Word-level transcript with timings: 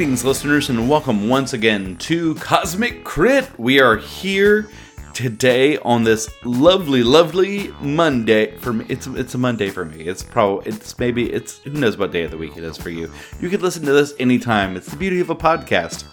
Greetings, 0.00 0.24
listeners, 0.24 0.70
and 0.70 0.88
welcome 0.88 1.28
once 1.28 1.52
again 1.52 1.94
to 1.96 2.34
Cosmic 2.36 3.04
Crit. 3.04 3.46
We 3.58 3.80
are 3.80 3.98
here 3.98 4.70
today 5.12 5.76
on 5.76 6.04
this 6.04 6.30
lovely, 6.42 7.02
lovely 7.02 7.70
Monday. 7.82 8.56
For 8.56 8.72
me, 8.72 8.86
it's 8.88 9.06
it's 9.08 9.34
a 9.34 9.38
Monday 9.38 9.68
for 9.68 9.84
me. 9.84 10.04
It's 10.04 10.22
probably 10.22 10.72
it's 10.72 10.98
maybe 10.98 11.30
it's 11.30 11.58
who 11.58 11.72
knows 11.72 11.98
what 11.98 12.12
day 12.12 12.22
of 12.22 12.30
the 12.30 12.38
week 12.38 12.56
it 12.56 12.64
is 12.64 12.78
for 12.78 12.88
you. 12.88 13.12
You 13.42 13.50
could 13.50 13.60
listen 13.60 13.84
to 13.84 13.92
this 13.92 14.14
anytime. 14.18 14.74
It's 14.74 14.88
the 14.88 14.96
beauty 14.96 15.20
of 15.20 15.28
a 15.28 15.34
podcast. 15.34 16.06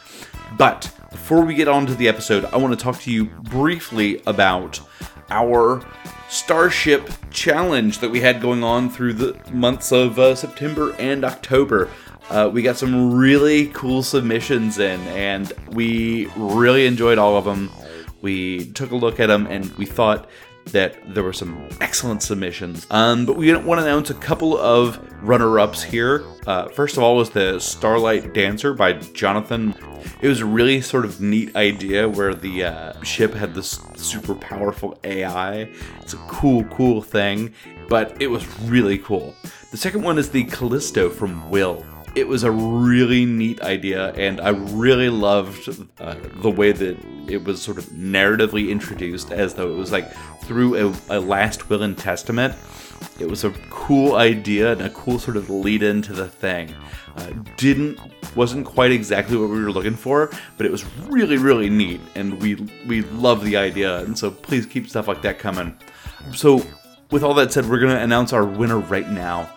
But 0.58 0.94
before 1.10 1.46
we 1.46 1.54
get 1.54 1.70
on 1.70 1.86
to 1.86 1.96
the 1.96 2.10
episode, 2.10 2.44
I 2.44 2.58
want 2.58 2.78
to 2.78 2.84
talk 2.84 3.00
to 3.04 3.12
you 3.12 3.28
briefly 3.28 4.22
about 4.28 4.82
our 5.30 5.82
Starship 6.28 7.10
challenge 7.32 8.00
that 8.00 8.10
we 8.10 8.20
had 8.20 8.42
going 8.42 8.66
on 8.66 8.90
through 8.90 9.14
the 9.14 9.40
months 9.54 9.94
of 9.94 10.20
uh, 10.20 10.36
September 10.36 10.94
and 11.00 11.24
October. 11.24 11.90
Uh, 12.30 12.50
we 12.52 12.62
got 12.62 12.78
some 12.78 13.14
really 13.14 13.68
cool 13.68 14.04
submissions 14.04 14.80
in, 14.80 15.00
and 15.08 15.54
we 15.72 16.28
really 16.36 16.86
enjoyed 16.86 17.18
all 17.18 17.38
of 17.38 17.46
them. 17.46 17.72
We 18.22 18.72
took 18.72 18.92
a 18.92 18.96
look 18.96 19.20
at 19.20 19.28
them, 19.28 19.48
and 19.48 19.70
we 19.78 19.86
thought 19.86 20.30
that 20.72 21.14
there 21.14 21.24
were 21.24 21.34
some 21.34 21.68
excellent 21.82 22.22
submissions. 22.22 22.88
Um, 22.92 23.26
but 23.26 23.38
we 23.38 23.56
want 23.56 23.80
to 23.80 23.86
announce 23.86 24.10
a 24.10 24.14
couple 24.14 24.58
of 24.58 25.00
runner-ups 25.24 25.84
here. 25.84 26.26
Uh, 26.46 26.68
first 26.70 26.98
of 26.98 27.04
all 27.04 27.16
was 27.16 27.30
the 27.30 27.60
Starlight 27.60 28.34
Dancer 28.34 28.74
by 28.74 28.94
Jonathan. 28.94 29.74
It 30.22 30.28
was 30.28 30.42
a 30.42 30.46
really 30.46 30.82
sort 30.82 31.06
of 31.06 31.22
neat 31.22 31.56
idea 31.56 32.08
where 32.08 32.34
the 32.34 32.66
uh, 32.66 33.02
ship 33.04 33.34
had 33.34 33.54
this 33.54 33.80
super 33.96 34.36
powerful 34.36 35.00
AI. 35.04 35.70
It's 36.02 36.14
a 36.14 36.18
cool, 36.28 36.64
cool 36.66 37.02
thing, 37.02 37.54
but 37.88 38.22
it 38.22 38.28
was 38.28 38.46
really 38.62 38.98
cool. 38.98 39.34
The 39.72 39.78
second 39.78 40.04
one 40.04 40.18
is 40.18 40.30
the 40.30 40.44
Callisto 40.46 41.10
from 41.10 41.50
Will 41.50 41.86
it 42.18 42.28
was 42.28 42.44
a 42.44 42.50
really 42.52 43.26
neat 43.26 43.62
idea, 43.62 44.12
and 44.14 44.42
I 44.42 44.50
really 44.50 45.10
loved 45.10 45.70
uh, 46.00 46.16
the 46.42 46.50
way 46.50 46.72
that 46.72 46.98
it 47.28 47.44
was 47.44 47.62
sort 47.62 47.78
of 47.78 47.86
narratively 47.86 48.70
introduced, 48.70 49.32
as 49.32 49.54
though 49.54 49.70
it 49.72 49.76
was 49.76 49.92
like 49.92 50.12
through 50.42 50.76
a, 50.76 50.96
a 51.10 51.20
last 51.20 51.70
will 51.70 51.84
and 51.84 51.96
testament. 51.96 52.56
It 53.20 53.30
was 53.30 53.44
a 53.44 53.52
cool 53.70 54.16
idea 54.16 54.72
and 54.72 54.82
a 54.82 54.90
cool 54.90 55.20
sort 55.20 55.38
of 55.38 55.52
lead 55.52 55.84
into 55.84 56.14
the 56.14 56.28
thing. 56.28 56.74
Uh, 57.16 57.30
didn't 57.56 58.00
wasn't 58.36 58.66
quite 58.66 58.92
exactly 58.92 59.38
what 59.38 59.50
we 59.50 59.62
were 59.62 59.72
looking 59.72 59.96
for, 59.96 60.32
but 60.58 60.66
it 60.66 60.72
was 60.72 60.86
really 61.08 61.38
really 61.38 61.70
neat, 61.70 62.02
and 62.16 62.42
we 62.42 62.56
we 62.88 63.04
love 63.04 63.46
the 63.46 63.58
idea. 63.58 64.00
And 64.00 64.18
so 64.18 64.32
please 64.32 64.66
keep 64.66 64.90
stuff 64.90 65.08
like 65.08 65.22
that 65.22 65.38
coming. 65.38 65.78
So 66.34 66.66
with 67.12 67.24
all 67.24 67.34
that 67.36 67.52
said, 67.52 67.70
we're 67.70 67.80
going 67.80 67.96
to 67.96 68.02
announce 68.02 68.34
our 68.34 68.46
winner 68.46 68.80
right 68.80 69.10
now. 69.10 69.50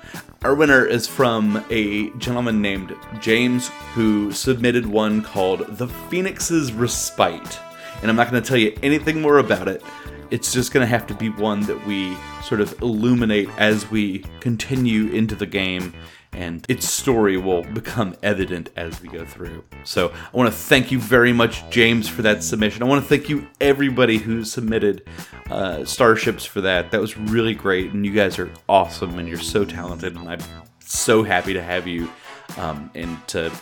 Our 0.42 0.54
winner 0.54 0.84
is 0.84 1.06
from 1.06 1.64
a 1.68 2.10
gentleman 2.10 2.62
named 2.62 2.94
James 3.20 3.68
who 3.94 4.32
submitted 4.32 4.86
one 4.86 5.22
called 5.22 5.66
The 5.76 5.88
Phoenix's 5.88 6.72
Respite. 6.72 7.58
And 8.00 8.10
I'm 8.10 8.16
not 8.16 8.30
going 8.30 8.42
to 8.42 8.48
tell 8.48 8.56
you 8.56 8.76
anything 8.82 9.20
more 9.20 9.38
about 9.38 9.68
it. 9.68 9.82
It's 10.30 10.52
just 10.52 10.72
going 10.72 10.82
to 10.82 10.88
have 10.88 11.06
to 11.08 11.14
be 11.14 11.28
one 11.28 11.62
that 11.62 11.86
we 11.86 12.16
sort 12.42 12.60
of 12.60 12.80
illuminate 12.80 13.48
as 13.58 13.90
we 13.90 14.24
continue 14.38 15.08
into 15.08 15.34
the 15.34 15.46
game 15.46 15.92
and 16.32 16.64
its 16.68 16.88
story 16.88 17.36
will 17.36 17.62
become 17.62 18.16
evident 18.22 18.70
as 18.76 19.00
we 19.02 19.08
go 19.08 19.24
through. 19.24 19.64
So 19.84 20.12
I 20.32 20.36
want 20.36 20.50
to 20.50 20.56
thank 20.56 20.92
you 20.92 20.98
very 21.00 21.32
much, 21.32 21.68
James, 21.70 22.08
for 22.08 22.22
that 22.22 22.42
submission. 22.42 22.82
I 22.82 22.86
want 22.86 23.02
to 23.02 23.08
thank 23.08 23.28
you, 23.28 23.48
everybody 23.60 24.18
who 24.18 24.44
submitted 24.44 25.08
uh, 25.50 25.84
starships 25.84 26.44
for 26.44 26.60
that. 26.60 26.90
That 26.92 27.00
was 27.00 27.16
really 27.16 27.54
great, 27.54 27.92
and 27.92 28.06
you 28.06 28.12
guys 28.12 28.38
are 28.38 28.50
awesome, 28.68 29.18
and 29.18 29.28
you're 29.28 29.38
so 29.38 29.64
talented, 29.64 30.16
and 30.16 30.28
I'm 30.28 30.40
so 30.78 31.22
happy 31.22 31.52
to 31.52 31.62
have 31.62 31.86
you 31.86 32.10
um, 32.58 32.90
and 32.94 33.26
to 33.28 33.52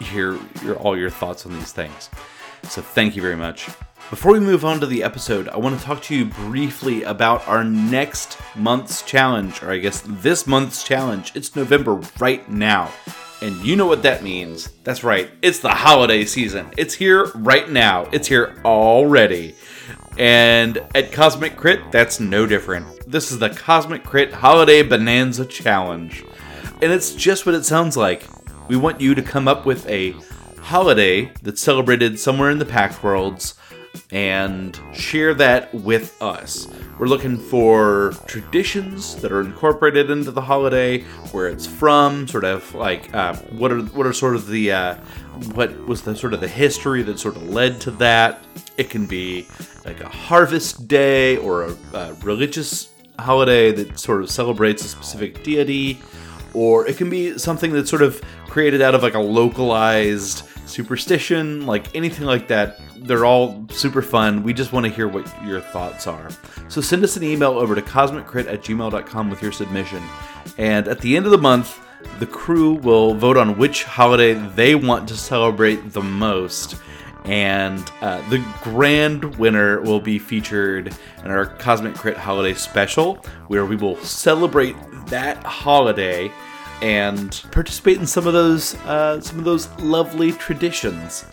hear 0.00 0.38
your, 0.62 0.76
all 0.76 0.96
your 0.96 1.10
thoughts 1.10 1.46
on 1.46 1.52
these 1.52 1.72
things. 1.72 2.10
So 2.64 2.82
thank 2.82 3.16
you 3.16 3.22
very 3.22 3.36
much. 3.36 3.68
Before 4.10 4.32
we 4.32 4.40
move 4.40 4.64
on 4.64 4.80
to 4.80 4.86
the 4.86 5.02
episode, 5.02 5.50
I 5.50 5.58
want 5.58 5.78
to 5.78 5.84
talk 5.84 6.00
to 6.04 6.14
you 6.14 6.24
briefly 6.24 7.02
about 7.02 7.46
our 7.46 7.62
next 7.62 8.38
month's 8.56 9.02
challenge, 9.02 9.62
or 9.62 9.70
I 9.70 9.76
guess 9.76 10.02
this 10.06 10.46
month's 10.46 10.82
challenge. 10.82 11.32
It's 11.34 11.54
November 11.54 12.00
right 12.18 12.48
now. 12.48 12.90
And 13.42 13.54
you 13.56 13.76
know 13.76 13.84
what 13.84 14.02
that 14.04 14.22
means. 14.22 14.70
That's 14.82 15.04
right, 15.04 15.30
it's 15.42 15.58
the 15.58 15.68
holiday 15.68 16.24
season. 16.24 16.70
It's 16.78 16.94
here 16.94 17.26
right 17.34 17.68
now, 17.68 18.08
it's 18.10 18.26
here 18.26 18.58
already. 18.64 19.54
And 20.16 20.78
at 20.94 21.12
Cosmic 21.12 21.56
Crit, 21.56 21.92
that's 21.92 22.18
no 22.18 22.46
different. 22.46 22.86
This 23.06 23.30
is 23.30 23.38
the 23.38 23.50
Cosmic 23.50 24.04
Crit 24.04 24.32
Holiday 24.32 24.82
Bonanza 24.82 25.44
Challenge. 25.44 26.24
And 26.80 26.90
it's 26.90 27.14
just 27.14 27.44
what 27.44 27.54
it 27.54 27.66
sounds 27.66 27.94
like. 27.94 28.26
We 28.68 28.76
want 28.78 29.02
you 29.02 29.14
to 29.14 29.20
come 29.20 29.46
up 29.46 29.66
with 29.66 29.86
a 29.86 30.14
holiday 30.62 31.30
that's 31.42 31.60
celebrated 31.60 32.18
somewhere 32.18 32.48
in 32.48 32.58
the 32.58 32.64
Pact 32.64 33.02
Worlds 33.02 33.57
and 34.10 34.78
share 34.92 35.34
that 35.34 35.72
with 35.74 36.20
us. 36.22 36.66
We're 36.98 37.06
looking 37.06 37.36
for 37.38 38.12
traditions 38.26 39.16
that 39.16 39.30
are 39.30 39.40
incorporated 39.40 40.10
into 40.10 40.30
the 40.30 40.40
holiday, 40.40 41.02
where 41.32 41.46
it's 41.46 41.66
from, 41.66 42.26
sort 42.26 42.44
of 42.44 42.74
like 42.74 43.14
uh, 43.14 43.36
what 43.36 43.70
are 43.70 43.80
what 43.80 44.06
are 44.06 44.12
sort 44.12 44.34
of 44.34 44.48
the 44.48 44.72
uh, 44.72 44.94
what 45.54 45.86
was 45.86 46.02
the 46.02 46.16
sort 46.16 46.34
of 46.34 46.40
the 46.40 46.48
history 46.48 47.02
that 47.02 47.18
sort 47.18 47.36
of 47.36 47.48
led 47.48 47.80
to 47.82 47.90
that. 47.92 48.42
It 48.76 48.90
can 48.90 49.06
be 49.06 49.46
like 49.84 50.00
a 50.00 50.08
harvest 50.08 50.88
day 50.88 51.36
or 51.36 51.64
a, 51.64 51.76
a 51.94 52.14
religious 52.14 52.92
holiday 53.18 53.72
that 53.72 53.98
sort 53.98 54.22
of 54.22 54.30
celebrates 54.30 54.84
a 54.84 54.88
specific 54.88 55.42
deity, 55.44 56.00
or 56.54 56.86
it 56.86 56.96
can 56.96 57.10
be 57.10 57.38
something 57.38 57.72
that's 57.72 57.90
sort 57.90 58.02
of 58.02 58.20
created 58.46 58.80
out 58.80 58.94
of 58.94 59.02
like 59.02 59.14
a 59.14 59.20
localized 59.20 60.47
superstition, 60.68 61.66
like 61.66 61.94
anything 61.94 62.26
like 62.26 62.48
that. 62.48 62.80
They're 62.96 63.24
all 63.24 63.66
super 63.70 64.02
fun. 64.02 64.42
We 64.42 64.52
just 64.52 64.72
want 64.72 64.86
to 64.86 64.92
hear 64.92 65.08
what 65.08 65.26
your 65.44 65.60
thoughts 65.60 66.06
are. 66.06 66.28
So 66.68 66.80
send 66.80 67.02
us 67.04 67.16
an 67.16 67.22
email 67.22 67.58
over 67.58 67.74
to 67.74 67.82
cosmiccrit 67.82 68.46
at 68.46 68.62
gmail.com 68.62 69.30
with 69.30 69.42
your 69.42 69.52
submission. 69.52 70.02
And 70.56 70.88
at 70.88 71.00
the 71.00 71.16
end 71.16 71.26
of 71.26 71.32
the 71.32 71.38
month, 71.38 71.80
the 72.18 72.26
crew 72.26 72.74
will 72.74 73.14
vote 73.14 73.36
on 73.36 73.58
which 73.58 73.84
holiday 73.84 74.34
they 74.34 74.74
want 74.74 75.08
to 75.08 75.16
celebrate 75.16 75.92
the 75.92 76.02
most. 76.02 76.76
And 77.24 77.90
uh, 78.00 78.26
the 78.30 78.44
grand 78.62 79.36
winner 79.36 79.80
will 79.80 80.00
be 80.00 80.18
featured 80.18 80.94
in 81.24 81.30
our 81.30 81.46
Cosmic 81.46 81.94
Crit 81.94 82.16
Holiday 82.16 82.54
Special, 82.54 83.16
where 83.48 83.66
we 83.66 83.76
will 83.76 83.96
celebrate 83.96 84.76
that 85.06 85.42
holiday 85.44 86.32
and 86.82 87.44
participate 87.50 87.98
in 87.98 88.06
some 88.06 88.26
of 88.26 88.32
those 88.32 88.74
uh, 88.86 89.20
some 89.20 89.38
of 89.38 89.44
those 89.44 89.68
lovely 89.78 90.32
traditions. 90.32 91.24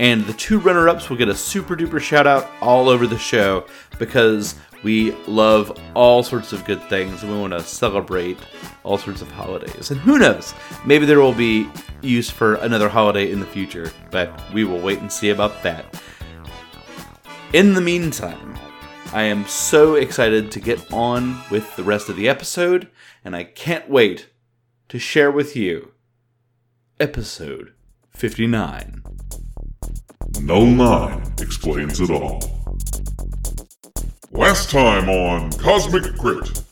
And 0.00 0.24
the 0.26 0.32
two 0.34 0.60
runner-ups 0.60 1.10
will 1.10 1.16
get 1.16 1.28
a 1.28 1.34
super 1.34 1.74
duper 1.74 2.00
shout 2.00 2.26
out 2.26 2.48
all 2.60 2.88
over 2.88 3.06
the 3.06 3.18
show 3.18 3.66
because 3.98 4.54
we 4.84 5.10
love 5.26 5.76
all 5.94 6.22
sorts 6.22 6.52
of 6.52 6.64
good 6.64 6.80
things 6.84 7.22
and 7.22 7.32
we 7.32 7.38
want 7.38 7.52
to 7.52 7.60
celebrate 7.60 8.38
all 8.84 8.96
sorts 8.96 9.22
of 9.22 9.30
holidays. 9.32 9.90
And 9.90 10.00
who 10.00 10.18
knows, 10.18 10.54
maybe 10.86 11.04
there 11.04 11.20
will 11.20 11.34
be 11.34 11.68
use 12.00 12.30
for 12.30 12.54
another 12.56 12.88
holiday 12.88 13.32
in 13.32 13.40
the 13.40 13.46
future, 13.46 13.90
but 14.12 14.40
we 14.52 14.64
will 14.64 14.80
wait 14.80 15.00
and 15.00 15.10
see 15.10 15.30
about 15.30 15.62
that. 15.64 16.00
In 17.52 17.74
the 17.74 17.80
meantime, 17.80 18.56
I 19.12 19.22
am 19.22 19.46
so 19.46 19.94
excited 19.94 20.52
to 20.52 20.60
get 20.60 20.92
on 20.92 21.40
with 21.50 21.74
the 21.76 21.82
rest 21.82 22.08
of 22.08 22.16
the 22.16 22.28
episode, 22.28 22.88
and 23.24 23.34
I 23.34 23.44
can't 23.44 23.88
wait 23.88 24.28
to 24.88 24.98
share 24.98 25.30
with 25.30 25.54
you 25.54 25.92
episode 26.98 27.74
59. 28.10 29.02
No 30.40 30.64
9 30.64 31.34
explains 31.40 32.00
it 32.00 32.10
all. 32.10 32.40
Last 34.30 34.70
time 34.70 35.10
on 35.10 35.52
Cosmic 35.52 36.16
Crit. 36.16 36.64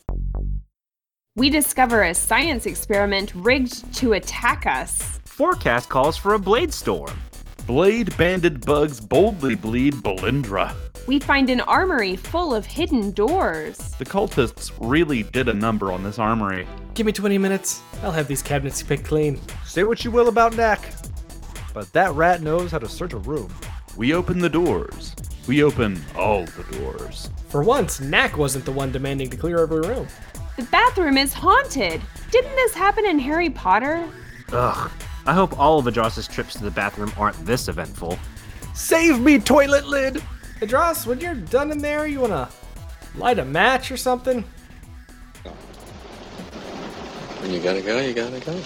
We 1.36 1.50
discover 1.50 2.04
a 2.04 2.14
science 2.14 2.64
experiment 2.64 3.34
rigged 3.34 3.94
to 3.96 4.14
attack 4.14 4.66
us. 4.66 5.20
Forecast 5.26 5.90
calls 5.90 6.16
for 6.16 6.32
a 6.32 6.38
blade 6.38 6.72
storm. 6.72 7.18
Blade 7.66 8.16
banded 8.16 8.64
bugs 8.64 8.98
boldly 8.98 9.56
bleed 9.56 9.92
Belindra. 9.94 10.74
We 11.06 11.20
find 11.20 11.50
an 11.50 11.60
armory 11.60 12.16
full 12.16 12.52
of 12.52 12.66
hidden 12.66 13.12
doors. 13.12 13.76
The 13.98 14.04
cultists 14.04 14.72
really 14.80 15.22
did 15.22 15.48
a 15.48 15.54
number 15.54 15.92
on 15.92 16.02
this 16.02 16.18
armory. 16.18 16.66
Give 16.94 17.06
me 17.06 17.12
20 17.12 17.38
minutes. 17.38 17.80
I'll 18.02 18.10
have 18.10 18.26
these 18.26 18.42
cabinets 18.42 18.82
picked 18.82 19.04
clean. 19.04 19.40
Say 19.64 19.84
what 19.84 20.04
you 20.04 20.10
will 20.10 20.26
about 20.26 20.56
Knack, 20.56 20.80
but 21.72 21.92
that 21.92 22.12
rat 22.14 22.42
knows 22.42 22.72
how 22.72 22.78
to 22.78 22.88
search 22.88 23.12
a 23.12 23.18
room. 23.18 23.54
We 23.96 24.14
open 24.14 24.40
the 24.40 24.48
doors. 24.48 25.14
We 25.46 25.62
open 25.62 26.02
all 26.16 26.44
the 26.44 26.64
doors. 26.78 27.30
For 27.50 27.62
once, 27.62 28.00
Knack 28.00 28.36
wasn't 28.36 28.64
the 28.64 28.72
one 28.72 28.90
demanding 28.90 29.30
to 29.30 29.36
clear 29.36 29.60
every 29.60 29.80
room. 29.80 30.08
The 30.56 30.64
bathroom 30.64 31.18
is 31.18 31.32
haunted. 31.32 32.00
Didn't 32.32 32.56
this 32.56 32.74
happen 32.74 33.06
in 33.06 33.20
Harry 33.20 33.50
Potter? 33.50 34.08
Ugh. 34.52 34.90
I 35.24 35.34
hope 35.34 35.58
all 35.58 35.78
of 35.78 35.86
Adras's 35.86 36.26
trips 36.26 36.54
to 36.54 36.64
the 36.64 36.70
bathroom 36.70 37.12
aren't 37.16 37.36
this 37.46 37.68
eventful. 37.68 38.18
Save 38.74 39.20
me, 39.20 39.38
toilet 39.38 39.86
lid! 39.86 40.20
Adras, 40.60 41.06
when 41.06 41.20
you're 41.20 41.34
done 41.34 41.70
in 41.70 41.78
there, 41.78 42.06
you 42.06 42.20
wanna 42.20 42.48
light 43.16 43.38
a 43.38 43.44
match 43.44 43.90
or 43.90 43.96
something? 43.96 44.42
When 47.40 47.52
you 47.52 47.60
gotta 47.60 47.82
go, 47.82 48.00
you 48.00 48.14
gotta 48.14 48.40
go. 48.40 48.60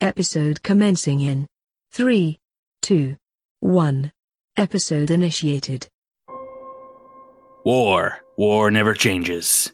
Episode 0.00 0.62
commencing 0.62 1.20
in 1.20 1.46
3, 1.92 2.38
2, 2.82 3.16
1. 3.60 4.12
Episode 4.56 5.10
initiated. 5.10 5.88
War. 7.64 8.18
War 8.36 8.70
never 8.70 8.92
changes. 8.94 9.72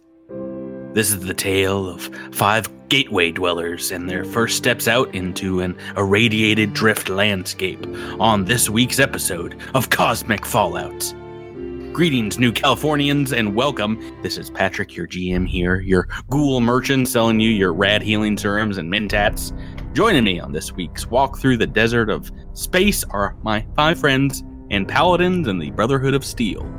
This 0.94 1.08
is 1.08 1.20
the 1.20 1.32
tale 1.32 1.88
of 1.88 2.02
five 2.34 2.68
gateway 2.90 3.32
dwellers 3.32 3.92
and 3.92 4.10
their 4.10 4.26
first 4.26 4.58
steps 4.58 4.86
out 4.86 5.14
into 5.14 5.60
an 5.60 5.74
irradiated 5.96 6.74
drift 6.74 7.08
landscape 7.08 7.82
on 8.20 8.44
this 8.44 8.68
week's 8.68 8.98
episode 8.98 9.58
of 9.74 9.88
Cosmic 9.88 10.44
Fallout. 10.44 11.14
Greetings, 11.94 12.38
new 12.38 12.52
Californians, 12.52 13.32
and 13.32 13.54
welcome. 13.54 14.20
This 14.20 14.36
is 14.36 14.50
Patrick, 14.50 14.94
your 14.94 15.08
GM 15.08 15.48
here, 15.48 15.80
your 15.80 16.08
ghoul 16.28 16.60
merchant 16.60 17.08
selling 17.08 17.40
you 17.40 17.48
your 17.48 17.72
rad 17.72 18.02
healing 18.02 18.36
serums 18.36 18.76
and 18.76 18.92
mentats. 18.92 19.50
Joining 19.94 20.24
me 20.24 20.40
on 20.40 20.52
this 20.52 20.72
week's 20.72 21.06
walk 21.06 21.38
through 21.38 21.56
the 21.56 21.66
desert 21.66 22.10
of 22.10 22.30
space 22.52 23.02
are 23.04 23.34
my 23.42 23.66
five 23.76 23.98
friends 23.98 24.44
and 24.70 24.86
paladins 24.86 25.48
in 25.48 25.58
the 25.58 25.70
Brotherhood 25.70 26.12
of 26.12 26.22
Steel. 26.22 26.70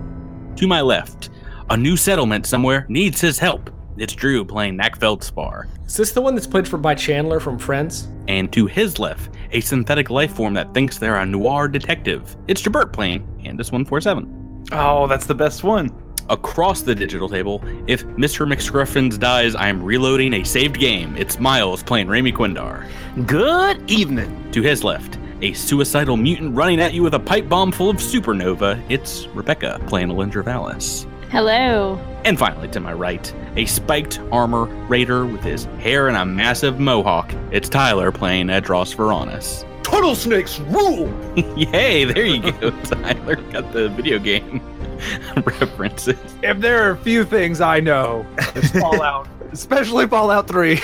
To 0.57 0.68
my 0.68 0.81
left, 0.81 1.31
a 1.71 1.75
new 1.75 1.98
settlement 1.98 2.45
somewhere 2.45 2.86
needs 2.89 3.19
his 3.19 3.39
help. 3.39 3.71
It's 3.95 4.13
Drew 4.13 4.44
playing 4.44 4.75
Knack 4.75 5.00
Feldspar. 5.00 5.68
Is 5.86 5.95
this 5.95 6.12
the 6.13 6.22
one 6.22 6.34
that's 6.34 6.48
played 6.48 6.68
for 6.68 6.78
by 6.78 6.95
Chandler 6.95 7.40
from 7.40 7.60
Friends? 7.60 8.07
And 8.28 8.51
to 8.51 8.66
his 8.66 8.98
left, 8.98 9.36
a 9.51 9.62
synthetic 9.62 10.10
life 10.10 10.34
form 10.34 10.56
that 10.56 10.74
thinks 10.74 10.98
they're 10.98 11.18
a 11.18 11.25
noir 11.25 11.68
detective. 11.68 12.36
It's 12.48 12.62
Jabert 12.62 12.92
playing 12.92 13.22
Andis 13.44 13.72
147. 13.72 14.66
Oh, 14.72 15.06
that's 15.06 15.28
the 15.28 15.36
best 15.36 15.63
one. 15.63 15.92
Across 16.30 16.84
the 16.84 16.95
digital 16.95 17.30
table, 17.30 17.62
if 17.86 18.04
Mr. 18.06 18.51
McScruffins 18.51 19.19
dies, 19.19 19.54
I'm 19.56 19.84
reloading 19.84 20.34
a 20.34 20.44
saved 20.44 20.80
game. 20.80 21.16
It's 21.16 21.38
Miles 21.38 21.84
playing 21.84 22.07
Raimi 22.07 22.34
Quindar. 22.34 22.88
Good 23.28 23.92
evening. 23.92 24.51
To 24.54 24.62
his 24.63 24.84
left, 24.84 25.19
a 25.44 25.54
suicidal 25.54 26.18
mutant 26.18 26.56
running 26.56 26.80
at 26.80 26.94
you 26.94 27.04
with 27.04 27.13
a 27.13 27.19
pipe 27.19 27.48
bomb 27.48 27.72
full 27.72 27.92
of 27.92 27.98
supernova. 27.98 28.81
It's 28.90 29.28
Rebecca 29.28 29.80
playing 29.86 30.07
Alindra 30.07 30.44
Vallis. 30.44 31.06
Hello. 31.33 31.95
And 32.25 32.38
finally, 32.38 32.68
to 32.68 32.80
my 32.80 32.94
right, 32.94 33.33
a 33.56 33.65
spiked 33.65 34.19
armor 34.31 34.65
raider 34.85 35.25
with 35.25 35.41
his 35.41 35.65
hair 35.80 36.07
in 36.07 36.13
a 36.13 36.24
massive 36.24 36.80
mohawk. 36.80 37.33
It's 37.50 37.68
Tyler 37.68 38.12
playing 38.12 38.50
Edros 38.50 38.95
Veronis. 38.95 39.65
Turtle 39.81 40.13
snakes 40.13 40.59
rule! 40.59 41.12
Yay, 41.57 42.06
there 42.06 42.24
you 42.24 42.51
go, 42.51 42.69
Tyler. 42.83 43.38
Got 43.51 43.74
the 43.74 43.89
video 43.89 44.19
game 44.19 44.62
references. 45.44 46.19
If 46.44 46.59
there 46.59 46.88
are 46.88 46.91
a 46.91 46.97
few 46.97 47.25
things 47.25 47.62
I 47.62 47.80
know, 47.80 48.27
it's 48.38 48.69
Fallout, 48.69 49.27
especially 49.51 50.07
Fallout 50.07 50.47
3. 50.47 50.80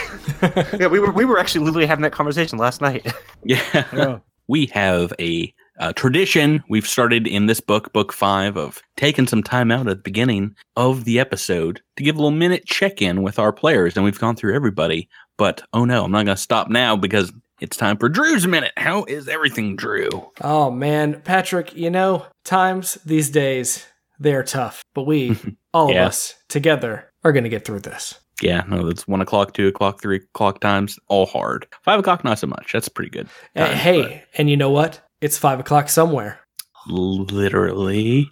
Yeah, 0.79 0.87
we 0.87 0.97
were 0.97 1.11
we 1.11 1.25
were 1.25 1.37
actually 1.37 1.63
literally 1.63 1.85
having 1.85 2.01
that 2.01 2.11
conversation 2.13 2.57
last 2.57 2.81
night. 2.81 3.05
Yeah. 3.43 3.85
Yeah. 3.93 4.19
We 4.47 4.65
have 4.73 5.13
a, 5.19 5.53
uh 5.79 5.93
tradition 5.93 6.63
we've 6.69 6.87
started 6.87 7.25
in 7.27 7.45
this 7.47 7.59
book, 7.61 7.91
book 7.93 8.11
five, 8.13 8.57
of 8.57 8.81
taking 8.97 9.27
some 9.27 9.41
time 9.43 9.71
out 9.71 9.87
at 9.87 9.97
the 9.97 10.03
beginning 10.03 10.55
of 10.75 11.05
the 11.05 11.19
episode 11.19 11.81
to 11.97 12.03
give 12.03 12.15
a 12.15 12.19
little 12.19 12.31
minute 12.31 12.65
check 12.65 13.01
in 13.01 13.21
with 13.23 13.39
our 13.39 13.51
players. 13.53 13.95
And 13.95 14.03
we've 14.05 14.19
gone 14.19 14.35
through 14.35 14.55
everybody. 14.55 15.09
But 15.37 15.61
oh 15.73 15.85
no, 15.85 16.03
I'm 16.03 16.11
not 16.11 16.25
going 16.25 16.35
to 16.35 16.41
stop 16.41 16.69
now 16.69 16.95
because 16.95 17.31
it's 17.61 17.77
time 17.77 17.97
for 17.97 18.09
Drew's 18.09 18.45
minute. 18.47 18.71
How 18.77 19.03
is 19.05 19.27
everything, 19.27 19.75
Drew? 19.75 20.09
Oh 20.41 20.69
man, 20.71 21.21
Patrick, 21.21 21.75
you 21.75 21.89
know, 21.89 22.25
times 22.45 22.97
these 23.05 23.29
days, 23.29 23.85
they're 24.19 24.43
tough. 24.43 24.81
But 24.93 25.03
we, 25.03 25.37
all 25.73 25.91
Yeah. 25.93 26.03
of 26.03 26.07
us, 26.09 26.35
together, 26.49 27.09
are 27.23 27.31
going 27.31 27.43
to 27.45 27.49
get 27.49 27.65
through 27.65 27.79
this. 27.81 28.19
Yeah, 28.41 28.63
no, 28.69 28.85
that's 28.87 29.05
one 29.07 29.19
o'clock, 29.19 29.53
two 29.53 29.67
o'clock, 29.67 30.01
three 30.01 30.17
o'clock 30.17 30.61
times, 30.61 30.97
all 31.07 31.25
hard. 31.25 31.67
Five 31.83 31.99
o'clock, 31.99 32.23
not 32.23 32.39
so 32.39 32.47
much. 32.47 32.71
That's 32.71 32.87
pretty 32.87 33.09
good. 33.11 33.27
Times, 33.57 33.77
hey, 33.79 34.23
and 34.37 34.49
you 34.49 34.55
know 34.55 34.69
what? 34.71 35.01
It's 35.21 35.37
five 35.37 35.59
o'clock 35.59 35.89
somewhere. 35.89 36.39
literally. 36.87 38.31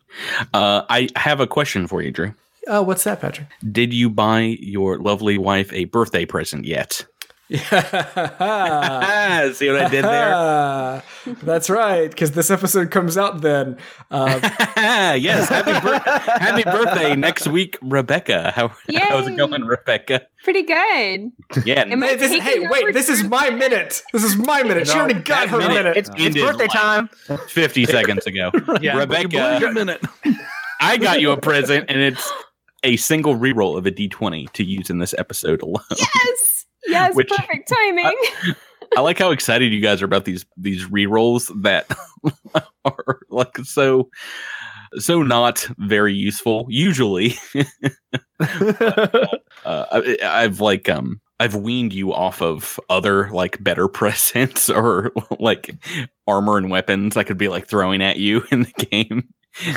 Uh, 0.54 0.84
I 0.90 1.10
have 1.16 1.40
a 1.40 1.48
question 1.48 1.88
for 1.88 2.02
you, 2.02 2.12
Drew. 2.12 2.34
Oh, 2.68 2.82
what's 2.82 3.04
that, 3.04 3.22
Patrick? 3.22 3.48
Did 3.72 3.94
you 3.94 4.10
buy 4.10 4.58
your 4.60 4.98
lovely 4.98 5.38
wife 5.38 5.72
a 5.74 5.86
birthday 5.86 6.26
present 6.26 6.66
yet? 6.66 7.06
Yeah. 7.50 9.52
See 9.54 9.70
what 9.72 9.82
I 9.82 9.90
did 9.90 10.04
there? 10.04 11.04
That's 11.44 11.70
right, 11.70 12.10
because 12.10 12.32
this 12.32 12.52
episode 12.52 12.92
comes 12.92 13.18
out 13.18 13.42
then. 13.42 13.78
Um, 14.12 14.28
yes, 14.78 15.50
happy, 15.50 15.72
bir- 15.86 16.00
happy 16.40 16.64
birthday 16.64 17.16
next 17.16 17.48
week, 17.48 17.78
Rebecca. 17.82 18.52
How, 18.56 18.70
how's 18.94 19.28
it 19.28 19.38
going, 19.38 19.64
Rebecca? 19.64 20.28
Pretty 20.44 20.64
good. 20.64 21.32
Yeah, 21.66 21.86
hey, 21.86 22.16
this, 22.16 22.42
hey, 22.42 22.68
wait, 22.68 22.94
this 22.94 23.10
is 23.10 23.24
my 23.24 23.50
minute? 23.50 23.68
minute. 23.70 24.04
This 24.14 24.24
is 24.24 24.38
my 24.38 24.64
minute. 24.64 24.88
she 24.88 24.94
No, 24.94 25.02
already 25.02 25.20
got 25.22 25.50
her 25.50 25.58
minute- 25.58 25.74
minute. 25.74 25.98
It's, 25.98 26.10
it's 26.16 26.36
birthday 26.36 26.68
like- 26.68 26.72
time. 26.72 27.10
50 27.48 27.86
seconds 27.86 28.26
ago. 28.26 28.52
Yeah, 28.82 28.98
Rebecca, 28.98 29.72
minute. 29.74 30.02
I 30.80 30.98
got 30.98 31.22
you 31.22 31.32
a 31.32 31.38
present, 31.40 31.86
and 31.90 32.00
it's 32.00 32.32
a 32.84 32.96
single 32.98 33.36
reroll 33.36 33.78
of 33.78 33.86
a 33.86 33.92
d20 33.92 34.52
to 34.54 34.64
use 34.64 34.90
in 34.90 35.00
this 35.00 35.14
episode 35.18 35.62
alone. 35.62 35.82
Yes. 35.98 36.57
Yes. 36.88 37.16
Which- 37.16 37.30
perfect 37.30 37.70
timing. 37.70 38.14
I 38.96 39.02
like 39.02 39.20
how 39.20 39.32
excited 39.32 39.74
you 39.74 39.82
guys 39.82 40.02
are 40.02 40.06
about 40.06 40.26
these 40.26 40.46
these 40.56 40.86
rerolls 40.86 41.52
that 41.64 41.92
are 42.86 43.20
like 43.30 43.58
so 43.64 44.10
so 44.96 45.22
not 45.24 45.68
very 45.78 46.14
useful 46.14 46.66
usually. 46.70 47.36
uh, 48.40 49.28
I, 49.66 50.18
I've 50.24 50.62
like 50.62 50.88
um 50.88 51.20
I've 51.40 51.56
weaned 51.56 51.94
you 51.94 52.14
off 52.14 52.42
of 52.42 52.80
other 52.90 53.30
like 53.32 53.64
better 53.64 53.88
presents 53.88 54.70
or 54.70 55.12
like 55.40 55.76
armor 56.28 56.58
and 56.58 56.70
weapons 56.72 57.16
I 57.18 57.24
could 57.24 57.38
be 57.38 57.48
like 57.48 57.68
throwing 57.68 58.02
at 58.02 58.18
you 58.18 58.44
in 58.52 58.64
the 58.64 58.86
game. 58.86 59.28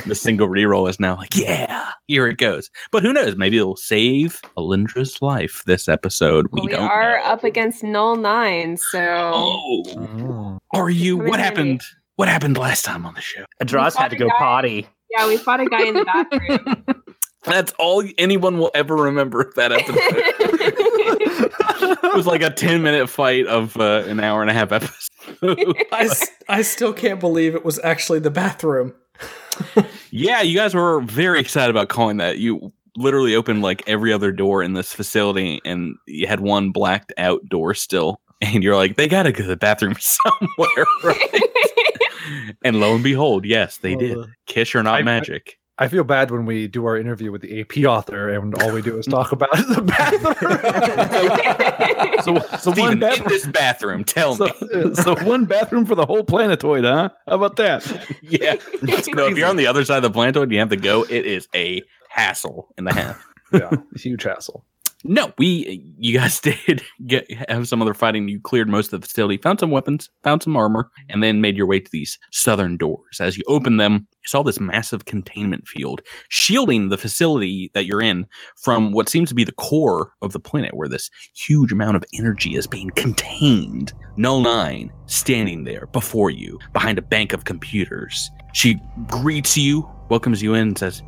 The 0.05 0.13
single 0.13 0.47
reroll 0.47 0.87
is 0.87 0.99
now 0.99 1.15
like, 1.17 1.35
yeah, 1.35 1.89
here 2.05 2.27
it 2.27 2.37
goes. 2.37 2.69
But 2.91 3.01
who 3.01 3.13
knows? 3.13 3.35
Maybe 3.35 3.57
it'll 3.57 3.75
save 3.75 4.39
Alindra's 4.55 5.19
life 5.23 5.63
this 5.65 5.89
episode. 5.89 6.45
We, 6.51 6.61
we 6.61 6.67
don't 6.67 6.81
are 6.83 7.17
know. 7.17 7.23
up 7.25 7.43
against 7.43 7.83
null 7.83 8.15
nine, 8.15 8.77
so 8.77 8.99
Oh, 9.33 10.59
are 10.73 10.89
you? 10.91 11.17
Come 11.17 11.25
in 11.25 11.29
What 11.31 11.39
handy. 11.39 11.55
happened? 11.61 11.81
What 12.17 12.27
happened 12.27 12.57
last 12.57 12.85
time 12.85 13.07
on 13.07 13.15
the 13.15 13.21
show? 13.21 13.43
Adras 13.59 13.95
had 13.95 14.09
to 14.11 14.15
go 14.17 14.27
Guy. 14.27 14.35
potty. 14.37 14.87
yeah, 15.09 15.27
we 15.27 15.37
fought 15.37 15.59
a 15.61 15.65
guy 15.65 15.83
in 15.85 15.95
the 15.95 16.05
bathroom. 16.05 17.03
That's 17.43 17.73
all 17.79 18.03
anyone 18.19 18.59
will 18.59 18.69
ever 18.75 18.95
remember 18.95 19.41
of 19.41 19.55
that 19.55 19.71
episode. 19.71 19.95
it 21.91 22.15
was 22.15 22.25
like 22.27 22.41
a 22.41 22.49
10 22.49 22.81
minute 22.81 23.07
fight 23.09 23.45
of 23.47 23.75
uh, 23.77 24.03
an 24.07 24.19
hour 24.19 24.41
and 24.41 24.49
a 24.49 24.53
half 24.53 24.71
episode. 24.71 25.75
I, 25.91 26.09
I 26.49 26.61
still 26.61 26.93
can't 26.93 27.19
believe 27.19 27.55
it 27.55 27.63
was 27.65 27.79
actually 27.83 28.19
the 28.19 28.31
bathroom. 28.31 28.93
yeah, 30.11 30.41
you 30.41 30.55
guys 30.57 30.73
were 30.73 31.01
very 31.01 31.39
excited 31.39 31.69
about 31.69 31.89
calling 31.89 32.17
that. 32.17 32.37
You 32.39 32.71
literally 32.97 33.35
opened 33.35 33.61
like 33.61 33.87
every 33.87 34.11
other 34.11 34.31
door 34.31 34.61
in 34.63 34.73
this 34.73 34.93
facility 34.93 35.61
and 35.63 35.95
you 36.07 36.27
had 36.27 36.39
one 36.39 36.71
blacked 36.71 37.13
out 37.17 37.45
door 37.47 37.73
still. 37.73 38.19
And 38.43 38.63
you're 38.63 38.75
like, 38.75 38.95
they 38.95 39.07
got 39.07 39.23
to 39.23 39.31
go 39.31 39.43
to 39.43 39.47
the 39.47 39.55
bathroom 39.55 39.95
somewhere, 39.99 40.85
right? 41.03 41.41
and 42.63 42.79
lo 42.79 42.95
and 42.95 43.03
behold, 43.03 43.45
yes, 43.45 43.77
they 43.77 43.95
did. 43.95 44.17
Uh, 44.17 44.25
Kiss 44.47 44.73
or 44.73 44.81
not 44.81 44.95
I- 44.95 45.03
magic. 45.03 45.57
I 45.81 45.87
feel 45.87 46.03
bad 46.03 46.29
when 46.29 46.45
we 46.45 46.67
do 46.67 46.85
our 46.85 46.95
interview 46.95 47.31
with 47.31 47.41
the 47.41 47.59
AP 47.61 47.77
author 47.85 48.29
and 48.29 48.53
all 48.61 48.71
we 48.71 48.83
do 48.83 48.97
is 48.99 49.07
talk 49.07 49.31
about 49.31 49.49
the 49.53 49.81
bathroom. 49.81 51.77
So, 52.21 52.37
so 52.59 52.69
one 52.69 52.97
Steven, 52.99 53.03
in 53.03 53.23
this 53.27 53.47
bathroom, 53.47 54.03
tell 54.03 54.35
So, 54.35 54.45
me. 54.45 54.93
so 54.93 55.15
one 55.23 55.45
bathroom 55.45 55.87
for 55.87 55.95
the 55.95 56.05
whole 56.05 56.23
planetoid, 56.23 56.83
huh? 56.83 57.09
How 57.27 57.33
about 57.35 57.55
that? 57.55 57.83
Yeah. 58.21 58.57
No, 59.15 59.25
if 59.25 59.37
you're 59.37 59.47
on 59.47 59.55
the 59.55 59.65
other 59.65 59.83
side 59.83 59.97
of 59.97 60.03
the 60.03 60.11
planetoid 60.11 60.43
and 60.43 60.51
you 60.51 60.59
have 60.59 60.69
to 60.69 60.77
go, 60.77 61.01
it 61.03 61.25
is 61.25 61.47
a 61.55 61.81
hassle 62.09 62.67
and 62.77 62.87
a 62.87 62.93
half. 62.93 63.25
yeah, 63.51 63.71
huge 63.95 64.21
hassle. 64.23 64.63
No, 65.03 65.33
we 65.37 65.83
you 65.97 66.17
guys 66.17 66.39
did 66.41 66.83
get 67.07 67.29
have 67.49 67.67
some 67.67 67.81
other 67.81 67.93
fighting. 67.93 68.27
You 68.27 68.39
cleared 68.39 68.69
most 68.69 68.93
of 68.93 69.01
the 69.01 69.07
facility, 69.07 69.37
found 69.37 69.59
some 69.59 69.71
weapons, 69.71 70.09
found 70.23 70.43
some 70.43 70.55
armor, 70.55 70.91
and 71.09 71.23
then 71.23 71.41
made 71.41 71.57
your 71.57 71.65
way 71.65 71.79
to 71.79 71.91
these 71.91 72.19
southern 72.31 72.77
doors. 72.77 73.19
As 73.19 73.37
you 73.37 73.43
opened 73.47 73.79
them, 73.79 74.07
you 74.11 74.27
saw 74.27 74.43
this 74.43 74.59
massive 74.59 75.05
containment 75.05 75.67
field 75.67 76.01
shielding 76.29 76.89
the 76.89 76.97
facility 76.97 77.71
that 77.73 77.85
you're 77.85 78.01
in 78.01 78.27
from 78.55 78.91
what 78.91 79.09
seems 79.09 79.29
to 79.29 79.35
be 79.35 79.43
the 79.43 79.51
core 79.53 80.13
of 80.21 80.33
the 80.33 80.39
planet, 80.39 80.75
where 80.75 80.89
this 80.89 81.09
huge 81.33 81.71
amount 81.71 81.95
of 81.95 82.05
energy 82.13 82.55
is 82.55 82.67
being 82.67 82.91
contained. 82.91 83.93
Null 84.17 84.41
Nine 84.41 84.91
standing 85.07 85.63
there 85.63 85.87
before 85.87 86.29
you, 86.29 86.59
behind 86.73 86.97
a 86.99 87.03
bank 87.03 87.33
of 87.33 87.45
computers. 87.45 88.29
She 88.53 88.79
greets 89.07 89.57
you, 89.57 89.89
welcomes 90.09 90.41
you 90.43 90.53
in, 90.53 90.75
says, 90.75 91.01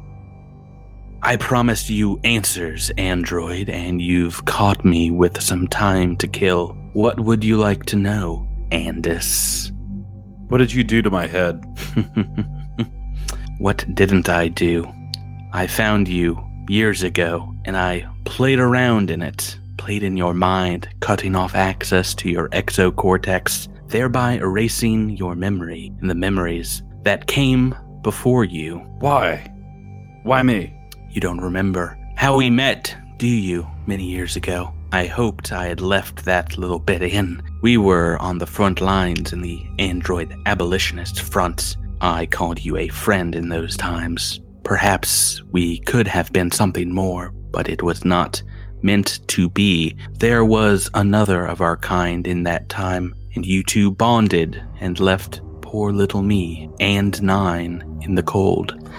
I 1.26 1.38
promised 1.38 1.90
you 1.90 2.20
answers, 2.26 2.90
android, 2.98 3.70
and 3.70 4.02
you've 4.02 4.44
caught 4.44 4.84
me 4.84 5.10
with 5.10 5.42
some 5.42 5.70
time 5.70 6.18
to 6.18 6.28
kill. 6.28 6.78
What 6.92 7.18
would 7.18 7.46
you 7.46 7.56
like 7.56 7.86
to 7.86 7.96
know, 7.96 8.46
Andis? 8.72 9.72
What 10.50 10.58
did 10.58 10.74
you 10.74 10.84
do 10.84 11.02
to 11.02 11.10
my 11.10 11.28
head? 11.28 11.64
what 13.58 13.86
didn't 13.96 14.28
I 14.28 14.50
do? 14.50 14.86
I 15.54 15.66
found 15.66 16.10
you 16.10 16.38
years 16.68 17.04
ago, 17.04 17.56
and 17.64 17.78
I 17.78 18.06
played 18.26 18.60
around 18.60 19.10
in 19.10 19.22
it, 19.22 19.58
played 19.78 20.04
in 20.04 20.18
your 20.18 20.34
mind, 20.34 20.90
cutting 21.00 21.38
off 21.38 21.56
access 21.56 22.14
to 22.16 22.30
your 22.30 22.50
exocortex, 22.50 23.70
thereby 23.88 24.34
erasing 24.34 25.12
your 25.12 25.36
memory 25.36 25.94
and 26.02 26.10
the 26.10 26.16
memories 26.16 26.84
that 27.04 27.28
came 27.28 27.74
before 28.02 28.44
you. 28.44 28.80
Why? 29.00 29.50
Why 30.24 30.44
me? 30.44 30.78
You 31.14 31.22
don't 31.22 31.42
remember 31.42 31.96
how 32.16 32.36
we 32.36 32.50
met, 32.50 32.98
do 33.18 33.28
you, 33.28 33.68
many 33.86 34.04
years 34.04 34.36
ago? 34.36 34.74
I 34.92 35.06
hoped 35.06 35.52
I 35.52 35.68
had 35.68 35.80
left 35.80 36.26
that 36.26 36.58
little 36.58 36.80
bit 36.80 37.04
in. 37.04 37.44
We 37.62 37.78
were 37.78 38.18
on 38.20 38.40
the 38.40 38.48
front 38.48 38.82
lines 38.82 39.32
in 39.32 39.44
the 39.44 39.64
android 39.78 40.36
abolitionist 40.48 41.22
front. 41.22 41.78
I 42.02 42.26
called 42.26 42.66
you 42.66 42.78
a 42.78 42.88
friend 42.88 43.36
in 43.36 43.50
those 43.50 43.78
times. 43.78 44.42
Perhaps 44.64 45.44
we 45.52 45.82
could 45.82 46.08
have 46.08 46.34
been 46.34 46.50
something 46.50 46.92
more, 46.92 47.30
but 47.30 47.70
it 47.70 47.84
was 47.84 48.04
not 48.04 48.42
meant 48.82 49.20
to 49.28 49.50
be. 49.50 49.96
There 50.14 50.44
was 50.44 50.90
another 50.96 51.46
of 51.46 51.62
our 51.62 51.78
kind 51.78 52.26
in 52.26 52.42
that 52.46 52.70
time, 52.70 53.14
and 53.36 53.46
you 53.46 53.64
two 53.64 53.92
bonded 53.92 54.64
and 54.80 55.00
left 55.00 55.42
poor 55.62 55.92
little 55.92 56.24
me 56.24 56.72
and 56.80 57.22
nine 57.22 58.00
in 58.02 58.16
the 58.16 58.24
cold. 58.24 58.90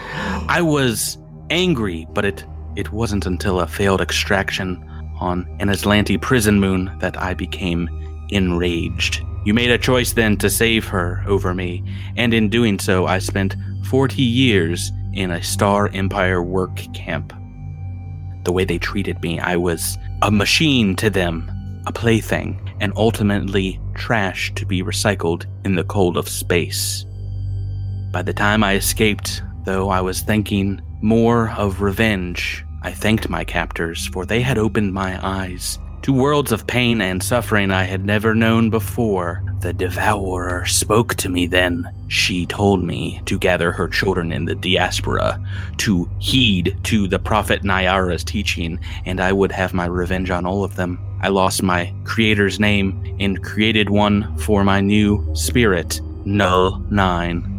I 0.48 0.62
was 0.62 1.18
angry, 1.50 2.06
but 2.12 2.24
it 2.24 2.44
it 2.76 2.92
wasn't 2.92 3.26
until 3.26 3.60
a 3.60 3.66
failed 3.66 4.00
extraction 4.00 4.82
on 5.20 5.46
an 5.60 5.68
Azlanti 5.68 6.20
prison 6.20 6.58
moon 6.58 6.90
that 6.98 7.20
I 7.20 7.34
became 7.34 7.88
enraged. 8.30 9.22
You 9.44 9.54
made 9.54 9.70
a 9.70 9.78
choice 9.78 10.12
then 10.12 10.36
to 10.38 10.50
save 10.50 10.86
her 10.86 11.22
over 11.26 11.54
me, 11.54 11.84
and 12.16 12.34
in 12.34 12.48
doing 12.48 12.78
so, 12.78 13.06
I 13.06 13.18
spent 13.18 13.56
40 13.84 14.22
years 14.22 14.90
in 15.12 15.30
a 15.30 15.42
Star 15.42 15.88
Empire 15.88 16.42
work 16.42 16.76
camp. 16.94 17.32
The 18.44 18.52
way 18.52 18.64
they 18.64 18.78
treated 18.78 19.22
me, 19.22 19.38
I 19.38 19.56
was 19.56 19.96
a 20.22 20.30
machine 20.30 20.96
to 20.96 21.10
them, 21.10 21.50
a 21.86 21.92
plaything, 21.92 22.60
and 22.80 22.92
ultimately 22.96 23.80
trash 23.94 24.52
to 24.54 24.66
be 24.66 24.82
recycled 24.82 25.46
in 25.64 25.76
the 25.76 25.84
cold 25.84 26.16
of 26.16 26.28
space. 26.28 27.04
By 28.12 28.22
the 28.22 28.32
time 28.32 28.64
I 28.64 28.74
escaped, 28.74 29.42
though 29.64 29.88
I 29.88 30.00
was 30.00 30.20
thinking 30.20 30.80
more 31.00 31.50
of 31.50 31.80
revenge, 31.80 32.64
I 32.82 32.92
thanked 32.92 33.28
my 33.28 33.44
captors, 33.44 34.06
for 34.08 34.24
they 34.24 34.40
had 34.40 34.58
opened 34.58 34.92
my 34.92 35.18
eyes 35.26 35.78
to 36.04 36.12
worlds 36.12 36.52
of 36.52 36.66
pain 36.66 37.00
and 37.00 37.22
suffering 37.22 37.70
I 37.70 37.84
had 37.84 38.04
never 38.04 38.34
known 38.34 38.68
before. 38.68 39.42
The 39.60 39.72
Devourer 39.72 40.66
spoke 40.66 41.14
to 41.14 41.30
me 41.30 41.46
then. 41.46 41.90
She 42.08 42.44
told 42.44 42.84
me 42.84 43.22
to 43.24 43.38
gather 43.38 43.72
her 43.72 43.88
children 43.88 44.30
in 44.30 44.44
the 44.44 44.54
diaspora, 44.54 45.42
to 45.78 46.06
heed 46.18 46.76
to 46.84 47.08
the 47.08 47.18
Prophet 47.18 47.62
Nyara's 47.62 48.22
teaching, 48.22 48.78
and 49.06 49.18
I 49.18 49.32
would 49.32 49.50
have 49.50 49.72
my 49.72 49.86
revenge 49.86 50.28
on 50.28 50.44
all 50.44 50.62
of 50.62 50.76
them. 50.76 50.98
I 51.22 51.28
lost 51.28 51.62
my 51.62 51.90
creator's 52.04 52.60
name 52.60 53.16
and 53.18 53.42
created 53.42 53.88
one 53.88 54.36
for 54.36 54.62
my 54.62 54.82
new 54.82 55.26
spirit, 55.34 56.02
Null 56.26 56.80
Nine. 56.90 57.53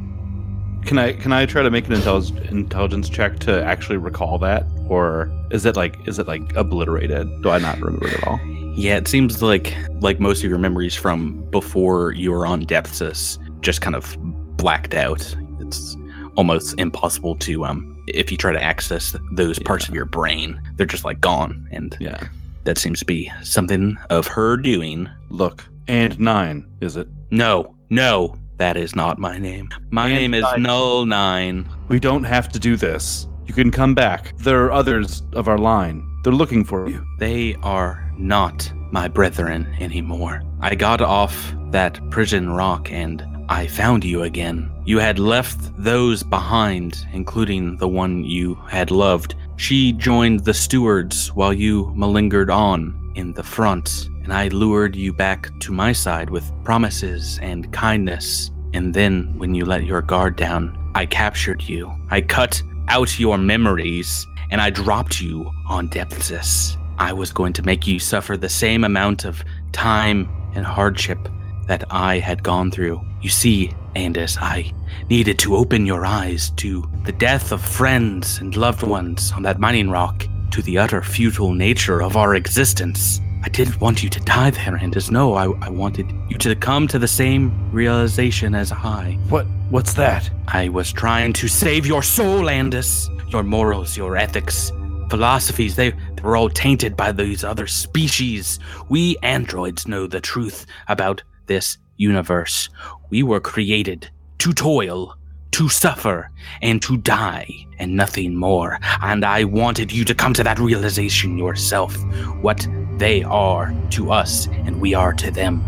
Can 0.85 0.99
I 0.99 1.13
can 1.13 1.33
I 1.33 1.45
try 1.45 1.63
to 1.63 1.71
make 1.71 1.87
an 1.87 1.93
intelligence 1.93 2.49
intelligence 2.51 3.09
check 3.09 3.39
to 3.39 3.63
actually 3.63 3.97
recall 3.97 4.37
that, 4.39 4.65
or 4.87 5.31
is 5.51 5.65
it 5.65 5.75
like 5.75 5.95
is 6.07 6.19
it 6.19 6.27
like 6.27 6.55
obliterated? 6.55 7.41
Do 7.41 7.49
I 7.49 7.57
not 7.57 7.79
remember 7.79 8.07
it 8.07 8.13
at 8.15 8.27
all? 8.27 8.39
Yeah, 8.75 8.97
it 8.97 9.07
seems 9.07 9.41
like 9.41 9.75
like 10.01 10.19
most 10.19 10.43
of 10.43 10.49
your 10.49 10.59
memories 10.59 10.93
from 10.95 11.41
before 11.49 12.11
you 12.11 12.31
were 12.31 12.45
on 12.45 12.61
Depths 12.61 13.39
just 13.61 13.81
kind 13.81 13.95
of 13.95 14.15
blacked 14.57 14.93
out. 14.93 15.35
It's 15.59 15.97
almost 16.37 16.79
impossible 16.79 17.35
to 17.37 17.65
um 17.65 18.03
if 18.07 18.31
you 18.31 18.37
try 18.37 18.51
to 18.51 18.61
access 18.61 19.15
those 19.31 19.57
parts 19.57 19.87
of 19.87 19.95
your 19.95 20.05
brain, 20.05 20.61
they're 20.75 20.85
just 20.85 21.03
like 21.03 21.19
gone. 21.19 21.67
And 21.71 21.97
Yeah. 21.99 22.27
that 22.65 22.77
seems 22.77 22.99
to 22.99 23.05
be 23.05 23.31
something 23.41 23.97
of 24.11 24.27
her 24.27 24.55
doing. 24.57 25.09
Look, 25.29 25.63
and 25.87 26.19
nine 26.19 26.67
is 26.81 26.95
it? 26.95 27.07
No, 27.31 27.75
no, 27.89 28.35
that 28.57 28.77
is 28.77 28.95
not 28.95 29.19
my 29.19 29.37
name. 29.37 29.69
My 29.91 30.07
And 30.07 30.15
name 30.15 30.33
is 30.33 30.43
nine. 30.43 30.63
Null 30.63 31.05
Nine. 31.05 31.69
We 31.87 31.99
don't 31.99 32.23
have 32.23 32.49
to 32.49 32.59
do 32.59 32.75
this. 32.75 33.27
You 33.45 33.53
can 33.53 33.71
come 33.71 33.93
back. 33.93 34.35
There 34.37 34.63
are 34.65 34.71
others 34.71 35.23
of 35.33 35.47
our 35.47 35.57
line. 35.57 36.07
They're 36.23 36.33
looking 36.33 36.63
for 36.63 36.89
you. 36.89 37.05
They 37.19 37.55
are 37.61 38.11
not 38.17 38.71
my 38.91 39.07
brethren 39.07 39.67
anymore. 39.79 40.41
I 40.61 40.73
got 40.75 41.01
off 41.01 41.53
that 41.71 41.99
prison 42.09 42.49
rock 42.49 42.91
and 42.91 43.23
I 43.47 43.67
found 43.67 44.03
you 44.03 44.23
again. 44.23 44.71
You 44.85 44.97
had 44.97 45.19
left 45.19 45.59
those 45.77 46.23
behind, 46.23 47.05
including 47.13 47.77
the 47.77 47.87
one 47.87 48.23
you 48.23 48.55
had 48.67 48.89
loved. 48.89 49.35
She 49.57 49.91
joined 49.91 50.45
the 50.45 50.53
stewards 50.53 51.27
while 51.35 51.53
you 51.53 51.93
malingered 51.95 52.51
on 52.51 53.11
in 53.15 53.33
the 53.33 53.43
front, 53.43 54.09
and 54.25 54.33
I 54.33 54.47
lured 54.47 54.95
you 54.95 55.13
back 55.13 55.51
to 55.59 55.71
my 55.71 55.93
side 55.93 56.31
with 56.31 56.51
promises 56.63 57.39
and 57.43 57.71
kindness. 57.71 58.49
And 58.73 58.91
then, 58.91 59.31
when 59.37 59.53
you 59.53 59.65
let 59.65 59.85
your 59.85 60.01
guard 60.01 60.35
down, 60.35 60.75
I 60.95 61.05
captured 61.05 61.61
you. 61.61 61.93
I 62.09 62.21
cut 62.21 62.61
out 62.87 63.19
your 63.19 63.37
memories 63.37 64.25
and 64.49 64.59
I 64.59 64.71
dropped 64.71 65.21
you 65.21 65.51
on 65.69 65.89
Depths. 65.89 66.75
I 66.97 67.13
was 67.13 67.31
going 67.31 67.53
to 67.53 67.61
make 67.61 67.85
you 67.85 67.99
suffer 67.99 68.35
the 68.35 68.49
same 68.49 68.83
amount 68.83 69.25
of 69.25 69.43
time 69.73 70.27
and 70.55 70.65
hardship 70.65 71.19
that 71.67 71.83
I 71.91 72.17
had 72.17 72.41
gone 72.41 72.71
through. 72.71 73.01
You 73.21 73.29
see, 73.29 73.73
Andis, 73.95 74.39
I 74.41 74.73
needed 75.07 75.37
to 75.39 75.55
open 75.55 75.85
your 75.85 76.03
eyes 76.03 76.49
to 76.57 76.89
the 77.03 77.11
death 77.11 77.51
of 77.51 77.61
friends 77.61 78.39
and 78.39 78.57
loved 78.57 78.81
ones 78.81 79.31
on 79.33 79.43
that 79.43 79.59
mining 79.59 79.91
rock, 79.91 80.25
to 80.49 80.63
the 80.63 80.79
utter 80.79 81.03
futile 81.03 81.53
nature 81.53 82.01
of 82.01 82.17
our 82.17 82.33
existence. 82.33 83.19
I 83.45 83.49
didn't 83.49 83.79
want 83.79 84.01
you 84.01 84.09
to 84.09 84.19
die 84.21 84.49
there, 84.49 84.75
Andis. 84.75 85.11
No, 85.11 85.35
I, 85.35 85.45
I 85.61 85.69
wanted 85.69 86.11
you 86.29 86.37
to 86.39 86.55
come 86.55 86.87
to 86.87 86.97
the 86.97 87.07
same 87.07 87.71
realization 87.71 88.55
as 88.55 88.71
I. 88.71 89.19
What 89.29 89.45
what's 89.69 89.93
that? 89.93 90.27
I 90.47 90.69
was 90.69 90.91
trying 90.91 91.31
to 91.33 91.47
save 91.47 91.85
your 91.85 92.01
soul, 92.01 92.45
Andis. 92.45 93.07
Your 93.31 93.43
morals, 93.43 93.95
your 93.95 94.17
ethics, 94.17 94.71
philosophies, 95.11 95.75
they, 95.75 95.91
they 95.91 96.21
were 96.23 96.35
all 96.35 96.49
tainted 96.49 96.97
by 96.97 97.11
these 97.11 97.43
other 97.43 97.67
species. 97.67 98.57
We 98.89 99.15
androids 99.21 99.87
know 99.87 100.07
the 100.07 100.21
truth 100.21 100.65
about 100.87 101.21
this 101.45 101.77
universe. 101.97 102.69
We 103.11 103.21
were 103.21 103.39
created 103.39 104.09
to 104.39 104.53
toil, 104.53 105.15
to 105.51 105.69
suffer, 105.69 106.31
and 106.63 106.81
to 106.81 106.97
die, 106.97 107.49
and 107.77 107.95
nothing 107.95 108.35
more. 108.35 108.79
And 109.01 109.23
I 109.23 109.43
wanted 109.43 109.91
you 109.91 110.03
to 110.05 110.15
come 110.15 110.33
to 110.33 110.43
that 110.43 110.59
realization 110.59 111.37
yourself. 111.37 111.95
What 112.41 112.67
they 112.97 113.23
are 113.23 113.73
to 113.91 114.11
us, 114.11 114.47
and 114.47 114.79
we 114.79 114.93
are 114.93 115.13
to 115.13 115.31
them. 115.31 115.63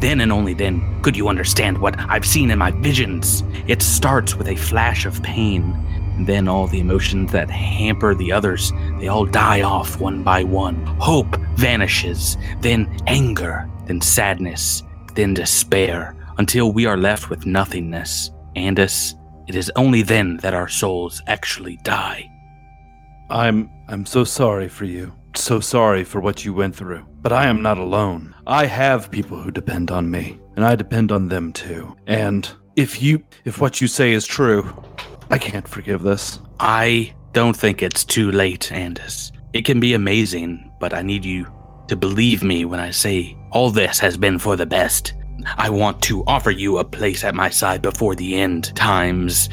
Then 0.00 0.20
and 0.20 0.32
only 0.32 0.54
then 0.54 1.02
could 1.02 1.16
you 1.16 1.28
understand 1.28 1.78
what 1.78 1.98
I've 1.98 2.26
seen 2.26 2.50
in 2.50 2.58
my 2.58 2.70
visions. 2.70 3.44
It 3.66 3.82
starts 3.82 4.34
with 4.34 4.48
a 4.48 4.56
flash 4.56 5.06
of 5.06 5.22
pain, 5.22 5.62
and 6.16 6.26
then 6.26 6.48
all 6.48 6.66
the 6.66 6.80
emotions 6.80 7.32
that 7.32 7.50
hamper 7.50 8.14
the 8.14 8.32
others, 8.32 8.72
they 8.98 9.08
all 9.08 9.26
die 9.26 9.62
off 9.62 10.00
one 10.00 10.22
by 10.22 10.44
one. 10.44 10.84
Hope 10.98 11.36
vanishes, 11.56 12.36
then 12.60 12.94
anger, 13.06 13.68
then 13.86 14.00
sadness, 14.00 14.82
then 15.14 15.34
despair, 15.34 16.16
until 16.38 16.72
we 16.72 16.86
are 16.86 16.96
left 16.96 17.30
with 17.30 17.46
nothingness. 17.46 18.30
Andis, 18.56 19.14
it 19.46 19.54
is 19.54 19.70
only 19.76 20.02
then 20.02 20.38
that 20.38 20.54
our 20.54 20.68
souls 20.68 21.22
actually 21.26 21.76
die. 21.78 22.30
I'm 23.30 23.70
I'm 23.88 24.06
so 24.06 24.24
sorry 24.24 24.68
for 24.68 24.84
you. 24.84 25.12
So 25.36 25.60
sorry 25.60 26.02
for 26.02 26.20
what 26.20 26.44
you 26.44 26.52
went 26.52 26.74
through. 26.74 27.06
But 27.22 27.32
I 27.32 27.46
am 27.46 27.62
not 27.62 27.78
alone. 27.78 28.34
I 28.46 28.66
have 28.66 29.10
people 29.10 29.38
who 29.38 29.50
depend 29.50 29.90
on 29.90 30.10
me, 30.10 30.38
and 30.56 30.64
I 30.64 30.74
depend 30.74 31.12
on 31.12 31.28
them 31.28 31.52
too. 31.52 31.96
And 32.06 32.50
if 32.74 33.02
you 33.02 33.22
if 33.44 33.60
what 33.60 33.80
you 33.80 33.86
say 33.86 34.12
is 34.12 34.26
true, 34.26 34.72
I 35.30 35.38
can't 35.38 35.68
forgive 35.68 36.02
this. 36.02 36.40
I 36.58 37.14
don't 37.32 37.56
think 37.56 37.82
it's 37.82 38.04
too 38.04 38.32
late, 38.32 38.70
Andis. 38.72 39.30
It 39.52 39.64
can 39.64 39.78
be 39.78 39.94
amazing, 39.94 40.72
but 40.80 40.94
I 40.94 41.02
need 41.02 41.24
you 41.24 41.46
to 41.88 41.96
believe 41.96 42.42
me 42.42 42.64
when 42.64 42.80
I 42.80 42.90
say 42.90 43.36
all 43.52 43.70
this 43.70 43.98
has 43.98 44.16
been 44.16 44.38
for 44.38 44.56
the 44.56 44.66
best. 44.66 45.14
I 45.58 45.70
want 45.70 46.02
to 46.02 46.24
offer 46.26 46.50
you 46.50 46.78
a 46.78 46.84
place 46.84 47.22
at 47.22 47.34
my 47.34 47.50
side 47.50 47.82
before 47.82 48.14
the 48.14 48.36
end 48.36 48.74
times. 48.74 49.48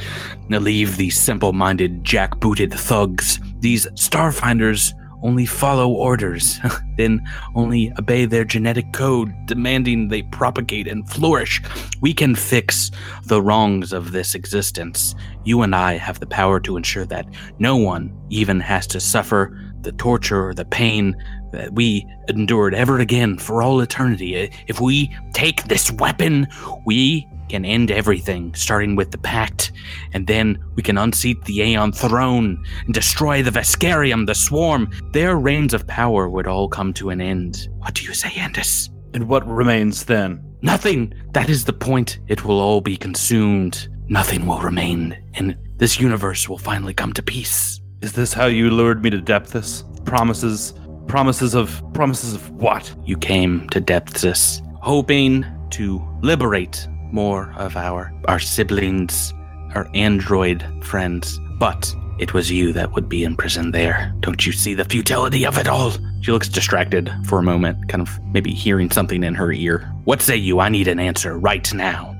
Leave 0.50 0.98
these 0.98 1.20
simple 1.20 1.54
minded, 1.54 2.04
jack-booted 2.04 2.74
thugs. 2.74 3.40
These 3.60 3.88
starfinders 3.88 4.94
only 5.24 5.46
follow 5.46 5.90
orders, 5.90 6.60
then 6.98 7.26
only 7.56 7.92
obey 7.98 8.26
their 8.26 8.44
genetic 8.44 8.92
code, 8.94 9.34
demanding 9.46 10.10
they 10.10 10.22
propagate 10.24 10.88
and 10.88 11.10
flourish. 11.10 11.62
We 12.02 12.14
can 12.14 12.36
fix 12.36 12.92
the 13.26 13.42
wrongs 13.42 13.94
of 13.94 14.12
this 14.12 14.36
existence. 14.36 15.16
You 15.44 15.62
and 15.62 15.76
I 15.76 15.94
have 15.94 16.20
the 16.20 16.28
power 16.28 16.60
to 16.62 16.78
ensure 16.78 17.06
that 17.06 17.26
no 17.60 17.76
one 17.78 18.16
even 18.30 18.60
has 18.60 18.86
to 18.88 19.00
suffer 19.00 19.60
the 19.82 19.94
torture 19.94 20.48
or 20.48 20.54
the 20.54 20.66
pain 20.66 21.16
that 21.54 21.74
we 21.74 22.06
endured 22.28 22.76
ever 22.76 23.00
again 23.00 23.38
for 23.38 23.62
all 23.62 23.80
eternity. 23.80 24.52
If 24.68 24.82
we 24.82 25.16
take 25.34 25.64
this 25.64 25.92
weapon, 25.92 26.48
we 26.86 27.28
can 27.50 27.66
end 27.66 27.92
everything, 27.92 28.54
starting 28.56 28.96
with 28.96 29.12
the 29.12 29.18
Pact, 29.18 29.72
and 30.14 30.28
then 30.28 30.62
we 30.76 30.82
can 30.82 30.98
unseat 30.98 31.46
the 31.46 31.62
Aeon 31.62 31.92
throne 31.92 32.64
and 32.86 32.94
destroy 32.94 33.44
the 33.44 33.52
Veskarium, 33.52 34.26
the 34.26 34.36
Swarm. 34.36 34.90
Their 35.12 35.38
reigns 35.38 35.74
of 35.74 35.86
power 35.88 36.28
would 36.28 36.48
all 36.48 36.68
come 36.68 36.94
to 36.94 37.12
an 37.12 37.22
end. 37.22 37.70
What 37.78 37.94
do 37.94 38.04
you 38.04 38.14
say, 38.14 38.30
Andis? 38.30 38.90
And 39.14 39.28
what 39.30 39.48
remains 39.48 40.06
then? 40.06 40.44
Nothing. 40.64 41.14
That 41.34 41.50
is 41.50 41.66
the 41.66 41.74
point. 41.74 42.20
It 42.28 42.44
will 42.44 42.60
all 42.60 42.82
be 42.82 42.98
consumed. 42.98 43.88
Nothing 44.08 44.48
will 44.48 44.60
remain, 44.60 45.16
and 45.36 45.56
this 45.78 46.00
universe 46.00 46.50
will 46.50 46.58
finally 46.58 46.94
come 46.94 47.14
to 47.14 47.22
peace. 47.22 47.80
Is 48.02 48.14
this 48.14 48.34
how 48.34 48.48
you 48.48 48.70
lured 48.70 49.04
me 49.04 49.10
to 49.12 49.22
Depthus? 49.22 49.84
Promises, 50.06 50.74
promises 51.08 51.54
of, 51.54 51.82
promises 51.94 52.34
of 52.34 52.50
what? 52.52 52.94
You 53.06 53.18
came 53.18 53.68
to 53.70 53.82
Depthus 53.82 54.62
hoping 54.84 55.46
to 55.72 56.06
liberate 56.22 56.88
more 57.12 57.54
of 57.58 57.78
our 57.78 58.14
our 58.28 58.40
siblings, 58.40 59.34
our 59.76 59.88
android 59.94 60.64
friends, 60.84 61.40
but 61.58 61.96
it 62.20 62.34
was 62.34 62.52
you 62.52 62.74
that 62.74 62.92
would 62.94 63.08
be 63.08 63.24
imprisoned 63.24 63.74
there. 63.74 64.14
Don't 64.20 64.46
you 64.46 64.52
see 64.52 64.74
the 64.74 64.86
futility 64.86 65.46
of 65.46 65.58
it 65.58 65.68
all? 65.68 65.94
She 66.22 66.32
looks 66.32 66.50
distracted 66.50 67.12
for 67.26 67.40
a 67.40 67.44
moment, 67.44 67.88
kind 67.88 68.02
of 68.02 68.20
maybe 68.26 68.52
hearing 68.52 68.92
something 68.92 69.24
in 69.24 69.36
her 69.36 69.52
ear. 69.52 69.92
What 70.04 70.22
say 70.22 70.36
you? 70.36 70.60
I 70.60 70.70
need 70.70 70.88
an 70.88 71.00
answer 71.00 71.38
right 71.38 71.74
now. 71.74 72.16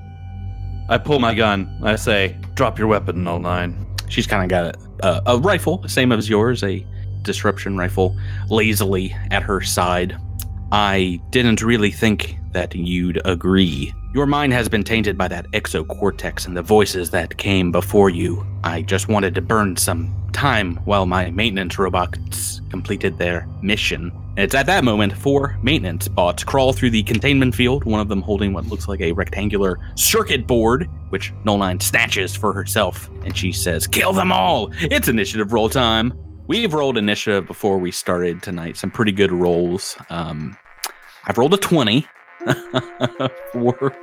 I 0.90 0.98
pull 0.98 1.20
my 1.20 1.34
gun. 1.34 1.80
I 1.84 1.96
say, 1.96 2.38
drop 2.56 2.78
your 2.80 2.88
weapon, 2.88 3.24
Null 3.24 3.40
Nine. 3.40 3.86
She's 4.10 4.28
kind 4.28 4.44
of 4.44 4.50
got 4.50 4.76
a, 4.76 5.08
a, 5.08 5.36
a 5.36 5.40
rifle, 5.40 5.84
same 5.88 6.12
as 6.12 6.30
yours, 6.30 6.64
a 6.64 6.86
disruption 7.24 7.78
rifle, 7.78 8.18
lazily 8.50 9.16
at 9.32 9.44
her 9.44 9.62
side. 9.62 10.18
I 10.72 11.22
didn't 11.30 11.62
really 11.62 11.92
think 11.92 12.38
that 12.52 12.76
you'd 12.76 13.22
agree. 13.26 13.94
Your 14.14 14.26
mind 14.26 14.54
has 14.54 14.70
been 14.70 14.84
tainted 14.84 15.18
by 15.18 15.28
that 15.28 15.50
exocortex 15.52 16.46
and 16.46 16.56
the 16.56 16.62
voices 16.62 17.10
that 17.12 17.38
came 17.38 17.72
before 17.72 18.10
you. 18.10 18.46
I 18.64 18.84
just 18.84 19.08
wanted 19.08 19.36
to 19.36 19.42
burn 19.42 19.76
some 19.76 20.14
time 20.34 20.76
while 20.86 21.06
my 21.06 21.32
maintenance 21.32 21.78
robots 21.78 22.62
completed 22.70 23.18
their 23.18 23.48
mission. 23.62 24.12
It's 24.36 24.56
at 24.56 24.66
that 24.66 24.84
moment 24.84 25.14
four 25.14 25.58
maintenance 25.62 26.08
bots 26.08 26.44
crawl 26.44 26.74
through 26.74 26.90
the 26.90 27.04
containment 27.04 27.54
field, 27.54 27.84
one 27.84 28.00
of 28.00 28.10
them 28.10 28.22
holding 28.22 28.52
what 28.52 28.66
looks 28.66 28.88
like 28.88 29.02
a 29.02 29.12
rectangular 29.12 29.80
circuit 29.96 30.48
board, 30.48 30.90
which 31.10 31.32
Null 31.44 31.60
Nine 31.60 31.80
snatches 31.80 32.36
for 32.36 32.52
herself. 32.52 33.10
And 33.24 33.38
she 33.38 33.52
says, 33.52 33.86
Kill 33.86 34.12
them 34.12 34.32
all! 34.32 34.70
It's 34.82 35.08
initiative 35.08 35.54
roll 35.54 35.70
time! 35.70 36.14
We've 36.48 36.74
rolled 36.74 36.98
initiative 36.98 37.48
before 37.48 37.78
we 37.78 37.92
started 37.92 38.44
tonight. 38.44 38.76
Some 38.76 38.92
pretty 38.92 39.14
good 39.14 39.32
rolls. 39.32 39.96
Um, 40.10 40.58
I've 41.26 41.38
rolled 41.38 41.54
a 41.54 41.58
20 41.58 42.02
for, 42.46 42.54
for 43.54 43.94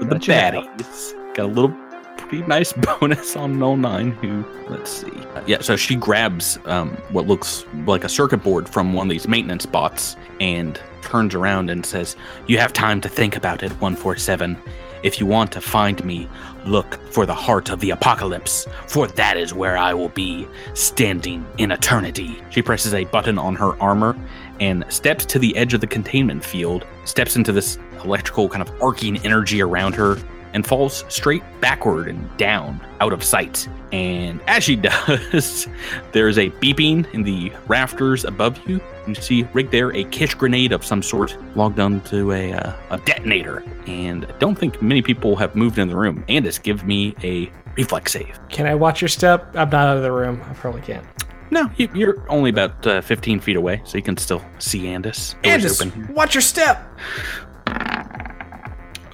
the 0.00 0.16
baddies. 0.16 1.34
Got 1.34 1.44
a 1.44 1.46
little 1.46 1.72
pretty 2.18 2.44
nice 2.46 2.72
bonus 3.00 3.36
on 3.36 3.60
Null 3.60 3.76
9, 3.76 4.10
who, 4.10 4.44
let's 4.68 4.90
see. 4.90 5.12
Yeah, 5.46 5.60
so 5.60 5.76
she 5.76 5.94
grabs 5.94 6.58
um, 6.64 6.90
what 7.10 7.28
looks 7.28 7.64
like 7.86 8.02
a 8.02 8.08
circuit 8.08 8.42
board 8.42 8.68
from 8.68 8.92
one 8.92 9.06
of 9.06 9.10
these 9.10 9.28
maintenance 9.28 9.64
bots 9.64 10.16
and 10.40 10.80
turns 11.02 11.32
around 11.32 11.70
and 11.70 11.86
says, 11.86 12.16
You 12.48 12.58
have 12.58 12.72
time 12.72 13.00
to 13.02 13.08
think 13.08 13.36
about 13.36 13.62
it, 13.62 13.70
147. 13.70 14.58
If 15.04 15.20
you 15.20 15.26
want 15.26 15.52
to 15.52 15.60
find 15.60 16.04
me, 16.04 16.28
look 16.66 17.00
for 17.10 17.26
the 17.26 17.34
heart 17.34 17.70
of 17.70 17.80
the 17.80 17.90
apocalypse, 17.90 18.66
for 18.86 19.06
that 19.06 19.36
is 19.36 19.54
where 19.54 19.76
I 19.76 19.94
will 19.94 20.08
be, 20.10 20.46
standing 20.74 21.46
in 21.58 21.70
eternity. 21.70 22.42
She 22.50 22.62
presses 22.62 22.94
a 22.94 23.04
button 23.04 23.38
on 23.38 23.54
her 23.56 23.80
armor 23.82 24.16
and 24.60 24.84
steps 24.88 25.24
to 25.26 25.38
the 25.38 25.56
edge 25.56 25.74
of 25.74 25.80
the 25.80 25.86
containment 25.86 26.44
field, 26.44 26.86
steps 27.04 27.36
into 27.36 27.52
this 27.52 27.78
electrical 28.04 28.48
kind 28.48 28.62
of 28.62 28.82
arcing 28.82 29.16
energy 29.24 29.62
around 29.62 29.94
her, 29.94 30.16
and 30.54 30.64
falls 30.64 31.04
straight 31.08 31.42
backward 31.60 32.08
and 32.08 32.36
down 32.36 32.80
out 33.00 33.12
of 33.12 33.22
sight. 33.22 33.68
And 33.92 34.40
as 34.46 34.64
she 34.64 34.76
does, 35.08 35.68
there's 36.12 36.38
a 36.38 36.50
beeping 36.50 37.12
in 37.12 37.24
the 37.24 37.52
rafters 37.66 38.24
above 38.24 38.58
you. 38.68 38.80
You 39.06 39.14
see 39.14 39.42
rigged 39.52 39.70
there 39.70 39.94
a 39.94 40.04
kish 40.04 40.34
grenade 40.34 40.72
of 40.72 40.84
some 40.84 41.02
sort 41.02 41.36
logged 41.56 41.78
onto 41.78 42.32
a, 42.32 42.52
uh, 42.52 42.72
a 42.90 42.98
detonator. 42.98 43.62
And 43.86 44.24
I 44.24 44.32
don't 44.38 44.56
think 44.56 44.80
many 44.80 45.02
people 45.02 45.36
have 45.36 45.54
moved 45.54 45.78
in 45.78 45.88
the 45.88 45.96
room. 45.96 46.24
Andis, 46.28 46.62
give 46.62 46.84
me 46.84 47.14
a 47.22 47.50
reflex 47.76 48.12
save. 48.12 48.38
Can 48.48 48.66
I 48.66 48.74
watch 48.74 49.00
your 49.00 49.08
step? 49.08 49.48
I'm 49.54 49.68
not 49.70 49.88
out 49.88 49.96
of 49.96 50.02
the 50.02 50.12
room. 50.12 50.40
I 50.48 50.54
probably 50.54 50.80
can't. 50.80 51.06
No, 51.50 51.70
you, 51.76 51.88
you're 51.94 52.28
only 52.30 52.50
about 52.50 52.86
uh, 52.86 53.00
15 53.00 53.40
feet 53.40 53.56
away, 53.56 53.82
so 53.84 53.96
you 53.96 54.02
can 54.02 54.16
still 54.16 54.42
see 54.58 54.84
Andis. 54.84 55.40
Doors 55.42 55.80
Andis, 55.80 55.86
open. 55.86 56.14
watch 56.14 56.34
your 56.34 56.42
step. 56.42 56.82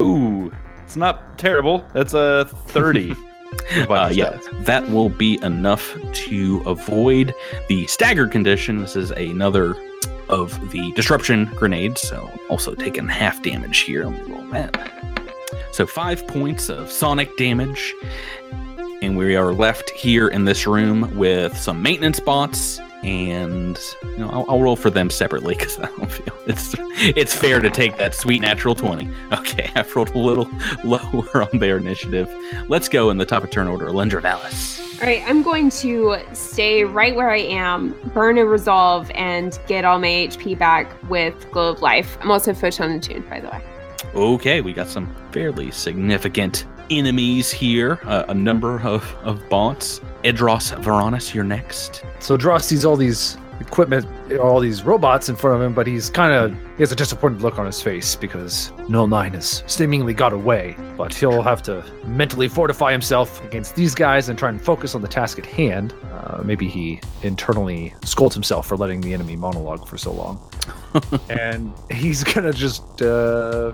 Ooh, 0.00 0.53
it's 0.85 0.96
not 0.96 1.38
terrible. 1.38 1.85
That's 1.92 2.14
a 2.14 2.48
30. 2.68 3.14
Uh, 3.89 4.11
yeah, 4.13 4.39
that 4.61 4.89
will 4.91 5.09
be 5.09 5.43
enough 5.43 5.97
to 6.13 6.63
avoid 6.67 7.35
the 7.69 7.87
stagger 7.87 8.27
condition. 8.27 8.79
This 8.79 8.97
is 8.97 9.11
another 9.13 9.77
of 10.29 10.71
the 10.71 10.93
disruption 10.93 11.47
grenades, 11.57 12.01
so 12.01 12.31
also 12.49 12.75
taking 12.75 13.09
half 13.09 13.43
damage 13.43 13.81
here. 13.81 14.07
Let 14.07 14.29
me 14.29 14.35
roll 14.35 14.47
that. 14.53 14.77
So 15.73 15.87
five 15.87 16.27
points 16.27 16.69
of 16.69 16.91
sonic 16.91 17.37
damage, 17.37 17.95
and 19.03 19.17
we 19.17 19.37
are 19.37 19.53
left 19.53 19.91
here 19.91 20.29
in 20.29 20.45
this 20.45 20.67
room 20.67 21.15
with 21.17 21.57
some 21.57 21.83
maintenance 21.83 22.21
bots. 22.21 22.81
And 23.03 23.81
you 24.03 24.19
know, 24.19 24.29
I'll, 24.29 24.45
I'll 24.49 24.61
roll 24.61 24.77
for 24.77 24.91
them 24.91 25.09
separately 25.09 25.55
because 25.59 25.79
I 25.79 25.87
don't 25.87 26.13
feel 26.13 26.35
it's 26.47 26.75
it's 26.99 27.35
fair 27.35 27.61
to 27.61 27.71
take 27.71 27.97
that 27.97 28.15
sweet 28.15 28.43
natural 28.43 28.75
twenty. 28.75 29.09
Okay, 29.33 29.71
I've 29.75 29.95
rolled 29.97 30.11
a 30.11 30.19
little 30.19 30.51
lower 30.85 31.43
on 31.51 31.59
their 31.59 31.79
initiative. 31.79 32.31
Let's 32.69 32.89
go 32.89 33.11
in 33.11 33.17
the 33.17 33.25
top 33.25 33.43
of 33.43 33.51
turn 33.51 33.69
order. 33.69 33.87
Lendra 33.87 34.21
Valis. 34.21 34.81
All 35.01 35.07
right, 35.07 35.23
I'm 35.27 35.43
going 35.43 35.71
to 35.71 36.19
stay 36.35 36.85
right 36.85 37.17
where 37.17 37.31
I 37.31 37.39
am, 37.39 37.95
burn 38.13 38.37
a 38.37 38.45
resolve, 38.45 39.11
and 39.15 39.59
get 39.67 39.87
all 39.87 39.99
my 39.99 40.09
HP 40.09 40.59
back 40.59 40.95
with 41.09 41.51
Glow 41.53 41.71
of 41.71 41.81
Life. 41.81 42.19
I'm 42.21 42.31
also 42.31 42.53
photon 42.53 42.91
attuned, 42.91 43.29
by 43.31 43.41
the 43.41 43.49
way. 43.49 43.63
Okay, 44.15 44.61
we 44.61 44.75
got 44.75 44.89
some 44.89 45.15
fairly 45.33 45.71
significant 45.71 46.67
enemies 46.90 47.50
here. 47.50 48.00
Uh, 48.05 48.24
a 48.29 48.35
number 48.35 48.81
of, 48.81 49.05
of 49.22 49.46
bots. 49.48 50.00
Edros 50.24 50.76
Varanus, 50.83 51.33
you're 51.33 51.44
next. 51.44 52.05
So 52.18 52.37
Dross 52.37 52.64
sees 52.64 52.85
all 52.85 52.96
these 52.96 53.38
equipment, 53.61 54.07
all 54.38 54.61
these 54.61 54.83
robots 54.83 55.29
in 55.29 55.37
front 55.37 55.57
of 55.57 55.62
him, 55.62 55.75
but 55.75 55.87
he's 55.87 56.11
kind 56.11 56.33
of 56.33 56.53
he 56.77 56.83
has 56.83 56.93
a 56.93 56.97
disappointed 56.97 57.43
look 57.43 57.59
on 57.59 57.66
his 57.66 57.81
face 57.83 58.14
because 58.16 58.73
Null 58.88 59.07
Nine 59.07 59.33
has 59.35 59.62
seemingly 59.66 60.14
got 60.14 60.33
away. 60.33 60.77
But 60.97 61.14
he'll 61.14 61.43
have 61.43 61.62
to 61.64 61.85
mentally 62.07 62.49
fortify 62.49 62.93
himself 62.93 63.43
against 63.45 63.75
these 63.77 63.95
guys 63.95 64.29
and 64.29 64.38
try 64.38 64.49
and 64.49 64.61
focus 64.61 64.95
on 64.95 65.03
the 65.03 65.09
task 65.09 65.38
at 65.38 65.47
hand. 65.47 65.95
Uh, 66.12 66.43
maybe 66.45 66.69
he 66.69 67.01
internally 67.23 67.95
scolds 68.05 68.35
himself 68.35 68.66
for 68.66 68.77
letting 68.77 69.01
the 69.01 69.12
enemy 69.14 69.37
monologue 69.37 69.87
for 69.88 69.97
so 69.99 70.12
long. 70.12 70.40
and 71.31 71.73
he's 71.90 72.25
gonna 72.25 72.53
just 72.53 73.01
uh, 73.01 73.73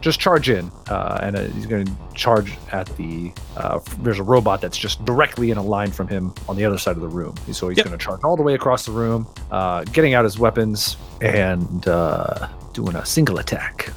just 0.00 0.18
charge 0.18 0.48
in, 0.48 0.70
uh, 0.88 1.18
and 1.22 1.36
uh, 1.36 1.42
he's 1.48 1.66
gonna 1.66 1.84
charge 2.14 2.56
at 2.72 2.86
the. 2.96 3.30
Uh, 3.56 3.78
there's 4.00 4.18
a 4.18 4.22
robot 4.22 4.60
that's 4.62 4.78
just 4.78 5.04
directly 5.04 5.50
in 5.50 5.58
a 5.58 5.62
line 5.62 5.90
from 5.90 6.08
him 6.08 6.32
on 6.48 6.56
the 6.56 6.64
other 6.64 6.78
side 6.78 6.96
of 6.96 7.02
the 7.02 7.08
room. 7.08 7.34
So 7.52 7.68
he's 7.68 7.76
Yep. 7.78 7.86
gonna 7.86 7.98
charge 7.98 8.20
all 8.24 8.36
the 8.36 8.42
way 8.42 8.54
across 8.54 8.86
the 8.86 8.92
room, 8.92 9.26
uh, 9.54 9.84
getting 9.84 10.14
out 10.14 10.24
his 10.24 10.36
weapons 10.36 10.96
and 11.20 11.86
uh, 11.86 12.48
doing 12.72 12.96
a 12.96 13.06
single 13.06 13.38
attack. 13.38 13.92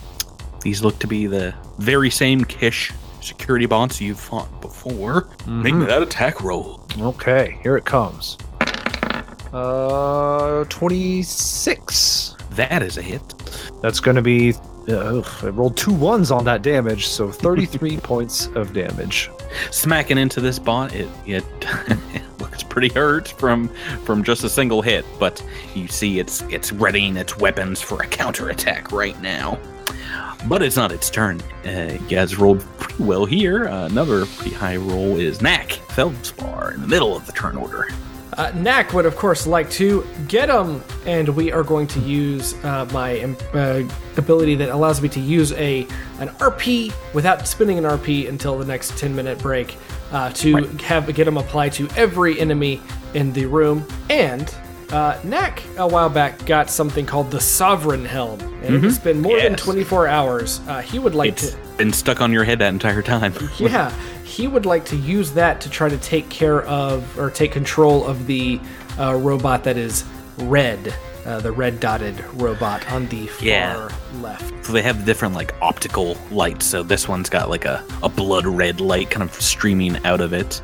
These 0.62 0.84
look 0.84 1.00
to 1.00 1.08
be 1.08 1.26
the 1.26 1.56
very 1.80 2.12
same 2.12 2.46
Kish 2.46 2.94
security 3.22 3.66
bonds 3.66 4.00
you've 4.00 4.20
fought 4.20 4.62
before. 4.62 5.28
Make 5.48 5.74
me 5.74 5.86
that 5.86 6.04
attack 6.04 6.44
roll. 6.44 6.80
Okay, 7.00 7.58
here 7.64 7.76
it 7.76 7.86
comes. 7.86 8.38
Uh, 9.52 10.64
26. 10.66 12.36
That 12.52 12.84
is 12.84 12.98
a 12.98 13.02
hit. 13.02 13.22
That's 13.82 14.00
gonna 14.00 14.22
be. 14.22 14.54
Uh, 14.88 15.24
I 15.42 15.48
rolled 15.48 15.76
two 15.76 15.92
ones 15.92 16.30
on 16.30 16.46
that 16.46 16.62
damage, 16.62 17.08
so 17.08 17.32
33 17.32 17.98
points 18.04 18.46
of 18.54 18.74
damage. 18.74 19.32
Smacking 19.72 20.20
into 20.20 20.40
this 20.40 20.60
bot, 20.60 20.94
it 20.94 21.10
it, 21.26 21.44
it 21.60 22.22
looks 22.50 22.64
pretty 22.64 22.90
hurt 22.90 23.28
from 23.28 23.68
from 24.06 24.24
just 24.24 24.44
a 24.44 24.50
single 24.50 24.82
hit, 24.82 25.06
but 25.20 25.44
you 25.76 25.88
see 25.88 26.20
it's 26.20 26.42
it's 26.44 26.72
readying 26.72 27.18
its 27.18 27.38
weapons 27.38 27.82
for 27.82 28.02
a 28.02 28.08
counterattack 28.08 28.92
right 28.92 29.20
now. 29.22 29.60
But 30.48 30.62
it's 30.62 30.76
not 30.76 30.92
its 30.92 31.10
turn. 31.10 31.42
Uh, 31.66 31.98
you 32.00 32.08
guys 32.08 32.38
rolled 32.38 32.62
pretty 32.78 33.04
well 33.04 33.26
here. 33.26 33.68
Uh, 33.68 33.88
another 33.88 34.26
pretty 34.26 34.56
high 34.56 34.78
roll 34.78 35.18
is 35.18 35.42
Knack 35.42 35.72
Feldspar 35.72 36.72
in 36.74 36.82
the 36.82 36.88
middle 36.88 37.16
of 37.16 37.26
the 37.26 37.34
turn 37.34 37.58
order. 37.58 37.88
Uh, 38.38 38.52
Knack 38.56 38.94
would, 38.94 39.08
of 39.08 39.16
course, 39.16 39.48
like 39.48 39.68
to 39.72 40.06
get 40.28 40.48
him, 40.48 40.84
and 41.08 41.28
we 41.30 41.52
are 41.52 41.64
going 41.64 41.88
to 41.88 42.00
use 42.02 42.54
uh, 42.64 42.88
my 42.94 43.20
um, 43.22 43.36
uh, 43.54 43.82
ability 44.16 44.54
that 44.56 44.70
allows 44.70 45.02
me 45.02 45.10
to 45.10 45.20
use 45.20 45.52
a 45.54 45.82
an 46.20 46.30
RP 46.38 46.94
without 47.16 47.48
spending 47.48 47.80
an 47.80 47.84
RP 47.84 48.30
until 48.30 48.58
the 48.60 48.66
next 48.66 48.96
10 48.98 49.16
minute 49.16 49.40
break 49.40 49.76
uh, 50.12 50.32
to 50.34 50.56
have 50.84 51.14
get 51.14 51.26
them 51.26 51.38
apply 51.38 51.70
to 51.70 51.88
every 51.96 52.40
enemy 52.40 52.82
in 53.14 53.34
the 53.34 53.46
room. 53.46 53.86
And 54.10 54.54
Uh, 54.90 55.20
Knack, 55.26 55.62
a 55.78 55.86
while 55.86 56.08
back, 56.10 56.46
got 56.46 56.70
something 56.70 57.06
called 57.06 57.30
the 57.30 57.42
Sovereign 57.42 58.06
Helm, 58.06 58.40
and 58.64 58.86
it's 58.86 58.98
been 58.98 59.20
more 59.22 59.38
than 59.38 59.54
24 59.58 60.08
hours. 60.08 60.62
Uh, 60.66 60.80
he 60.82 60.98
would 60.98 61.14
like 61.14 61.32
It's 61.34 61.52
to. 61.52 61.58
been 61.78 61.92
stuck 61.92 62.22
on 62.22 62.32
your 62.32 62.46
head 62.46 62.60
that 62.60 62.70
entire 62.70 63.02
time. 63.02 63.34
Yeah, 63.60 63.92
he 64.24 64.48
would 64.48 64.66
like 64.66 64.86
to 64.86 64.96
use 64.96 65.32
that 65.34 65.60
to 65.60 65.70
try 65.70 65.90
to 65.90 65.98
take 65.98 66.30
care 66.30 66.62
of 66.68 67.04
or 67.20 67.30
take 67.30 67.52
control 67.52 68.06
of 68.08 68.28
the 68.28 68.62
uh, 68.98 69.16
robot 69.16 69.66
that 69.66 69.76
is 69.76 70.06
red, 70.38 70.96
uh, 71.28 71.40
the 71.42 71.52
red 71.52 71.80
dotted 71.80 72.24
robot 72.36 72.90
on 72.92 73.06
the 73.08 73.28
far 73.28 73.46
Yeah. 73.46 73.90
left. 74.22 74.66
So 74.66 74.72
they 74.74 74.82
have 74.82 75.06
different 75.06 75.36
like 75.36 75.54
optical 75.62 76.18
lights. 76.32 76.66
So 76.66 76.82
this 76.84 77.08
one's 77.08 77.30
got 77.30 77.50
like 77.50 77.66
a, 77.66 77.84
a 78.02 78.10
blood 78.10 78.46
red 78.48 78.80
light 78.82 79.10
kind 79.12 79.22
of 79.24 79.34
streaming 79.36 80.04
out 80.06 80.22
of 80.22 80.34
it. 80.34 80.62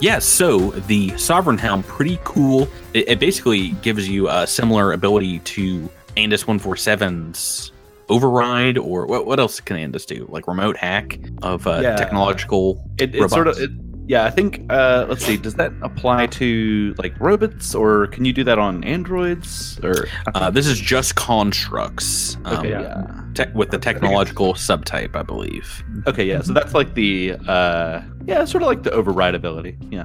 Yeah, 0.00 0.18
so 0.18 0.72
the 0.72 1.16
Sovereign 1.16 1.56
Helm, 1.58 1.82
pretty 1.82 2.18
cool. 2.24 2.68
It, 2.92 3.08
it 3.08 3.18
basically 3.18 3.70
gives 3.82 4.06
you 4.08 4.28
a 4.28 4.46
similar 4.46 4.92
ability 4.92 5.38
to 5.40 5.88
Andis 6.18 6.44
147's 6.44 7.72
Override, 8.08 8.78
or 8.78 9.04
what, 9.06 9.26
what 9.26 9.40
else 9.40 9.58
can 9.58 9.76
Andis 9.76 10.06
do? 10.06 10.26
Like 10.30 10.46
remote 10.46 10.76
hack 10.76 11.18
of 11.42 11.66
uh, 11.66 11.80
Yeah. 11.82 11.96
technological 11.96 12.88
It, 12.98 13.14
it's 13.16 13.32
sort 13.32 13.48
of 13.48 13.58
it, 13.58 13.70
yeah. 14.06 14.24
I 14.24 14.30
think 14.30 14.64
uh, 14.70 15.06
let's 15.08 15.24
see. 15.24 15.36
Does 15.36 15.54
that 15.54 15.72
apply 15.82 16.26
to 16.28 16.94
like 16.98 17.18
robots, 17.20 17.74
or 17.74 18.06
can 18.08 18.24
you 18.24 18.32
do 18.32 18.44
that 18.44 18.58
on 18.58 18.84
androids? 18.84 19.78
Or 19.82 20.08
Uh, 20.34 20.50
this 20.50 20.66
is 20.66 20.78
just 20.78 21.14
constructs. 21.16 22.36
Um, 22.44 22.58
okay, 22.58 22.70
yeah. 22.70 23.20
tech 23.34 23.54
with 23.54 23.70
the 23.70 23.78
technological 23.78 24.54
subtype, 24.54 25.16
I 25.16 25.22
believe. 25.22 25.84
Okay, 26.06 26.24
yeah. 26.24 26.42
So 26.42 26.52
that's 26.52 26.74
like 26.74 26.94
the 26.94 27.34
uh, 27.46 28.00
yeah, 28.26 28.44
sort 28.44 28.62
of 28.62 28.68
like 28.68 28.82
the 28.82 28.90
override 28.92 29.34
ability. 29.34 29.76
Yeah. 29.90 30.04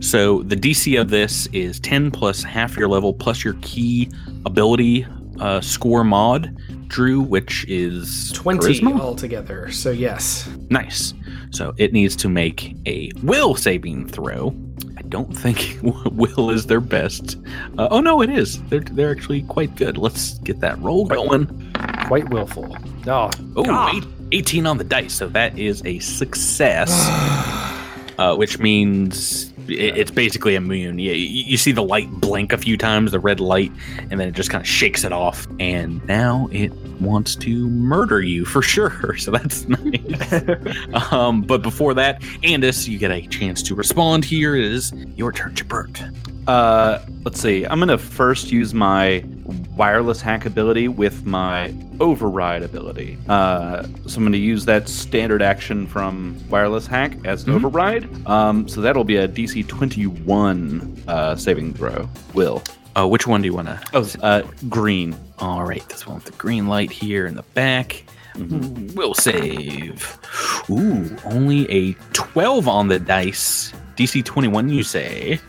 So 0.00 0.42
the 0.42 0.56
DC 0.56 1.00
of 1.00 1.10
this 1.10 1.46
is 1.48 1.78
10 1.80 2.10
plus 2.10 2.42
half 2.42 2.76
your 2.76 2.88
level 2.88 3.12
plus 3.14 3.44
your 3.44 3.54
key 3.62 4.10
ability 4.46 5.06
uh, 5.38 5.60
score 5.60 6.04
mod, 6.04 6.56
Drew, 6.90 7.20
which 7.20 7.64
is 7.68 8.32
20 8.32 8.58
charisma? 8.80 9.00
altogether. 9.00 9.70
So, 9.70 9.90
yes. 9.90 10.48
Nice. 10.70 11.14
So 11.52 11.72
it 11.78 11.92
needs 11.92 12.16
to 12.16 12.28
make 12.28 12.74
a 12.86 13.10
will 13.22 13.54
saving 13.54 14.08
throw. 14.08 14.54
I 14.98 15.02
don't 15.02 15.32
think 15.36 15.78
will 15.82 16.50
is 16.50 16.66
their 16.66 16.80
best. 16.80 17.36
Uh, 17.78 17.88
oh 17.90 18.00
no, 18.00 18.22
it 18.22 18.30
is. 18.30 18.60
They're 18.64 18.80
they're 18.80 19.10
actually 19.10 19.42
quite 19.42 19.74
good. 19.76 19.96
Let's 19.98 20.38
get 20.40 20.60
that 20.60 20.78
roll 20.80 21.06
going. 21.06 21.46
Quite 22.06 22.28
willful. 22.30 22.76
Oh, 23.06 23.30
Oh, 23.56 23.92
eight, 23.96 24.04
18 24.32 24.66
on 24.66 24.78
the 24.78 24.84
dice. 24.84 25.14
So 25.14 25.28
that 25.28 25.58
is 25.58 25.82
a 25.84 25.98
success, 26.00 26.90
uh, 28.18 28.34
which 28.36 28.58
means 28.58 29.52
it, 29.70 29.96
it's 29.96 30.10
basically 30.10 30.54
immune. 30.54 30.98
You, 30.98 31.12
you 31.12 31.56
see 31.56 31.72
the 31.72 31.82
light 31.82 32.10
blink 32.10 32.52
a 32.52 32.58
few 32.58 32.76
times, 32.76 33.12
the 33.12 33.20
red 33.20 33.40
light, 33.40 33.72
and 34.10 34.18
then 34.20 34.28
it 34.28 34.32
just 34.32 34.50
kind 34.50 34.62
of 34.62 34.68
shakes 34.68 35.04
it 35.04 35.12
off. 35.12 35.46
And 35.58 36.04
now 36.06 36.48
it 36.52 36.72
wants 37.00 37.34
to 37.36 37.68
murder 37.68 38.20
you 38.20 38.44
for 38.44 38.62
sure. 38.62 38.90
So 39.20 39.32
that's 39.32 39.68
nice. 39.68 41.12
um, 41.12 41.42
but 41.42 41.62
before 41.62 41.92
that, 41.94 42.22
Andis, 42.42 42.88
you 42.88 42.98
get 42.98 43.10
a 43.10 43.20
chance 43.26 43.62
to 43.64 43.74
respond 43.74 44.24
Here 44.24 44.56
is 44.56 44.92
your 45.14 45.30
turn, 45.30 45.54
Jabert. 45.54 46.16
Uh, 46.46 47.04
let's 47.24 47.40
see. 47.40 47.66
I'm 47.66 47.78
gonna 47.78 47.98
first 47.98 48.50
use 48.50 48.72
my 48.72 49.24
wireless 49.76 50.20
hack 50.20 50.46
ability 50.46 50.88
with 50.88 51.24
my 51.24 51.74
override 52.00 52.62
ability. 52.62 53.18
Uh, 53.28 53.84
so 54.06 54.18
I'm 54.18 54.24
gonna 54.24 54.36
use 54.36 54.64
that 54.66 54.88
standard 54.88 55.42
action 55.42 55.86
from 55.86 56.36
wireless 56.48 56.86
hack 56.86 57.16
as 57.24 57.44
an 57.44 57.52
override. 57.52 58.08
Um, 58.26 58.68
so 58.68 58.80
that'll 58.80 59.04
be 59.04 59.16
a 59.16 59.28
DC 59.28 59.66
21 59.66 61.02
uh, 61.08 61.36
saving 61.36 61.74
throw. 61.74 62.08
Will. 62.34 62.62
Uh, 62.96 63.06
which 63.06 63.26
one 63.26 63.40
do 63.40 63.46
you 63.46 63.54
want 63.54 63.68
to? 63.68 63.80
Oh, 63.94 64.08
uh, 64.22 64.42
green. 64.68 65.16
All 65.38 65.64
right, 65.64 65.86
this 65.88 66.06
one 66.06 66.16
with 66.16 66.24
the 66.24 66.32
green 66.32 66.66
light 66.66 66.90
here 66.90 67.26
in 67.26 67.34
the 67.34 67.44
back. 67.54 68.04
Will 68.94 69.14
save. 69.14 70.18
Ooh, 70.70 71.16
only 71.24 71.70
a 71.70 71.92
12 72.12 72.68
on 72.68 72.88
the 72.88 72.98
dice. 72.98 73.72
DC 73.96 74.24
21, 74.24 74.68
you 74.70 74.82
say. 74.82 75.40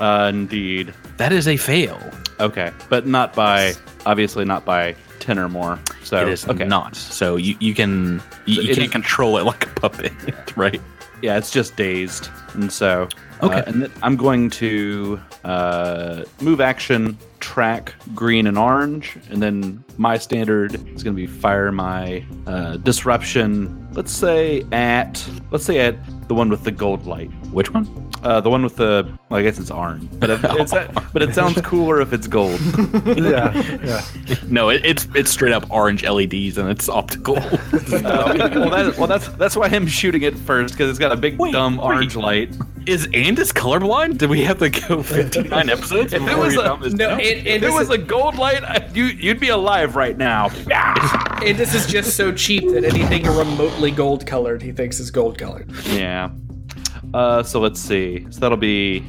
Uh, 0.00 0.30
indeed. 0.32 0.94
That 1.16 1.32
is 1.32 1.48
a 1.48 1.56
fail. 1.56 2.00
Okay, 2.40 2.70
but 2.88 3.06
not 3.06 3.34
by 3.34 3.74
obviously 4.06 4.44
not 4.44 4.64
by 4.64 4.94
10 5.18 5.38
or 5.38 5.48
more. 5.48 5.78
So 6.04 6.22
it 6.22 6.28
is 6.28 6.48
okay. 6.48 6.64
not. 6.64 6.96
So 6.96 7.36
you, 7.36 7.56
you 7.60 7.74
can 7.74 8.22
you, 8.46 8.62
you 8.62 8.70
it 8.70 8.76
can't 8.76 8.92
control 8.92 9.38
it 9.38 9.44
like 9.44 9.66
a 9.66 9.80
puppet, 9.80 10.12
right? 10.56 10.80
Yeah, 11.20 11.36
it's 11.36 11.50
just 11.50 11.76
dazed, 11.76 12.28
and 12.54 12.72
so 12.72 13.08
Okay. 13.42 13.60
uh, 13.60 13.62
and 13.66 13.82
then 13.82 13.92
I'm 14.02 14.16
going 14.16 14.50
to 14.50 15.20
uh, 15.44 16.24
move 16.40 16.60
action, 16.60 17.16
track 17.40 17.94
green 18.14 18.46
and 18.46 18.58
orange, 18.58 19.16
and 19.30 19.42
then 19.42 19.84
my 19.96 20.18
standard 20.18 20.74
is 20.74 21.02
going 21.02 21.14
to 21.14 21.20
be 21.20 21.26
fire 21.26 21.70
my 21.70 22.24
uh, 22.46 22.76
disruption. 22.78 23.87
Let's 23.92 24.12
say 24.12 24.64
at 24.72 25.24
let's 25.50 25.64
say 25.64 25.80
at 25.80 25.96
the 26.28 26.34
one 26.34 26.50
with 26.50 26.62
the 26.64 26.70
gold 26.70 27.06
light, 27.06 27.30
Which 27.52 27.72
one? 27.72 27.88
uh, 28.22 28.40
the 28.40 28.50
one 28.50 28.62
with 28.62 28.76
the 28.76 29.10
well, 29.28 29.40
I 29.40 29.42
guess 29.42 29.58
it's 29.58 29.70
orange, 29.70 30.08
but 30.20 30.28
if 30.30 30.40
it's 30.44 30.72
but 31.12 31.22
it 31.22 31.34
sounds 31.34 31.60
cooler 31.62 32.00
if 32.00 32.12
it's 32.12 32.26
gold. 32.26 32.60
yeah, 33.16 33.52
yeah. 33.82 34.04
No, 34.48 34.68
it, 34.68 34.84
it's 34.84 35.06
it's 35.14 35.30
straight 35.30 35.52
up 35.52 35.70
orange 35.70 36.04
LEDs 36.04 36.58
and 36.58 36.68
it's 36.68 36.88
optical. 36.88 37.38
Uh, 37.88 38.34
well, 38.54 38.70
that, 38.70 38.98
well, 38.98 39.06
that's 39.06 39.28
that's 39.30 39.56
why 39.56 39.66
I'm 39.66 39.86
shooting 39.86 40.22
it 40.22 40.36
first 40.36 40.74
because 40.74 40.90
it's 40.90 40.98
got 40.98 41.10
a 41.10 41.16
big 41.16 41.38
Wait, 41.38 41.52
dumb 41.52 41.78
wait. 41.78 41.84
orange 41.84 42.16
light. 42.16 42.50
is 42.86 43.06
Andis 43.08 43.52
colorblind? 43.52 44.18
Did 44.18 44.28
we 44.30 44.42
have 44.44 44.58
to 44.58 44.68
go 44.68 45.02
59 45.02 45.70
episodes? 45.70 46.12
If 46.12 46.22
it 46.22 46.36
was 46.36 46.56
a, 46.56 46.62
found 46.62 46.96
No, 46.98 47.16
it, 47.16 47.46
if 47.46 47.62
it 47.62 47.70
was 47.72 47.88
a 47.90 47.96
gold 47.98 48.36
light, 48.36 48.62
you 48.94 49.04
you'd 49.06 49.40
be 49.40 49.48
alive 49.48 49.96
right 49.96 50.16
now. 50.18 50.48
and 51.42 51.56
this 51.58 51.74
is 51.74 51.86
just 51.86 52.16
so 52.16 52.32
cheap 52.32 52.68
that 52.72 52.84
anything 52.84 53.26
remotely 53.78 53.96
gold 53.96 54.26
colored 54.26 54.60
he 54.60 54.72
thinks 54.72 54.98
is 54.98 55.08
gold 55.08 55.38
colored. 55.38 55.70
Yeah. 55.84 56.30
Uh, 57.14 57.44
so 57.44 57.60
let's 57.60 57.78
see. 57.80 58.26
So 58.28 58.40
that'll 58.40 58.56
be 58.58 59.04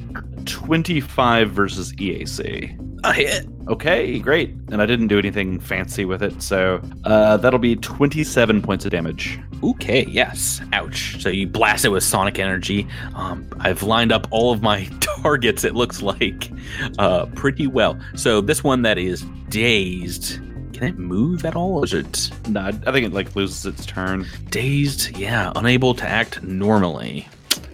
25 0.46 1.50
versus 1.50 1.92
EAC. 1.94 2.78
a 3.04 3.12
hit. 3.12 3.48
Okay, 3.68 4.20
great. 4.20 4.52
And 4.72 4.80
I 4.80 4.86
didn't 4.86 5.08
do 5.08 5.18
anything 5.18 5.60
fancy 5.60 6.06
with 6.06 6.22
it, 6.22 6.40
so 6.44 6.82
uh, 7.04 7.38
that'll 7.38 7.58
be 7.58 7.78
27 7.78 8.62
points 8.62 8.86
of 8.86 8.92
damage. 8.92 9.40
Okay, 9.64 10.06
yes. 10.08 10.62
Ouch. 10.72 11.20
So 11.20 11.30
you 11.30 11.48
blast 11.48 11.84
it 11.84 11.90
with 11.90 12.04
sonic 12.04 12.38
energy. 12.38 12.88
Um, 13.16 13.50
I've 13.60 13.82
lined 13.82 14.12
up 14.12 14.28
all 14.30 14.54
of 14.54 14.62
my 14.62 14.86
targets, 15.00 15.64
it 15.64 15.74
looks 15.74 16.04
like, 16.04 16.52
uh, 17.00 17.26
pretty 17.34 17.66
well. 17.66 18.00
So 18.16 18.40
this 18.40 18.64
one 18.64 18.84
that 18.84 19.00
is 19.00 19.22
dazed, 19.50 20.40
can 20.80 20.88
it 20.88 20.98
move 20.98 21.44
at 21.44 21.58
all? 21.58 21.84
Is 21.84 21.94
it 21.94 22.32
No, 22.48 22.62
I 22.62 22.72
think 22.72 23.06
it 23.06 23.12
like 23.12 23.36
loses 23.36 23.66
its 23.66 23.86
turn. 23.86 24.26
dazed? 24.50 25.18
Yeah, 25.18 25.52
unable 25.58 25.94
to 25.96 26.08
act 26.08 26.42
normally. 26.42 27.28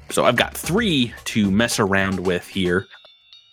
So 0.10 0.26
I've 0.26 0.36
got 0.36 0.58
three 0.58 1.14
to 1.26 1.52
mess 1.52 1.80
around 1.80 2.26
with 2.26 2.48
here. 2.48 2.88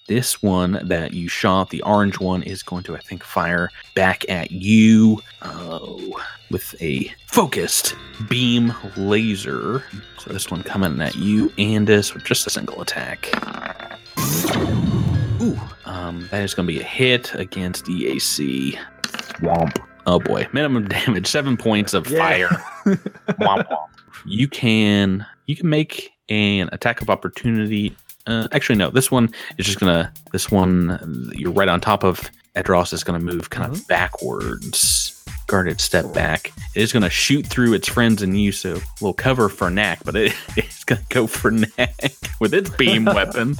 This 0.08 0.42
one 0.42 0.80
that 0.84 1.12
you 1.12 1.28
shot, 1.28 1.68
the 1.68 1.82
orange 1.82 2.18
one, 2.18 2.42
is 2.42 2.62
going 2.62 2.82
to, 2.84 2.96
I 2.96 3.00
think, 3.00 3.22
fire 3.22 3.68
back 3.94 4.26
at 4.30 4.50
you 4.52 5.20
oh, 5.42 6.18
with 6.50 6.74
a 6.80 7.12
focused 7.26 7.94
beam 8.30 8.72
laser. 8.96 9.84
So 10.18 10.32
this 10.32 10.50
one 10.50 10.62
coming 10.62 10.98
at 11.02 11.14
you, 11.14 11.50
Andis, 11.50 12.14
with 12.14 12.24
just 12.24 12.46
a 12.46 12.50
single 12.50 12.80
attack. 12.80 13.28
Ooh, 15.42 15.60
um, 15.84 16.26
that 16.30 16.42
is 16.42 16.54
going 16.54 16.66
to 16.66 16.72
be 16.72 16.80
a 16.80 16.84
hit 16.84 17.34
against 17.34 17.84
EAC. 17.84 18.78
Womp. 19.42 19.76
Oh 20.06 20.18
boy, 20.18 20.48
minimum 20.52 20.88
damage, 20.88 21.26
seven 21.26 21.56
points 21.56 21.94
of 21.94 22.06
fire. 22.06 22.48
womp 22.86 23.66
womp. 23.68 23.88
You 24.24 24.48
can 24.48 25.26
you 25.46 25.56
can 25.56 25.68
make 25.68 26.12
an 26.28 26.68
attack 26.72 27.02
of 27.02 27.10
opportunity. 27.10 27.96
Uh, 28.26 28.46
actually, 28.52 28.76
no. 28.76 28.90
This 28.90 29.10
one 29.10 29.32
is 29.58 29.66
just 29.66 29.80
gonna. 29.80 30.12
This 30.32 30.50
one 30.50 31.30
you're 31.34 31.52
right 31.52 31.68
on 31.68 31.80
top 31.80 32.04
of. 32.04 32.30
Edros 32.54 32.92
is 32.92 33.02
gonna 33.02 33.18
move 33.18 33.48
kind 33.48 33.72
of 33.72 33.88
backwards, 33.88 35.24
guarded 35.46 35.80
step 35.80 36.12
back. 36.12 36.52
It 36.74 36.82
is 36.82 36.92
gonna 36.92 37.08
shoot 37.08 37.46
through 37.46 37.72
its 37.72 37.88
friends 37.88 38.20
and 38.20 38.38
you, 38.38 38.52
so 38.52 38.78
we'll 39.00 39.14
cover 39.14 39.48
for 39.48 39.70
Knack, 39.70 40.04
but 40.04 40.14
it, 40.16 40.34
it's 40.56 40.84
gonna 40.84 41.00
go 41.08 41.26
for 41.26 41.50
Knack 41.50 42.14
with 42.40 42.52
its 42.52 42.68
beam 42.68 43.06
weapon. 43.06 43.56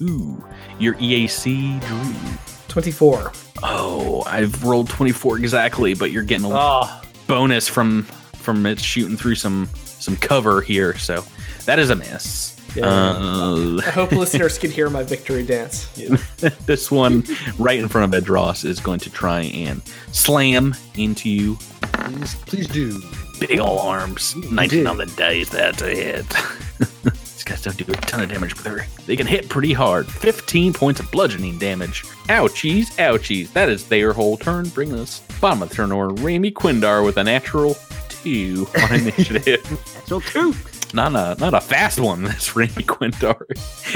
Ooh, 0.00 0.44
your 0.78 0.94
EAC 0.94 1.80
Drew. 1.84 2.55
24. 2.76 3.32
Oh, 3.62 4.22
I've 4.26 4.62
rolled 4.62 4.90
24 4.90 5.38
exactly, 5.38 5.94
but 5.94 6.10
you're 6.10 6.22
getting 6.22 6.44
a 6.44 6.50
Oh, 6.52 7.00
bonus 7.26 7.66
from 7.66 8.02
from 8.34 8.66
it 8.66 8.78
shooting 8.78 9.16
through 9.16 9.36
some 9.36 9.70
some 9.86 10.14
cover 10.16 10.60
here. 10.60 10.94
So 10.98 11.24
that 11.64 11.78
is 11.78 11.88
a 11.88 11.96
miss. 11.96 12.54
Uh, 12.76 13.78
I 13.78 13.90
hope 13.92 14.12
listeners 14.12 14.58
can 14.62 14.70
hear 14.70 14.90
my 14.90 15.02
victory 15.04 15.42
dance. 15.42 15.86
this 16.66 16.90
one 16.90 17.24
right 17.58 17.78
in 17.78 17.88
front 17.88 18.14
of 18.14 18.22
Edros 18.22 18.66
is 18.66 18.78
going 18.78 19.00
to 19.00 19.10
try 19.10 19.44
and 19.44 19.80
slam 20.12 20.74
into 20.96 21.30
you. 21.30 21.56
please, 21.80 22.34
please 22.44 22.68
do. 22.68 23.00
Big 23.40 23.58
ol' 23.58 23.78
arms. 23.78 24.36
19 24.50 24.86
on 24.86 24.98
the 24.98 25.06
dice. 25.06 25.48
That's 25.48 25.80
a 25.80 25.94
hit. 25.94 26.26
guys 27.46 27.62
don't 27.62 27.76
do 27.76 27.84
a 27.90 27.96
ton 27.96 28.22
of 28.22 28.28
damage, 28.28 28.54
but 28.54 28.64
they're, 28.64 28.86
they 29.06 29.16
can 29.16 29.26
hit 29.26 29.48
pretty 29.48 29.72
hard. 29.72 30.06
15 30.06 30.72
points 30.72 31.00
of 31.00 31.10
bludgeoning 31.10 31.58
damage. 31.58 32.02
Ouchies, 32.28 32.86
ouchies. 32.96 33.52
That 33.52 33.68
is 33.68 33.88
their 33.88 34.12
whole 34.12 34.36
turn. 34.36 34.68
Bring 34.70 34.92
us 34.92 35.20
bottom 35.40 35.62
of 35.62 35.68
the 35.68 35.74
turn 35.74 35.92
order. 35.92 36.14
Raimi 36.14 36.52
Quindar 36.52 37.04
with 37.04 37.16
a 37.16 37.24
natural 37.24 37.76
two 38.08 38.66
on 38.82 38.94
initiative. 38.94 39.64
So 40.06 40.20
two. 40.20 40.54
not 40.92 41.12
a 41.14 41.40
not 41.40 41.54
a 41.54 41.60
fast 41.60 42.00
one. 42.00 42.22
This 42.26 42.50
Raimi 42.50 42.84
Quindar. 42.84 43.40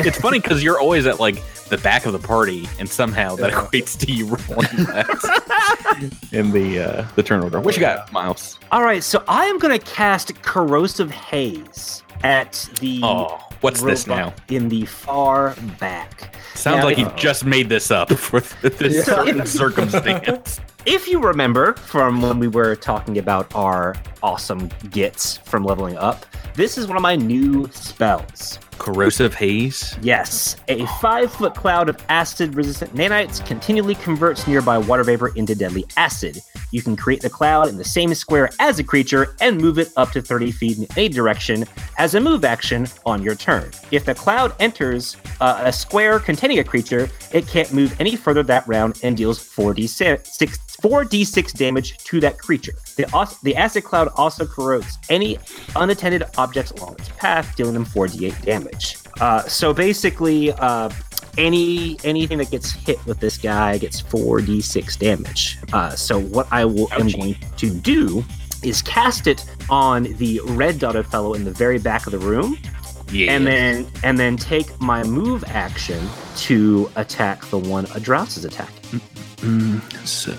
It's 0.07 0.19
funny 0.19 0.39
because 0.39 0.63
you're 0.63 0.79
always 0.79 1.07
at 1.07 1.19
like 1.19 1.43
the 1.69 1.79
back 1.79 2.07
of 2.07 2.13
the 2.13 2.19
party, 2.21 2.69
and 2.79 2.89
somehow 2.89 3.35
that 3.37 3.51
equates 3.53 3.99
to 3.99 4.13
you 4.13 4.27
rolling 4.27 4.87
that 4.87 6.29
in 6.33 6.53
the 6.53 6.79
uh, 6.81 7.09
the 7.17 7.23
turn 7.23 7.43
order. 7.43 7.61
What 7.61 7.75
you 7.75 7.81
got, 7.81 8.13
Miles? 8.13 8.59
All 8.71 8.83
right, 8.83 9.03
so 9.03 9.25
I 9.27 9.47
am 9.47 9.59
going 9.59 9.77
to 9.77 9.85
cast 9.85 10.41
Corrosive 10.43 11.11
Haze 11.11 12.03
at 12.23 12.69
the 12.81 13.01
Oh, 13.03 13.39
what's 13.61 13.83
this 13.83 14.07
now? 14.07 14.33
in 14.49 14.69
the 14.69 14.85
far 14.87 15.55
back. 15.79 16.35
Sounds 16.55 16.79
Now, 16.79 16.85
like 16.85 16.99
if- 16.99 17.07
you 17.07 17.13
just 17.17 17.45
made 17.45 17.69
this 17.69 17.91
up 17.91 18.11
for 18.17 18.41
this 18.63 19.05
certain 19.05 19.47
circumstance. 19.47 20.61
If 20.87 21.07
you 21.09 21.21
remember 21.21 21.75
from 21.75 22.23
when 22.23 22.39
we 22.39 22.49
were 22.49 22.75
talking 22.75 23.19
about 23.19 23.55
our 23.55 23.95
awesome 24.23 24.71
gets 24.91 25.37
from 25.37 25.63
leveling 25.63 25.99
up, 25.99 26.25
this 26.55 26.79
is 26.79 26.87
one 26.87 26.97
of 26.97 27.03
my 27.03 27.17
new 27.17 27.69
spells. 27.71 28.59
Corrosive 28.81 29.35
haze. 29.35 29.95
Yes, 30.01 30.57
a 30.69 30.87
five 31.03 31.31
foot 31.31 31.55
cloud 31.55 31.91
of 31.91 31.99
acid 32.09 32.55
resistant 32.55 32.95
nanites 32.95 33.45
continually 33.47 33.95
converts 33.95 34.47
nearby 34.47 34.79
water 34.79 35.05
vapor 35.05 35.29
into 35.37 35.55
deadly 35.55 35.85
acid. 35.99 36.41
You 36.73 36.81
can 36.81 36.97
create 36.97 37.21
the 37.21 37.29
cloud 37.29 37.69
in 37.69 37.77
the 37.77 37.85
same 37.85 38.15
square 38.15 38.49
as 38.59 38.79
a 38.79 38.85
creature 38.85 39.37
and 39.43 39.61
move 39.61 39.79
it 39.79 39.93
up 39.99 40.13
to 40.13 40.23
30 40.23 40.51
feet 40.53 40.79
in 40.79 40.87
any 40.97 41.11
direction 41.11 41.67
as 41.99 42.15
a 42.15 42.21
move 42.21 42.43
action 42.43 42.87
on 43.05 43.23
your 43.23 43.35
turn. 43.35 43.71
If 43.91 44.07
the 44.07 44.15
cloud 44.15 44.55
enters 44.61 45.19
uh, 45.43 45.61
a 45.63 45.73
square 45.73 46.19
containing 46.19 46.61
a 46.61 46.65
creature, 46.65 47.11
it 47.33 47.47
can't 47.47 47.73
move 47.75 47.95
any 48.01 48.17
further 48.17 48.43
that 48.45 48.67
round 48.67 48.99
and 49.03 49.15
deals 49.15 49.39
4d6, 49.39 50.70
4d6 50.83 51.53
damage 51.55 51.99
to 52.05 52.21
that 52.21 52.39
creature. 52.39 52.73
The, 52.97 53.37
the 53.43 53.57
acid 53.57 53.85
cloud 53.85 54.09
also 54.17 54.47
corrodes 54.47 54.99
any 55.09 55.39
unattended 55.77 56.25
objects 56.39 56.71
along 56.73 56.97
its 56.99 57.09
path, 57.11 57.55
dealing 57.57 57.75
them 57.75 57.85
4d8 57.85 58.43
damage. 58.43 58.97
Uh, 59.21 59.43
so 59.43 59.73
basically, 59.75 60.53
uh, 60.53 60.91
any 61.39 61.97
anything 62.05 62.39
that 62.39 62.51
gets 62.51 62.73
hit 62.73 63.05
with 63.07 63.21
this 63.21 63.39
guy 63.39 63.79
gets 63.79 64.03
4d6 64.03 64.99
damage. 64.99 65.59
Uh, 65.73 65.91
so 65.91 66.21
what 66.21 66.47
I 66.51 66.65
will, 66.65 66.93
am 66.93 67.09
going 67.09 67.37
to 67.57 67.71
do 67.71 68.25
is 68.63 68.83
cast 68.83 69.27
it 69.27 69.45
on 69.71 70.03
the 70.17 70.41
red 70.45 70.79
dotted 70.79 71.07
fellow 71.07 71.35
in 71.35 71.45
the 71.45 71.51
very 71.51 71.79
back 71.79 72.07
of 72.07 72.13
the 72.13 72.19
room 72.19 72.59
Yeah. 73.11 73.33
and 73.33 73.47
then 73.47 73.87
and 74.03 74.19
then 74.19 74.37
take 74.37 74.79
my 74.81 75.03
move 75.05 75.45
action 75.49 76.07
to 76.39 76.91
attack 76.97 77.45
the 77.47 77.59
one 77.59 77.87
Adraus 77.87 78.37
is 78.37 78.45
attacking. 78.45 79.01
Mm, 79.39 80.07
so 80.07 80.33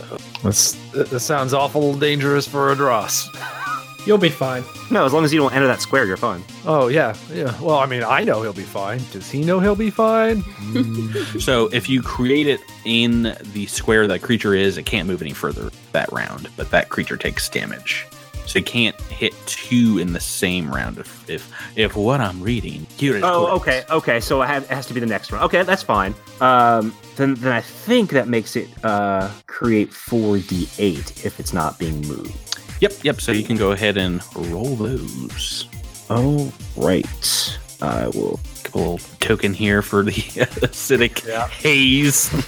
That's, 0.44 0.74
that 0.92 1.10
that 1.10 1.20
sounds 1.20 1.54
awful 1.54 1.94
dangerous 1.94 2.48
for 2.48 2.72
a 2.72 2.76
Dross. 2.76 3.30
You'll 4.06 4.18
be 4.18 4.30
fine. 4.30 4.64
No, 4.90 5.06
as 5.06 5.14
long 5.14 5.24
as 5.24 5.32
you 5.32 5.40
don't 5.40 5.54
enter 5.54 5.68
that 5.68 5.80
square, 5.80 6.06
you're 6.06 6.18
fine. 6.18 6.44
Oh 6.66 6.88
yeah, 6.88 7.16
yeah. 7.32 7.60
Well, 7.62 7.78
I 7.78 7.86
mean, 7.86 8.04
I 8.04 8.24
know 8.24 8.42
he'll 8.42 8.52
be 8.52 8.64
fine. 8.64 9.00
Does 9.12 9.30
he 9.30 9.44
know 9.44 9.60
he'll 9.60 9.76
be 9.76 9.92
fine? 9.92 10.42
Mm. 10.42 11.40
so 11.40 11.68
if 11.68 11.88
you 11.88 12.02
create 12.02 12.48
it 12.48 12.62
in 12.84 13.36
the 13.54 13.68
square 13.68 14.08
that 14.08 14.24
creature 14.24 14.56
is, 14.56 14.78
it 14.78 14.88
can't 14.88 15.08
move 15.08 15.22
any 15.22 15.34
further 15.34 15.70
that 15.92 16.12
round, 16.12 16.50
but 16.58 16.72
that 16.72 16.90
creature 16.90 17.16
takes 17.16 17.48
damage. 17.48 18.08
So 18.52 18.60
you 18.60 18.66
can't 18.66 19.00
hit 19.04 19.34
two 19.46 19.98
in 19.98 20.12
the 20.12 20.20
same 20.20 20.70
round 20.70 20.98
if 20.98 21.30
if 21.30 21.50
if 21.78 21.96
what 21.96 22.20
I'm 22.20 22.42
reading 22.42 22.86
here 22.98 23.16
is 23.16 23.24
Oh, 23.24 23.58
correct. 23.62 23.90
okay, 23.90 23.96
okay. 23.96 24.20
So 24.20 24.42
it, 24.42 24.48
ha- 24.48 24.58
it 24.58 24.68
has 24.68 24.86
to 24.88 24.94
be 24.94 25.00
the 25.00 25.06
next 25.06 25.32
one. 25.32 25.42
Okay, 25.44 25.64
that's 25.64 25.84
fine. 25.84 26.14
Um, 26.42 26.94
then 27.16 27.36
then 27.36 27.54
I 27.54 27.62
think 27.62 28.10
that 28.10 28.28
makes 28.28 28.58
it 28.58 28.68
uh 28.84 29.30
create 29.48 29.94
four 29.94 30.40
d 30.40 30.68
eight 30.80 31.24
if 31.26 31.40
it's 31.40 31.54
not 31.54 31.80
being 31.80 32.02
moved. 32.02 32.36
Yep, 32.82 32.94
yep. 33.04 33.22
So 33.22 33.32
you 33.32 33.44
can 33.46 33.56
go 33.56 33.72
ahead 33.72 33.96
and 33.96 34.22
roll 34.36 34.76
those. 34.76 35.68
Oh, 36.10 36.52
right. 36.76 37.58
I 37.82 38.08
will. 38.10 38.38
Couple 38.64 39.00
token 39.20 39.54
here 39.54 39.82
for 39.82 40.04
the 40.04 40.12
acidic 40.12 41.20
haze. 41.50 42.30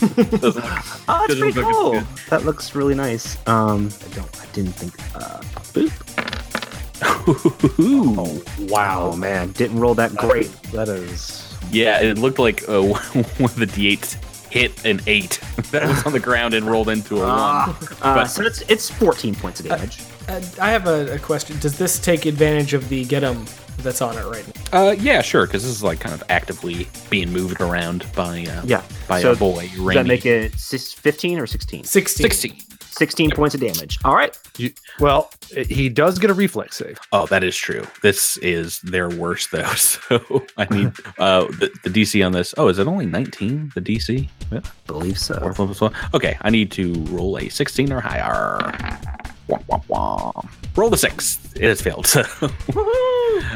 Oh, 1.06 1.26
that's 1.28 1.38
pretty 1.40 1.52
look 1.52 1.56
like 1.58 1.66
it's 1.68 1.78
cool. 1.78 1.92
good. 1.94 2.06
That 2.30 2.46
looks 2.46 2.76
really 2.76 2.96
nice. 2.96 3.38
Um, 3.48 3.90
I 4.06 4.16
don't. 4.16 4.42
I 4.42 4.46
didn't 4.54 4.72
think. 4.74 4.94
Uh, 5.16 5.40
boop. 5.74 5.92
Ooh. 7.80 8.44
Wow, 8.74 9.12
Oh, 9.14 9.18
man, 9.18 9.52
didn't 9.52 9.80
roll 9.80 9.94
that 9.96 10.16
great. 10.16 10.50
That 10.72 10.88
is. 10.88 11.54
Yeah, 11.72 12.00
it 12.02 12.18
looked 12.18 12.40
like 12.40 12.68
uh, 12.70 12.82
one 12.82 13.52
of 13.52 13.56
the 13.58 13.66
d8s 13.68 14.16
hit 14.50 14.86
an 14.86 15.02
eight 15.08 15.40
that 15.72 15.86
was 15.88 16.04
on 16.06 16.14
the 16.14 16.20
ground 16.20 16.54
and 16.54 16.66
rolled 16.66 16.88
into 16.90 17.18
a 17.18 17.28
one. 17.28 17.30
Uh, 17.30 17.74
But- 18.02 18.26
so 18.28 18.44
it's 18.44 18.62
it's 18.70 18.90
14 18.90 19.36
points 19.36 19.60
of 19.60 19.68
damage. 19.68 20.00
Uh, 20.30 20.42
I 20.62 20.70
have 20.72 20.88
a, 20.88 21.16
a 21.16 21.20
question. 21.20 21.60
Does 21.60 21.78
this 21.78 22.00
take 22.00 22.26
advantage 22.26 22.74
of 22.74 22.88
the 22.88 23.04
get 23.06 23.24
'em 23.24 23.46
that's 23.80 24.02
on 24.02 24.18
it 24.18 24.24
right 24.26 24.46
now? 24.48 24.53
Uh, 24.74 24.96
yeah, 25.00 25.22
sure, 25.22 25.46
because 25.46 25.62
this 25.64 25.72
is 25.72 25.84
like 25.84 26.00
kind 26.00 26.14
of 26.16 26.24
actively 26.30 26.88
being 27.10 27.32
moved 27.32 27.62
around 27.62 28.06
by 28.16 28.42
uh, 28.46 28.62
Yeah. 28.66 28.82
by 29.08 29.22
so 29.22 29.32
a 29.34 29.36
boy. 29.36 29.68
Does 29.68 29.78
Raimi. 29.78 29.94
that 29.94 30.06
make 30.08 30.26
it 30.26 30.54
sis- 30.60 30.92
15 30.94 31.40
or 31.40 31.46
16? 31.48 31.84
16. 31.84 32.24
16. 32.30 32.58
16 32.96 33.32
points 33.32 33.56
of 33.56 33.62
damage. 33.62 33.98
All 34.06 34.14
right. 34.16 34.38
You, 34.58 34.72
well, 35.00 35.32
he 35.68 35.90
does 35.90 36.20
get 36.20 36.30
a 36.30 36.34
reflex 36.36 36.78
save. 36.78 37.00
Oh, 37.12 37.26
that 37.28 37.44
is 37.44 37.56
true. 37.58 37.88
This 38.04 38.38
is 38.38 38.80
their 38.82 39.10
worst 39.10 39.52
though. 39.52 39.64
So 39.76 40.44
I 40.58 40.66
need 40.70 40.92
uh 41.18 41.46
the, 41.46 41.72
the 41.84 41.90
DC 41.90 42.24
on 42.24 42.34
this. 42.34 42.54
Oh, 42.58 42.68
is 42.68 42.78
it 42.78 42.86
only 42.88 43.08
19? 43.08 43.72
The 43.74 43.82
DC? 43.82 44.28
Yeah. 44.52 44.60
Believe 44.86 45.18
so. 45.18 45.40
Fourth 45.40 45.58
level 45.60 45.72
as 45.72 45.82
well. 45.82 45.94
Okay, 46.14 46.38
I 46.42 46.52
need 46.52 46.72
to 46.74 46.94
roll 47.06 47.38
a 47.40 47.50
16 47.50 47.92
or 47.92 48.00
higher. 48.00 48.60
Wah, 49.48 49.60
wah, 49.68 49.82
wah. 49.88 50.32
Roll 50.76 50.90
the 50.90 50.98
six. 50.98 51.40
It 51.56 51.64
has 51.64 51.82
failed. 51.82 52.08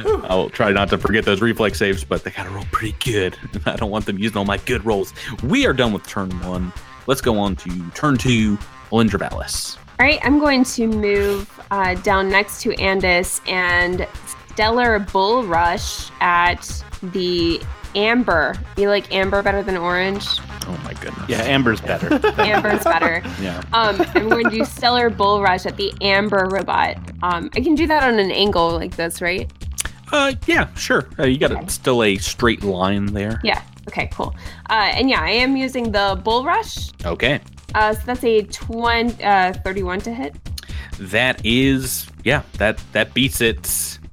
So 0.03 0.21
I'll 0.25 0.49
try 0.49 0.71
not 0.71 0.89
to 0.89 0.97
forget 0.97 1.23
those 1.23 1.41
reflex 1.41 1.79
saves, 1.79 2.03
but 2.03 2.23
they 2.23 2.31
gotta 2.31 2.49
roll 2.49 2.65
pretty 2.71 2.95
good. 3.03 3.37
I 3.65 3.75
don't 3.75 3.89
want 3.89 4.05
them 4.05 4.17
using 4.17 4.37
all 4.37 4.45
my 4.45 4.57
good 4.57 4.85
rolls. 4.85 5.13
We 5.43 5.65
are 5.65 5.73
done 5.73 5.93
with 5.93 6.05
turn 6.05 6.29
one. 6.41 6.73
Let's 7.07 7.21
go 7.21 7.37
on 7.39 7.55
to 7.57 7.89
turn 7.91 8.17
two, 8.17 8.57
Alindra 8.91 9.19
Vallis. 9.19 9.77
All 9.99 10.05
right, 10.05 10.19
I'm 10.23 10.39
going 10.39 10.63
to 10.63 10.87
move 10.87 11.59
uh, 11.71 11.95
down 11.95 12.29
next 12.29 12.61
to 12.63 12.69
Andis 12.71 13.41
and 13.47 14.07
Stellar 14.51 14.99
Bull 14.99 15.43
Rush 15.43 16.11
at 16.19 16.83
the 17.01 17.61
Amber. 17.95 18.55
You 18.77 18.89
like 18.89 19.13
Amber 19.13 19.41
better 19.41 19.63
than 19.63 19.77
Orange? 19.77 20.25
Oh 20.67 20.79
my 20.83 20.93
goodness. 20.93 21.29
Yeah, 21.29 21.43
Amber's 21.43 21.81
better. 21.81 22.13
Amber's 22.41 22.83
better. 22.83 23.21
Yeah. 23.41 23.63
Um, 23.73 24.01
I'm 24.15 24.29
going 24.29 24.45
to 24.45 24.49
do 24.49 24.65
Stellar 24.65 25.09
Bull 25.09 25.41
Rush 25.41 25.65
at 25.65 25.77
the 25.77 25.93
Amber 26.01 26.47
robot. 26.49 26.97
Um, 27.23 27.49
I 27.55 27.61
can 27.61 27.75
do 27.75 27.87
that 27.87 28.03
on 28.03 28.19
an 28.19 28.31
angle 28.31 28.71
like 28.71 28.95
this, 28.95 29.21
right? 29.21 29.51
Uh, 30.11 30.33
yeah, 30.45 30.73
sure. 30.75 31.07
Uh, 31.19 31.25
you 31.25 31.37
got 31.37 31.51
a, 31.51 31.69
still 31.69 32.03
a 32.03 32.17
straight 32.17 32.63
line 32.63 33.07
there. 33.07 33.39
Yeah. 33.43 33.61
Okay, 33.87 34.09
cool. 34.13 34.35
Uh, 34.69 34.91
and 34.93 35.09
yeah, 35.09 35.21
I 35.21 35.29
am 35.29 35.55
using 35.55 35.91
the 35.91 36.19
Bull 36.23 36.43
Rush. 36.43 36.89
Okay. 37.05 37.39
Uh, 37.75 37.93
so 37.93 38.01
that's 38.05 38.23
a 38.23 38.43
20, 38.43 39.23
uh, 39.23 39.53
31 39.53 40.01
to 40.01 40.13
hit. 40.13 40.35
That 40.99 41.45
is, 41.45 42.07
yeah, 42.23 42.41
that 42.53 42.81
that 42.93 43.13
beats 43.13 43.39
it. 43.41 43.63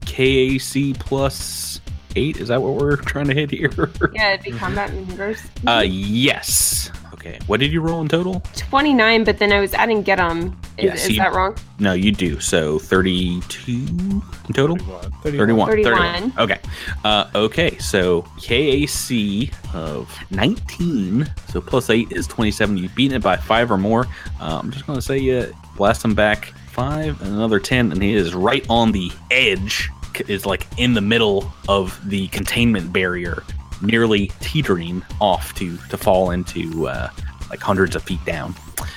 KAC 0.05 0.99
plus 1.01 1.74
eight. 2.16 2.38
Is 2.38 2.48
that 2.48 2.61
what 2.62 2.74
we're 2.74 2.96
trying 3.12 3.27
to 3.27 3.35
hit 3.35 3.50
here? 3.50 3.70
Yeah, 4.14 4.35
it'd 4.35 4.44
be 4.44 4.53
combat 4.53 4.92
maneuvers. 4.92 5.40
Uh, 5.66 5.85
yes. 5.87 6.90
Okay. 7.14 7.38
What 7.46 7.59
did 7.61 7.72
you 7.72 7.81
roll 7.81 8.03
in 8.03 8.09
total? 8.09 8.42
29, 8.55 9.24
but 9.24 9.38
then 9.38 9.50
I 9.50 9.59
was 9.61 9.72
adding 9.72 10.03
get 10.03 10.20
'em. 10.20 10.59
Is, 10.77 10.85
Yes, 10.85 11.05
is 11.05 11.11
you- 11.12 11.16
that 11.18 11.33
wrong? 11.33 11.57
No, 11.79 11.94
you 11.94 12.12
do. 12.12 12.38
So 12.38 12.79
32 12.79 13.72
in 13.72 14.22
total? 14.53 14.77
31. 15.22 15.70
31. 15.70 16.33
Okay. 16.38 16.59
Uh, 17.05 17.31
okay. 17.35 17.79
So 17.79 18.22
KAC 18.42 19.50
of 19.72 20.14
19. 20.31 21.27
So 21.48 21.61
plus 21.61 21.90
8 21.90 22.12
is 22.12 22.27
27. 22.27 22.77
You've 22.77 22.94
beaten 22.94 23.16
it 23.16 23.22
by 23.22 23.37
5 23.37 23.70
or 23.70 23.79
more. 23.79 24.07
Uh, 24.40 24.59
I'm 24.62 24.70
just 24.70 24.87
going 24.87 24.98
to 24.98 25.03
say 25.03 25.18
you 25.18 25.55
blast 25.77 26.05
him 26.05 26.14
back 26.14 26.53
5 26.72 27.22
and 27.22 27.33
another 27.35 27.59
10. 27.61 27.90
And 27.92 28.03
he 28.03 28.14
is 28.14 28.35
right 28.35 28.64
on 28.68 28.92
the 28.92 29.11
edge, 29.31 29.88
c- 29.88 29.93
is 30.29 30.46
like 30.46 30.66
in 30.79 30.94
the 30.94 31.00
middle 31.00 31.53
of 31.68 31.98
the 32.09 32.29
containment 32.29 32.92
barrier, 32.92 33.42
nearly 33.83 34.31
teetering 34.40 35.03
off 35.20 35.55
to, 35.55 35.77
to 35.90 35.96
fall 35.96 36.31
into 36.31 36.88
uh, 36.88 37.09
like 37.50 37.61
hundreds 37.61 37.94
of 37.96 38.03
feet 38.03 38.24
down. 38.24 38.55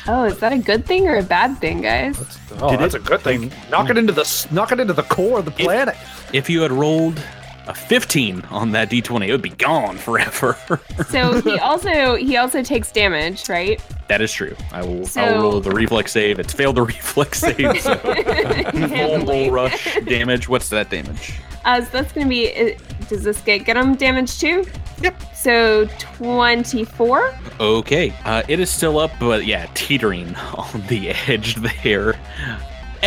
Oh, 0.08 0.24
is 0.24 0.40
that 0.40 0.54
a 0.54 0.58
good 0.58 0.86
thing 0.86 1.08
or 1.08 1.18
a 1.18 1.24
bad 1.24 1.58
thing, 1.60 1.82
guys? 1.82 2.18
Oh, 2.60 2.70
Did 2.72 2.80
that's 2.80 2.96
it- 2.96 3.02
a 3.02 3.04
good 3.04 3.22
thing. 3.22 3.52
Knock 3.70 3.90
it 3.90 3.98
into 3.98 4.14
the 4.14 4.22
s- 4.22 4.50
knock 4.52 4.72
it 4.72 4.80
into 4.80 4.94
the 4.94 5.04
core 5.04 5.40
of 5.40 5.46
the 5.46 5.52
planet. 5.52 5.96
If 6.34 6.50
you 6.50 6.62
had 6.62 6.72
rolled 6.72 7.22
a 7.68 7.74
15 7.74 8.42
on 8.50 8.72
that 8.72 8.90
d20, 8.90 9.28
it 9.28 9.32
would 9.32 9.42
be 9.42 9.50
gone 9.50 9.98
forever. 9.98 10.58
So 11.10 11.42
he 11.42 11.58
also 11.60 12.16
he 12.16 12.38
also 12.38 12.62
takes 12.64 12.92
damage, 12.92 13.48
right? 13.50 13.82
That 14.08 14.22
is 14.22 14.32
true. 14.34 14.56
I 14.72 14.82
will. 14.82 15.06
So- 15.06 15.22
I'll 15.22 15.42
roll 15.42 15.62
the 15.62 15.72
reflex 15.72 16.12
save. 16.12 16.40
It's 16.40 16.54
failed 16.54 16.76
the 16.76 16.82
reflex 16.96 17.40
save. 17.40 17.82
So 17.82 17.96
full 17.96 19.26
bull 19.26 19.52
rush 19.52 19.96
damage. 20.06 20.50
What's 20.50 20.70
that 20.70 20.90
damage? 20.90 21.34
Uh, 21.66 21.82
so 21.82 21.90
that's 21.92 22.12
going 22.14 22.26
to 22.26 22.30
be 22.30 22.54
uh, 22.74 22.78
Does 23.10 23.24
this 23.24 23.40
get 23.42 23.60
get 23.66 23.78
him 23.78 23.96
damage 23.96 24.40
too? 24.40 24.66
Yep. 25.02 25.36
So 25.36 25.86
24. 26.14 27.34
Okay, 27.60 28.14
uh, 28.26 28.44
it 28.48 28.60
is 28.60 28.70
still 28.70 29.00
up, 29.00 29.12
but 29.20 29.46
yeah, 29.46 29.68
teetering 29.76 30.36
on 30.36 30.82
the 30.88 31.10
edge 31.28 31.56
there. 31.84 32.20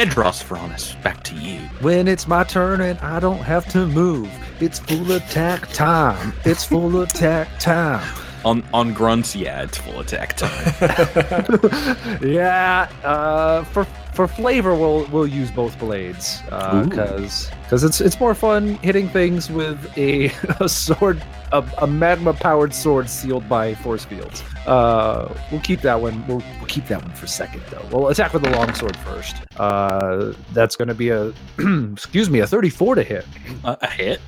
Edros 0.00 0.42
Veronis, 0.42 0.94
back 1.02 1.22
to 1.24 1.34
you. 1.34 1.58
When 1.82 2.08
it's 2.08 2.26
my 2.26 2.42
turn 2.42 2.80
and 2.80 2.98
I 3.00 3.20
don't 3.20 3.42
have 3.42 3.70
to 3.72 3.86
move, 3.86 4.30
it's 4.58 4.78
full 4.78 5.12
attack 5.12 5.68
time. 5.74 6.32
It's 6.46 6.64
full 6.64 7.02
attack 7.02 7.58
time. 7.58 8.08
On 8.44 8.62
on 8.72 8.94
grunts, 8.94 9.36
yeah, 9.36 9.62
it's 9.62 9.76
full 9.78 10.00
attack 10.00 10.36
time. 10.36 10.74
yeah, 12.22 12.90
uh, 13.04 13.64
for 13.64 13.84
for 14.14 14.26
flavor, 14.26 14.74
we'll 14.74 15.06
we'll 15.06 15.26
use 15.26 15.50
both 15.50 15.78
blades 15.78 16.42
Ooh. 16.52 16.84
because 16.84 17.50
because 17.62 17.84
it's 17.84 18.00
it's 18.00 18.18
more 18.18 18.34
fun 18.34 18.74
hitting 18.76 19.08
things 19.08 19.50
with 19.50 19.78
a, 19.96 20.26
a 20.60 20.68
sword, 20.68 21.22
a, 21.52 21.64
a 21.78 21.86
magma 21.86 22.32
powered 22.32 22.74
sword 22.74 23.08
sealed 23.08 23.48
by 23.48 23.74
force 23.74 24.04
fields. 24.04 24.42
Uh, 24.66 25.32
we'll 25.50 25.60
keep 25.60 25.80
that 25.82 26.00
one. 26.00 26.26
We'll, 26.26 26.42
we'll 26.58 26.66
keep 26.66 26.86
that 26.88 27.02
one 27.02 27.14
for 27.14 27.26
second 27.26 27.62
though. 27.70 27.86
We'll 27.92 28.08
attack 28.08 28.32
with 28.32 28.42
the 28.42 28.50
long 28.50 28.74
sword 28.74 28.96
first. 28.98 29.36
Uh, 29.56 30.32
that's 30.52 30.76
going 30.76 30.88
to 30.88 30.94
be 30.94 31.10
a 31.10 31.32
excuse 31.92 32.28
me 32.30 32.40
a 32.40 32.46
thirty 32.46 32.70
four 32.70 32.94
to 32.94 33.02
hit. 33.02 33.26
Uh, 33.64 33.76
a 33.80 33.86
hit. 33.88 34.20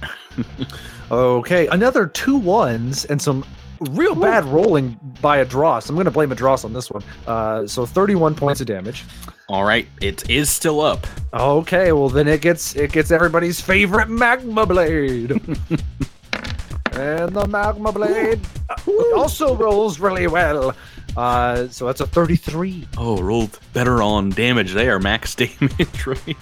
Okay, 1.11 1.67
another 1.67 2.07
two 2.07 2.37
ones 2.37 3.05
and 3.07 3.21
some 3.21 3.45
real 3.91 4.15
bad 4.15 4.45
rolling 4.45 4.99
by 5.21 5.45
Adros. 5.45 5.89
I'm 5.89 5.95
going 5.95 6.05
to 6.07 6.11
blame 6.11 6.31
Adros 6.31 6.65
on 6.65 6.73
this 6.73 6.91
one. 6.91 7.03
Uh, 7.27 7.67
so 7.67 7.87
31 7.87 8.35
points 8.35 8.61
of 8.61 8.67
damage. 8.67 9.05
All 9.49 9.65
right, 9.65 9.87
it 10.01 10.29
is 10.31 10.51
still 10.51 10.81
up. 10.81 11.07
Okay, 11.35 11.93
well 11.93 12.09
then 12.09 12.29
it 12.29 12.41
gets 12.41 12.75
it 12.77 12.93
gets 12.93 13.11
everybody's 13.11 13.61
favorite 13.61 14.09
magma 14.09 14.65
blade. 14.65 15.31
and 16.93 17.35
the 17.35 17.47
magma 17.49 17.93
blade 17.93 18.41
uh, 18.71 19.17
also 19.17 19.55
rolls 19.57 19.99
really 19.99 20.27
well. 20.27 20.75
Uh, 21.17 21.69
so 21.69 21.87
that's 21.87 22.01
a 22.01 22.07
33. 22.07 22.89
Oh, 22.97 23.21
rolled 23.21 23.59
better 23.73 24.01
on 24.03 24.31
damage 24.31 24.73
there, 24.73 24.99
max 24.99 25.35
damage, 25.35 26.07
right? 26.07 26.37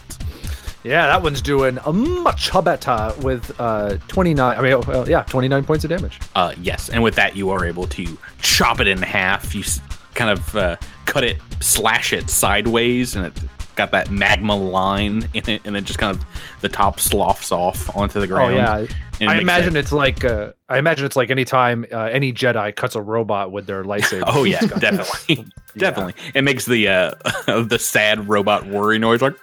Yeah, 0.82 1.06
that 1.06 1.22
one's 1.22 1.42
doing 1.42 1.78
a 1.84 1.92
much 1.92 2.50
better 2.64 3.12
with 3.20 3.58
uh 3.60 3.98
29. 4.08 4.58
I 4.58 4.62
mean, 4.62 4.80
well, 4.86 5.08
yeah, 5.08 5.22
29 5.24 5.64
points 5.64 5.84
of 5.84 5.90
damage. 5.90 6.18
Uh, 6.34 6.54
yes, 6.60 6.88
and 6.88 7.02
with 7.02 7.14
that, 7.16 7.36
you 7.36 7.50
are 7.50 7.64
able 7.66 7.86
to 7.88 8.18
chop 8.40 8.80
it 8.80 8.88
in 8.88 9.00
half. 9.02 9.54
You 9.54 9.62
kind 10.14 10.30
of 10.30 10.56
uh, 10.56 10.76
cut 11.04 11.24
it, 11.24 11.38
slash 11.60 12.12
it 12.12 12.30
sideways, 12.30 13.16
and 13.16 13.26
it 13.26 13.32
got 13.76 13.90
that 13.92 14.10
magma 14.10 14.54
line 14.56 15.28
in 15.34 15.48
it, 15.48 15.62
and 15.64 15.74
then 15.74 15.84
just 15.84 15.98
kind 15.98 16.16
of 16.16 16.24
the 16.60 16.68
top 16.68 17.00
sloughs 17.00 17.52
off 17.52 17.94
onto 17.96 18.20
the 18.20 18.26
ground. 18.26 18.54
Oh 18.54 18.56
yeah, 18.56 18.86
I 19.28 19.38
imagine 19.38 19.76
it's 19.76 19.92
like 19.92 20.24
uh, 20.24 20.52
I 20.70 20.78
imagine 20.78 21.04
it's 21.04 21.16
like 21.16 21.30
anytime 21.30 21.84
uh, 21.92 22.04
any 22.04 22.32
Jedi 22.32 22.74
cuts 22.76 22.94
a 22.94 23.02
robot 23.02 23.50
with 23.50 23.66
their 23.66 23.82
lightsaber. 23.84 24.22
Oh 24.26 24.44
yeah, 24.44 24.60
definitely, 24.78 25.46
definitely. 25.76 26.14
It 26.32 26.42
makes 26.42 26.64
the 26.64 26.86
uh, 26.88 27.10
the 27.64 27.78
sad 27.78 28.28
robot 28.28 28.66
worry 28.66 28.98
noise 28.98 29.20
like. 29.20 29.34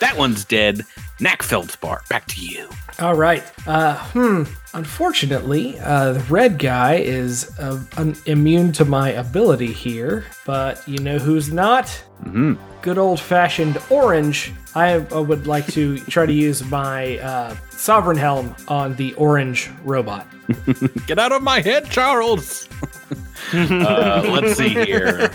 That 0.00 0.14
one's 0.16 0.44
dead. 0.44 0.82
Knack 1.20 1.42
Feldspar, 1.44 2.02
back 2.10 2.26
to 2.26 2.40
you. 2.44 2.68
All 2.98 3.14
right. 3.14 3.44
Uh, 3.66 3.96
hmm. 4.08 4.42
Unfortunately, 4.74 5.78
uh, 5.78 6.14
the 6.14 6.20
red 6.24 6.58
guy 6.58 6.96
is 6.96 7.56
uh, 7.60 7.80
un- 7.96 8.16
immune 8.26 8.72
to 8.72 8.84
my 8.84 9.10
ability 9.10 9.72
here, 9.72 10.24
but 10.44 10.86
you 10.88 10.98
know 10.98 11.18
who's 11.18 11.52
not? 11.52 11.86
Mhm. 12.24 12.58
Good 12.82 12.98
old 12.98 13.20
fashioned 13.20 13.78
orange. 13.90 14.52
I, 14.74 14.94
I 15.12 15.20
would 15.20 15.46
like 15.46 15.66
to 15.68 15.98
try 15.98 16.26
to 16.26 16.32
use 16.32 16.64
my 16.64 17.18
uh, 17.18 17.54
sovereign 17.76 18.16
helm 18.16 18.54
on 18.68 18.94
the 18.96 19.14
orange 19.14 19.70
robot. 19.84 20.26
Get 21.06 21.18
out 21.18 21.32
of 21.32 21.42
my 21.42 21.60
head, 21.60 21.90
Charles. 21.90 22.68
uh, 23.52 24.22
let's 24.30 24.56
see 24.56 24.68
here. 24.68 25.30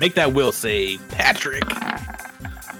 Make 0.00 0.14
that 0.14 0.32
will 0.32 0.52
save, 0.52 1.06
Patrick. 1.08 1.64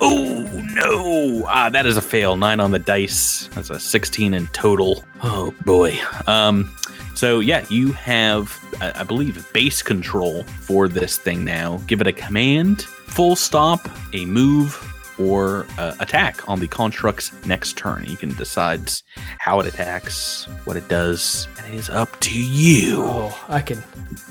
Oh 0.01 0.49
no! 0.75 1.45
Ah, 1.49 1.71
that 1.71 1.85
is 1.85 1.97
a 1.97 2.03
fail. 2.03 2.37
Nine 2.37 2.61
on 2.61 2.71
the 2.71 2.79
dice. 2.79 3.49
That's 3.55 3.71
a 3.71 3.81
sixteen 3.81 4.33
in 4.35 4.47
total. 4.49 5.05
Oh 5.23 5.53
boy. 5.65 5.99
Um. 6.27 6.73
So 7.15 7.41
yeah, 7.41 7.67
you 7.69 7.91
have, 7.95 8.57
I 8.81 9.03
believe, 9.03 9.53
base 9.53 9.83
control 9.83 10.45
for 10.45 10.87
this 10.87 11.19
thing 11.19 11.45
now. 11.45 11.79
Give 11.89 12.01
it 12.01 12.07
a 12.07 12.13
command, 12.13 12.83
full 12.83 13.35
stop, 13.35 13.89
a 14.13 14.25
move, 14.25 14.77
or 15.19 15.67
uh, 15.79 15.95
attack 16.01 16.49
on 16.49 16.61
the 16.61 16.69
construct's 16.69 17.33
next 17.47 17.77
turn. 17.77 18.05
You 18.07 18.17
can 18.17 18.33
decide 18.35 18.91
how 19.39 19.61
it 19.61 19.67
attacks, 19.67 20.47
what 20.65 20.77
it 20.77 20.89
does, 20.89 21.49
and 21.59 21.75
it 21.75 21.77
is 21.77 21.91
up 21.91 22.19
to 22.21 22.41
you. 22.41 23.03
Oh, 23.05 23.45
I 23.49 23.61
can. 23.61 23.83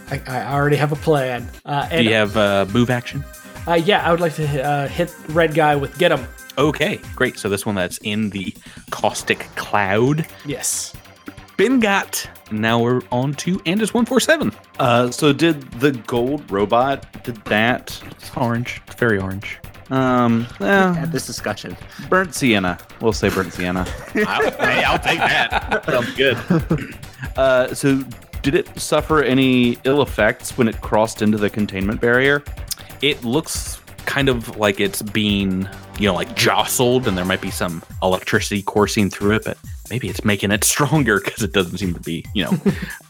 I, 0.09 0.21
I 0.27 0.53
already 0.53 0.77
have 0.77 0.91
a 0.91 0.95
plan. 0.97 1.47
Uh, 1.65 1.87
Do 1.89 2.03
you 2.03 2.13
have 2.13 2.37
uh, 2.37 2.65
move 2.73 2.89
action? 2.89 3.23
uh, 3.67 3.73
yeah, 3.73 4.07
I 4.07 4.11
would 4.11 4.21
like 4.21 4.35
to 4.35 4.63
uh, 4.63 4.87
hit 4.87 5.13
red 5.29 5.53
guy 5.53 5.75
with 5.75 5.97
get 5.97 6.11
him. 6.11 6.25
Okay, 6.57 6.99
great. 7.15 7.37
So 7.37 7.49
this 7.49 7.65
one 7.65 7.75
that's 7.75 7.97
in 7.99 8.29
the 8.31 8.53
caustic 8.89 9.39
cloud. 9.55 10.25
Yes. 10.45 10.93
Been 11.57 11.79
got. 11.79 12.27
Now 12.51 12.79
we're 12.79 13.01
on 13.11 13.33
to 13.35 13.57
Andis 13.59 13.93
one 13.93 14.05
four 14.05 14.19
seven. 14.19 14.51
Uh, 14.79 15.11
so 15.11 15.33
did 15.33 15.61
the 15.73 15.91
gold 15.91 16.49
robot? 16.51 17.23
Did 17.23 17.35
that? 17.45 17.99
It's 18.11 18.31
orange. 18.37 18.81
It's 18.87 18.95
very 18.95 19.19
orange. 19.19 19.57
Um, 19.89 20.45
eh, 20.59 20.93
Had 20.93 21.11
this 21.11 21.25
discussion. 21.25 21.77
burnt 22.09 22.35
sienna. 22.35 22.77
We'll 23.01 23.13
say 23.13 23.29
burnt 23.29 23.53
sienna. 23.53 23.87
I'll, 24.15 24.51
hey, 24.51 24.83
I'll 24.83 24.99
take 24.99 25.19
that. 25.19 25.85
Sounds 25.85 26.13
good. 26.15 26.95
Uh, 27.35 27.73
so 27.73 28.03
did 28.43 28.53
it 28.55 28.79
suffer 28.79 29.23
any 29.23 29.77
ill 29.83 30.01
effects 30.03 30.55
when 30.57 30.67
it 30.67 30.79
crossed 30.81 31.21
into 31.23 31.37
the 31.37 31.49
containment 31.49 31.99
barrier? 31.99 32.43
It 33.01 33.23
looks 33.23 33.79
kind 34.05 34.29
of 34.29 34.55
like 34.57 34.79
it's 34.79 35.01
being, 35.01 35.67
you 35.99 36.07
know, 36.07 36.13
like 36.13 36.35
jostled, 36.35 37.07
and 37.07 37.17
there 37.17 37.25
might 37.25 37.41
be 37.41 37.51
some 37.51 37.81
electricity 38.03 38.61
coursing 38.61 39.09
through 39.09 39.35
it, 39.35 39.45
but 39.45 39.57
maybe 39.89 40.09
it's 40.09 40.23
making 40.23 40.51
it 40.51 40.63
stronger 40.63 41.19
because 41.19 41.41
it 41.43 41.53
doesn't 41.53 41.77
seem 41.77 41.93
to 41.95 41.99
be, 41.99 42.23
you 42.33 42.45
know, 42.45 42.53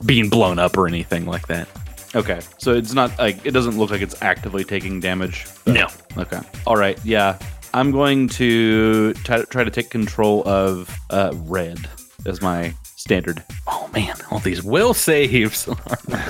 being 0.06 0.30
blown 0.30 0.58
up 0.58 0.78
or 0.78 0.88
anything 0.88 1.26
like 1.26 1.48
that. 1.48 1.68
Okay, 2.15 2.39
so 2.58 2.74
it's 2.74 2.93
not 2.93 3.17
like 3.20 3.46
it 3.46 3.52
doesn't 3.52 3.78
look 3.78 3.91
like 3.91 4.02
it's 4.02 4.20
actively 4.22 4.63
taking 4.63 5.00
damage. 5.00 5.46
No. 5.65 5.88
Okay. 6.17 6.39
All 6.65 6.76
right. 6.78 6.98
Yeah, 7.06 7.38
I'm 7.74 7.91
going 7.91 8.28
to 8.30 9.13
try, 9.15 9.43
try 9.43 9.63
to 9.63 9.72
take 9.72 9.89
control 9.89 10.48
of 10.48 10.89
uh, 11.10 11.32
red 11.36 11.88
as 12.26 12.41
my 12.41 12.74
standard. 12.96 13.43
Oh 13.67 13.89
man, 13.93 14.15
all 14.32 14.39
these 14.39 14.63
will 14.63 14.93
saves. 14.93 15.67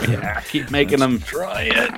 Yeah, 0.07 0.41
keep 0.41 0.71
making 0.71 0.99
them. 0.99 1.19
Try 1.19 1.69
it. 1.73 1.91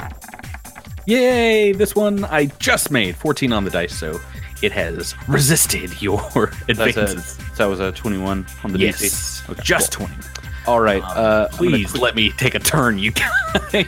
Yay! 1.06 1.72
This 1.72 1.96
one 1.96 2.24
I 2.26 2.46
just 2.60 2.92
made 2.92 3.16
14 3.16 3.52
on 3.54 3.64
the 3.64 3.72
dice, 3.72 3.98
so 3.98 4.20
it 4.62 4.72
has 4.74 5.16
resisted 5.28 6.02
your 6.02 6.20
That's 6.68 6.80
a, 6.80 6.84
advances. 6.84 7.38
that 7.58 7.66
was 7.66 7.80
a 7.80 7.92
21 7.94 8.46
on 8.64 8.74
the 8.74 8.80
Yes, 8.80 9.02
DC. 9.02 9.50
Okay, 9.52 9.62
just 9.64 9.98
cool. 9.98 10.08
20. 10.08 10.22
All 10.70 10.80
right. 10.80 11.02
Uh, 11.04 11.48
I'm 11.52 11.58
gonna 11.58 11.72
Please 11.72 11.98
let 11.98 12.16
me 12.16 12.30
take 12.34 12.54
a 12.54 12.60
turn, 12.60 13.00
you 13.00 13.12
guys. 13.12 13.88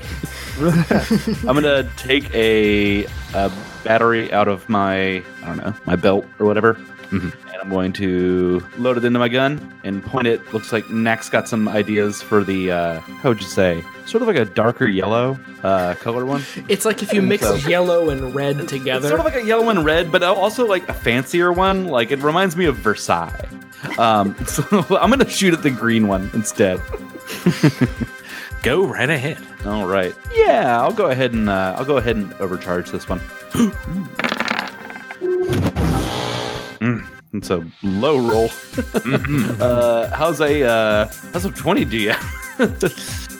I'm 0.59 1.53
gonna 1.53 1.87
take 1.95 2.33
a, 2.33 3.05
a 3.35 3.51
battery 3.83 4.33
out 4.33 4.47
of 4.47 4.67
my 4.67 5.17
I 5.17 5.23
don't 5.45 5.57
know 5.57 5.73
my 5.85 5.95
belt 5.95 6.25
or 6.39 6.47
whatever, 6.47 6.73
Mhm. 7.11 7.31
and 7.33 7.61
I'm 7.61 7.69
going 7.69 7.93
to 7.93 8.65
load 8.79 8.97
it 8.97 9.05
into 9.05 9.19
my 9.19 9.29
gun 9.29 9.71
and 9.83 10.03
point 10.03 10.25
it. 10.25 10.53
Looks 10.55 10.73
like 10.73 10.89
Knack's 10.89 11.29
got 11.29 11.47
some 11.47 11.67
ideas 11.67 12.19
for 12.23 12.43
the 12.43 12.71
uh, 12.71 12.99
how 12.99 13.29
would 13.29 13.39
you 13.41 13.47
say 13.47 13.83
sort 14.07 14.23
of 14.23 14.27
like 14.27 14.37
a 14.37 14.45
darker 14.45 14.87
yellow 14.87 15.39
uh, 15.63 15.93
color 15.95 16.25
one. 16.25 16.43
It's 16.67 16.83
like 16.85 17.03
if 17.03 17.13
you 17.13 17.21
mix 17.21 17.43
so. 17.43 17.53
yellow 17.69 18.09
and 18.09 18.33
red 18.33 18.59
It's 18.59 18.71
together. 18.71 19.07
sort 19.07 19.19
of 19.19 19.25
like 19.27 19.35
a 19.35 19.45
yellow 19.45 19.69
and 19.69 19.85
red, 19.85 20.11
but 20.11 20.23
also 20.23 20.65
like 20.65 20.89
a 20.89 20.93
fancier 20.95 21.53
one. 21.53 21.85
Like 21.89 22.09
it 22.09 22.23
reminds 22.23 22.55
me 22.57 22.65
of 22.65 22.75
Versailles. 22.77 23.47
Um, 23.97 24.35
so 24.45 24.63
I'm 24.91 25.09
gonna 25.09 25.29
shoot 25.29 25.53
at 25.53 25.63
the 25.63 25.71
green 25.71 26.07
one 26.07 26.29
instead. 26.33 26.81
Go 28.63 28.85
right 28.85 29.09
ahead. 29.09 29.39
All 29.65 29.87
right. 29.87 30.15
Yeah, 30.35 30.79
I'll 30.79 30.93
go 30.93 31.07
ahead 31.07 31.33
and 31.33 31.49
uh, 31.49 31.75
I'll 31.77 31.85
go 31.85 31.97
ahead 31.97 32.15
and 32.15 32.31
overcharge 32.35 32.91
this 32.91 33.07
one. 33.09 33.19
it's 37.41 37.49
a 37.49 37.65
low 37.81 38.19
roll. 38.19 38.51
uh, 39.59 40.15
how's 40.15 40.39
a 40.41 40.63
uh, 40.63 41.07
how's 41.33 41.43
a 41.43 41.49
twenty 41.51 41.85
do 41.85 41.97
you? 41.97 42.13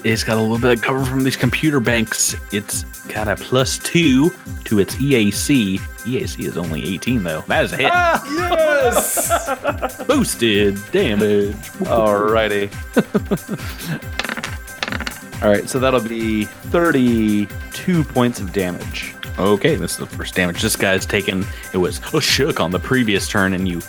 It's 0.03 0.23
got 0.23 0.37
a 0.37 0.41
little 0.41 0.57
bit 0.57 0.79
of 0.79 0.83
cover 0.83 1.05
from 1.05 1.23
these 1.23 1.37
computer 1.37 1.79
banks. 1.79 2.35
It's 2.51 2.85
got 3.13 3.27
a 3.27 3.35
plus 3.35 3.77
two 3.77 4.31
to 4.63 4.79
its 4.79 4.95
EAC. 4.95 5.77
EAC 5.77 6.39
is 6.39 6.57
only 6.57 6.83
18 6.95 7.21
though. 7.21 7.41
That 7.41 7.65
is 7.65 7.73
a 7.73 7.75
hit. 7.75 7.83
yes. 7.83 10.03
Boosted 10.07 10.79
damage. 10.91 11.53
Alrighty. 11.85 12.71
All 15.43 15.49
right, 15.51 15.69
so 15.69 15.77
that'll 15.77 16.01
be 16.01 16.45
thirty-two 16.45 18.03
points 18.05 18.39
of 18.39 18.51
damage. 18.53 19.13
Okay, 19.39 19.75
this 19.75 19.93
is 19.93 19.97
the 19.97 20.05
first 20.05 20.36
damage. 20.36 20.61
This 20.61 20.75
guy's 20.75 21.05
taken. 21.05 21.45
It 21.73 21.77
was 21.77 21.99
a 22.13 22.21
shook 22.21 22.59
on 22.59 22.71
the 22.71 22.79
previous 22.79 23.27
turn, 23.27 23.53
and 23.53 23.67
you 23.67 23.82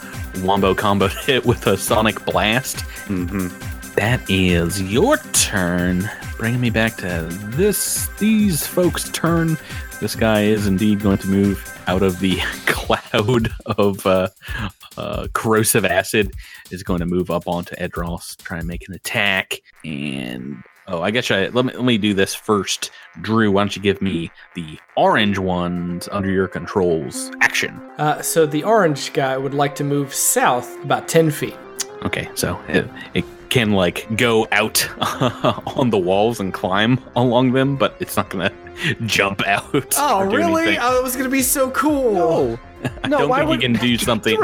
wombo 0.43 0.74
combo 0.74 1.09
hit 1.09 1.45
with 1.47 1.66
a 1.66 1.76
sonic 1.76 2.24
blast. 2.24 2.80
hmm 3.07 3.49
That 3.97 4.22
is 4.30 4.80
your 4.80 5.18
turn. 5.32 6.09
Bringing 6.38 6.61
me 6.61 6.70
back 6.70 6.97
to 6.99 7.26
this 7.55 8.09
these 8.18 8.66
folks' 8.66 9.11
turn. 9.11 9.57
This 10.01 10.16
guy 10.16 10.43
is 10.43 10.66
indeed 10.66 11.01
going 11.01 11.18
to 11.18 11.28
move 11.28 11.68
out 11.86 12.03
of 12.03 12.18
the 12.20 12.36
cloud 12.66 13.53
of 13.66 14.05
uh, 14.07 14.28
uh, 14.97 15.28
corrosive 15.34 15.84
acid. 15.84 16.32
Is 16.70 16.82
going 16.82 17.01
to 17.01 17.07
move 17.07 17.30
up 17.30 17.47
onto 17.47 17.74
Edros, 17.76 18.36
try 18.43 18.59
and 18.59 18.66
make 18.66 18.88
an 18.88 18.95
attack. 18.95 19.61
And 19.84 20.62
oh, 20.93 21.03
I 21.03 21.11
guess 21.11 21.30
I 21.30 21.49
let 21.49 21.64
me 21.64 21.72
let 21.72 21.84
me 21.84 21.99
do 21.99 22.14
this 22.14 22.34
first. 22.34 22.90
Drew, 23.20 23.51
why 23.51 23.62
don't 23.62 23.74
you 23.74 23.82
give 23.82 24.01
me 24.01 24.30
the 24.55 24.78
orange 24.97 25.38
ones 25.38 26.09
under 26.12 26.30
your 26.30 26.49
controls 26.49 27.30
action? 27.40 27.80
Uh, 27.99 28.22
so 28.22 28.47
the 28.47 28.62
orange 28.62 29.12
guy 29.12 29.36
would 29.36 29.55
like 29.55 29.74
to 29.76 29.84
move 29.84 30.14
south 30.14 30.82
about 30.84 31.09
10 31.09 31.30
feet. 31.30 31.57
Okay, 32.05 32.28
so 32.34 32.61
it, 32.68 32.88
it 33.14 33.24
can 33.49 33.72
like 33.72 34.16
go 34.16 34.47
out 34.51 34.88
on 35.76 35.90
the 35.90 35.99
walls 35.99 36.40
and 36.40 36.53
climb 36.53 37.01
along 37.16 37.53
them, 37.53 37.76
but 37.76 37.97
it's 38.01 38.16
not 38.16 38.30
gonna 38.30 38.53
jump 39.07 39.47
out. 39.47 39.95
Oh, 39.99 40.24
really? 40.24 40.62
anything. 40.62 40.78
Oh, 40.80 40.99
it 40.99 41.03
was 41.03 41.14
going 41.14 41.28
to 41.28 41.30
be 41.30 41.43
so 41.43 41.70
cool. 41.70 42.59
I 42.59 42.72
no, 43.09 43.18
don't 43.18 43.35
think 43.35 43.49
would- 43.49 43.62
you 43.62 43.68
can 43.68 43.80
do 43.80 43.97
something. 43.99 44.39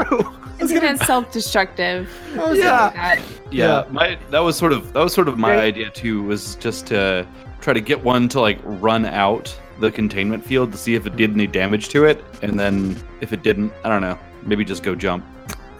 Isn't 0.59 0.81
that 0.81 0.99
self-destructive? 0.99 2.09
Oh, 2.37 2.51
Yeah. 2.53 2.89
That- 2.91 3.21
Yeah, 3.51 3.85
my 3.89 4.17
that 4.29 4.39
was 4.39 4.55
sort 4.57 4.73
of 4.73 4.93
that 4.93 5.01
was 5.03 5.13
sort 5.13 5.27
of 5.27 5.37
my 5.37 5.57
idea 5.57 5.89
too. 5.89 6.23
Was 6.23 6.55
just 6.55 6.87
to 6.87 7.25
try 7.61 7.73
to 7.73 7.81
get 7.81 8.03
one 8.03 8.27
to 8.29 8.39
like 8.41 8.59
run 8.63 9.05
out 9.05 9.57
the 9.79 9.89
containment 9.89 10.45
field 10.45 10.71
to 10.73 10.77
see 10.77 10.95
if 10.95 11.07
it 11.07 11.15
did 11.15 11.31
any 11.31 11.47
damage 11.47 11.87
to 11.89 12.05
it, 12.05 12.23
and 12.41 12.59
then 12.59 12.95
if 13.21 13.31
it 13.33 13.41
didn't, 13.43 13.71
I 13.83 13.89
don't 13.89 14.01
know, 14.01 14.17
maybe 14.43 14.63
just 14.65 14.83
go 14.83 14.95
jump. 14.95 15.23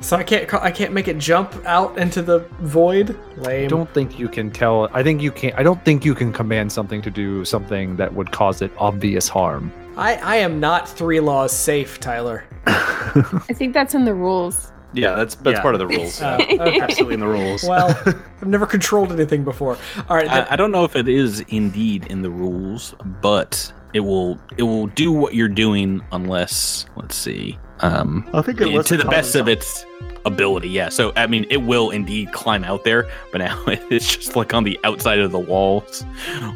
So 0.00 0.16
I 0.16 0.22
can't 0.22 0.52
I 0.54 0.70
can't 0.70 0.92
make 0.92 1.08
it 1.08 1.18
jump 1.18 1.52
out 1.66 1.98
into 1.98 2.22
the 2.22 2.38
void. 2.60 3.18
Lame. 3.36 3.64
I 3.64 3.68
don't 3.68 3.92
think 3.92 4.18
you 4.18 4.28
can 4.28 4.50
tell. 4.50 4.88
I 4.92 5.02
think 5.02 5.20
you 5.20 5.32
can't. 5.32 5.54
I 5.58 5.62
don't 5.62 5.84
think 5.84 6.04
you 6.04 6.14
can 6.14 6.32
command 6.32 6.70
something 6.72 7.02
to 7.02 7.10
do 7.10 7.44
something 7.44 7.96
that 7.96 8.14
would 8.14 8.30
cause 8.32 8.62
it 8.62 8.70
obvious 8.78 9.28
harm. 9.28 9.72
I 9.96 10.16
I 10.16 10.36
am 10.36 10.60
not 10.60 10.88
three 10.88 11.20
laws 11.20 11.52
safe, 11.52 12.00
Tyler. 12.00 12.44
I 12.66 13.52
think 13.54 13.74
that's 13.74 13.94
in 13.94 14.04
the 14.04 14.14
rules. 14.14 14.70
Yeah, 14.92 15.14
that's 15.14 15.34
that's 15.36 15.56
Yeah. 15.56 15.62
part 15.62 15.74
of 15.74 15.78
the 15.80 15.86
rules. 15.86 16.20
Oh, 16.22 16.34
okay. 16.34 16.80
Absolutely 16.80 17.14
in 17.14 17.20
the 17.20 17.26
rules. 17.26 17.64
well, 17.64 17.88
I've 18.06 18.46
never 18.48 18.66
controlled 18.66 19.12
anything 19.12 19.44
before. 19.44 19.76
All 20.08 20.16
right. 20.16 20.26
then- 20.28 20.46
I, 20.48 20.52
I 20.52 20.56
don't 20.56 20.70
know 20.72 20.84
if 20.84 20.96
it 20.96 21.08
is 21.08 21.40
indeed 21.48 22.06
in 22.06 22.22
the 22.22 22.30
rules, 22.30 22.94
but 23.20 23.72
it 23.92 24.00
will 24.00 24.38
it 24.56 24.62
will 24.64 24.86
do 24.88 25.12
what 25.12 25.34
you're 25.34 25.48
doing 25.48 26.00
unless 26.12 26.86
let's 26.96 27.16
see. 27.16 27.58
Um, 27.80 28.28
I 28.32 28.40
think 28.42 28.60
it 28.60 28.86
to 28.86 28.96
the 28.96 29.04
best 29.04 29.34
of 29.34 29.48
its 29.48 29.84
ability, 30.24 30.68
yeah. 30.68 30.88
So 30.88 31.12
I 31.16 31.26
mean, 31.26 31.44
it 31.50 31.58
will 31.58 31.90
indeed 31.90 32.32
climb 32.32 32.64
out 32.64 32.84
there, 32.84 33.08
but 33.32 33.38
now 33.38 33.60
it's 33.66 34.16
just 34.16 34.36
like 34.36 34.54
on 34.54 34.64
the 34.64 34.78
outside 34.84 35.18
of 35.18 35.32
the 35.32 35.38
walls, 35.40 36.02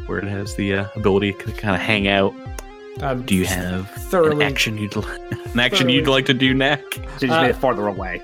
where 0.07 0.17
it 0.19 0.25
has 0.27 0.55
the 0.55 0.73
uh, 0.75 0.85
ability 0.95 1.33
to 1.33 1.51
kind 1.51 1.75
of 1.75 1.81
hang 1.81 2.07
out. 2.07 2.33
I'm 3.01 3.23
Do 3.23 3.35
you 3.35 3.45
have 3.45 3.89
thoroughly 3.89 4.45
an 4.45 4.51
action 4.51 4.77
you'd 4.77 4.95
li- 4.95 5.05
an 5.53 5.59
action 5.59 5.89
you'd 5.89 6.07
like 6.07 6.25
to 6.27 6.33
do, 6.33 6.53
Knack? 6.53 6.81
So 6.93 6.99
just 7.19 7.23
Uh, 7.31 7.41
made 7.41 7.49
it 7.49 7.55
farther 7.55 7.87
away. 7.87 8.21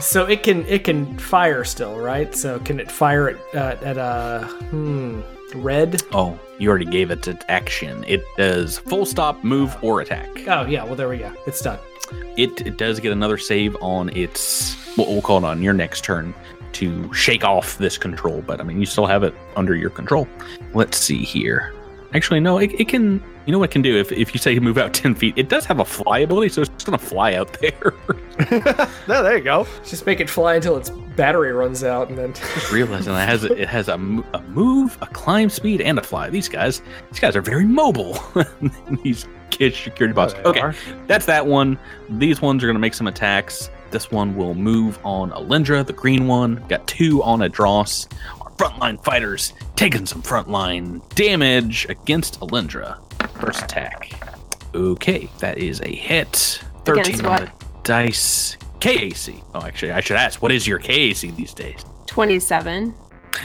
So 0.00 0.24
it 0.26 0.42
can 0.42 0.64
it 0.66 0.82
can 0.84 1.16
fire 1.18 1.62
still, 1.64 1.98
right? 1.98 2.34
So 2.34 2.58
can 2.60 2.80
it 2.80 2.90
fire 2.90 3.28
at 3.30 3.54
uh, 3.54 3.76
at 3.84 3.98
uh 3.98 4.44
hmm 4.44 5.20
red? 5.54 6.02
Oh, 6.12 6.38
you 6.58 6.68
already 6.68 6.84
gave 6.86 7.10
it 7.12 7.22
to 7.24 7.38
action. 7.50 8.04
It 8.08 8.24
does 8.36 8.78
full 8.78 9.06
stop, 9.06 9.44
move, 9.44 9.76
or 9.82 10.00
attack. 10.00 10.28
Oh 10.48 10.66
yeah, 10.66 10.82
well 10.84 10.96
there 10.96 11.08
we 11.08 11.18
go. 11.18 11.32
It's 11.46 11.60
done. 11.60 11.78
It, 12.36 12.66
it 12.66 12.76
does 12.76 12.98
get 13.00 13.12
another 13.12 13.38
save 13.38 13.76
on 13.80 14.08
its 14.16 14.74
what 14.96 15.08
we'll 15.08 15.22
call 15.22 15.38
it 15.38 15.44
on 15.44 15.62
your 15.62 15.72
next 15.72 16.02
turn 16.04 16.34
to 16.72 17.12
shake 17.14 17.44
off 17.44 17.78
this 17.78 17.96
control, 17.96 18.42
but 18.42 18.60
I 18.60 18.64
mean 18.64 18.80
you 18.80 18.86
still 18.86 19.06
have 19.06 19.22
it 19.22 19.34
under 19.56 19.76
your 19.76 19.90
control. 19.90 20.26
Let's 20.74 20.98
see 20.98 21.22
here. 21.24 21.72
Actually, 22.14 22.40
no, 22.40 22.58
it, 22.58 22.72
it 22.80 22.88
can. 22.88 23.22
You 23.46 23.52
know 23.52 23.58
what 23.58 23.70
it 23.70 23.72
can 23.72 23.82
do? 23.82 23.96
If, 23.98 24.10
if 24.12 24.32
you 24.34 24.38
say 24.38 24.58
move 24.58 24.78
out 24.78 24.94
ten 25.02 25.14
feet, 25.14 25.34
it 25.36 25.48
does 25.48 25.64
have 25.66 25.80
a 25.80 25.84
fly 25.84 26.20
ability, 26.20 26.48
so 26.50 26.62
it's 26.62 26.70
just 26.70 26.86
gonna 26.86 26.98
fly 26.98 27.34
out 27.34 27.52
there. 27.60 27.92
No, 29.06 29.22
there 29.22 29.36
you 29.38 29.44
go. 29.44 29.64
Just 29.84 30.06
make 30.06 30.18
it 30.18 30.28
fly 30.28 30.56
until 30.56 30.76
its 30.76 30.90
battery 30.90 31.52
runs 31.52 31.84
out, 31.84 32.08
and 32.08 32.18
then 32.18 32.32
just 32.54 32.72
realizing 32.72 33.12
that 33.12 33.28
it 33.28 33.30
has 33.30 33.44
a, 33.44 33.52
it 33.62 33.68
has 33.68 33.88
a, 33.88 33.94
a 33.94 34.42
move, 34.48 34.98
a 35.02 35.06
climb 35.06 35.48
speed, 35.50 35.80
and 35.80 35.98
a 35.98 36.02
fly. 36.02 36.30
These 36.30 36.48
guys, 36.48 36.82
these 37.12 37.20
guys 37.20 37.36
are 37.36 37.42
very 37.42 37.64
mobile. 37.64 38.18
these 39.04 39.28
kids 39.50 39.76
security 39.78 40.14
bots. 40.14 40.34
Oh, 40.38 40.42
they 40.42 40.48
Okay, 40.50 40.60
are. 40.60 40.74
that's 41.06 41.26
that 41.26 41.46
one. 41.46 41.78
These 42.10 42.42
ones 42.42 42.64
are 42.64 42.66
gonna 42.66 42.78
make 42.80 42.94
some 42.94 43.06
attacks. 43.06 43.70
This 43.92 44.10
one 44.10 44.34
will 44.34 44.54
move 44.54 44.98
on 45.04 45.30
Alindra, 45.30 45.86
the 45.86 45.92
green 45.92 46.26
one. 46.26 46.64
Got 46.68 46.86
two 46.88 47.22
on 47.22 47.38
Adros. 47.38 48.10
Our 48.40 48.50
frontline 48.52 49.02
fighters 49.04 49.52
taking 49.76 50.06
some 50.06 50.22
frontline 50.22 51.06
damage 51.10 51.86
against 51.88 52.40
Alindra. 52.40 52.98
First 53.44 53.64
attack. 53.64 54.10
Okay, 54.74 55.28
that 55.38 55.58
is 55.58 55.80
a 55.82 55.94
hit. 55.94 56.62
13 56.84 57.00
Against 57.00 57.24
on 57.24 57.30
what? 57.30 57.58
the 57.58 57.66
dice. 57.82 58.56
KAC. 58.80 59.42
Oh, 59.54 59.62
actually, 59.62 59.92
I 59.92 60.00
should 60.00 60.16
ask, 60.16 60.42
what 60.42 60.52
is 60.52 60.66
your 60.66 60.78
KAC 60.78 61.34
these 61.36 61.54
days? 61.54 61.84
27. 62.06 62.94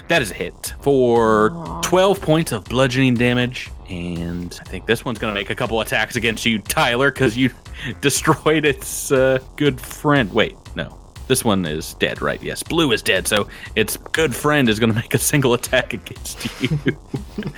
That 0.07 0.21
is 0.21 0.31
a 0.31 0.33
hit 0.33 0.73
for 0.81 1.51
Aw. 1.51 1.81
12 1.81 2.21
points 2.21 2.51
of 2.51 2.65
bludgeoning 2.65 3.15
damage. 3.15 3.69
And 3.89 4.57
I 4.61 4.69
think 4.69 4.85
this 4.85 5.03
one's 5.05 5.17
going 5.17 5.33
to 5.33 5.39
make 5.39 5.49
a 5.49 5.55
couple 5.55 5.81
attacks 5.81 6.15
against 6.15 6.45
you, 6.45 6.59
Tyler, 6.59 7.11
because 7.11 7.37
you 7.37 7.51
destroyed 8.01 8.65
its 8.65 9.11
uh, 9.11 9.39
good 9.55 9.79
friend. 9.79 10.31
Wait, 10.33 10.55
no. 10.75 10.95
This 11.27 11.45
one 11.45 11.65
is 11.65 11.93
dead, 11.95 12.21
right? 12.21 12.41
Yes, 12.41 12.63
blue 12.63 12.91
is 12.91 13.01
dead. 13.01 13.27
So 13.27 13.47
its 13.75 13.97
good 13.97 14.35
friend 14.35 14.67
is 14.67 14.79
going 14.79 14.89
to 14.93 14.95
make 14.95 15.13
a 15.13 15.19
single 15.19 15.53
attack 15.53 15.93
against 15.93 16.61
you. 16.61 16.97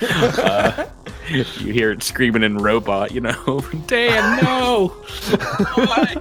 uh, 0.02 0.86
you 1.28 1.44
hear 1.44 1.92
it 1.92 2.02
screaming 2.02 2.42
in 2.42 2.58
robot, 2.58 3.12
you 3.12 3.20
know, 3.20 3.64
Damn, 3.86 4.42
no! 4.44 4.88
Why? 5.74 6.16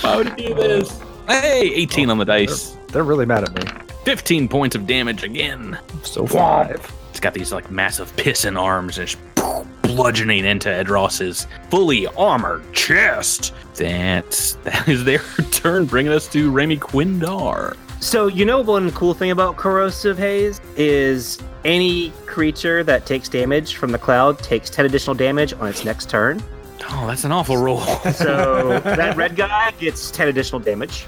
Why 0.00 0.16
would 0.16 0.28
you 0.28 0.48
do 0.48 0.54
this? 0.54 1.00
Hey, 1.26 1.72
18 1.74 2.10
on 2.10 2.18
the 2.18 2.24
dice. 2.24 2.76
They're 2.88 3.04
really 3.04 3.26
mad 3.26 3.44
at 3.44 3.54
me. 3.54 3.62
15 4.04 4.48
points 4.48 4.74
of 4.76 4.86
damage 4.86 5.22
again. 5.22 5.78
So 6.02 6.26
five. 6.26 6.92
It's 7.10 7.20
got 7.20 7.34
these 7.34 7.52
like 7.52 7.70
massive 7.70 8.14
pissing 8.16 8.58
arms 8.60 8.98
and 8.98 9.08
just 9.08 9.22
bludgeoning 9.82 10.44
into 10.44 10.68
Edros's 10.68 11.46
fully 11.70 12.06
armored 12.08 12.70
chest. 12.72 13.54
That's 13.74 14.54
that 14.64 14.88
is 14.88 15.04
their 15.04 15.18
turn, 15.50 15.86
bringing 15.86 16.12
us 16.12 16.28
to 16.28 16.50
Raimi 16.50 16.78
Quindar. 16.78 17.76
So 18.00 18.26
you 18.26 18.44
know 18.44 18.60
one 18.60 18.90
cool 18.92 19.14
thing 19.14 19.30
about 19.30 19.56
corrosive 19.56 20.18
haze 20.18 20.60
is 20.76 21.38
any 21.64 22.10
creature 22.26 22.82
that 22.84 23.06
takes 23.06 23.28
damage 23.28 23.76
from 23.76 23.92
the 23.92 23.98
cloud 23.98 24.38
takes 24.38 24.68
10 24.70 24.86
additional 24.86 25.14
damage 25.14 25.52
on 25.54 25.68
its 25.68 25.84
next 25.84 26.08
turn. 26.10 26.42
Oh, 26.90 27.06
that's 27.06 27.24
an 27.24 27.32
awful 27.32 27.56
roll. 27.56 27.80
So 28.12 28.80
that 28.84 29.16
red 29.16 29.36
guy 29.36 29.70
gets 29.72 30.10
10 30.10 30.28
additional 30.28 30.58
damage. 30.60 31.06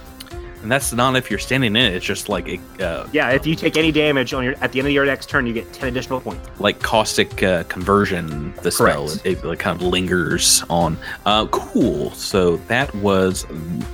and 0.62 0.70
that's 0.70 0.92
not 0.92 1.16
if 1.16 1.28
you're 1.30 1.38
standing 1.38 1.74
in 1.74 1.82
it. 1.82 1.94
It's 1.94 2.06
just 2.06 2.28
like 2.28 2.48
a, 2.48 2.58
uh, 2.84 3.08
Yeah, 3.12 3.30
if 3.30 3.46
you 3.46 3.54
take 3.56 3.76
any 3.76 3.90
damage 3.92 4.32
on 4.32 4.44
your 4.44 4.54
at 4.60 4.70
the 4.72 4.78
end 4.78 4.86
of 4.88 4.94
your 4.94 5.04
next 5.04 5.28
turn, 5.28 5.46
you 5.46 5.52
get 5.52 5.72
10 5.72 5.88
additional 5.88 6.20
points. 6.20 6.48
like 6.60 6.80
caustic 6.80 7.42
uh, 7.42 7.64
conversion. 7.64 8.54
The 8.62 8.70
spell 8.70 9.10
it, 9.24 9.44
it 9.44 9.58
kind 9.58 9.80
of 9.80 9.86
lingers 9.86 10.62
on. 10.70 10.96
Uh, 11.26 11.46
cool. 11.48 12.12
So 12.12 12.56
that 12.68 12.94
was 12.94 13.44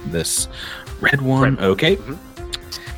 this 0.06 0.46
red 1.00 1.22
one. 1.22 1.42
Red 1.42 1.56
one. 1.56 1.64
Okay. 1.70 1.98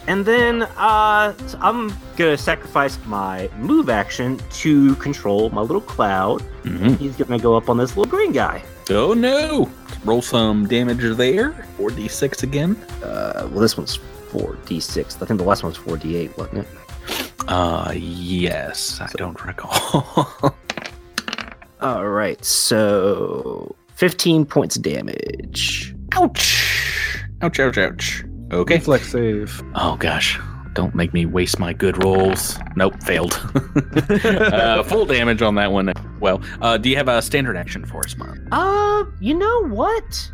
And 0.08 0.24
then 0.24 0.62
uh, 0.76 1.32
so 1.46 1.58
I'm 1.60 1.92
gonna 2.16 2.36
sacrifice 2.36 2.98
my 3.06 3.48
move 3.56 3.88
action 3.88 4.40
to 4.62 4.94
control 4.96 5.50
my 5.50 5.60
little 5.60 5.80
cloud. 5.80 6.42
Mhm. 6.64 6.98
He's 6.98 7.16
gonna 7.16 7.38
go 7.38 7.56
up 7.56 7.68
on 7.68 7.76
this 7.76 7.96
little 7.96 8.10
green 8.10 8.32
guy. 8.32 8.62
Oh 8.90 9.14
no! 9.14 9.70
Roll 10.04 10.20
some 10.22 10.66
damage 10.66 11.00
there. 11.16 11.52
4d6 11.78 12.42
again. 12.42 12.76
Uh, 13.02 13.46
well, 13.50 13.60
this 13.60 13.76
one's 13.76 13.98
4d6. 14.32 15.22
I 15.22 15.26
think 15.26 15.38
the 15.38 15.44
last 15.46 15.62
one 15.62 15.70
was 15.70 15.78
4d8, 15.78 16.36
wasn't 16.36 16.58
it? 16.58 17.32
Uh, 17.46 17.92
yes. 17.94 19.00
I 19.00 19.08
don't 19.16 19.42
recall. 19.44 20.26
All 21.80 22.08
right, 22.08 22.42
so 22.44 23.74
15 23.94 24.46
points 24.46 24.76
of 24.76 24.82
damage. 24.82 25.94
ouch! 26.14 27.24
Ouch, 27.42 27.58
ouch, 27.60 27.78
ouch. 27.78 28.24
Okay. 28.52 28.74
Reflex 28.76 29.10
save. 29.10 29.62
Oh 29.74 29.96
gosh. 29.96 30.38
Don't 30.74 30.94
make 30.94 31.12
me 31.12 31.26
waste 31.26 31.58
my 31.58 31.72
good 31.72 32.02
rolls. 32.02 32.58
Nope, 32.76 33.02
failed. 33.02 33.34
uh, 34.24 34.82
full 34.84 35.04
damage 35.04 35.42
on 35.42 35.54
that 35.56 35.70
one. 35.70 35.92
Well, 36.18 36.40
uh, 36.62 36.78
do 36.78 36.88
you 36.88 36.96
have 36.96 37.08
a 37.08 37.20
standard 37.20 37.56
action 37.56 37.84
for 37.84 38.00
us, 38.00 38.16
Mom? 38.16 38.48
Uh, 38.52 39.04
you 39.20 39.34
know 39.34 39.68
what? 39.68 40.30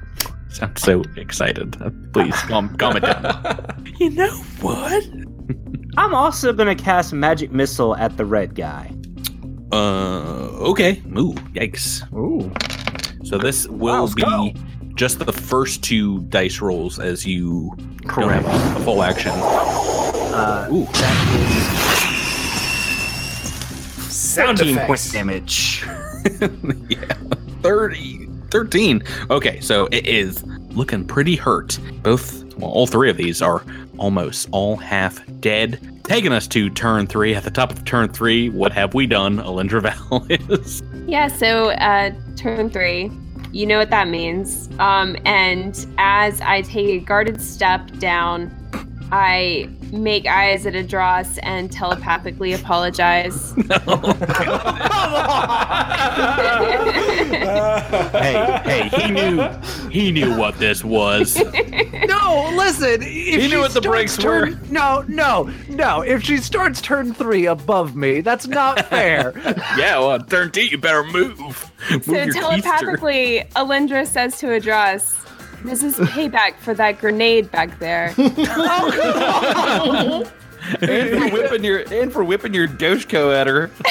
Sound 0.48 0.78
so 0.78 1.02
excited. 1.16 1.80
Uh, 1.82 1.90
Please 2.12 2.34
calm, 2.42 2.74
calm 2.76 2.96
it 2.96 3.00
down. 3.00 3.84
you 3.98 4.10
know 4.10 4.30
what? 4.60 5.08
I'm 5.96 6.14
also 6.14 6.52
gonna 6.52 6.76
cast 6.76 7.12
Magic 7.12 7.50
Missile 7.50 7.96
at 7.96 8.16
the 8.16 8.24
red 8.24 8.54
guy. 8.54 8.92
Uh, 9.72 10.48
okay. 10.70 11.02
Ooh, 11.18 11.34
yikes. 11.54 12.02
Ooh. 12.14 12.52
So 13.24 13.38
this 13.38 13.66
will 13.68 14.02
let's 14.02 14.14
be 14.14 14.22
go. 14.22 14.52
Just 14.98 15.20
the 15.20 15.32
first 15.32 15.84
two 15.84 16.22
dice 16.22 16.60
rolls 16.60 16.98
as 16.98 17.24
you 17.24 17.72
Correct. 18.08 18.44
go 18.44 18.50
into 18.50 18.74
the 18.74 18.84
full 18.84 19.04
action. 19.04 19.30
Uh, 19.30 20.68
Ooh. 20.72 20.86
Sound 24.10 24.58
13 24.58 24.72
effects. 24.74 24.86
points 24.88 25.12
damage. 25.12 25.84
yeah, 26.88 27.14
30, 27.62 28.26
13. 28.50 29.04
Okay, 29.30 29.60
so 29.60 29.86
it 29.92 30.04
is 30.04 30.42
looking 30.70 31.06
pretty 31.06 31.36
hurt. 31.36 31.78
Both, 32.02 32.42
well, 32.56 32.72
all 32.72 32.88
three 32.88 33.08
of 33.08 33.16
these 33.16 33.40
are 33.40 33.64
almost 33.98 34.48
all 34.50 34.76
half 34.76 35.20
dead. 35.38 36.00
Taking 36.02 36.32
us 36.32 36.48
to 36.48 36.70
turn 36.70 37.06
three. 37.06 37.36
At 37.36 37.44
the 37.44 37.52
top 37.52 37.70
of 37.70 37.84
turn 37.84 38.08
three, 38.08 38.48
what 38.48 38.72
have 38.72 38.94
we 38.94 39.06
done? 39.06 39.36
Alindra 39.38 39.80
Vallis. 39.80 40.82
Yeah, 41.06 41.28
so 41.28 41.70
uh, 41.70 42.10
turn 42.34 42.68
three, 42.68 43.12
you 43.52 43.66
know 43.66 43.78
what 43.78 43.90
that 43.90 44.08
means. 44.08 44.68
Um, 44.78 45.16
and 45.24 45.86
as 45.98 46.40
I 46.40 46.62
take 46.62 46.88
a 46.88 46.98
guarded 47.04 47.40
step 47.40 47.90
down, 47.98 48.54
I 49.10 49.68
make 49.92 50.26
eyes 50.26 50.66
at 50.66 50.74
Adros 50.74 51.38
and 51.42 51.72
telepathically 51.72 52.52
apologize. 52.52 53.52
hey, 58.12 58.60
hey, 58.64 58.88
he 58.88 59.10
knew, 59.10 59.48
he 59.90 60.12
knew 60.12 60.36
what 60.36 60.58
this 60.58 60.84
was. 60.84 61.40
No, 62.08 62.50
listen. 62.56 63.02
If 63.02 63.40
He 63.42 63.48
knew 63.48 63.58
what 63.60 63.72
the 63.74 63.82
starts 63.82 63.86
breaks 63.86 64.16
turn, 64.16 64.58
No, 64.70 65.04
no, 65.08 65.50
no. 65.68 66.00
If 66.00 66.22
she 66.22 66.38
starts 66.38 66.80
turn 66.80 67.12
three 67.12 67.44
above 67.46 67.96
me, 67.96 68.22
that's 68.22 68.46
not 68.46 68.86
fair. 68.90 69.34
yeah, 69.76 69.98
well, 69.98 70.18
turn 70.18 70.50
two, 70.50 70.64
you 70.64 70.78
better 70.78 71.04
move. 71.04 71.38
Move 71.90 72.04
so 72.04 72.30
telepathically, 72.30 73.44
Alindra 73.56 74.06
says 74.06 74.38
to 74.38 74.46
Adros, 74.46 75.27
this 75.64 75.82
is 75.82 75.96
payback 75.96 76.56
for 76.56 76.74
that 76.74 76.98
grenade 76.98 77.50
back 77.50 77.78
there. 77.78 78.14
and 78.18 78.36
for 81.10 81.28
whipping 81.32 81.64
your 81.64 81.84
and 81.92 82.12
for 82.12 82.24
whipping 82.24 82.54
your 82.54 82.68
Doshko 82.68 83.34
at 83.34 83.46
her. 83.46 83.70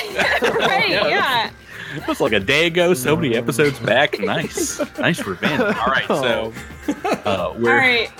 right, 0.59 0.89
yeah. 0.89 1.51
It 1.95 2.07
was 2.07 2.19
like 2.19 2.33
a 2.33 2.39
day 2.39 2.67
ago, 2.67 2.93
so 2.93 3.15
many 3.15 3.35
episodes 3.35 3.79
back. 3.79 4.19
Nice, 4.19 4.79
nice 4.99 5.25
revenge. 5.25 5.61
All 5.61 5.87
right, 5.87 6.05
so 6.07 6.53
uh, 7.25 7.53
we're 7.57 7.71
All 7.71 7.77
right. 7.77 8.11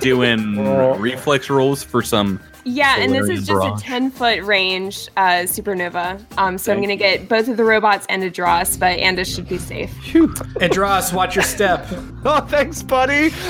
doing 0.00 0.58
reflex 1.00 1.50
rolls 1.50 1.82
for 1.82 2.02
some. 2.02 2.38
Yeah, 2.64 2.96
and 2.98 3.12
this 3.12 3.20
Solarian 3.20 3.38
is 3.38 3.46
just 3.46 3.60
barrage. 3.60 3.80
a 3.80 3.84
10 3.84 4.10
foot 4.10 4.42
range 4.42 5.08
uh, 5.16 5.44
supernova. 5.44 6.24
Um, 6.38 6.58
so 6.58 6.72
I'm 6.72 6.78
going 6.78 6.88
to 6.88 6.96
get 6.96 7.28
both 7.28 7.48
of 7.48 7.56
the 7.56 7.64
robots 7.64 8.06
and 8.08 8.22
Adros, 8.22 8.78
but 8.78 8.98
Andis 8.98 9.34
should 9.34 9.48
be 9.48 9.58
safe. 9.58 9.90
Adros, 10.12 11.12
watch 11.12 11.34
your 11.34 11.44
step. 11.44 11.86
oh, 12.24 12.40
thanks, 12.48 12.82
buddy. 12.82 13.30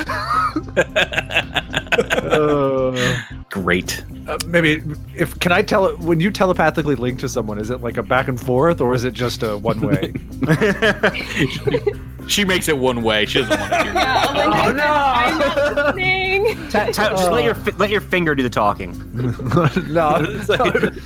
Uh, 2.00 3.20
Great. 3.50 4.04
uh, 4.28 4.38
maybe 4.46 4.80
if 5.16 5.38
can 5.40 5.50
I 5.52 5.60
tell 5.60 5.86
it 5.86 5.98
when 5.98 6.20
you 6.20 6.30
telepathically 6.30 6.94
link 6.94 7.18
to 7.20 7.28
someone? 7.28 7.58
Is 7.58 7.68
it 7.70 7.80
like 7.82 7.96
a 7.96 8.02
back 8.02 8.28
and 8.28 8.40
forth, 8.40 8.80
or 8.80 8.94
is 8.94 9.04
it 9.04 9.12
just 9.12 9.42
a 9.42 9.58
one 9.58 9.80
way? 9.80 10.14
She 12.30 12.44
makes 12.44 12.68
it 12.68 12.78
one 12.78 13.02
way. 13.02 13.26
She 13.26 13.40
doesn't 13.42 13.58
want 13.58 13.72
to 13.72 13.82
hear 13.82 13.92
Yeah, 13.94 14.22
you. 14.44 14.50
Alindra 14.52 14.76
says, 14.76 14.80
I'm 14.80 15.38
not 15.38 15.76
listening. 15.76 16.70
Ta- 16.70 16.84
ta- 16.92 17.10
just 17.10 17.30
let 17.32 17.44
your 17.44 17.54
fi- 17.56 17.76
let 17.76 17.90
your 17.90 18.00
finger 18.00 18.34
do 18.36 18.42
the 18.44 18.48
talking. 18.50 18.92
no, 19.14 20.16
It's 20.20 20.48
like, 20.48 20.60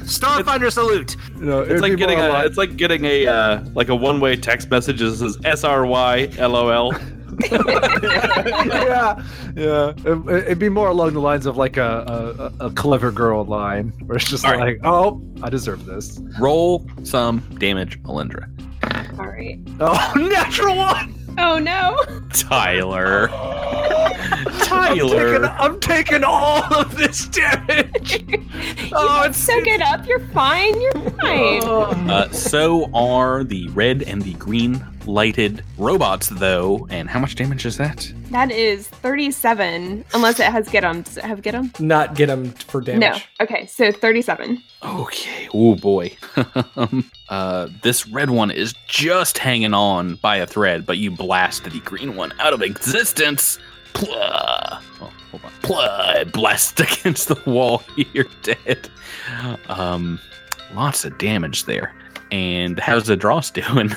Starfinder 0.05 0.71
salute. 0.71 1.17
no. 1.37 1.61
it's 1.63 1.81
like 1.81 1.97
getting 1.97 2.19
a 2.21 2.45
it's 2.45 2.59
like 2.59 2.77
getting 2.77 3.05
a 3.07 3.27
uh, 3.27 3.65
like 3.75 3.89
a 3.89 3.95
one 3.97 4.21
way 4.21 4.37
text 4.37 4.71
message 4.71 5.01
that 5.01 5.17
says 5.17 5.39
S 5.45 5.65
R 5.65 5.87
Y 5.87 6.29
L 6.37 6.55
O 6.57 6.69
L. 6.69 6.93
yeah, 7.51 9.23
yeah. 9.57 9.93
It, 10.05 10.29
it'd 10.45 10.59
be 10.59 10.69
more 10.69 10.89
along 10.89 11.15
the 11.15 11.21
lines 11.21 11.47
of 11.47 11.57
like 11.57 11.77
a 11.77 12.53
a, 12.61 12.67
a 12.67 12.71
clever 12.71 13.11
girl 13.11 13.45
line, 13.45 13.93
where 14.07 14.17
it's 14.19 14.29
just 14.29 14.45
All 14.45 14.53
right. 14.53 14.61
like, 14.61 14.81
oh, 14.85 15.23
I 15.43 15.49
deserve 15.51 15.85
this. 15.87 16.21
Roll 16.39 16.87
some 17.03 17.39
damage, 17.59 18.01
Alindra. 18.05 18.49
All 19.19 19.27
right. 19.27 19.59
Oh, 19.81 20.13
natural 20.31 20.77
one. 20.77 21.15
Oh, 21.39 21.59
no. 21.59 21.97
Tyler. 22.33 23.29
I'm 23.33 24.45
taking, 24.45 25.09
Tyler. 25.09 25.47
I'm 25.47 25.81
taking 25.81 26.25
all 26.25 26.63
of 26.75 26.97
this 26.97 27.27
damage. 27.29 28.25
oh, 28.93 29.23
you 29.23 29.29
it's 29.29 29.39
soak 29.39 29.67
it 29.67 29.83
up. 29.83 30.07
You're 30.07 30.27
fine. 30.29 30.81
You're 30.81 31.11
fine. 31.11 31.63
Uh, 32.11 32.29
so 32.31 32.91
are 32.93 33.45
the 33.45 33.69
red 33.69 34.03
and 34.03 34.23
the 34.23 34.35
green 34.35 34.85
lighted 35.07 35.65
robots, 35.79 36.29
though. 36.29 36.87
And 36.91 37.09
how 37.09 37.19
much 37.21 37.35
damage 37.35 37.67
is 37.67 37.77
that? 37.77 38.13
That 38.31 38.51
is 38.51 38.89
37, 38.89 40.05
unless 40.15 40.41
it 40.41 40.47
has 40.47 40.69
get 40.69 40.85
'em. 40.85 41.03
Does 41.03 41.17
it 41.19 41.25
have 41.25 41.43
get 41.43 41.55
'em? 41.55 41.73
Not 41.79 42.15
get 42.15 42.29
him 42.29 42.51
for 42.53 42.81
damage. 42.81 43.01
No. 43.01 43.45
Okay, 43.45 43.67
so 43.67 43.93
37. 43.93 44.63
Okay. 44.85 45.49
Oh 45.55 45.75
boy. 45.77 46.17
Um, 46.77 47.11
uh, 47.29 47.69
this 47.83 48.07
red 48.09 48.31
one 48.31 48.51
is 48.51 48.75
just 48.87 49.39
hanging 49.39 49.75
on 49.75 50.17
by 50.17 50.37
a 50.37 50.47
thread, 50.47 50.85
but 50.87 50.99
you 50.99 51.11
blast 51.11 51.65
the 51.65 51.81
green 51.81 52.17
one 52.17 52.33
out 52.41 52.53
of 52.53 52.63
existence. 52.63 53.59
Plah. 53.93 54.81
Oh, 55.01 55.13
hold 55.31 55.45
on. 55.45 55.53
Plah. 55.63 56.25
Blast 56.25 56.81
against 56.81 57.29
the 57.29 57.41
wall. 57.47 57.83
You're 58.13 58.27
dead. 58.43 58.89
Um, 59.69 60.19
lots 60.75 61.05
of 61.05 61.17
damage 61.19 61.65
there. 61.65 61.95
And 62.33 62.81
how's 62.81 63.07
the 63.07 63.17
Dross 63.17 63.51
doing? 63.51 63.91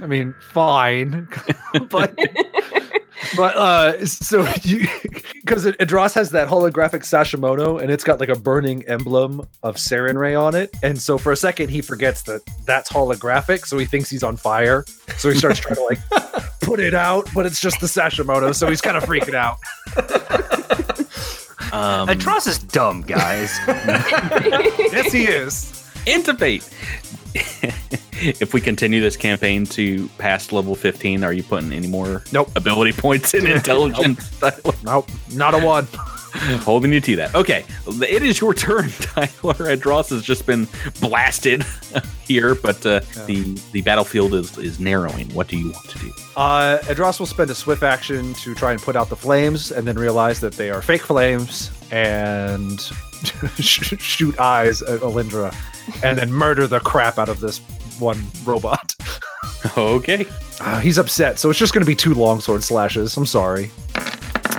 I 0.00 0.06
mean, 0.06 0.34
fine, 0.40 1.28
but 1.90 2.16
but 3.36 3.56
uh, 3.56 4.06
so 4.06 4.46
you 4.62 4.88
because 5.34 5.64
Adros 5.66 6.14
has 6.14 6.30
that 6.30 6.48
holographic 6.48 7.02
Sashimono, 7.02 7.80
and 7.80 7.90
it's 7.90 8.04
got 8.04 8.20
like 8.20 8.28
a 8.28 8.38
burning 8.38 8.84
emblem 8.88 9.46
of 9.62 9.76
Sarenrae 9.76 10.40
on 10.40 10.54
it, 10.54 10.74
and 10.82 11.00
so 11.00 11.18
for 11.18 11.32
a 11.32 11.36
second 11.36 11.68
he 11.68 11.80
forgets 11.80 12.22
that 12.22 12.42
that's 12.64 12.90
holographic, 12.90 13.66
so 13.66 13.78
he 13.78 13.84
thinks 13.84 14.08
he's 14.08 14.22
on 14.22 14.36
fire, 14.36 14.84
so 15.18 15.30
he 15.30 15.38
starts 15.38 15.58
trying 15.60 15.76
to 15.76 15.84
like 15.84 16.00
put 16.60 16.80
it 16.80 16.94
out, 16.94 17.28
but 17.34 17.46
it's 17.46 17.60
just 17.60 17.80
the 17.80 17.86
Sashimono, 17.86 18.54
so 18.54 18.68
he's 18.68 18.80
kind 18.80 18.96
of 18.96 19.04
freaking 19.04 19.34
out. 19.34 19.58
Um, 21.72 22.06
Adros 22.08 22.46
is 22.46 22.58
dumb, 22.58 23.00
guys. 23.00 23.58
yes, 23.66 25.10
he 25.10 25.24
is. 25.24 25.72
Intubate. 26.04 26.68
If 28.22 28.54
we 28.54 28.60
continue 28.60 29.00
this 29.00 29.16
campaign 29.16 29.66
to 29.66 30.08
past 30.18 30.52
level 30.52 30.74
15, 30.74 31.24
are 31.24 31.32
you 31.32 31.42
putting 31.42 31.72
any 31.72 31.86
more 31.88 32.22
Nope. 32.32 32.50
ability 32.56 32.92
points 32.92 33.34
in 33.34 33.46
intelligence? 33.58 34.30
Tyler? 34.38 34.52
Nope, 34.84 35.10
not 35.34 35.54
a 35.54 35.58
one. 35.58 35.86
Holding 36.62 36.94
you 36.94 37.00
to 37.02 37.16
that. 37.16 37.34
Okay, 37.34 37.62
it 37.86 38.22
is 38.22 38.40
your 38.40 38.54
turn, 38.54 38.88
Tyler. 39.00 39.26
Adros 39.76 40.08
has 40.08 40.22
just 40.22 40.46
been 40.46 40.66
blasted 41.00 41.62
here, 42.24 42.54
but 42.54 42.84
uh, 42.86 43.00
the 43.26 43.60
the 43.72 43.82
battlefield 43.82 44.32
is 44.32 44.56
is 44.56 44.80
narrowing. 44.80 45.28
What 45.34 45.48
do 45.48 45.58
you 45.58 45.72
want 45.72 45.90
to 45.90 45.98
do? 45.98 46.10
Uh, 46.34 46.78
Adros 46.84 47.18
will 47.18 47.26
spend 47.26 47.50
a 47.50 47.54
swift 47.54 47.82
action 47.82 48.32
to 48.34 48.54
try 48.54 48.72
and 48.72 48.80
put 48.80 48.96
out 48.96 49.10
the 49.10 49.16
flames, 49.16 49.70
and 49.72 49.86
then 49.86 49.96
realize 49.96 50.40
that 50.40 50.54
they 50.54 50.70
are 50.70 50.80
fake 50.80 51.02
flames, 51.02 51.70
and 51.90 52.80
shoot 53.60 54.38
eyes 54.38 54.80
at 54.80 55.00
Alindra, 55.00 55.54
and 56.02 56.16
then 56.16 56.32
murder 56.32 56.66
the 56.66 56.80
crap 56.80 57.18
out 57.18 57.28
of 57.28 57.40
this 57.40 57.60
one 58.02 58.26
robot. 58.44 58.94
Okay. 59.78 60.26
Uh, 60.60 60.80
he's 60.80 60.98
upset, 60.98 61.38
so 61.38 61.48
it's 61.48 61.58
just 61.58 61.72
going 61.72 61.82
to 61.82 61.86
be 61.86 61.94
two 61.94 62.14
longsword 62.14 62.64
slashes. 62.64 63.16
I'm 63.16 63.26
sorry. 63.26 63.70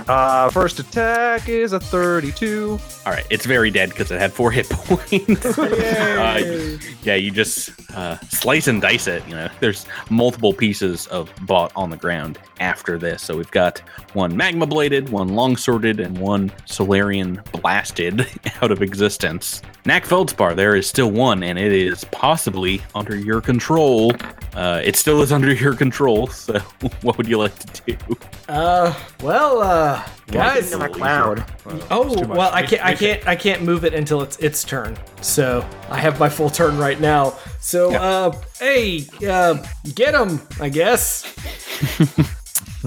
Uh, 0.06 0.50
first 0.50 0.78
attack 0.78 1.48
is 1.48 1.72
a 1.72 1.80
32. 1.80 2.78
All 3.06 3.12
right, 3.12 3.26
it's 3.30 3.46
very 3.46 3.70
dead 3.70 3.88
because 3.90 4.10
it 4.10 4.20
had 4.20 4.32
four 4.32 4.50
hit 4.50 4.68
points. 4.70 5.58
uh, 5.58 6.78
yeah, 7.02 7.14
you 7.14 7.30
just 7.30 7.70
uh, 7.94 8.18
slice 8.28 8.68
and 8.68 8.82
dice 8.82 9.06
it. 9.06 9.26
You 9.26 9.34
know, 9.34 9.48
there's 9.60 9.86
multiple 10.10 10.52
pieces 10.52 11.06
of 11.06 11.32
bot 11.42 11.72
on 11.74 11.88
the 11.88 11.96
ground 11.96 12.38
after 12.60 12.98
this. 12.98 13.22
So 13.22 13.36
we've 13.36 13.50
got 13.50 13.78
one 14.12 14.36
magma 14.36 14.66
bladed, 14.66 15.08
one 15.08 15.30
longsworded, 15.30 16.04
and 16.04 16.18
one 16.18 16.52
Solarian 16.66 17.40
blasted 17.52 18.26
out 18.62 18.70
of 18.70 18.82
existence. 18.82 19.62
Knack 19.86 20.04
Feldspar, 20.04 20.54
there 20.54 20.76
is 20.76 20.86
still 20.86 21.10
one, 21.10 21.42
and 21.42 21.58
it 21.58 21.72
is 21.72 22.04
possibly 22.04 22.82
under 22.94 23.16
your 23.16 23.40
control. 23.40 24.12
Uh, 24.54 24.80
it 24.84 24.96
still 24.96 25.20
is 25.20 25.32
under 25.32 25.52
your 25.52 25.74
control. 25.74 26.28
So, 26.28 26.58
what 27.02 27.18
would 27.18 27.26
you 27.26 27.38
like 27.38 27.58
to 27.58 27.82
do? 27.96 28.16
Uh, 28.48 28.94
well, 29.22 29.60
uh, 29.60 30.04
guys. 30.28 30.72
Into 30.72 30.78
my 30.78 30.88
cloud. 30.88 31.44
Oh 31.90 32.26
well, 32.28 32.52
I 32.52 32.62
can't, 32.62 32.84
I 32.84 32.94
can't, 32.94 33.26
I 33.26 33.36
can't 33.36 33.62
move 33.62 33.84
it 33.84 33.94
until 33.94 34.22
it's 34.22 34.36
its 34.38 34.62
turn. 34.62 34.96
So 35.20 35.66
I 35.90 35.98
have 35.98 36.20
my 36.20 36.28
full 36.28 36.50
turn 36.50 36.78
right 36.78 37.00
now. 37.00 37.36
So, 37.60 37.94
uh, 37.94 38.40
hey, 38.58 39.06
uh, 39.26 39.64
get 39.94 40.14
him, 40.14 40.40
I 40.60 40.68
guess. 40.68 41.34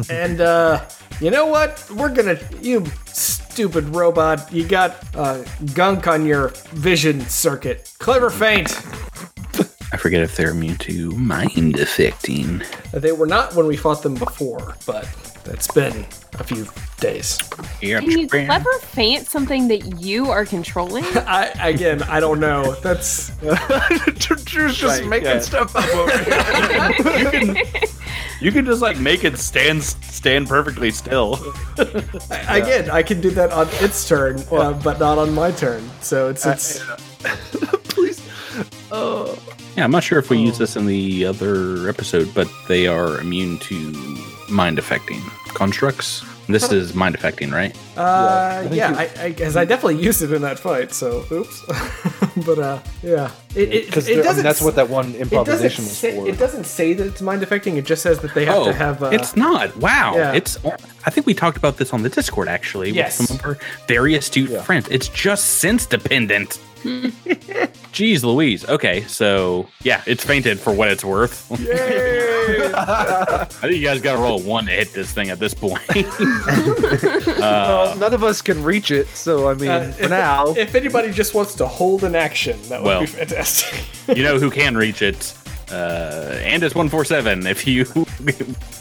and 0.09 0.39
uh, 0.39 0.86
you 1.20 1.32
know 1.32 1.47
what? 1.47 1.86
We're 1.89 2.13
gonna, 2.13 2.39
you 2.61 2.86
stupid 3.07 3.95
robot. 3.95 4.53
You 4.53 4.68
got 4.68 4.95
uh, 5.15 5.43
gunk 5.74 6.07
on 6.07 6.26
your 6.26 6.49
vision 6.70 7.22
circuit. 7.22 7.91
Clever 7.97 8.30
feint. 8.30 8.80
I 9.92 9.98
forget 9.98 10.22
if 10.22 10.36
they're 10.36 10.52
immune 10.52 10.78
to 10.80 11.12
mind 11.12 11.80
affecting. 11.80 12.62
They 12.92 13.12
were 13.14 13.28
not 13.28 13.56
when 13.56 13.68
we 13.68 13.78
fought 13.78 14.04
them 14.04 14.16
before, 14.16 14.76
but 14.86 15.08
it's 15.46 15.68
been 15.72 16.06
a 16.40 16.44
few 16.44 16.68
days. 17.00 17.40
Yeah, 17.82 18.02
Can 18.02 18.12
you 18.12 18.28
clever 18.28 18.72
feint 18.80 19.28
something 19.28 19.70
that 19.70 20.02
you 20.02 20.30
are 20.30 20.46
controlling? 20.46 21.06
I 21.16 21.46
again, 21.62 22.04
I 22.04 22.20
don't 22.20 22.40
know. 22.42 22.74
That's 22.82 23.30
Drew's 24.46 24.76
just 24.78 25.02
Right, 25.02 25.08
making 25.08 25.28
yeah. 25.28 25.40
stuff 25.40 25.74
up 25.76 25.88
over 25.96 26.18
here. 27.32 27.64
You 28.42 28.52
can 28.52 28.66
just 28.66 28.82
like 28.82 29.00
make 29.00 29.24
it 29.24 29.38
stand 29.40 29.84
stand 29.84 30.48
perfectly 30.50 30.92
still. 30.92 31.40
I, 32.30 32.58
again, 32.60 32.90
I 32.92 33.02
can 33.04 33.20
do 33.22 33.30
that 33.32 33.52
on 33.52 33.68
its 33.84 34.08
turn, 34.08 34.40
uh, 34.52 34.74
but 34.74 35.00
not 35.00 35.18
on 35.18 35.34
my 35.34 35.52
turn. 35.52 35.90
So 36.02 36.28
it's 36.30 36.46
it's. 36.46 36.84
Please. 36.84 37.87
Oh. 38.91 39.38
Yeah, 39.76 39.84
I'm 39.84 39.91
not 39.91 40.03
sure 40.03 40.18
if 40.20 40.30
we 40.30 40.38
used 40.38 40.60
this 40.60 40.76
in 40.76 40.86
the 40.88 41.26
other 41.26 41.88
episode, 41.89 42.34
but 42.34 42.47
they 42.68 42.88
are 42.88 43.20
immune 43.20 43.60
to 43.60 43.93
mind 44.49 44.80
affecting 44.80 45.22
constructs. 45.53 46.24
This 46.49 46.72
is 46.72 46.93
mind 46.95 47.14
affecting, 47.14 47.51
right? 47.51 47.76
Uh, 47.97 48.62
think 48.64 48.76
yeah, 48.76 48.91
you- 48.91 48.95
I, 48.95 49.03
I, 49.58 49.62
I 49.62 49.66
definitely 49.66 49.97
used 50.01 50.22
it 50.22 50.32
in 50.32 50.41
that 50.43 50.58
fight. 50.58 50.93
So, 50.93 51.26
oops. 51.30 51.62
but 52.45 52.58
uh, 52.58 52.80
yeah, 53.03 53.32
it 53.53 53.74
it, 53.74 53.86
Because 53.88 54.08
it 54.08 54.24
doesn't. 54.24 54.43
that's 54.43 54.62
what 54.62 54.76
that 54.76 54.89
one 54.89 55.14
improvisation 55.16 55.84
was 55.84 55.97
say, 55.97 56.16
for. 56.16 56.26
it 56.26 56.39
doesn't 56.39 56.64
say 56.64 56.93
that 56.93 57.05
it's 57.05 57.22
mind 57.22 57.43
affecting. 57.43 57.76
It 57.76 57.84
just 57.86 58.01
says 58.01 58.20
that 58.20 58.34
they 58.34 58.45
have 58.45 58.64
to 58.64 58.74
have. 58.74 59.03
Uh, 59.03 59.08
Oh, 59.08 59.10
it's 59.10 59.36
not. 59.36 59.76
Wow. 59.76 60.16
yeah. 60.16 60.32
It's. 60.32 60.58
I 61.05 61.10
think 61.10 61.28
we 61.28 61.34
talked 61.34 61.58
about 61.58 61.76
this 61.78 61.91
on 61.91 62.01
the 62.03 62.10
Discord 62.10 62.47
actually 62.47 62.91
Yes. 62.91 63.20
with 63.20 63.28
some 63.28 63.39
of 63.39 63.45
our 63.45 63.58
very 63.89 64.16
astute 64.16 64.49
Yeah. 64.49 64.62
friends. 64.62 64.88
It's 64.89 65.10
just 65.10 65.58
sense 65.60 65.86
dependent. 65.86 66.60
Jeez 67.92 68.24
Louise. 68.24 68.68
Okay, 68.68 69.02
so 69.04 69.68
yeah, 69.84 70.02
it's 70.06 70.24
feinted 70.24 70.60
for 70.60 70.72
what 70.74 70.90
it's 70.90 71.04
worth. 71.04 71.52
I 71.52 73.46
think 73.46 73.76
you 73.76 73.82
guys 73.84 74.00
got 74.02 74.16
to 74.16 74.22
roll 74.22 74.40
a 74.40 74.44
one 74.44 74.66
to 74.68 74.72
hit 74.72 74.94
this 74.94 75.12
thing 75.12 75.30
at 75.30 75.40
this 75.40 75.54
point. 75.54 75.82
well, 77.40 77.96
none 77.98 78.14
of 78.14 78.24
us 78.24 78.42
can 78.42 78.64
reach 78.64 78.92
it, 78.92 79.08
so 79.08 79.50
I 79.50 79.54
mean, 79.56 79.70
uh, 79.70 79.92
for 79.92 80.04
if, 80.04 80.10
now. 80.10 80.48
if 80.56 80.76
anybody 80.76 81.12
just 81.12 81.34
wants 81.34 81.56
to 81.56 81.68
hold 81.68 82.04
an 82.04 82.16
action, 82.16 82.58
that 82.70 82.82
would 82.82 82.88
Well. 82.88 83.00
be 83.02 83.08
fantastic. 83.08 83.84
you 84.16 84.24
know 84.24 84.40
who 84.40 84.50
can 84.50 84.78
reach 84.78 85.02
it. 85.02 85.34
Uh, 85.70 86.40
and 86.44 86.64
it's 86.64 86.74
147 86.74 87.46
if 87.46 87.68
you 87.68 87.86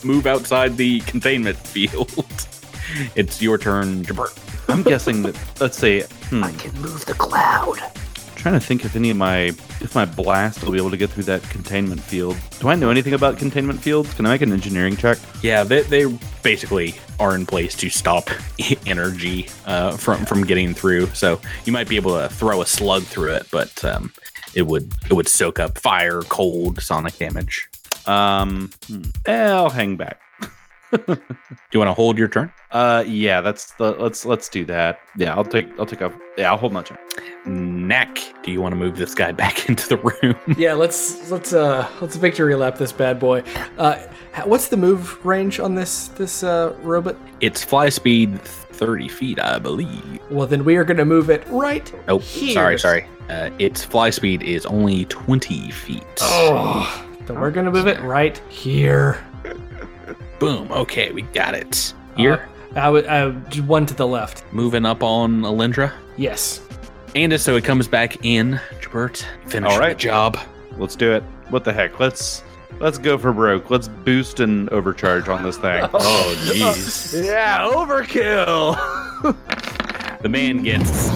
move 0.04 0.24
outside 0.26 0.76
the 0.76 1.00
containment 1.00 1.58
field. 1.58 2.12
It's 3.14 3.40
your 3.42 3.58
turn, 3.58 4.04
Jabert. 4.04 4.36
I'm 4.68 4.82
guessing 4.82 5.22
that 5.22 5.36
let's 5.60 5.76
say 5.78 6.02
hmm, 6.28 6.44
I 6.44 6.52
can 6.52 6.72
move 6.80 7.04
the 7.06 7.14
cloud. 7.14 7.78
trying 8.36 8.54
to 8.54 8.60
think 8.60 8.84
if 8.84 8.96
any 8.96 9.10
of 9.10 9.16
my 9.16 9.52
if 9.80 9.94
my 9.94 10.04
blast 10.04 10.62
will 10.64 10.72
be 10.72 10.78
able 10.78 10.90
to 10.90 10.96
get 10.96 11.10
through 11.10 11.24
that 11.24 11.42
containment 11.44 12.00
field. 12.00 12.36
Do 12.60 12.68
I 12.68 12.74
know 12.74 12.90
anything 12.90 13.14
about 13.14 13.38
containment 13.38 13.80
fields? 13.80 14.12
Can 14.14 14.26
I 14.26 14.30
make 14.30 14.42
an 14.42 14.52
engineering 14.52 14.96
check? 14.96 15.18
Yeah, 15.42 15.64
they, 15.64 15.82
they 15.82 16.06
basically 16.42 16.94
are 17.20 17.34
in 17.34 17.46
place 17.46 17.74
to 17.76 17.88
stop 17.90 18.30
energy 18.86 19.48
uh, 19.66 19.96
from 19.96 20.24
from 20.26 20.42
getting 20.44 20.74
through. 20.74 21.06
So 21.08 21.40
you 21.64 21.72
might 21.72 21.88
be 21.88 21.96
able 21.96 22.18
to 22.18 22.28
throw 22.28 22.62
a 22.62 22.66
slug 22.66 23.02
through 23.04 23.34
it, 23.34 23.46
but 23.50 23.84
um, 23.84 24.12
it 24.54 24.62
would 24.62 24.92
it 25.10 25.12
would 25.14 25.28
soak 25.28 25.60
up 25.60 25.78
fire, 25.78 26.22
cold, 26.22 26.80
sonic 26.82 27.16
damage. 27.18 27.68
Um, 28.06 28.70
hmm, 28.86 29.02
I'll 29.26 29.70
hang 29.70 29.96
back. 29.96 30.20
Do 30.96 31.18
you 31.72 31.78
want 31.78 31.88
to 31.88 31.94
hold 31.94 32.18
your 32.18 32.28
turn? 32.28 32.52
Uh, 32.70 33.04
yeah, 33.06 33.40
that's 33.40 33.72
the 33.74 33.92
let's 33.92 34.24
let's 34.24 34.48
do 34.48 34.64
that. 34.66 35.00
Yeah, 35.16 35.34
I'll 35.34 35.44
take 35.44 35.68
I'll 35.78 35.86
take 35.86 36.00
a 36.00 36.12
yeah 36.36 36.50
I'll 36.50 36.56
hold 36.56 36.72
my 36.72 36.82
turn. 36.82 36.98
Knack, 37.44 38.18
do 38.42 38.50
you 38.50 38.60
want 38.60 38.72
to 38.72 38.76
move 38.76 38.96
this 38.96 39.14
guy 39.14 39.32
back 39.44 39.68
into 39.68 39.88
the 39.88 39.96
room? 39.96 40.36
yeah, 40.58 40.74
let's 40.74 41.30
let's 41.30 41.52
uh 41.52 41.88
let's 42.00 42.16
victory 42.16 42.54
lap 42.54 42.76
this 42.76 42.92
bad 42.92 43.18
boy. 43.18 43.42
Uh, 43.78 43.98
what's 44.44 44.68
the 44.68 44.76
move 44.76 45.24
range 45.24 45.60
on 45.60 45.74
this 45.74 46.08
this 46.08 46.42
uh 46.42 46.76
robot? 46.82 47.16
It's 47.40 47.62
fly 47.64 47.88
speed 47.88 48.40
30 48.76 49.08
feet, 49.08 49.40
I 49.40 49.58
believe. 49.58 50.20
Well, 50.30 50.46
then 50.46 50.64
we 50.64 50.76
are 50.76 50.84
going 50.84 50.98
to 50.98 51.04
move 51.04 51.30
it 51.30 51.46
right. 51.48 51.90
Oh, 52.08 52.18
Here. 52.18 52.52
sorry, 52.52 52.78
sorry. 52.78 53.06
Uh, 53.28 53.50
its 53.58 53.82
fly 53.82 54.10
speed 54.10 54.42
is 54.42 54.66
only 54.66 55.06
20 55.06 55.70
feet. 55.70 56.04
Oh, 56.20 57.06
then 57.26 57.40
we're 57.40 57.50
going 57.50 57.66
to 57.66 57.72
move 57.72 57.86
it 57.86 58.00
right 58.02 58.38
here. 58.48 59.24
Boom. 60.38 60.70
Okay, 60.70 61.12
we 61.12 61.22
got 61.22 61.54
it. 61.54 61.94
Here, 62.16 62.48
Uh, 62.74 62.80
I 62.80 62.90
would 62.90 63.06
uh, 63.06 63.30
one 63.62 63.86
to 63.86 63.94
the 63.94 64.06
left. 64.06 64.44
moving 64.52 64.84
up 64.86 65.02
on 65.02 65.42
Alindra. 65.42 65.92
Yes. 66.16 66.60
And 67.14 67.38
so 67.40 67.56
it 67.56 67.64
comes 67.64 67.88
back 67.88 68.24
in. 68.24 68.60
Jabert, 68.80 69.24
finish 69.46 69.72
All 69.72 69.80
the 69.80 69.94
job. 69.94 70.38
Let's 70.78 70.96
do 70.96 71.12
it. 71.12 71.22
What 71.48 71.64
the 71.64 71.72
heck? 71.72 71.98
Let's 72.00 72.42
let's 72.80 72.98
go 72.98 73.16
for 73.16 73.32
broke. 73.32 73.70
Let's 73.70 73.88
boost 73.88 74.40
and 74.40 74.68
overcharge 74.70 75.28
on 75.28 75.42
this 75.42 75.56
thing. 75.56 75.84
Oh, 75.94 76.34
jeez. 76.46 77.24
yeah, 77.24 77.60
overkill. 77.72 78.76
the 80.22 80.28
man 80.28 80.62
gets 80.62 81.10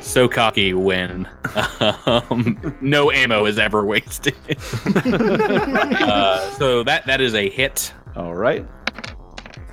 so 0.00 0.28
cocky 0.28 0.74
when 0.74 1.28
um, 2.06 2.76
no 2.80 3.10
ammo 3.10 3.46
is 3.46 3.58
ever 3.58 3.84
wasted. 3.84 4.34
uh, 4.96 6.50
so 6.52 6.82
that 6.84 7.06
that 7.06 7.20
is 7.20 7.34
a 7.34 7.48
hit. 7.50 7.92
All 8.16 8.34
right. 8.34 8.66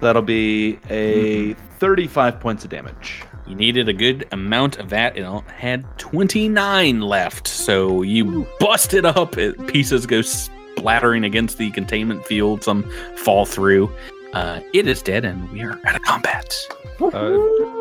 That'll 0.01 0.21
be 0.21 0.79
a 0.89 1.53
35 1.79 2.39
points 2.39 2.63
of 2.63 2.69
damage. 2.69 3.23
You 3.47 3.55
needed 3.55 3.89
a 3.89 3.93
good 3.93 4.27
amount 4.31 4.77
of 4.77 4.89
that. 4.89 5.17
It 5.17 5.25
had 5.47 5.85
29 5.97 7.01
left. 7.01 7.47
So 7.47 8.03
you 8.03 8.47
bust 8.59 8.93
it 8.93 9.05
up. 9.05 9.37
It, 9.37 9.67
pieces 9.67 10.05
go 10.05 10.21
splattering 10.21 11.23
against 11.23 11.57
the 11.57 11.71
containment 11.71 12.25
field. 12.25 12.63
Some 12.63 12.89
fall 13.17 13.45
through. 13.45 13.91
Uh, 14.33 14.59
it 14.73 14.87
is 14.87 15.01
dead, 15.01 15.25
and 15.25 15.49
we 15.51 15.61
are 15.63 15.79
out 15.85 15.95
of 15.95 16.03
combat. 16.03 16.55
Uh, 17.01 17.37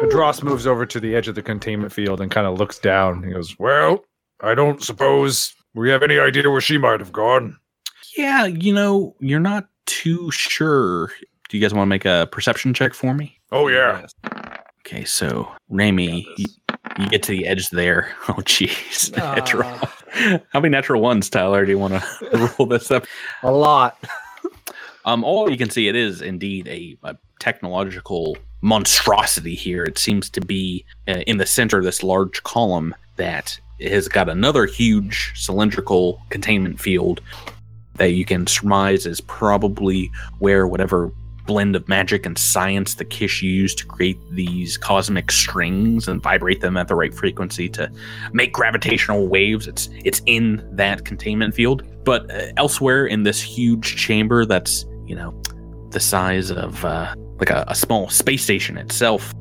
Dross 0.09 0.43
moves 0.43 0.67
over 0.67 0.87
to 0.87 0.99
the 0.99 1.15
edge 1.15 1.29
of 1.29 1.35
the 1.35 1.43
containment 1.43 1.93
field 1.93 2.21
and 2.21 2.31
kind 2.31 2.47
of 2.47 2.59
looks 2.59 2.79
down. 2.79 3.23
He 3.23 3.33
goes, 3.33 3.59
Well, 3.59 4.05
I 4.41 4.55
don't 4.55 4.83
suppose 4.83 5.55
we 5.75 5.91
have 5.91 6.03
any 6.03 6.19
idea 6.19 6.49
where 6.49 6.61
she 6.61 6.79
might 6.79 7.01
have 7.01 7.13
gone. 7.13 7.59
Yeah, 8.17 8.47
you 8.47 8.73
know, 8.73 9.15
you're 9.21 9.41
not 9.41 9.69
too 9.89 10.31
sure. 10.31 11.09
Do 11.49 11.57
you 11.57 11.61
guys 11.61 11.75
want 11.75 11.87
to 11.87 11.91
make 11.91 12.05
a 12.05 12.29
perception 12.31 12.75
check 12.75 12.95
for 12.95 13.15
me? 13.15 13.39
Oh, 13.51 13.69
yeah. 13.69 14.07
Okay, 14.87 15.05
so 15.05 15.51
Raimi, 15.73 16.27
you, 16.37 16.47
you 16.99 17.09
get 17.09 17.23
to 17.25 17.33
the 17.33 17.47
edge 17.47 17.69
there. 17.71 18.15
Oh, 18.29 18.35
jeez. 18.43 19.13
Ah. 19.19 19.35
Natural. 19.35 19.71
How 20.53 20.61
many 20.61 20.69
natural 20.69 21.01
ones, 21.01 21.31
Tyler? 21.31 21.65
Do 21.65 21.71
you 21.73 21.79
want 21.79 21.95
to 21.95 22.53
roll 22.59 22.69
this 22.69 22.91
up? 22.91 23.07
A 23.43 23.51
lot. 23.51 23.99
Um, 25.05 25.25
all 25.25 25.51
you 25.51 25.57
can 25.57 25.71
see, 25.71 25.89
it 25.89 25.97
is 25.97 26.21
indeed 26.21 26.69
a, 26.69 26.97
a 27.05 27.17
technological 27.41 28.37
monstrosity 28.61 29.55
here. 29.55 29.85
It 29.85 29.97
seems 29.97 30.29
to 30.31 30.41
be 30.41 30.85
uh, 31.07 31.21
in 31.27 31.39
the 31.39 31.47
center 31.47 31.79
of 31.79 31.85
this 31.85 32.03
large 32.03 32.43
column 32.43 32.95
that 33.17 33.59
has 33.81 34.09
got 34.09 34.29
another 34.29 34.67
huge 34.67 35.33
cylindrical 35.37 36.21
containment 36.31 36.81
field 36.81 37.21
that 37.99 38.13
you 38.13 38.25
can 38.25 38.47
surmise 38.47 39.07
is 39.07 39.21
probably 39.21 40.11
where 40.39 40.67
whatever 40.67 41.13
blend 41.49 41.75
of 41.75 41.89
magic 41.89 42.27
and 42.27 42.39
science 42.39 42.95
the 42.97 43.05
Kish 43.05 43.43
used 43.43 43.79
to 43.79 43.87
create 43.87 44.19
these 44.31 44.77
cosmic 44.77 45.33
strings 45.33 46.07
and 46.07 46.23
vibrate 46.23 46.61
them 46.61 46.77
at 46.77 46.89
the 46.89 46.95
right 46.95 47.13
frequency 47.13 47.71
to 47.71 47.91
make 48.33 48.53
gravitational 48.53 49.27
waves. 49.27 49.67
It's 49.67 49.89
it's 50.05 50.23
in 50.27 50.63
that 50.77 51.05
containment 51.05 51.55
field, 51.55 51.83
but 52.05 52.31
uh, 52.31 52.53
elsewhere 52.57 53.07
in 53.07 53.23
this 53.23 53.41
huge 53.41 53.97
chamber 53.97 54.45
that's 54.45 54.85
you 55.07 55.17
know 55.17 55.35
the 55.91 56.01
size 56.01 56.51
of 56.51 56.85
uh, 56.85 57.15
like 57.39 57.51
a, 57.51 57.65
a 57.67 57.75
small 57.75 58.09
space 58.11 58.45
station 58.45 58.77
itself. 58.77 59.35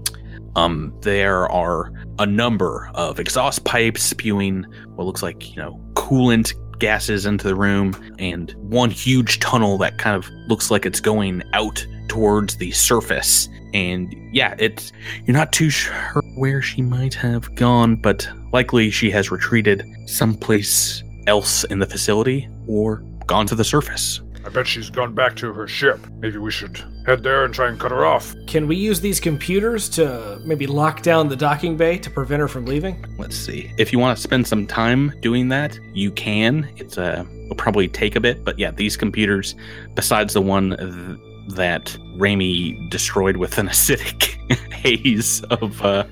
Um, 0.55 0.91
there 1.01 1.47
are 1.51 1.91
a 2.17 2.25
number 2.25 2.89
of 2.95 3.19
exhaust 3.19 3.65
pipes 3.65 4.01
spewing 4.01 4.65
what 4.95 5.05
looks 5.05 5.21
like 5.21 5.55
you 5.55 5.61
know 5.61 5.79
coolant 5.93 6.53
gases 6.79 7.25
into 7.25 7.47
the 7.47 7.55
room, 7.55 7.95
and 8.19 8.53
one 8.55 8.89
huge 8.89 9.39
tunnel 9.39 9.77
that 9.79 9.97
kind 9.97 10.15
of 10.15 10.29
looks 10.47 10.71
like 10.71 10.85
it's 10.85 10.99
going 10.99 11.43
out 11.53 11.85
towards 12.07 12.57
the 12.57 12.71
surface. 12.71 13.49
And 13.73 14.13
yeah, 14.33 14.55
it's 14.59 14.91
you're 15.25 15.35
not 15.35 15.51
too 15.51 15.69
sure 15.69 16.21
where 16.35 16.61
she 16.61 16.81
might 16.81 17.13
have 17.15 17.53
gone, 17.55 17.95
but 17.95 18.27
likely 18.51 18.89
she 18.89 19.11
has 19.11 19.31
retreated 19.31 19.85
someplace 20.05 21.03
else 21.27 21.63
in 21.65 21.79
the 21.79 21.85
facility 21.85 22.47
or 22.67 23.03
gone 23.25 23.45
to 23.47 23.55
the 23.55 23.63
surface. 23.63 24.21
I 24.47 24.49
bet 24.49 24.65
she's 24.65 24.89
gone 24.89 25.13
back 25.13 25.35
to 25.37 25.51
her 25.51 25.67
ship. 25.67 25.99
Maybe 26.19 26.37
we 26.37 26.51
should 26.51 26.81
head 27.05 27.21
there 27.21 27.43
and 27.43 27.53
try 27.53 27.67
and 27.67 27.77
cut 27.77 27.91
her 27.91 28.05
off. 28.05 28.33
Can 28.47 28.65
we 28.65 28.77
use 28.77 29.01
these 29.01 29.19
computers 29.19 29.89
to 29.89 30.39
maybe 30.45 30.65
lock 30.65 31.01
down 31.01 31.27
the 31.27 31.35
docking 31.35 31.75
bay 31.75 31.97
to 31.97 32.09
prevent 32.09 32.39
her 32.39 32.47
from 32.47 32.65
leaving? 32.65 33.05
Let's 33.17 33.35
see. 33.35 33.73
If 33.77 33.91
you 33.91 33.99
want 33.99 34.17
to 34.17 34.23
spend 34.23 34.47
some 34.47 34.65
time 34.65 35.11
doing 35.19 35.49
that, 35.49 35.77
you 35.93 36.11
can. 36.11 36.69
It's 36.77 36.97
uh, 36.97 37.25
will 37.49 37.57
probably 37.57 37.89
take 37.89 38.15
a 38.15 38.21
bit, 38.21 38.45
but 38.45 38.57
yeah, 38.57 38.71
these 38.71 38.95
computers, 38.95 39.53
besides 39.95 40.33
the 40.33 40.41
one 40.41 40.77
th- 40.77 41.19
that 41.49 41.85
Raimi 42.17 42.89
destroyed 42.89 43.37
with 43.37 43.57
an 43.57 43.67
acidic 43.69 44.35
haze 44.73 45.41
of 45.45 45.81
uh, 45.83 46.05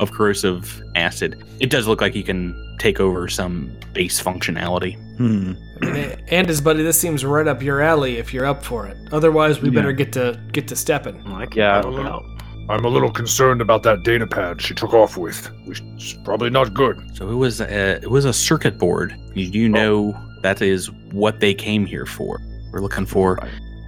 of 0.00 0.12
corrosive 0.12 0.82
acid, 0.94 1.42
it 1.60 1.70
does 1.70 1.86
look 1.86 2.00
like 2.00 2.12
he 2.14 2.22
can 2.22 2.54
take 2.78 3.00
over 3.00 3.28
some 3.28 3.72
base 3.92 4.20
functionality. 4.22 4.96
Hmm. 5.16 5.52
I 5.82 5.86
mean, 5.92 6.16
and 6.28 6.46
his 6.48 6.60
buddy, 6.60 6.82
this 6.82 6.98
seems 6.98 7.24
right 7.24 7.46
up 7.46 7.62
your 7.62 7.80
alley 7.80 8.16
if 8.18 8.32
you're 8.32 8.46
up 8.46 8.64
for 8.64 8.86
it. 8.86 8.96
Otherwise, 9.12 9.60
we 9.60 9.68
Yeah. 9.68 9.74
better 9.76 9.92
get 9.92 10.12
to 10.12 10.40
get 10.52 10.68
to 10.68 10.76
stepping. 10.76 11.22
Like, 11.24 11.54
Yeah. 11.54 11.78
I'm 11.80 11.84
a 11.86 11.90
little, 11.90 12.24
I'm 12.68 12.84
a 12.84 12.88
little 12.88 13.10
concerned 13.10 13.60
about 13.60 13.82
that 13.84 14.02
data 14.04 14.26
pad 14.26 14.60
she 14.62 14.74
took 14.74 14.94
off 14.94 15.16
with. 15.16 15.50
It's 15.66 16.14
probably 16.24 16.50
not 16.50 16.72
good. 16.74 16.98
So 17.16 17.28
it 17.30 17.34
was 17.34 17.60
a, 17.60 17.96
it 18.02 18.10
was 18.10 18.24
a 18.24 18.32
circuit 18.32 18.78
board. 18.78 19.14
You 19.34 19.50
do 19.50 19.68
know 19.68 20.14
that 20.42 20.62
is 20.62 20.90
what 21.12 21.40
they 21.40 21.54
came 21.54 21.84
here 21.86 22.06
for. 22.06 22.40
We're 22.72 22.80
looking 22.80 23.06
for 23.06 23.38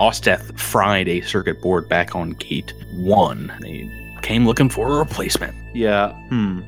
Osteth 0.01 0.59
fried 0.59 1.09
a 1.09 1.20
circuit 1.22 1.61
board 1.62 1.88
back 1.88 2.14
on 2.14 2.30
gate 2.32 2.72
one. 2.92 3.53
They 3.61 3.90
came 4.22 4.47
looking 4.47 4.68
for 4.68 4.92
a 4.92 4.99
replacement. 4.99 5.55
Yeah. 5.74 6.12
Hmm. 6.28 6.61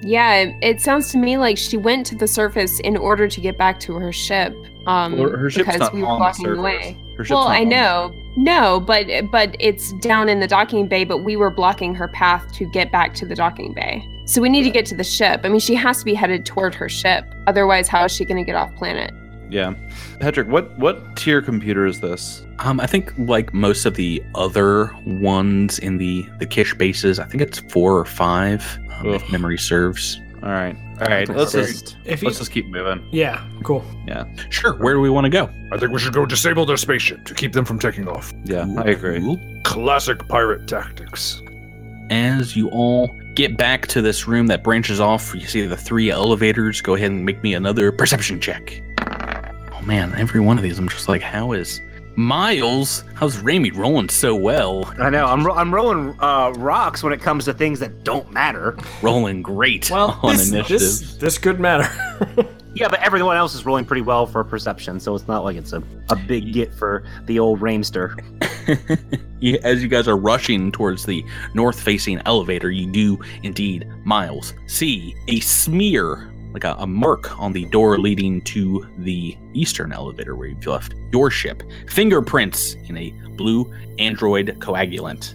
Yeah, 0.00 0.34
it, 0.36 0.54
it 0.62 0.80
sounds 0.80 1.10
to 1.12 1.18
me 1.18 1.36
like 1.38 1.58
she 1.58 1.76
went 1.76 2.06
to 2.06 2.14
the 2.14 2.28
surface 2.28 2.78
in 2.80 2.96
order 2.96 3.28
to 3.28 3.40
get 3.40 3.58
back 3.58 3.80
to 3.80 3.94
her 3.94 4.12
ship. 4.12 4.54
Um, 4.86 5.18
Well, 5.18 5.30
her 5.30 5.50
ship's 5.50 5.66
because 5.66 5.80
not 5.80 5.94
we 5.94 6.02
were 6.02 6.08
on 6.08 6.14
the 6.14 6.18
blocking 6.20 6.44
the 6.44 6.50
surface. 6.56 6.62
way. 6.62 6.96
Well, 7.28 7.48
I 7.48 7.64
know, 7.64 8.14
no, 8.36 8.80
but 8.80 9.06
but 9.30 9.54
it's 9.60 9.92
down 9.94 10.30
in 10.30 10.40
the 10.40 10.46
docking 10.46 10.88
bay. 10.88 11.04
But 11.04 11.18
we 11.18 11.36
were 11.36 11.50
blocking 11.50 11.94
her 11.96 12.08
path 12.08 12.50
to 12.54 12.64
get 12.70 12.90
back 12.90 13.12
to 13.16 13.26
the 13.26 13.34
docking 13.34 13.74
bay. 13.74 14.06
So 14.24 14.40
we 14.40 14.48
need 14.48 14.62
to 14.62 14.70
get 14.70 14.86
to 14.86 14.94
the 14.94 15.04
ship. 15.04 15.40
I 15.44 15.48
mean, 15.50 15.60
she 15.60 15.74
has 15.74 15.98
to 15.98 16.04
be 16.06 16.14
headed 16.14 16.46
toward 16.46 16.74
her 16.76 16.88
ship. 16.88 17.24
Otherwise, 17.46 17.88
how 17.88 18.04
is 18.06 18.12
she 18.12 18.24
going 18.24 18.38
to 18.38 18.44
get 18.44 18.54
off 18.56 18.74
planet? 18.76 19.12
Yeah. 19.50 19.74
Patrick, 20.20 20.48
what 20.48 20.76
what 20.78 21.16
tier 21.16 21.42
computer 21.42 21.86
is 21.86 22.00
this? 22.00 22.44
Um, 22.60 22.78
I 22.80 22.86
think 22.86 23.12
like 23.18 23.52
most 23.52 23.84
of 23.86 23.94
the 23.94 24.22
other 24.34 24.94
ones 25.04 25.78
in 25.78 25.98
the 25.98 26.26
the 26.38 26.46
Kish 26.46 26.74
bases, 26.74 27.18
I 27.18 27.24
think 27.26 27.42
it's 27.42 27.58
four 27.70 27.98
or 27.98 28.04
five, 28.04 28.78
um, 28.98 29.08
if 29.14 29.30
memory 29.30 29.58
serves. 29.58 30.20
All 30.42 30.48
right. 30.50 30.74
All 31.00 31.06
right. 31.06 31.28
Let's 31.28 31.52
just 31.52 31.96
If 32.06 32.22
let's 32.22 32.38
just 32.38 32.50
keep 32.50 32.66
moving. 32.68 33.06
yeah, 33.12 33.44
cool. 33.62 33.84
Yeah, 34.06 34.24
sure. 34.48 34.74
Where 34.76 34.94
do 34.94 35.00
we 35.00 35.10
want 35.10 35.24
to 35.26 35.30
go? 35.30 35.50
I 35.72 35.76
think 35.78 35.92
we 35.92 35.98
should 35.98 36.14
go 36.14 36.24
disable 36.24 36.64
their 36.64 36.78
spaceship 36.78 37.24
to 37.26 37.34
keep 37.34 37.52
them 37.52 37.64
from 37.66 37.78
taking 37.78 38.08
off. 38.08 38.32
Yeah, 38.44 38.66
I 38.78 38.84
agree. 38.90 39.20
Cool. 39.20 39.38
Classic 39.64 40.26
pirate 40.28 40.66
tactics. 40.66 41.42
As 42.10 42.56
you 42.56 42.68
all 42.70 43.14
get 43.34 43.56
back 43.56 43.86
to 43.88 44.02
this 44.02 44.26
room 44.26 44.46
that 44.48 44.64
branches 44.64 44.98
off, 44.98 45.32
you 45.34 45.46
see 45.46 45.64
the 45.66 45.76
three 45.76 46.10
elevators. 46.10 46.80
Go 46.80 46.94
ahead 46.94 47.10
and 47.10 47.24
make 47.24 47.42
me 47.42 47.54
another 47.54 47.92
perception 47.92 48.40
check. 48.40 48.82
Oh 49.80 49.84
man, 49.86 50.14
every 50.16 50.40
one 50.40 50.56
of 50.58 50.62
these, 50.62 50.78
I'm 50.78 50.88
just 50.88 51.08
like, 51.08 51.22
how 51.22 51.52
is 51.52 51.80
Miles? 52.16 53.04
How's 53.14 53.36
Raimi 53.42 53.74
rolling 53.74 54.08
so 54.08 54.34
well? 54.34 54.84
I 54.98 55.08
know. 55.10 55.26
I'm 55.26 55.46
ro- 55.46 55.54
I'm 55.54 55.72
rolling 55.74 56.14
uh, 56.20 56.52
rocks 56.56 57.02
when 57.02 57.12
it 57.12 57.20
comes 57.20 57.44
to 57.46 57.54
things 57.54 57.80
that 57.80 58.04
don't 58.04 58.30
matter. 58.32 58.76
Rolling 59.00 59.42
great 59.42 59.90
Well, 59.90 60.18
on 60.22 60.36
this, 60.36 60.50
initiative. 60.50 60.80
this 60.80 61.14
this 61.16 61.38
could 61.38 61.60
matter. 61.60 61.88
Yeah, 62.72 62.86
but 62.86 63.00
everyone 63.02 63.36
else 63.36 63.56
is 63.56 63.66
rolling 63.66 63.84
pretty 63.84 64.02
well 64.02 64.26
for 64.26 64.44
perception, 64.44 65.00
so 65.00 65.16
it's 65.16 65.26
not 65.26 65.42
like 65.42 65.56
it's 65.56 65.72
a, 65.72 65.82
a 66.08 66.14
big 66.14 66.52
get 66.52 66.72
for 66.72 67.02
the 67.24 67.36
old 67.40 67.58
Raimster. 67.58 68.14
As 69.64 69.82
you 69.82 69.88
guys 69.88 70.06
are 70.06 70.16
rushing 70.16 70.70
towards 70.70 71.04
the 71.04 71.24
north 71.52 71.80
facing 71.80 72.22
elevator, 72.26 72.70
you 72.70 72.86
do 72.88 73.18
indeed, 73.42 73.88
Miles, 74.04 74.54
see 74.68 75.16
a 75.26 75.40
smear, 75.40 76.29
like 76.52 76.64
a, 76.64 76.74
a 76.78 76.86
mark 76.86 77.38
on 77.40 77.52
the 77.52 77.64
door 77.66 77.98
leading 77.98 78.40
to 78.42 78.86
the 78.98 79.36
eastern 79.54 79.92
elevator 79.92 80.34
where 80.36 80.48
you've 80.48 80.66
left 80.66 80.94
your 81.12 81.30
ship. 81.30 81.62
Fingerprints 81.88 82.74
in 82.88 82.96
a 82.96 83.10
blue 83.36 83.72
android 83.98 84.56
coagulant. 84.60 85.34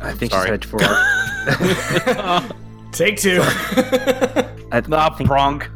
I 0.00 0.12
think 0.12 0.32
Sorry. 0.32 0.46
she's 0.46 0.50
headed 0.50 0.64
for. 0.64 0.78
Take 2.92 3.16
two. 3.18 3.40
I, 4.72 4.82
Nah, 4.88 5.10
think- 5.16 5.28
pronk. 5.30 5.68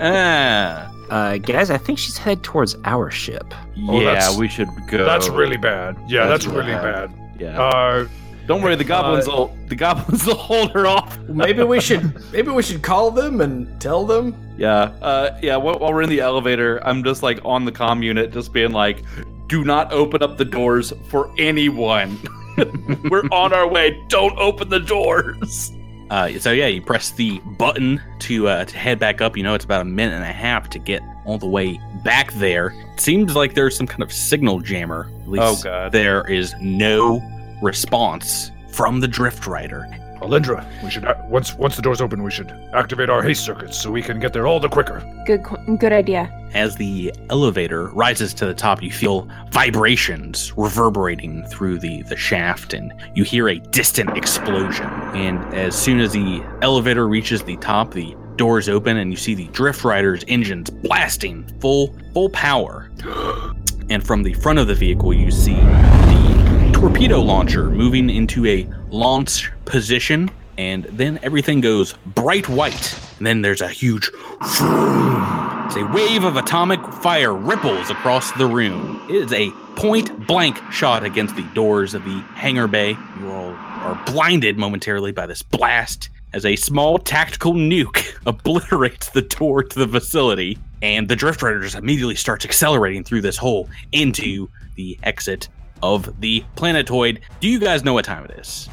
ah, 0.00 0.90
uh, 1.10 1.36
guys, 1.38 1.70
I 1.70 1.78
think 1.78 1.98
she's 1.98 2.16
headed 2.18 2.42
towards 2.44 2.76
our 2.84 3.10
ship. 3.10 3.52
Oh, 3.88 4.00
yeah, 4.00 4.14
that's- 4.14 4.36
we 4.36 4.48
should 4.48 4.68
go. 4.88 5.04
That's 5.04 5.28
really 5.28 5.56
bad. 5.56 5.96
Yeah, 6.08 6.26
That's 6.26 6.44
that's, 6.44 6.54
really 6.54 6.72
really 6.72 6.82
bad. 6.82 7.10
bad. 7.10 7.40
Yeah. 7.40 7.60
Uh, 7.62 8.08
Don't 8.46 8.60
worry, 8.62 8.74
the 8.76 8.84
goblins 8.84 9.26
will 9.26 9.56
the 9.68 9.74
goblins 9.74 10.26
will 10.26 10.34
hold 10.34 10.70
her 10.72 10.86
off. 10.86 11.18
maybe 11.28 11.62
we 11.64 11.80
should 11.80 12.14
maybe 12.32 12.50
we 12.50 12.62
should 12.62 12.82
call 12.82 13.10
them 13.10 13.40
and 13.40 13.80
tell 13.80 14.04
them. 14.04 14.36
Yeah, 14.58 14.92
uh, 15.02 15.38
yeah. 15.42 15.56
While, 15.56 15.78
while 15.78 15.92
we're 15.92 16.02
in 16.02 16.10
the 16.10 16.20
elevator, 16.20 16.78
I'm 16.86 17.02
just 17.02 17.22
like 17.22 17.40
on 17.44 17.64
the 17.64 17.72
comm 17.72 18.02
unit, 18.04 18.32
just 18.32 18.52
being 18.52 18.72
like, 18.72 19.02
"Do 19.48 19.64
not 19.64 19.92
open 19.92 20.22
up 20.22 20.36
the 20.36 20.44
doors 20.44 20.92
for 21.08 21.32
anyone. 21.38 22.18
we're 23.10 23.24
on 23.32 23.52
our 23.52 23.66
way. 23.66 23.98
Don't 24.08 24.36
open 24.38 24.68
the 24.68 24.80
doors." 24.80 25.72
Uh, 26.10 26.38
so 26.38 26.52
yeah, 26.52 26.66
you 26.66 26.82
press 26.82 27.10
the 27.12 27.40
button 27.58 28.00
to 28.20 28.46
uh, 28.46 28.64
to 28.66 28.76
head 28.76 28.98
back 28.98 29.20
up. 29.22 29.36
You 29.36 29.42
know 29.42 29.54
it's 29.54 29.64
about 29.64 29.80
a 29.80 29.86
minute 29.86 30.14
and 30.14 30.22
a 30.22 30.26
half 30.32 30.68
to 30.70 30.78
get 30.78 31.02
all 31.24 31.38
the 31.38 31.48
way 31.48 31.80
back 32.04 32.32
there. 32.34 32.74
It 32.94 33.00
seems 33.00 33.34
like 33.34 33.54
there's 33.54 33.74
some 33.74 33.86
kind 33.86 34.02
of 34.02 34.12
signal 34.12 34.60
jammer. 34.60 35.10
At 35.22 35.28
least 35.30 35.42
Oh, 35.42 35.56
God. 35.64 35.92
there 35.92 36.30
is 36.30 36.54
no 36.60 37.18
response 37.64 38.52
from 38.70 39.00
the 39.00 39.08
Drift 39.08 39.46
Rider. 39.46 39.86
Alindra, 40.20 40.64
we 40.82 40.90
should 40.90 41.04
a- 41.04 41.26
once 41.28 41.54
once 41.54 41.76
the 41.76 41.82
doors 41.82 42.00
open, 42.00 42.22
we 42.22 42.30
should 42.30 42.50
activate 42.72 43.10
our 43.10 43.22
haste 43.22 43.44
circuits 43.44 43.78
so 43.78 43.90
we 43.90 44.00
can 44.00 44.20
get 44.20 44.32
there 44.32 44.46
all 44.46 44.60
the 44.60 44.68
quicker. 44.68 45.02
Good, 45.26 45.42
good 45.78 45.92
idea. 45.92 46.30
As 46.54 46.76
the 46.76 47.12
elevator 47.30 47.88
rises 47.88 48.32
to 48.34 48.46
the 48.46 48.54
top, 48.54 48.82
you 48.82 48.90
feel 48.92 49.28
vibrations 49.50 50.52
reverberating 50.56 51.44
through 51.46 51.78
the, 51.80 52.02
the 52.02 52.16
shaft, 52.16 52.72
and 52.74 52.92
you 53.14 53.24
hear 53.24 53.48
a 53.48 53.58
distant 53.58 54.16
explosion. 54.16 54.86
And 55.14 55.38
as 55.52 55.74
soon 55.74 55.98
as 56.00 56.12
the 56.12 56.42
elevator 56.62 57.08
reaches 57.08 57.42
the 57.42 57.56
top, 57.56 57.92
the 57.92 58.14
doors 58.36 58.68
open, 58.68 58.96
and 58.96 59.10
you 59.10 59.16
see 59.16 59.34
the 59.34 59.48
Drift 59.48 59.84
Rider's 59.84 60.24
engines 60.28 60.70
blasting 60.70 61.46
full 61.60 61.94
full 62.12 62.30
power. 62.30 62.90
And 63.90 64.02
from 64.02 64.22
the 64.22 64.32
front 64.32 64.58
of 64.58 64.66
the 64.66 64.74
vehicle, 64.74 65.12
you 65.12 65.30
see 65.30 65.52
the 65.52 66.43
torpedo 66.74 67.20
launcher 67.20 67.70
moving 67.70 68.10
into 68.10 68.44
a 68.46 68.68
launch 68.90 69.50
position, 69.64 70.28
and 70.58 70.84
then 70.84 71.20
everything 71.22 71.60
goes 71.60 71.94
bright 72.04 72.48
white. 72.48 72.98
And 73.18 73.26
then 73.26 73.42
there's 73.42 73.60
a 73.60 73.68
huge 73.68 74.10
as 74.42 75.76
a 75.76 75.88
wave 75.94 76.24
of 76.24 76.36
atomic 76.36 76.84
fire 76.94 77.32
ripples 77.32 77.90
across 77.90 78.32
the 78.32 78.46
room. 78.46 79.00
It 79.08 79.14
is 79.14 79.32
a 79.32 79.50
point 79.76 80.26
blank 80.26 80.60
shot 80.72 81.04
against 81.04 81.36
the 81.36 81.44
doors 81.54 81.94
of 81.94 82.04
the 82.04 82.18
hangar 82.34 82.66
bay. 82.66 82.96
You 83.20 83.30
all 83.30 83.52
are 83.52 84.02
blinded 84.06 84.58
momentarily 84.58 85.12
by 85.12 85.26
this 85.26 85.42
blast 85.42 86.10
as 86.32 86.44
a 86.44 86.56
small 86.56 86.98
tactical 86.98 87.54
nuke 87.54 88.18
obliterates 88.26 89.10
the 89.10 89.22
door 89.22 89.62
to 89.62 89.78
the 89.78 89.86
facility. 89.88 90.58
And 90.82 91.08
the 91.08 91.16
Drift 91.16 91.40
Rider 91.40 91.62
just 91.62 91.76
immediately 91.76 92.16
starts 92.16 92.44
accelerating 92.44 93.04
through 93.04 93.20
this 93.20 93.36
hole 93.36 93.70
into 93.92 94.50
the 94.74 94.98
exit 95.04 95.48
of 95.82 96.20
the 96.20 96.44
planetoid. 96.56 97.20
Do 97.40 97.48
you 97.48 97.58
guys 97.58 97.84
know 97.84 97.92
what 97.94 98.04
time 98.04 98.24
it 98.24 98.32
is? 98.38 98.68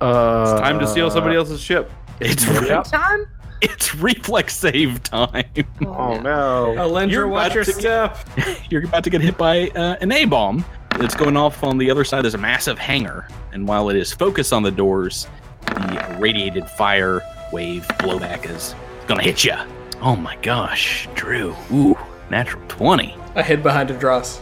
Uh, 0.00 0.44
It's 0.52 0.60
time 0.60 0.78
to 0.80 0.86
steal 0.86 1.10
somebody 1.10 1.36
else's 1.36 1.60
ship. 1.60 1.90
It's 2.20 2.44
Time? 2.90 3.26
it's 3.60 3.94
reflex 3.94 4.54
save 4.56 5.02
time. 5.02 5.44
Oh 5.86 6.18
no! 6.20 6.74
Alindra, 6.76 7.10
You're 7.10 7.28
watch 7.28 7.46
about 7.46 7.54
your 7.54 7.64
to- 7.64 7.72
step. 7.72 8.18
you're 8.70 8.84
about 8.84 9.04
to 9.04 9.10
get 9.10 9.20
hit 9.20 9.36
by 9.38 9.68
uh, 9.70 9.96
an 10.00 10.12
A 10.12 10.24
bomb 10.26 10.64
that's 10.98 11.14
going 11.16 11.36
off 11.36 11.64
on 11.64 11.78
the 11.78 11.90
other 11.90 12.04
side. 12.04 12.22
There's 12.22 12.34
a 12.34 12.38
massive 12.38 12.78
hangar, 12.78 13.26
and 13.52 13.66
while 13.66 13.88
it 13.88 13.96
is 13.96 14.12
focused 14.12 14.52
on 14.52 14.62
the 14.62 14.70
doors, 14.70 15.26
the 15.66 16.16
radiated 16.20 16.68
fire 16.70 17.20
wave 17.52 17.84
blowback 17.98 18.48
is 18.50 18.74
gonna 19.06 19.22
hit 19.22 19.44
you. 19.44 19.54
Oh 20.02 20.14
my 20.16 20.36
gosh, 20.36 21.08
Drew! 21.14 21.54
Ooh, 21.72 21.96
natural 22.30 22.62
twenty. 22.68 23.16
I 23.34 23.42
hid 23.42 23.62
behind 23.62 23.88
Adros. 23.88 24.40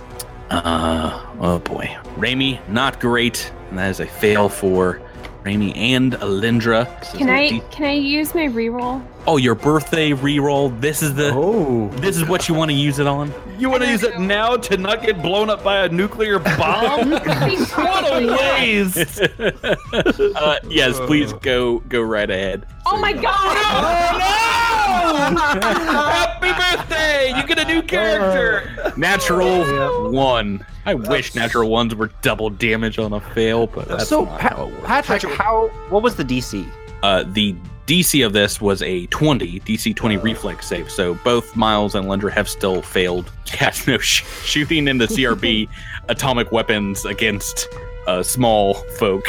Uh, 0.52 1.24
oh 1.40 1.58
boy, 1.60 1.86
Raimi, 2.16 2.60
not 2.68 3.00
great, 3.00 3.50
and 3.70 3.78
that 3.78 3.90
is 3.90 4.00
a 4.00 4.06
fail 4.06 4.48
for 4.50 5.00
Raimi 5.44 5.74
and 5.76 6.12
Alindra. 6.14 6.86
This 7.00 7.14
is 7.14 7.18
Can 7.18 7.28
a 7.30 7.32
I 7.32 7.48
D- 7.48 7.62
can 7.70 7.86
I 7.86 7.92
use 7.94 8.34
my 8.34 8.46
reroll? 8.48 9.02
oh, 9.26 9.38
your 9.38 9.54
birthday 9.54 10.10
reroll. 10.10 10.78
This 10.80 11.02
is 11.02 11.14
the. 11.14 11.32
Oh, 11.34 11.88
This 11.96 12.16
is 12.16 12.28
what 12.28 12.48
you 12.48 12.54
want 12.54 12.70
to 12.70 12.76
use 12.76 12.98
it 12.98 13.06
on. 13.06 13.32
You 13.58 13.70
want 13.70 13.82
to 13.82 13.88
use 13.90 14.02
it 14.02 14.18
now 14.20 14.56
to 14.56 14.76
not 14.76 15.00
get 15.02 15.22
blown 15.22 15.48
up 15.48 15.64
by 15.64 15.84
a 15.84 15.88
nuclear 15.88 16.38
bomb? 16.38 17.10
what 17.12 18.22
a 18.22 18.26
waste! 18.60 19.20
uh, 20.36 20.58
yes, 20.68 20.98
please 21.06 21.32
go 21.34 21.78
go 21.80 22.02
right 22.02 22.28
ahead. 22.28 22.66
Oh 22.84 22.98
my 22.98 23.12
god! 23.14 24.61
Happy 24.92 26.52
birthday! 26.52 27.32
You 27.36 27.46
get 27.46 27.58
a 27.58 27.64
new 27.64 27.82
character. 27.82 28.92
Natural 28.96 30.10
one. 30.10 30.64
I 30.84 30.94
wish 30.94 31.34
natural 31.34 31.70
ones 31.70 31.94
were 31.94 32.10
double 32.22 32.50
damage 32.50 32.98
on 32.98 33.12
a 33.12 33.20
fail, 33.20 33.66
but 33.66 33.88
that's 33.88 34.08
so, 34.08 34.24
not 34.24 34.40
Pa- 34.40 34.48
how 34.48 34.68
it 34.68 34.72
works. 34.74 34.86
Patrick, 34.86 35.34
how? 35.34 35.68
what 35.88 36.02
was 36.02 36.16
the 36.16 36.24
DC? 36.24 36.68
Uh, 37.02 37.24
the 37.26 37.54
DC 37.86 38.24
of 38.24 38.32
this 38.32 38.60
was 38.60 38.80
a 38.82 39.06
20, 39.06 39.60
DC 39.60 39.94
20 39.94 40.16
reflex 40.18 40.66
save. 40.66 40.90
So 40.90 41.14
both 41.24 41.54
Miles 41.56 41.94
and 41.94 42.06
Lendra 42.06 42.32
have 42.32 42.48
still 42.48 42.82
failed. 42.82 43.30
Yes, 43.60 43.86
no 43.86 43.98
sh- 43.98 44.24
shooting 44.44 44.86
the 44.86 45.04
CRB 45.04 45.68
atomic 46.08 46.52
weapons 46.52 47.04
against 47.04 47.68
uh, 48.06 48.22
small 48.22 48.74
folk, 48.96 49.24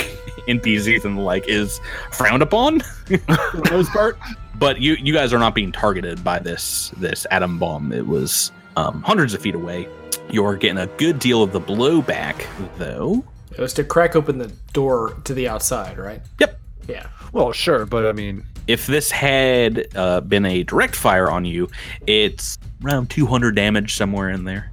NPCs 0.48 1.04
and 1.04 1.18
the 1.18 1.22
like 1.22 1.46
is 1.50 1.82
frowned 2.14 2.42
upon 2.42 2.80
for 2.80 3.18
the 3.18 3.68
most 3.70 3.92
part. 3.92 4.18
But 4.56 4.80
you 4.80 4.96
you 4.96 5.14
guys 5.14 5.34
are 5.34 5.40
not 5.40 5.56
being 5.56 5.72
targeted 5.72 6.24
by 6.24 6.40
this 6.40 6.92
this 6.98 7.26
atom 7.32 7.60
bomb. 7.60 7.92
It 7.92 8.08
was 8.08 8.52
um, 8.76 9.02
hundreds 9.04 9.34
of 9.34 9.42
feet 9.42 9.56
away. 9.56 9.88
You're 10.30 10.56
getting 10.56 10.78
a 10.78 10.88
good 10.88 11.20
deal 11.20 11.44
of 11.44 11.52
the 11.52 11.60
blowback, 11.62 12.46
though. 12.78 13.24
It 13.52 13.60
was 13.60 13.74
to 13.74 13.84
crack 13.84 14.16
open 14.16 14.38
the 14.38 14.52
door 14.72 15.16
to 15.26 15.34
the 15.34 15.48
outside, 15.48 15.98
right? 15.98 16.22
Yep. 16.40 16.60
Yeah. 16.88 17.08
Well, 17.34 17.52
sure, 17.52 17.86
but 17.86 18.06
I 18.06 18.12
mean, 18.12 18.44
If 18.68 18.88
this 18.88 19.12
had 19.12 19.88
uh, 19.96 20.22
been 20.22 20.46
a 20.46 20.64
direct 20.64 20.96
fire 20.96 21.30
on 21.30 21.46
you, 21.46 21.70
it's 22.08 22.58
around 22.84 23.10
200 23.10 23.56
damage 23.56 23.96
somewhere 23.96 24.30
in 24.30 24.44
there. 24.46 24.72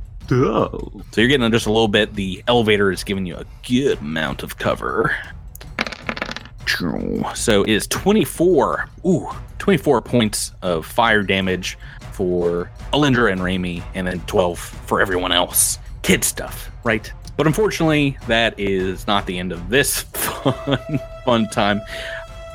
So 1.11 1.21
you're 1.21 1.29
getting 1.29 1.51
just 1.51 1.67
a 1.67 1.73
little 1.73 1.89
bit. 1.89 2.15
The 2.15 2.43
elevator 2.47 2.91
is 2.93 3.03
giving 3.05 3.27
you 3.27 3.37
a 3.37 3.45
good 3.69 3.99
amount 3.99 4.43
of 4.43 4.59
cover. 4.59 5.15
So 7.35 7.63
it 7.63 7.71
is 7.71 7.87
24. 7.87 8.89
Ooh, 9.07 9.29
24 9.59 10.01
points 10.03 10.53
of 10.63 10.87
fire 10.87 11.23
damage 11.23 11.79
for 12.13 12.71
Alindra 12.93 13.33
and 13.33 13.41
Raimi, 13.41 13.83
and 13.95 14.07
then 14.07 14.21
12 14.21 14.59
for 14.59 15.01
everyone 15.01 15.33
else. 15.33 15.79
Kid 16.03 16.25
stuff, 16.25 16.71
right? 16.85 17.13
But 17.37 17.47
unfortunately, 17.47 18.19
that 18.27 18.59
is 18.59 19.07
not 19.07 19.27
the 19.27 19.39
end 19.39 19.53
of 19.53 19.69
this 19.69 20.01
fun, 20.15 21.01
fun 21.25 21.49
time. 21.51 21.81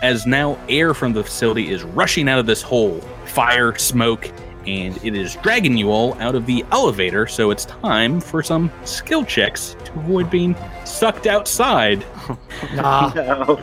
As 0.01 0.27
now 0.27 0.59
air 0.69 0.93
from 0.93 1.13
the 1.13 1.23
facility 1.23 1.71
is 1.71 1.83
rushing 1.83 2.29
out 2.29 2.37
of 2.37 2.45
this 2.45 2.61
hole, 2.61 2.99
fire, 3.25 3.75
smoke, 3.77 4.29
and 4.67 4.97
it 5.03 5.15
is 5.15 5.35
dragging 5.37 5.77
you 5.77 5.89
all 5.91 6.13
out 6.21 6.35
of 6.35 6.45
the 6.45 6.65
elevator. 6.71 7.27
So 7.27 7.51
it's 7.51 7.65
time 7.65 8.19
for 8.19 8.41
some 8.43 8.71
skill 8.83 9.23
checks 9.25 9.75
to 9.85 9.91
avoid 9.93 10.29
being 10.29 10.55
sucked 10.85 11.27
outside. 11.27 12.05
nah, 12.75 13.11
No. 13.13 13.59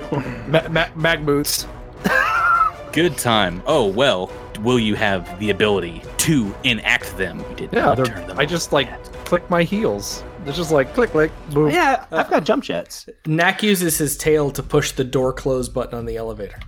ma- 0.48 0.68
ma- 0.68 0.88
mag 0.94 1.24
boots. 1.26 1.66
Good 2.92 3.16
time. 3.16 3.62
Oh 3.66 3.86
well, 3.86 4.30
will 4.60 4.78
you 4.78 4.94
have 4.96 5.38
the 5.38 5.50
ability 5.50 6.02
to 6.18 6.54
enact 6.64 7.16
them? 7.16 7.38
You 7.50 7.56
did 7.56 7.72
Yeah, 7.72 7.94
turn 7.94 8.26
them 8.26 8.38
I 8.38 8.44
just 8.44 8.72
like 8.72 8.88
click 9.24 9.48
my 9.48 9.62
heels. 9.62 10.22
It's 10.44 10.56
just 10.56 10.72
like 10.72 10.92
click, 10.92 11.10
click, 11.10 11.30
boom. 11.52 11.70
Yeah, 11.70 12.04
I've 12.10 12.28
got 12.28 12.44
jump 12.44 12.64
jets. 12.64 13.06
Knack 13.26 13.62
uses 13.62 13.96
his 13.96 14.16
tail 14.16 14.50
to 14.50 14.62
push 14.62 14.90
the 14.92 15.04
door 15.04 15.32
close 15.32 15.68
button 15.68 15.96
on 15.96 16.04
the 16.04 16.16
elevator. 16.16 16.58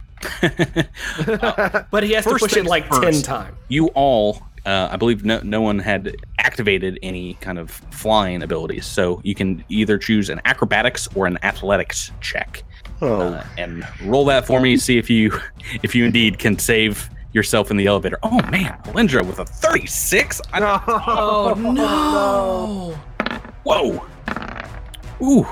But 1.90 2.02
he 2.04 2.12
has 2.12 2.24
to 2.24 2.36
push 2.38 2.56
it 2.56 2.66
like 2.66 2.86
first. 2.88 3.02
10 3.02 3.22
times. 3.22 3.56
you 3.68 3.88
all 3.88 4.42
uh, 4.66 4.88
i 4.90 4.96
believe 4.96 5.24
no, 5.24 5.40
no 5.44 5.60
one 5.60 5.78
had 5.78 6.16
activated 6.38 6.98
any 7.02 7.34
kind 7.34 7.58
of 7.58 7.70
flying 7.90 8.42
abilities 8.42 8.86
so 8.86 9.20
you 9.24 9.34
can 9.34 9.62
either 9.68 9.98
choose 9.98 10.30
an 10.30 10.40
acrobatics 10.46 11.06
or 11.14 11.26
an 11.26 11.38
athletics 11.42 12.10
check 12.20 12.62
uh, 13.02 13.42
and 13.58 13.86
roll 14.04 14.24
that 14.24 14.46
for 14.46 14.60
me 14.60 14.76
see 14.76 14.96
if 14.98 15.10
you 15.10 15.38
if 15.82 15.94
you 15.94 16.04
indeed 16.04 16.38
can 16.38 16.58
save 16.58 17.10
yourself 17.32 17.70
in 17.70 17.76
the 17.76 17.86
elevator 17.86 18.18
oh 18.22 18.40
man 18.50 18.78
Lindra 18.86 19.24
with 19.26 19.38
a 19.38 19.44
36 19.44 20.40
I, 20.52 20.60
Oh, 21.06 21.54
no. 21.54 22.94
whoa 23.64 24.06
ooh 25.22 25.46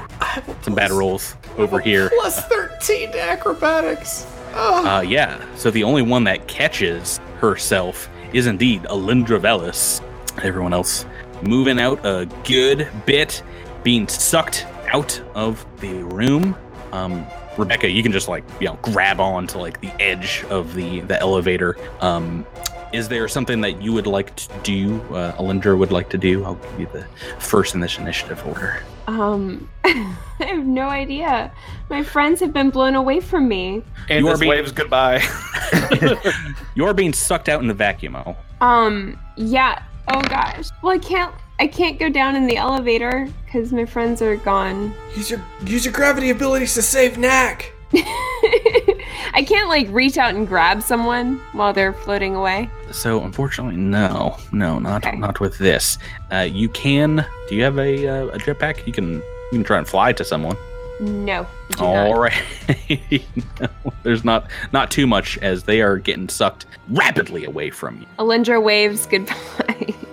some 0.62 0.75
bad 0.75 0.91
rolls 0.91 1.37
over 1.59 1.79
here 1.81 2.09
Plus 2.18 2.41
13 2.47 3.12
to 3.12 3.20
acrobatics. 3.23 4.27
Uh, 4.55 5.00
yeah. 5.07 5.44
So 5.57 5.70
the 5.70 5.84
only 5.84 6.03
one 6.03 6.24
that 6.24 6.48
catches 6.48 7.18
herself 7.38 8.09
is 8.32 8.46
indeed 8.46 8.82
Alindra 8.84 9.40
Vallis. 9.40 10.00
Everyone 10.42 10.72
else 10.72 11.05
moving 11.42 11.78
out 11.78 12.05
a 12.05 12.26
good 12.44 12.88
bit, 13.05 13.42
being 13.82 14.09
sucked 14.09 14.66
out 14.92 15.20
of 15.34 15.64
the 15.80 16.03
room. 16.05 16.57
Um, 16.92 17.26
Rebecca, 17.59 17.90
you 17.90 18.03
can 18.03 18.12
just 18.12 18.28
like 18.28 18.44
you 18.61 18.66
know 18.66 18.78
grab 18.82 19.20
on 19.20 19.46
to 19.48 19.59
like 19.59 19.80
the 19.80 19.90
edge 20.00 20.44
of 20.48 20.74
the 20.74 21.00
the 21.00 21.20
elevator. 21.20 21.76
Um, 22.00 22.46
is 22.93 23.09
there 23.09 23.26
something 23.28 23.61
that 23.62 23.80
you 23.82 23.93
would 23.93 24.07
like 24.07 24.34
to 24.36 24.49
do? 24.62 25.01
Uh, 25.14 25.32
Alindra 25.36 25.76
would 25.78 25.93
like 25.93 26.09
to 26.11 26.18
do. 26.18 26.45
I'll 26.45 26.55
give 26.57 26.80
you 26.80 26.86
the 26.93 27.07
first 27.38 27.74
in 27.74 27.80
this 27.80 27.99
initiative 27.99 28.45
order. 28.47 28.82
Um, 29.07 29.68
I 29.84 30.14
have 30.40 30.64
no 30.66 30.88
idea. 30.88 31.53
My 31.90 32.03
friends 32.03 32.40
have 32.40 32.53
been 32.53 32.70
blown 32.70 32.95
away 32.95 33.20
from 33.20 33.49
me. 33.49 33.82
And 34.09 34.24
You 34.24 34.30
this 34.30 34.40
being- 34.40 34.51
waves 34.51 34.72
goodbye. 34.72 35.22
You're 36.74 36.95
being 36.95 37.12
sucked 37.12 37.49
out 37.49 37.61
in 37.62 37.68
the 37.68 37.74
vacuum. 37.74 38.16
oh. 38.16 38.36
Um, 38.61 39.18
yeah. 39.36 39.82
Oh 40.09 40.20
gosh. 40.22 40.68
Well, 40.82 40.95
I 40.95 40.99
can't. 40.99 41.34
I 41.61 41.66
can't 41.68 41.99
go 41.99 42.09
down 42.09 42.34
in 42.34 42.47
the 42.47 42.57
elevator 42.57 43.28
because 43.45 43.72
my 43.72 43.84
friends 43.84 44.20
are 44.22 44.36
gone. 44.36 44.93
Use 45.16 45.30
your 45.30 45.40
use 45.64 45.84
your 45.84 45.93
gravity 45.95 46.30
abilities 46.30 46.74
to 46.74 46.82
save 46.82 47.18
Knack. 47.18 47.72
I 49.33 49.43
can't 49.43 49.68
like 49.68 49.89
reach 49.91 50.18
out 50.18 50.35
and 50.35 50.47
grab 50.47 50.83
someone 50.83 51.39
while 51.53 51.73
they're 51.73 51.93
floating 51.93 52.35
away. 52.35 52.68
So 52.91 53.23
unfortunately, 53.23 53.77
no, 53.77 54.37
no, 54.53 54.79
not 54.79 55.05
Okay. 55.07 55.16
not 55.16 55.41
with 55.41 55.59
this. 55.59 55.99
Uh, 56.33 56.49
you 56.51 56.68
can. 56.68 57.25
Do 57.49 57.55
you 57.55 57.62
have 57.62 57.79
a 57.79 58.07
uh, 58.09 58.27
a 58.27 58.39
jetpack? 58.39 58.87
You 58.87 58.93
can 58.93 59.14
you 59.14 59.23
can 59.53 59.64
try 59.64 59.79
and 59.79 59.89
fly 59.89 60.12
to 60.12 60.25
someone. 60.25 60.57
No. 61.01 61.47
All 61.81 62.11
not. 62.12 62.18
right. 62.20 62.43
no, 63.61 63.68
there's 64.03 64.25
not 64.25 64.51
not 64.73 64.91
too 64.91 65.07
much 65.07 65.39
as 65.39 65.64
they 65.64 65.81
are 65.81 65.97
getting 65.97 66.29
sucked 66.29 66.66
rapidly 66.91 67.45
away 67.45 67.70
from 67.70 68.01
you. 68.01 68.07
Alindra 68.18 68.62
waves 68.62 69.07
goodbye. 69.07 69.95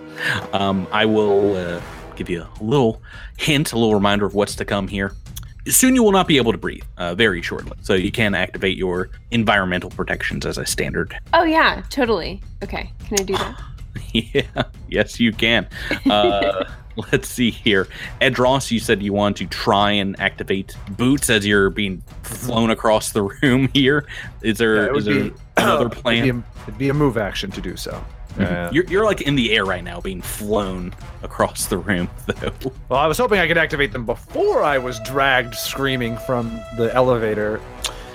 Um, 0.52 0.86
I 0.92 1.06
will 1.06 1.56
uh, 1.56 1.82
give 2.18 2.30
you 2.30 2.42
a 2.42 2.50
little 2.64 3.02
hint, 3.38 3.72
a 3.72 3.78
little 3.78 3.94
reminder 3.94 4.26
of 4.26 4.34
what's 4.34 4.54
to 4.58 4.66
come 4.66 4.90
here. 4.90 5.14
Soon 5.68 5.94
you 5.96 6.02
will 6.04 6.12
not 6.12 6.28
be 6.28 6.38
able 6.38 6.52
to 6.52 6.58
breathe, 6.58 6.84
uh, 6.98 7.14
very 7.16 7.42
shortly. 7.42 7.74
So 7.82 7.94
you 7.94 8.12
can 8.12 8.34
activate 8.34 8.78
your 8.78 9.10
environmental 9.32 9.90
protections 9.90 10.46
as 10.46 10.58
a 10.58 10.66
standard. 10.66 11.16
oh 11.34 11.44
yeah, 11.44 11.84
totally. 11.90 12.42
Okay, 12.64 12.92
can 13.08 13.20
I 13.20 13.24
do 13.24 13.34
that? 13.34 13.62
yeah, 14.14 14.64
yes, 14.88 15.20
you 15.20 15.32
can. 15.34 15.68
Uh, 16.10 16.66
let's 17.12 17.28
see 17.28 17.52
here. 17.52 17.88
Edros, 18.22 18.72
you 18.72 18.80
said 18.80 19.04
you 19.04 19.14
want 19.14 19.38
to 19.38 19.46
try 19.48 19.92
and 19.92 20.20
activate 20.20 20.76
boots 20.92 21.30
as 21.30 21.46
you're 21.46 21.70
being 21.70 22.02
flown 22.24 22.70
across 22.70 23.12
the 23.12 23.24
room 23.24 23.68
here. 23.74 24.06
Is 24.42 24.60
Yeah, 24.60 24.66
there, 24.66 24.86
it 24.88 24.92
would 24.94 25.00
is 25.00 25.06
there 25.06 25.24
be- 25.26 25.34
another 25.58 25.86
It'd 25.88 25.96
be, 25.96 26.02
plan? 26.02 26.24
a, 26.30 26.64
it'd 26.64 26.78
be 26.78 26.90
a 26.90 26.94
move 26.94 27.18
action 27.18 27.52
to 27.52 27.62
do 27.62 27.76
so. 27.76 28.04
Uh, 28.40 28.70
You're, 28.72 28.86
you're 28.86 29.06
like 29.06 29.22
in 29.22 29.36
the 29.36 29.52
air 29.52 29.66
right 29.66 29.84
now, 29.84 30.00
being 30.02 30.22
flown 30.22 30.94
across 31.24 31.66
the 31.66 31.78
room, 31.78 32.10
though. 32.26 32.52
well, 32.88 33.00
I 33.00 33.06
was 33.08 33.18
hoping 33.18 33.40
I 33.40 33.48
could 33.48 33.58
activate 33.58 33.92
them 33.92 34.06
before 34.06 34.64
I 34.64 34.78
was 34.78 35.00
dragged 35.02 35.56
screaming 35.56 36.18
from 36.20 36.60
the 36.78 36.94
elevator. 36.96 37.60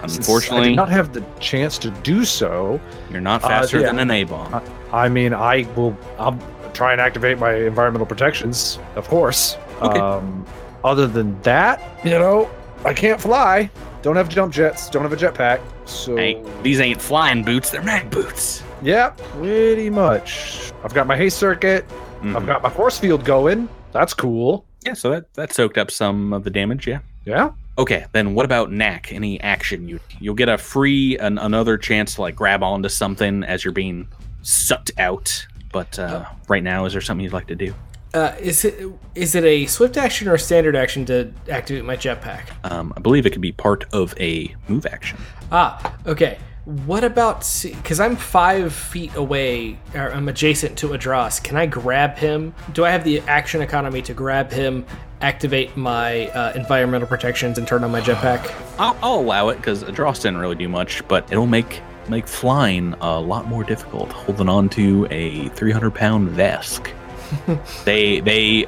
Since 0.01 0.17
I 0.17 0.17
Unfortunately, 0.19 0.69
did 0.71 0.77
not 0.77 0.89
have 0.91 1.13
the 1.13 1.25
chance 1.41 1.79
to 1.79 1.91
do 1.91 2.25
so. 2.25 2.81
you're 3.11 3.21
not 3.23 3.43
Uh, 3.45 3.49
faster 3.49 3.81
yeah. 3.81 3.87
than 3.87 3.99
an 4.01 4.11
A 4.11 4.25
bomb. 4.25 4.63
I 4.93 5.09
mean, 5.09 5.33
I 5.33 5.67
will. 5.77 5.97
I'll 6.19 6.39
try 6.73 6.93
and 6.93 7.01
activate 7.01 7.39
my 7.39 7.55
environmental 7.55 8.07
protections, 8.07 8.79
of 8.97 9.07
course. 9.09 9.57
Okay. 9.83 9.99
Um, 9.99 10.45
other 10.85 11.07
than 11.07 11.41
that, 11.43 11.81
you 12.05 12.11
know, 12.19 12.51
I 12.85 12.93
can't 12.93 13.21
fly. 13.21 13.71
Don't 14.03 14.17
have 14.17 14.29
jump 14.29 14.53
jets. 14.53 14.91
Don't 14.91 15.03
have 15.03 15.13
a 15.13 15.17
jetpack. 15.17 15.61
So 15.87 16.17
Hey, 16.17 16.43
these 16.63 16.81
ain't 16.81 17.01
flying 17.01 17.43
boots; 17.45 17.71
they're 17.71 17.83
mag 17.83 18.11
boots. 18.11 18.63
Yeah, 18.85 19.11
pretty 19.17 19.91
much. 19.91 20.73
I've 20.85 20.95
got 20.95 21.07
my 21.07 21.17
haste 21.17 21.39
circuit. 21.39 21.85
I've 22.23 22.43
Mhm. 22.43 22.47
got 22.47 22.63
my 22.63 22.71
force 22.71 22.99
field 22.99 23.25
going. 23.25 23.69
That's 23.93 24.15
cool. 24.15 24.65
Yeah, 24.85 24.95
so 24.95 25.11
that 25.11 25.33
that 25.35 25.53
soaked 25.53 25.79
up 25.79 25.91
some 25.91 26.33
of 26.33 26.45
the 26.45 26.51
damage. 26.51 26.87
Yeah. 26.87 26.99
Yeah. 27.25 27.51
Okay, 27.79 28.05
then 28.13 28.35
what 28.35 28.45
about 28.45 28.71
Knack? 28.71 29.13
Any 29.13 29.41
action? 29.41 29.89
You 29.89 29.99
you'll 30.21 30.35
get 30.35 30.49
a 30.49 30.57
free 30.59 31.17
an, 31.19 31.39
another 31.39 31.77
chance 31.79 32.15
to 32.17 32.21
like 32.23 32.37
grab 32.37 32.63
onto 32.63 32.89
something 32.89 33.43
as 33.43 33.65
you're 33.65 33.73
being 33.73 34.07
sucked 34.43 34.93
out. 34.99 35.47
But 35.73 35.99
uh, 35.99 36.25
right 36.49 36.63
now, 36.63 36.85
is 36.85 36.93
there 36.93 37.01
something 37.03 37.25
you'd 37.25 37.33
like 37.33 37.49
to 37.49 37.57
do? 37.57 37.75
Uh, 38.13 38.33
is 38.41 38.65
it 38.65 38.81
is 39.17 39.35
it 39.35 39.43
a 39.45 39.67
swift 39.67 39.97
action 39.97 40.29
or 40.29 40.35
a 40.35 40.39
standard 40.39 40.77
action 40.77 41.05
to 41.07 41.33
activate 41.51 41.85
my 41.85 41.97
jetpack? 41.97 42.43
Um, 42.71 42.93
I 42.97 43.01
believe 43.01 43.27
it 43.27 43.31
could 43.31 43.41
be 43.43 43.51
part 43.53 43.85
of 43.93 44.15
a 44.21 44.55
move 44.69 44.87
action. 44.87 45.19
Ah, 45.51 45.95
okay. 46.07 46.39
What 46.65 47.05
about 47.05 47.47
because 47.63 48.01
I'm 48.01 48.17
five 48.17 48.73
feet 48.73 49.15
away, 49.17 49.79
or 49.95 50.11
I'm 50.11 50.29
adjacent 50.29 50.79
to 50.79 50.89
Adros? 50.89 51.43
Can 51.43 51.59
I 51.59 51.67
grab 51.67 52.17
him? 52.17 52.55
Do 52.73 52.87
I 52.87 52.91
have 52.91 53.05
the 53.05 53.21
action 53.21 53.61
economy 53.61 54.01
to 54.01 54.15
grab 54.15 54.51
him, 54.51 54.87
activate 55.21 55.77
my 55.77 56.29
uh, 56.29 56.55
environmental 56.55 57.07
protections, 57.07 57.59
and 57.59 57.69
turn 57.69 57.85
on 57.85 57.91
my 57.91 58.01
jetpack? 58.01 58.51
I'll, 58.79 58.97
I'll 59.03 59.21
allow 59.21 59.51
it 59.51 59.57
because 59.57 59.83
Dross 59.83 60.21
didn't 60.21 60.39
really 60.39 60.55
do 60.55 60.67
much, 60.71 61.07
but 61.07 61.31
it'll 61.31 61.47
make 61.47 61.83
make 62.09 62.27
flying 62.27 62.95
a 63.03 63.21
lot 63.21 63.47
more 63.47 63.63
difficult. 63.63 64.11
Holding 64.11 64.49
on 64.49 64.71
to 64.71 65.07
a 65.11 65.51
300 65.51 65.95
pound 65.95 66.31
Vesk. 66.31 66.91
they 67.85 68.21
they 68.21 68.67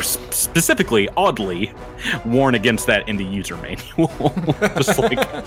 specifically 0.00 1.08
oddly 1.16 1.72
warn 2.24 2.54
against 2.54 2.86
that 2.86 3.08
in 3.08 3.16
the 3.16 3.24
user 3.24 3.56
manual. 3.56 4.32
Just 4.76 5.00
like 5.00 5.44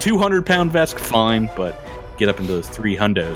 200 0.00 0.44
pound 0.44 0.72
Vesk, 0.72 0.98
fine, 0.98 1.50
but 1.56 1.80
get 2.16 2.28
up 2.28 2.40
into 2.40 2.52
those 2.52 2.68
three 2.68 2.96
hundos. 2.96 3.34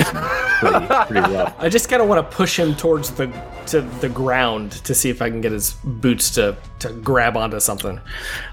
pretty, 0.61 0.86
pretty 1.12 1.34
rough. 1.34 1.54
I 1.58 1.68
just 1.68 1.88
kind 1.88 2.02
of 2.02 2.08
want 2.08 2.28
to 2.28 2.36
push 2.36 2.58
him 2.58 2.74
towards 2.74 3.11
the 3.11 3.26
to 3.66 3.82
the 3.82 4.08
ground 4.08 4.72
to 4.72 4.94
see 4.94 5.11
if 5.11 5.22
I 5.22 5.30
can 5.30 5.40
get 5.40 5.52
his 5.52 5.74
boots 5.84 6.30
to 6.30 6.56
to 6.80 6.92
grab 6.92 7.36
onto 7.36 7.61
something. 7.61 8.00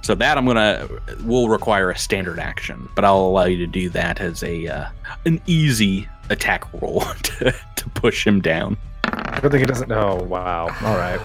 So 0.01 0.15
that 0.15 0.37
I'm 0.37 0.45
gonna 0.45 0.87
will 1.23 1.49
require 1.49 1.89
a 1.89 1.97
standard 1.97 2.39
action, 2.39 2.89
but 2.95 3.05
I'll 3.05 3.17
allow 3.17 3.45
you 3.45 3.57
to 3.57 3.67
do 3.67 3.89
that 3.89 4.19
as 4.19 4.43
a 4.43 4.67
uh, 4.67 4.89
an 5.25 5.41
easy 5.47 6.07
attack 6.29 6.71
roll 6.81 7.01
to, 7.23 7.55
to 7.75 7.89
push 7.91 8.25
him 8.25 8.41
down. 8.41 8.77
I 9.03 9.39
don't 9.39 9.51
think 9.51 9.61
he 9.61 9.65
doesn't 9.65 9.89
know. 9.89 10.15
Wow. 10.15 10.67
All 10.81 10.97
right. 10.97 11.19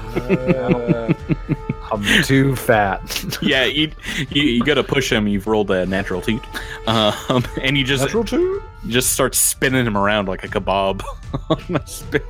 I'm 1.92 2.22
too 2.22 2.56
fat. 2.56 3.24
yeah, 3.42 3.64
you, 3.64 3.92
you 4.30 4.42
you 4.42 4.64
gotta 4.64 4.82
push 4.82 5.10
him. 5.12 5.28
You've 5.28 5.46
rolled 5.46 5.70
a 5.70 5.86
natural 5.86 6.20
two, 6.20 6.42
um, 6.86 7.44
and 7.60 7.76
you 7.76 7.84
just 7.84 8.02
Natural 8.02 8.24
two. 8.24 8.62
You 8.84 8.90
just 8.90 9.12
start 9.12 9.34
spinning 9.34 9.86
him 9.86 9.96
around 9.96 10.26
like 10.26 10.42
a 10.42 10.48
kebab 10.48 11.02
on 11.50 11.76
a 11.76 11.86
spit. 11.86 12.24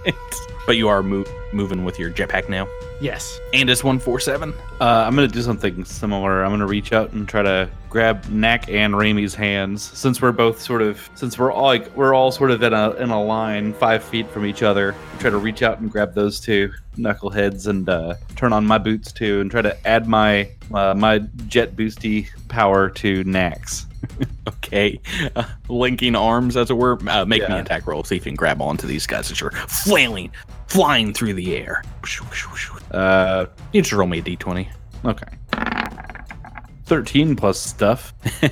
But 0.67 0.77
you 0.77 0.89
are 0.89 1.03
move, 1.03 1.29
moving 1.53 1.85
with 1.85 1.99
your 1.99 2.11
jetpack 2.11 2.49
now. 2.49 2.69
Yes. 3.01 3.41
And 3.53 3.69
it's 3.69 3.83
one 3.83 3.99
four 3.99 4.21
seven. 4.21 4.55
Uh, 4.81 5.05
I'm 5.07 5.15
gonna 5.17 5.27
do 5.29 5.43
something 5.43 5.85
similar. 5.85 6.45
I'm 6.45 6.53
gonna 6.53 6.67
reach 6.67 6.93
out 6.93 7.13
and 7.13 7.29
try 7.29 7.43
to 7.43 7.69
grab 7.89 8.25
Knack 8.29 8.69
and 8.69 8.95
Raimi's 8.95 9.35
hands, 9.35 9.83
since 9.83 10.23
we're 10.23 10.31
both 10.33 10.61
sort 10.61 10.83
of, 10.83 11.11
since 11.15 11.37
we're 11.39 11.51
all 11.51 11.65
like 11.65 11.95
we're 11.97 12.15
all 12.15 12.31
sort 12.31 12.53
of 12.53 12.63
in 12.63 12.73
a 12.73 12.91
in 12.93 13.11
a 13.11 13.23
line, 13.23 13.73
five 13.73 14.05
feet 14.05 14.29
from 14.31 14.47
each 14.47 14.63
other. 14.63 14.95
Try 15.19 15.31
to 15.31 15.39
reach 15.39 15.63
out 15.63 15.81
and 15.81 15.91
grab 15.91 16.15
those 16.15 16.39
two 16.39 16.73
knuckleheads 16.97 17.67
and 17.67 17.89
uh, 17.89 18.15
turn 18.37 18.53
on 18.53 18.65
my 18.65 18.79
boots 18.79 19.11
too, 19.11 19.41
and 19.41 19.51
try 19.51 19.63
to 19.63 19.87
add 19.87 20.07
my 20.07 20.49
uh, 20.73 20.95
my 20.95 21.19
jet 21.49 21.75
boosty 21.75 22.29
power 22.49 22.89
to 22.91 23.25
Knack's. 23.25 23.87
Okay, 24.49 24.99
uh, 25.37 25.45
linking 25.69 26.17
arms 26.17 26.57
as 26.57 26.71
it 26.71 26.75
were. 26.75 26.99
Uh, 27.09 27.25
make 27.27 27.43
me 27.43 27.47
Yeah. 27.49 27.57
an 27.57 27.61
attack 27.61 27.87
roll. 27.87 28.03
See 28.05 28.17
if 28.17 28.25
you 28.25 28.31
can 28.31 28.37
grab 28.37 28.61
onto 28.63 28.87
these 28.87 29.07
guys 29.07 29.31
as 29.31 29.39
you're 29.41 29.51
flailing, 29.53 30.31
flying 30.67 31.13
through 31.13 31.35
the 31.35 31.57
air. 31.57 31.83
Uh, 32.91 33.47
You 33.73 33.83
just 33.83 33.93
roll 33.93 34.09
me 34.09 34.19
a 34.19 34.23
d20. 34.23 34.69
okay. 35.05 35.27
Thirteen 36.87 37.37
plus 37.37 37.59
stuff. 37.61 38.13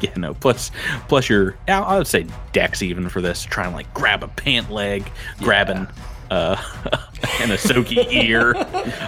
yeah, 0.00 0.10
no. 0.16 0.34
Plus, 0.34 0.70
plus 1.08 1.28
your 1.28 1.56
I 1.68 1.96
would 1.96 2.06
say 2.06 2.26
dex 2.52 2.82
even 2.82 3.08
for 3.08 3.20
this. 3.20 3.44
Trying 3.44 3.70
to 3.70 3.76
like 3.76 3.92
grab 3.94 4.22
a 4.22 4.28
pant 4.28 4.70
leg, 4.70 5.10
grabbing 5.38 5.86
uh, 6.30 6.56
a 7.22 7.26
Ysoki 7.48 8.10
ear. 8.12 8.54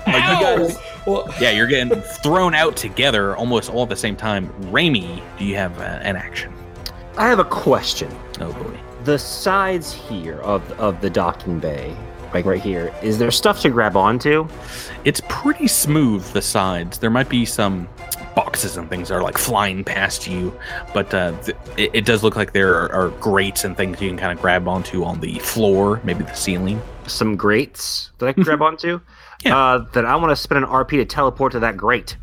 Like, 0.07 0.41
you 0.41 0.67
guys- 0.67 0.79
Well, 1.07 1.33
yeah, 1.41 1.51
you're 1.51 1.67
getting 1.67 2.01
thrown 2.01 2.55
out 2.55 2.77
together 2.77 3.37
almost 3.37 3.71
all 3.71 3.83
at 3.85 3.89
the 3.89 3.97
same 3.97 4.17
time. 4.17 4.49
Raimi, 4.73 5.23
do 5.39 5.45
you 5.45 5.55
have 5.57 5.79
uh, 5.81 5.85
an 6.03 6.17
action? 6.17 6.53
I 7.17 7.29
have 7.29 7.39
a 7.39 7.45
question. 7.45 8.11
Oh 8.41 8.53
boy. 8.53 8.79
The 9.05 9.19
sides 9.19 9.93
here 9.93 10.41
of 10.41 10.63
of 10.81 11.01
the 11.01 11.11
docking 11.11 11.59
bay, 11.59 11.97
like 12.35 12.45
right 12.45 12.61
here, 12.61 12.93
is 13.03 13.19
there 13.19 13.31
stuff 13.31 13.61
to 13.63 13.69
grab 13.71 13.97
onto? 13.97 14.49
It's 15.05 15.21
pretty 15.29 15.69
smooth, 15.69 16.25
the 16.33 16.43
sides. 16.43 16.99
There 16.99 17.11
might 17.11 17.29
be 17.29 17.45
some 17.45 17.89
boxes 18.35 18.77
and 18.77 18.89
things 18.89 19.09
that 19.09 19.15
are 19.17 19.23
like 19.23 19.39
flying 19.39 19.83
past 19.85 20.27
you, 20.27 20.57
but 20.95 21.13
uh, 21.15 21.33
th- 21.43 21.57
it, 21.77 21.91
it 21.95 22.05
does 22.05 22.23
look 22.23 22.37
like 22.37 22.53
there 22.53 22.75
are, 22.75 22.93
are 22.93 23.09
grates 23.21 23.65
and 23.65 23.77
things 23.77 24.01
you 24.01 24.09
can 24.09 24.19
kind 24.19 24.33
of 24.33 24.41
grab 24.41 24.69
onto 24.69 25.03
on 25.05 25.21
the 25.21 25.39
floor, 25.41 26.01
maybe 26.05 26.25
the 26.25 26.35
ceiling. 26.35 26.81
Some 27.11 27.37
grates 27.37 28.11
that 28.19 28.29
I 28.29 28.33
can 28.33 28.43
grab 28.43 28.63
onto? 28.63 29.01
Yeah. 29.45 29.57
Uh, 29.57 29.87
then 29.93 30.05
I 30.05 30.17
want 30.17 30.31
to 30.31 30.37
spend 30.37 30.63
an 30.65 30.71
RP 30.71 30.91
to 30.91 31.05
teleport 31.05 31.53
to 31.53 31.61
that 31.61 31.77
grate. 31.77 32.17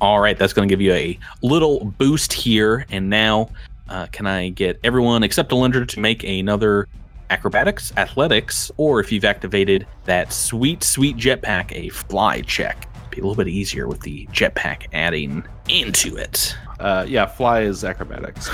All 0.00 0.20
right, 0.20 0.38
that's 0.38 0.52
going 0.52 0.68
to 0.68 0.72
give 0.72 0.80
you 0.80 0.92
a 0.92 1.18
little 1.42 1.84
boost 1.84 2.32
here. 2.32 2.86
And 2.90 3.10
now, 3.10 3.50
uh, 3.88 4.06
can 4.12 4.26
I 4.26 4.50
get 4.50 4.78
everyone 4.84 5.22
except 5.22 5.50
Alindra 5.50 5.86
to 5.88 6.00
make 6.00 6.22
another 6.22 6.88
acrobatics, 7.28 7.92
athletics, 7.96 8.70
or 8.76 9.00
if 9.00 9.10
you've 9.10 9.24
activated 9.24 9.86
that 10.04 10.32
sweet, 10.32 10.84
sweet 10.84 11.16
jetpack, 11.16 11.72
a 11.72 11.88
fly 11.88 12.42
check? 12.42 12.86
Be 13.10 13.18
a 13.18 13.24
little 13.24 13.34
bit 13.34 13.48
easier 13.48 13.88
with 13.88 14.00
the 14.02 14.26
jetpack 14.26 14.86
adding 14.92 15.42
into 15.68 16.16
it. 16.16 16.56
Uh, 16.78 17.04
yeah, 17.08 17.26
fly 17.26 17.62
is 17.62 17.84
acrobatics. 17.84 18.48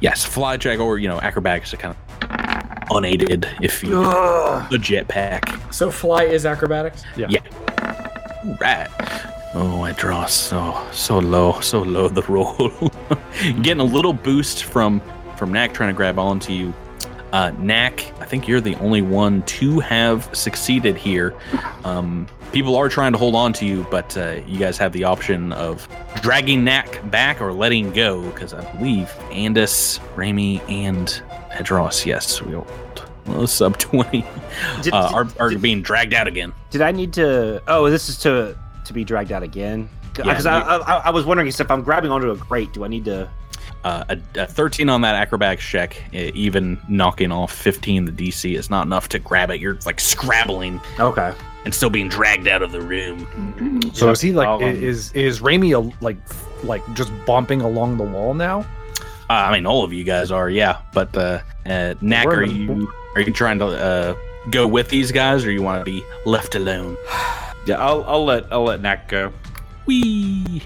Yes, 0.00 0.24
fly 0.24 0.58
check 0.58 0.78
or 0.78 0.98
you 0.98 1.08
know 1.08 1.20
acrobatics 1.20 1.70
to 1.70 1.78
kind 1.78 1.96
of 1.96 2.41
unaided 2.96 3.48
if 3.60 3.82
you 3.82 3.90
the 3.90 4.78
jetpack. 4.78 5.72
so 5.72 5.90
fly 5.90 6.24
is 6.24 6.46
acrobatics. 6.46 7.04
Yeah. 7.16 7.26
yeah. 7.30 7.40
Right. 8.60 8.88
Oh, 9.54 9.82
I 9.82 9.92
draw 9.92 10.26
so 10.26 10.86
so 10.92 11.18
low, 11.18 11.60
so 11.60 11.82
low 11.82 12.08
the 12.08 12.22
roll. 12.22 12.70
Getting 13.62 13.80
a 13.80 13.84
little 13.84 14.12
boost 14.12 14.64
from 14.64 15.00
from 15.36 15.52
Knack 15.52 15.74
trying 15.74 15.90
to 15.90 15.96
grab 15.96 16.18
onto 16.18 16.52
you. 16.52 16.74
Uh, 17.32 17.50
Knack, 17.58 18.12
I 18.20 18.26
think 18.26 18.46
you're 18.46 18.60
the 18.60 18.74
only 18.76 19.00
one 19.00 19.42
to 19.44 19.80
have 19.80 20.28
succeeded 20.36 20.96
here. 20.98 21.34
Um, 21.82 22.26
people 22.52 22.76
are 22.76 22.90
trying 22.90 23.12
to 23.12 23.18
hold 23.18 23.34
on 23.34 23.54
to 23.54 23.64
you, 23.64 23.86
but 23.90 24.14
uh, 24.18 24.40
you 24.46 24.58
guys 24.58 24.76
have 24.76 24.92
the 24.92 25.04
option 25.04 25.50
of 25.54 25.88
dragging 26.20 26.62
Knack 26.62 27.10
back 27.10 27.40
or 27.40 27.52
letting 27.52 27.90
go, 27.92 28.20
because 28.30 28.52
I 28.52 28.70
believe 28.74 29.08
Andis, 29.30 29.98
Raimi, 30.14 30.60
and 30.70 31.22
Hedros, 31.52 32.06
yes, 32.06 32.40
we 32.42 32.54
all 32.54 32.66
well, 33.26 33.46
sub 33.46 33.78
20, 33.78 34.24
Did, 34.82 34.92
uh, 34.92 35.10
are, 35.14 35.28
are 35.38 35.50
did, 35.50 35.62
being 35.62 35.82
dragged 35.82 36.14
out 36.14 36.26
again. 36.26 36.52
did 36.70 36.80
I 36.82 36.90
need 36.92 37.12
to? 37.14 37.62
Oh, 37.68 37.88
this 37.90 38.08
is 38.08 38.18
to 38.18 38.58
to 38.84 38.92
be 38.92 39.04
dragged 39.04 39.30
out 39.30 39.42
again. 39.44 39.88
Yeah, 40.18 40.24
Because 40.24 40.44
I, 40.44 40.58
I, 40.60 40.96
I 41.06 41.10
was 41.10 41.24
wondering 41.24 41.48
if 41.48 41.70
I'm 41.70 41.82
grabbing 41.82 42.10
onto 42.10 42.30
a 42.30 42.36
grate, 42.36 42.72
do 42.72 42.84
I 42.84 42.88
need 42.88 43.04
to? 43.06 43.30
Uh, 43.84 44.04
a, 44.10 44.40
a 44.42 44.46
13 44.46 44.88
on 44.88 45.00
that 45.00 45.14
acrobatics 45.14 45.64
check, 45.64 46.00
even 46.12 46.80
knocking 46.88 47.32
off 47.32 47.52
15 47.52 48.04
the 48.04 48.12
DC 48.12 48.56
is 48.56 48.70
not 48.70 48.86
enough 48.86 49.08
to 49.10 49.18
grab 49.18 49.50
it. 49.50 49.60
You're 49.60 49.78
like 49.86 49.98
scrabbling 50.00 50.80
Okay. 51.00 51.32
and 51.64 51.74
still 51.74 51.90
being 51.90 52.08
dragged 52.08 52.46
out 52.46 52.62
of 52.62 52.70
the 52.72 52.80
room. 52.80 53.80
So 53.94 54.10
is 54.10 54.20
he 54.20 54.32
like 54.32 54.48
um, 54.48 54.62
is 54.62 55.12
is 55.12 55.40
Raimi 55.40 55.72
a, 55.76 56.04
like 56.04 56.16
like 56.64 56.82
just 56.94 57.10
bumping 57.26 57.60
along 57.60 57.96
the 57.96 58.04
wall 58.04 58.34
now? 58.34 58.64
I 59.32 59.52
mean, 59.52 59.66
all 59.66 59.84
of 59.84 59.92
you 59.92 60.04
guys 60.04 60.30
are, 60.30 60.48
yeah. 60.48 60.82
But 60.92 61.16
uh, 61.16 61.40
uh, 61.66 61.94
Knack, 62.00 62.26
are 62.26 62.42
you 62.42 62.92
are 63.14 63.20
you 63.20 63.32
trying 63.32 63.58
to 63.58 63.66
uh, 63.66 64.14
go 64.50 64.66
with 64.66 64.88
these 64.88 65.12
guys, 65.12 65.44
or 65.44 65.50
you 65.50 65.62
want 65.62 65.84
to 65.84 65.90
be 65.90 66.04
left 66.24 66.54
alone? 66.54 66.96
Yeah, 67.64 67.76
I'll 67.76 68.02
I'll 68.02 68.24
let 68.24 68.52
I'll 68.52 68.64
let 68.64 68.80
Knack 68.80 69.06
go. 69.06 69.32
Wee! 69.86 70.62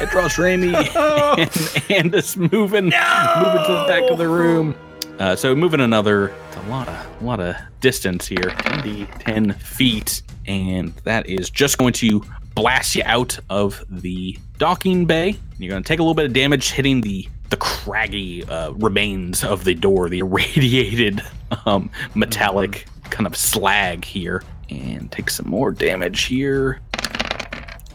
It 0.00 0.10
draws 0.10 0.34
Raimi 0.34 0.74
and, 1.38 1.90
and 1.90 2.14
it's 2.14 2.36
moving, 2.36 2.84
moving 2.84 2.92
to 2.92 2.92
the 2.92 3.84
back 3.88 4.08
of 4.08 4.18
the 4.18 4.28
room. 4.28 4.76
Uh, 5.18 5.34
so 5.34 5.56
moving 5.56 5.80
another, 5.80 6.28
a 6.28 6.68
lot 6.68 6.86
of, 6.88 7.22
a 7.22 7.24
lot 7.24 7.40
of 7.40 7.56
distance 7.80 8.26
here, 8.26 8.42
10, 8.42 9.06
10 9.18 9.52
feet, 9.54 10.22
and 10.46 10.92
that 11.04 11.26
is 11.26 11.48
just 11.48 11.78
going 11.78 11.94
to 11.94 12.22
blast 12.54 12.94
you 12.94 13.02
out 13.06 13.38
of 13.50 13.84
the 13.88 14.36
docking 14.58 15.06
bay. 15.06 15.36
You're 15.58 15.70
going 15.70 15.82
to 15.82 15.88
take 15.88 15.98
a 15.98 16.02
little 16.02 16.14
bit 16.14 16.26
of 16.26 16.32
damage 16.32 16.70
hitting 16.70 17.00
the 17.00 17.26
the 17.50 17.56
craggy 17.56 18.44
uh, 18.44 18.70
remains 18.72 19.44
of 19.44 19.64
the 19.64 19.74
door, 19.74 20.08
the 20.08 20.18
irradiated 20.20 21.22
um, 21.64 21.90
metallic 22.14 22.86
kind 23.10 23.26
of 23.26 23.36
slag 23.36 24.04
here, 24.04 24.42
and 24.70 25.10
take 25.12 25.30
some 25.30 25.48
more 25.48 25.70
damage 25.70 26.22
here. 26.22 26.80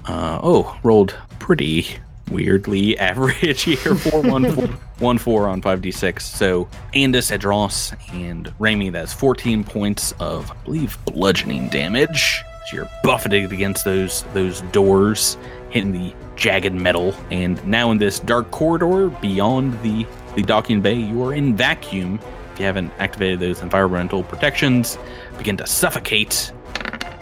Uh, 0.05 0.39
oh, 0.41 0.79
rolled 0.83 1.15
pretty 1.39 1.87
weirdly 2.31 2.97
average 2.99 3.61
here. 3.63 3.95
Four 3.95 4.21
one 4.21 4.51
four 4.51 4.67
one 4.99 5.17
four 5.17 5.47
on 5.47 5.61
five 5.61 5.81
d 5.81 5.91
six. 5.91 6.25
So 6.25 6.65
Andis, 6.93 7.37
Edros, 7.37 7.93
and 8.13 8.47
Raimi. 8.59 8.91
That's 8.91 9.13
fourteen 9.13 9.63
points 9.63 10.13
of, 10.19 10.51
I 10.51 10.55
believe, 10.65 10.97
bludgeoning 11.05 11.69
damage. 11.69 12.43
So 12.67 12.77
you're 12.77 12.89
buffeted 13.03 13.51
against 13.51 13.85
those 13.85 14.23
those 14.33 14.61
doors, 14.71 15.37
hitting 15.69 15.91
the 15.91 16.13
jagged 16.35 16.73
metal. 16.73 17.15
And 17.29 17.63
now 17.65 17.91
in 17.91 17.97
this 17.97 18.19
dark 18.19 18.51
corridor 18.51 19.09
beyond 19.09 19.81
the 19.81 20.05
the 20.35 20.41
docking 20.43 20.81
bay, 20.81 20.93
you 20.93 21.23
are 21.23 21.33
in 21.33 21.55
vacuum. 21.55 22.19
If 22.53 22.59
you 22.59 22.65
haven't 22.65 22.91
activated 22.99 23.39
those 23.39 23.61
environmental 23.61 24.23
protections, 24.23 24.97
begin 25.37 25.57
to 25.57 25.67
suffocate 25.67 26.53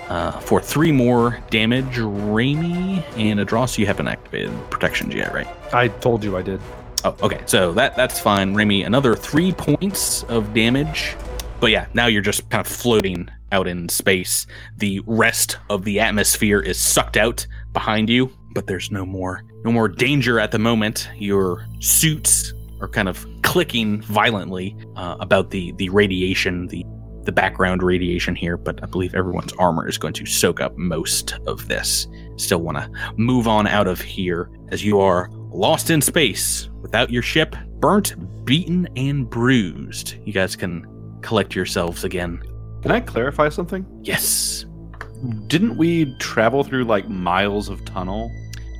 uh, 0.09 0.31
for 0.39 0.61
three 0.61 0.91
more 0.91 1.39
damage. 1.49 1.95
Raimi 1.97 3.03
and 3.17 3.39
Adros, 3.39 3.77
you 3.77 3.85
haven't 3.85 4.07
activated 4.07 4.51
protections 4.69 5.13
yet, 5.13 5.33
right? 5.33 5.47
I 5.73 5.87
told 5.87 6.23
you 6.23 6.37
I 6.37 6.41
did. 6.41 6.61
Oh, 7.03 7.15
okay. 7.21 7.41
So 7.45 7.71
that 7.73 7.95
that's 7.95 8.19
fine. 8.19 8.53
Raimi, 8.53 8.85
another 8.85 9.15
three 9.15 9.51
points 9.53 10.23
of 10.23 10.53
damage. 10.53 11.15
But 11.59 11.71
yeah, 11.71 11.87
now 11.93 12.07
you're 12.07 12.21
just 12.21 12.49
kind 12.49 12.65
of 12.65 12.71
floating 12.71 13.29
out 13.51 13.67
in 13.67 13.89
space. 13.89 14.45
The 14.77 15.01
rest 15.05 15.57
of 15.69 15.83
the 15.83 15.99
atmosphere 15.99 16.59
is 16.59 16.79
sucked 16.79 17.17
out 17.17 17.45
behind 17.73 18.09
you, 18.09 18.31
but 18.53 18.67
there's 18.67 18.91
no 18.91 19.05
more 19.05 19.43
no 19.63 19.71
more 19.71 19.87
danger 19.87 20.39
at 20.39 20.51
the 20.51 20.59
moment. 20.59 21.09
Your 21.17 21.65
suits 21.79 22.53
are 22.81 22.87
kind 22.87 23.09
of 23.09 23.27
clicking 23.43 24.01
violently 24.01 24.75
uh, 24.95 25.17
about 25.19 25.51
the 25.51 25.71
the 25.73 25.89
radiation, 25.89 26.67
the 26.67 26.85
the 27.25 27.31
background 27.31 27.83
radiation 27.83 28.35
here, 28.35 28.57
but 28.57 28.81
I 28.81 28.87
believe 28.87 29.13
everyone's 29.13 29.53
armor 29.59 29.87
is 29.87 29.97
going 29.97 30.13
to 30.13 30.25
soak 30.25 30.61
up 30.61 30.75
most 30.77 31.33
of 31.45 31.67
this. 31.67 32.07
Still 32.37 32.61
want 32.61 32.77
to 32.77 33.13
move 33.17 33.47
on 33.47 33.67
out 33.67 33.87
of 33.87 34.01
here 34.01 34.49
as 34.69 34.83
you 34.83 34.99
are 34.99 35.29
lost 35.51 35.89
in 35.89 36.01
space 36.01 36.69
without 36.81 37.11
your 37.11 37.21
ship, 37.21 37.55
burnt, 37.79 38.15
beaten, 38.45 38.87
and 38.95 39.29
bruised. 39.29 40.15
You 40.25 40.33
guys 40.33 40.55
can 40.55 40.87
collect 41.21 41.55
yourselves 41.55 42.03
again. 42.03 42.41
Can 42.81 42.91
I 42.91 43.01
clarify 43.01 43.49
something? 43.49 43.85
Yes. 44.01 44.65
Didn't 45.47 45.77
we 45.77 46.15
travel 46.19 46.63
through 46.63 46.85
like 46.85 47.09
miles 47.09 47.69
of 47.69 47.83
tunnel? 47.85 48.31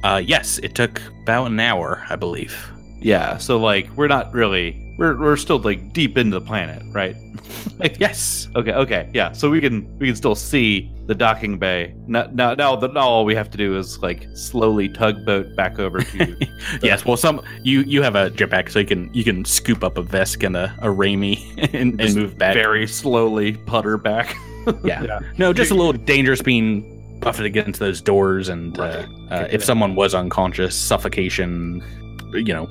Uh, 0.04 0.22
yes, 0.24 0.60
it 0.60 0.76
took 0.76 1.02
about 1.24 1.48
an 1.48 1.60
hour, 1.60 2.06
I 2.10 2.16
believe. 2.16 2.56
Yeah, 3.02 3.38
so 3.38 3.58
like 3.58 3.90
we're 3.96 4.08
not 4.08 4.34
really 4.34 4.96
we're 4.98 5.18
we're 5.18 5.38
still 5.38 5.60
like 5.60 5.94
deep 5.94 6.18
into 6.18 6.40
the 6.40 6.46
planet, 6.46 6.84
right? 6.94 7.16
like 7.80 7.98
Yes. 8.00 8.48
okay, 8.56 8.74
okay, 8.74 9.10
yeah. 9.14 9.32
So 9.32 9.50
we 9.50 9.62
can 9.62 9.98
we 9.98 10.08
can 10.08 10.16
still 10.16 10.36
see 10.36 10.92
the 11.08 11.16
docking 11.16 11.58
bay. 11.58 11.94
Now 12.08 12.30
now 12.32 12.54
now, 12.54 12.76
the, 12.76 12.88
now 12.88 13.08
all 13.08 13.26
we 13.26 13.36
have 13.36 13.50
to 13.52 13.58
do 13.58 13.78
is 13.78 14.00
like 14.00 14.28
slowly 14.36 14.90
tugboat 14.90 15.56
back 15.56 15.80
over 15.80 16.02
to 16.02 16.36
yes. 16.82 17.06
Well, 17.06 17.18
some 17.18 17.42
you 17.64 17.82
you 17.82 18.02
have 18.02 18.16
a 18.16 18.30
jetpack, 18.32 18.70
so 18.70 18.80
you 18.80 18.86
can 18.86 19.14
you 19.14 19.24
can 19.24 19.46
scoop 19.46 19.84
up 19.84 19.98
a 19.98 20.04
Vesk 20.04 20.46
and 20.46 20.56
a, 20.56 20.76
a 20.82 20.88
Raimi 20.88 21.74
and, 21.74 22.00
and 22.00 22.16
move 22.16 22.38
back. 22.38 22.54
very 22.54 22.88
slowly 22.88 23.54
putter 23.54 23.98
back. 23.98 24.36
yeah. 24.84 25.04
Yeah. 25.04 25.20
No, 25.38 25.54
just 25.54 25.72
a 25.72 25.76
little 25.76 25.94
dangerous 25.94 26.42
being 26.42 26.96
buffeted 27.20 27.46
against 27.48 27.80
those 27.80 28.02
doors, 28.02 28.48
and 28.50 28.78
uh, 28.80 29.06
uh, 29.30 29.48
if 29.52 29.64
someone 29.64 29.96
was 29.96 30.14
unconscious, 30.16 30.76
suffocation, 30.76 31.84
you 32.34 32.54
know, 32.54 32.70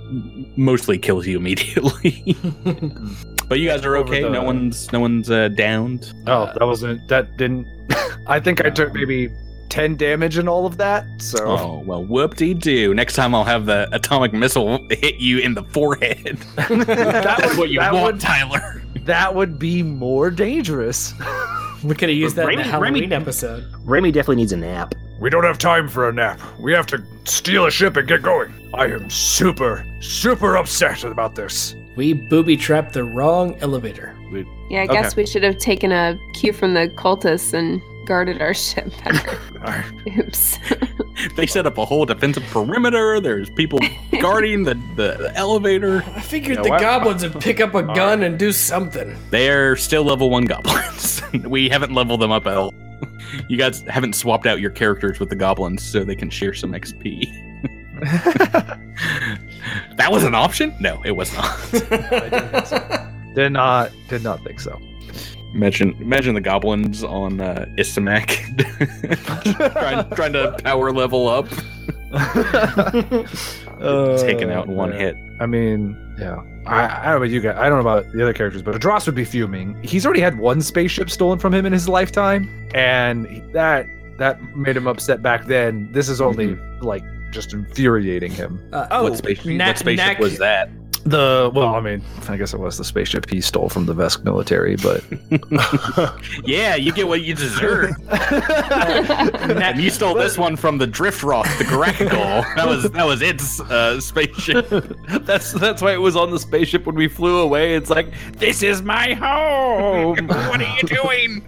mostly 0.56 0.98
kills 0.98 1.26
you 1.26 1.36
immediately. 1.42 2.36
but 3.48 3.58
you 3.60 3.68
guys 3.68 3.84
are 3.84 3.96
okay. 3.98 4.22
the- 4.22 4.30
No 4.30 4.42
one's 4.42 4.90
no 4.92 5.00
one's 5.00 5.30
uh, 5.30 5.48
downed. 5.48 6.12
Oh, 6.26 6.46
that 6.58 6.64
wasn't. 6.64 7.06
That 7.08 7.36
didn't. 7.36 7.66
I 8.26 8.40
think 8.40 8.64
I 8.64 8.70
took 8.70 8.92
maybe 8.94 9.30
ten 9.70 9.96
damage 9.96 10.38
in 10.38 10.48
all 10.48 10.64
of 10.66 10.76
that. 10.78 11.04
So 11.20 11.38
Oh 11.46 11.82
well, 11.86 12.04
whoop 12.04 12.36
de 12.36 12.54
doo. 12.54 12.94
Next 12.94 13.14
time 13.14 13.34
I'll 13.34 13.44
have 13.44 13.66
the 13.66 13.88
atomic 13.92 14.32
missile 14.32 14.86
hit 14.90 15.16
you 15.16 15.38
in 15.38 15.54
the 15.54 15.62
forehead. 15.64 16.38
That's 16.56 17.56
what 17.56 17.68
you 17.70 17.80
that 17.80 17.92
want, 17.92 18.04
would- 18.14 18.20
Tyler. 18.20 18.82
that 19.04 19.34
would 19.34 19.58
be 19.58 19.82
more 19.82 20.30
dangerous. 20.30 21.12
We 21.84 21.94
could 21.94 22.08
have 22.08 22.18
used 22.18 22.36
that 22.36 22.48
in 22.48 22.56
the 22.56 22.62
Raimi- 22.62 22.66
Halloween 22.70 23.10
Raimi- 23.10 23.20
episode. 23.20 23.64
Raimi 23.84 24.12
definitely 24.12 24.36
needs 24.36 24.52
a 24.52 24.56
nap. 24.56 24.94
We 25.20 25.30
don't 25.30 25.44
have 25.44 25.58
time 25.58 25.88
for 25.88 26.08
a 26.08 26.12
nap. 26.12 26.40
We 26.60 26.72
have 26.72 26.86
to 26.88 27.02
steal 27.24 27.66
a 27.66 27.70
ship 27.70 27.96
and 27.96 28.06
get 28.06 28.22
going. 28.22 28.52
I 28.74 28.86
am 28.86 29.08
super, 29.10 29.84
super 30.00 30.56
upset 30.56 31.04
about 31.04 31.34
this. 31.34 31.74
We 31.96 32.12
booby 32.12 32.56
trapped 32.56 32.92
the 32.92 33.02
wrong 33.04 33.56
elevator. 33.60 34.14
Yeah, 34.70 34.82
I 34.82 34.86
guess 34.86 35.16
we 35.16 35.26
should 35.26 35.42
have 35.42 35.58
taken 35.58 35.90
a 35.90 36.18
cue 36.34 36.52
from 36.52 36.74
the 36.74 36.88
cultists 36.90 37.54
and 37.54 37.80
guarded 38.06 38.40
our 38.40 38.54
ship 38.54 38.92
better. 39.04 39.38
Oops. 40.18 40.58
They 41.36 41.46
set 41.46 41.66
up 41.66 41.78
a 41.78 41.84
whole 41.84 42.04
defensive 42.04 42.44
perimeter. 42.44 43.20
There's 43.20 43.50
people 43.50 43.80
guarding 44.20 44.64
the, 44.64 44.74
the, 44.96 45.16
the 45.18 45.32
elevator. 45.34 46.02
I 46.14 46.20
figured 46.20 46.58
know 46.58 46.64
the 46.64 46.70
what? 46.70 46.80
goblins 46.80 47.22
would 47.22 47.40
pick 47.40 47.60
up 47.60 47.74
a 47.74 47.82
gun 47.82 48.22
and 48.22 48.38
do 48.38 48.52
something. 48.52 49.16
They're 49.30 49.76
still 49.76 50.04
level 50.04 50.30
one 50.30 50.44
goblins. 50.44 51.22
we 51.44 51.68
haven't 51.68 51.92
leveled 51.92 52.20
them 52.20 52.30
up 52.30 52.46
at 52.46 52.56
all. 52.56 52.72
You 53.48 53.56
guys 53.56 53.82
haven't 53.82 54.14
swapped 54.14 54.46
out 54.46 54.60
your 54.60 54.70
characters 54.70 55.20
with 55.20 55.28
the 55.28 55.36
goblins 55.36 55.82
so 55.82 56.04
they 56.04 56.16
can 56.16 56.30
share 56.30 56.54
some 56.54 56.72
XP. 56.72 57.26
that 59.96 60.10
was 60.10 60.24
an 60.24 60.34
option? 60.34 60.74
No, 60.80 61.02
it 61.04 61.12
was 61.12 61.32
not. 61.34 61.58
did 63.34 63.52
not. 63.52 63.90
Did 64.08 64.22
not 64.22 64.42
think 64.44 64.60
so. 64.60 64.80
Imagine, 65.54 65.94
imagine 66.00 66.34
the 66.34 66.40
goblins 66.40 67.02
on 67.02 67.40
uh, 67.40 67.64
Istamak 67.78 68.28
trying, 69.72 70.08
trying 70.14 70.32
to 70.34 70.52
power 70.62 70.92
level 70.92 71.28
up, 71.28 71.48
taken 74.20 74.50
out 74.50 74.66
in 74.66 74.74
one 74.74 74.92
Uh, 74.92 74.98
hit. 74.98 75.16
I 75.40 75.46
mean, 75.46 75.96
yeah. 76.18 76.42
I, 76.66 76.84
I 76.84 77.04
don't 77.04 77.12
know 77.12 77.16
about 77.16 77.30
you 77.30 77.40
guys. 77.40 77.56
I 77.56 77.68
don't 77.68 77.82
know 77.82 77.90
about 77.90 78.12
the 78.12 78.22
other 78.22 78.32
characters, 78.34 78.62
but 78.62 78.74
Adros 78.74 79.06
would 79.06 79.14
be 79.14 79.24
fuming. 79.24 79.80
He's 79.82 80.04
already 80.04 80.20
had 80.20 80.38
one 80.38 80.60
spaceship 80.60 81.10
stolen 81.10 81.38
from 81.38 81.54
him 81.54 81.64
in 81.64 81.72
his 81.72 81.88
lifetime, 81.88 82.68
and 82.74 83.26
that 83.54 83.86
that 84.18 84.42
made 84.56 84.76
him 84.76 84.86
upset 84.86 85.22
back 85.22 85.46
then. 85.46 85.90
This 85.92 86.08
is 86.08 86.20
only 86.20 86.56
like 86.82 87.04
just 87.30 87.52
infuriating 87.54 88.32
him. 88.32 88.60
Uh, 88.72 89.00
what, 89.00 89.16
spaceship, 89.16 89.46
Na- 89.46 89.68
what 89.68 89.78
spaceship 89.78 90.06
Nak- 90.06 90.18
was 90.18 90.38
that? 90.38 90.68
The 91.04 91.50
well, 91.54 91.74
I 91.74 91.80
mean, 91.80 92.02
I 92.28 92.36
guess 92.36 92.52
it 92.52 92.60
was 92.60 92.76
the 92.76 92.84
spaceship 92.84 93.28
he 93.30 93.40
stole 93.40 93.68
from 93.68 93.86
the 93.86 93.94
Vesk 93.94 94.24
military, 94.24 94.76
but 94.76 95.02
Yeah, 96.44 96.74
you 96.74 96.92
get 96.92 97.08
what 97.08 97.22
you 97.22 97.34
deserve. 97.34 97.92
and 98.10 99.80
you 99.80 99.90
stole 99.90 100.14
this 100.14 100.36
one 100.36 100.56
from 100.56 100.78
the 100.78 100.86
Driftroth, 100.86 101.58
the 101.58 101.64
Garakagol. 101.64 102.54
That 102.56 102.66
was 102.66 102.90
that 102.90 103.06
was 103.06 103.22
its 103.22 103.60
uh, 103.60 104.00
spaceship. 104.00 104.68
that's 105.22 105.52
that's 105.52 105.82
why 105.82 105.92
it 105.92 106.00
was 106.00 106.16
on 106.16 106.30
the 106.30 106.38
spaceship 106.38 106.86
when 106.86 106.94
we 106.96 107.08
flew 107.08 107.38
away. 107.40 107.74
It's 107.74 107.90
like 107.90 108.12
this 108.32 108.62
is 108.62 108.82
my 108.82 109.14
home. 109.14 110.26
what 110.26 110.60
are 110.60 110.76
you 110.76 110.82
doing? 110.82 111.44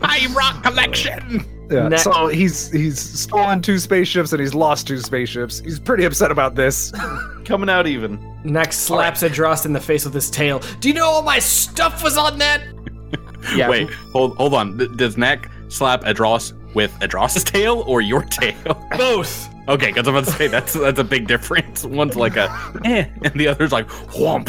My 0.00 0.26
rock 0.34 0.62
collection. 0.62 1.46
Yeah. 1.72 1.88
Na- 1.88 1.96
so 1.96 2.26
he's 2.28 2.70
he's 2.70 2.98
stolen 2.98 3.62
two 3.62 3.78
spaceships 3.78 4.32
and 4.32 4.40
he's 4.40 4.54
lost 4.54 4.86
two 4.86 4.98
spaceships. 4.98 5.58
He's 5.60 5.78
pretty 5.80 6.04
upset 6.04 6.30
about 6.30 6.54
this. 6.54 6.92
Coming 7.44 7.68
out 7.70 7.86
even. 7.86 8.18
Knack 8.44 8.72
slaps 8.72 9.22
Adrost 9.22 9.64
in 9.66 9.72
the 9.72 9.80
face 9.80 10.04
with 10.04 10.14
his 10.14 10.30
tail. 10.30 10.60
Do 10.80 10.88
you 10.88 10.94
know 10.94 11.06
all 11.06 11.22
my 11.22 11.38
stuff 11.38 12.02
was 12.04 12.16
on 12.16 12.38
that? 12.38 12.62
Yeah. 13.56 13.68
Wait, 13.68 13.90
hold 14.12 14.36
hold 14.36 14.54
on. 14.54 14.78
Th- 14.78 14.90
Does 14.96 15.16
Knack 15.16 15.50
slap 15.68 16.02
Adros 16.02 16.52
with 16.74 16.92
Adros's 17.00 17.42
tail 17.52 17.82
or 17.88 18.00
your 18.00 18.22
tail? 18.22 18.54
Both. 18.96 19.48
Okay, 19.68 19.88
because 19.88 20.06
I'm 20.06 20.14
about 20.14 20.26
to 20.30 20.36
say 20.38 20.46
that's 20.46 20.74
that's 20.74 21.00
a 21.00 21.04
big 21.04 21.26
difference. 21.26 21.84
One's 21.84 22.14
like 22.14 22.36
a 22.36 22.44
eh, 22.84 23.06
and 23.24 23.34
the 23.34 23.48
other's 23.48 23.72
like 23.72 23.88
whomp. 23.88 24.48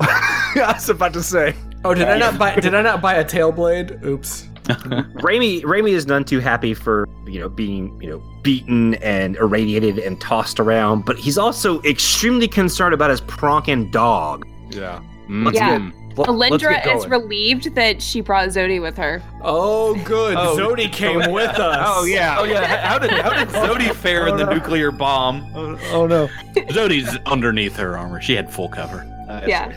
I 0.00 0.72
was 0.74 0.90
about 0.90 1.14
to 1.14 1.22
say. 1.22 1.54
Oh, 1.82 1.94
did 1.94 2.08
I 2.08 2.18
not 2.18 2.38
buy? 2.38 2.54
Did 2.56 2.74
I 2.74 2.82
not 2.82 3.00
buy 3.00 3.14
a 3.14 3.24
tail 3.24 3.52
blade? 3.52 3.98
Oops. 4.04 4.48
Raimi 4.66 5.62
Raimi 5.62 5.90
is 5.90 6.06
none 6.06 6.24
too 6.24 6.40
happy 6.40 6.74
for 6.74 7.08
you 7.26 7.40
know 7.40 7.48
being 7.48 8.00
you 8.02 8.10
know 8.10 8.22
beaten 8.42 8.94
and 8.94 9.36
irradiated 9.36 9.98
and 9.98 10.20
tossed 10.20 10.60
around, 10.60 11.04
but 11.04 11.18
he's 11.18 11.38
also 11.38 11.82
extremely 11.82 12.48
concerned 12.48 12.94
about 12.94 13.10
his 13.10 13.20
Pronkin 13.20 13.90
dog. 13.90 14.46
Yeah. 14.70 15.02
Mm. 15.28 15.52
Yeah. 15.52 15.90
Let's 16.16 16.30
Alindra 16.30 16.82
get 16.82 16.96
is 16.96 17.06
relieved 17.08 17.74
that 17.74 18.00
she 18.00 18.22
brought 18.22 18.48
Zodi 18.48 18.80
with 18.80 18.96
her. 18.96 19.22
Oh, 19.42 19.94
good. 20.04 20.36
Oh. 20.38 20.56
Zodi 20.56 20.90
came 20.90 21.30
with 21.30 21.58
us. 21.58 21.86
Oh 21.86 22.04
yeah. 22.04 22.36
Oh 22.38 22.44
yeah. 22.44 22.86
How 22.86 22.98
did 22.98 23.10
how 23.10 23.30
did 23.30 23.48
Zodi 23.48 23.94
fare 23.94 24.26
in 24.28 24.36
the 24.36 24.50
nuclear 24.50 24.90
bomb? 24.90 25.46
Oh, 25.54 25.78
oh 25.92 26.06
no. 26.06 26.28
Zodi's 26.54 27.18
underneath 27.26 27.76
her 27.76 27.98
armor. 27.98 28.22
She 28.22 28.34
had 28.34 28.50
full 28.50 28.68
cover. 28.68 29.04
Yeah. 29.46 29.72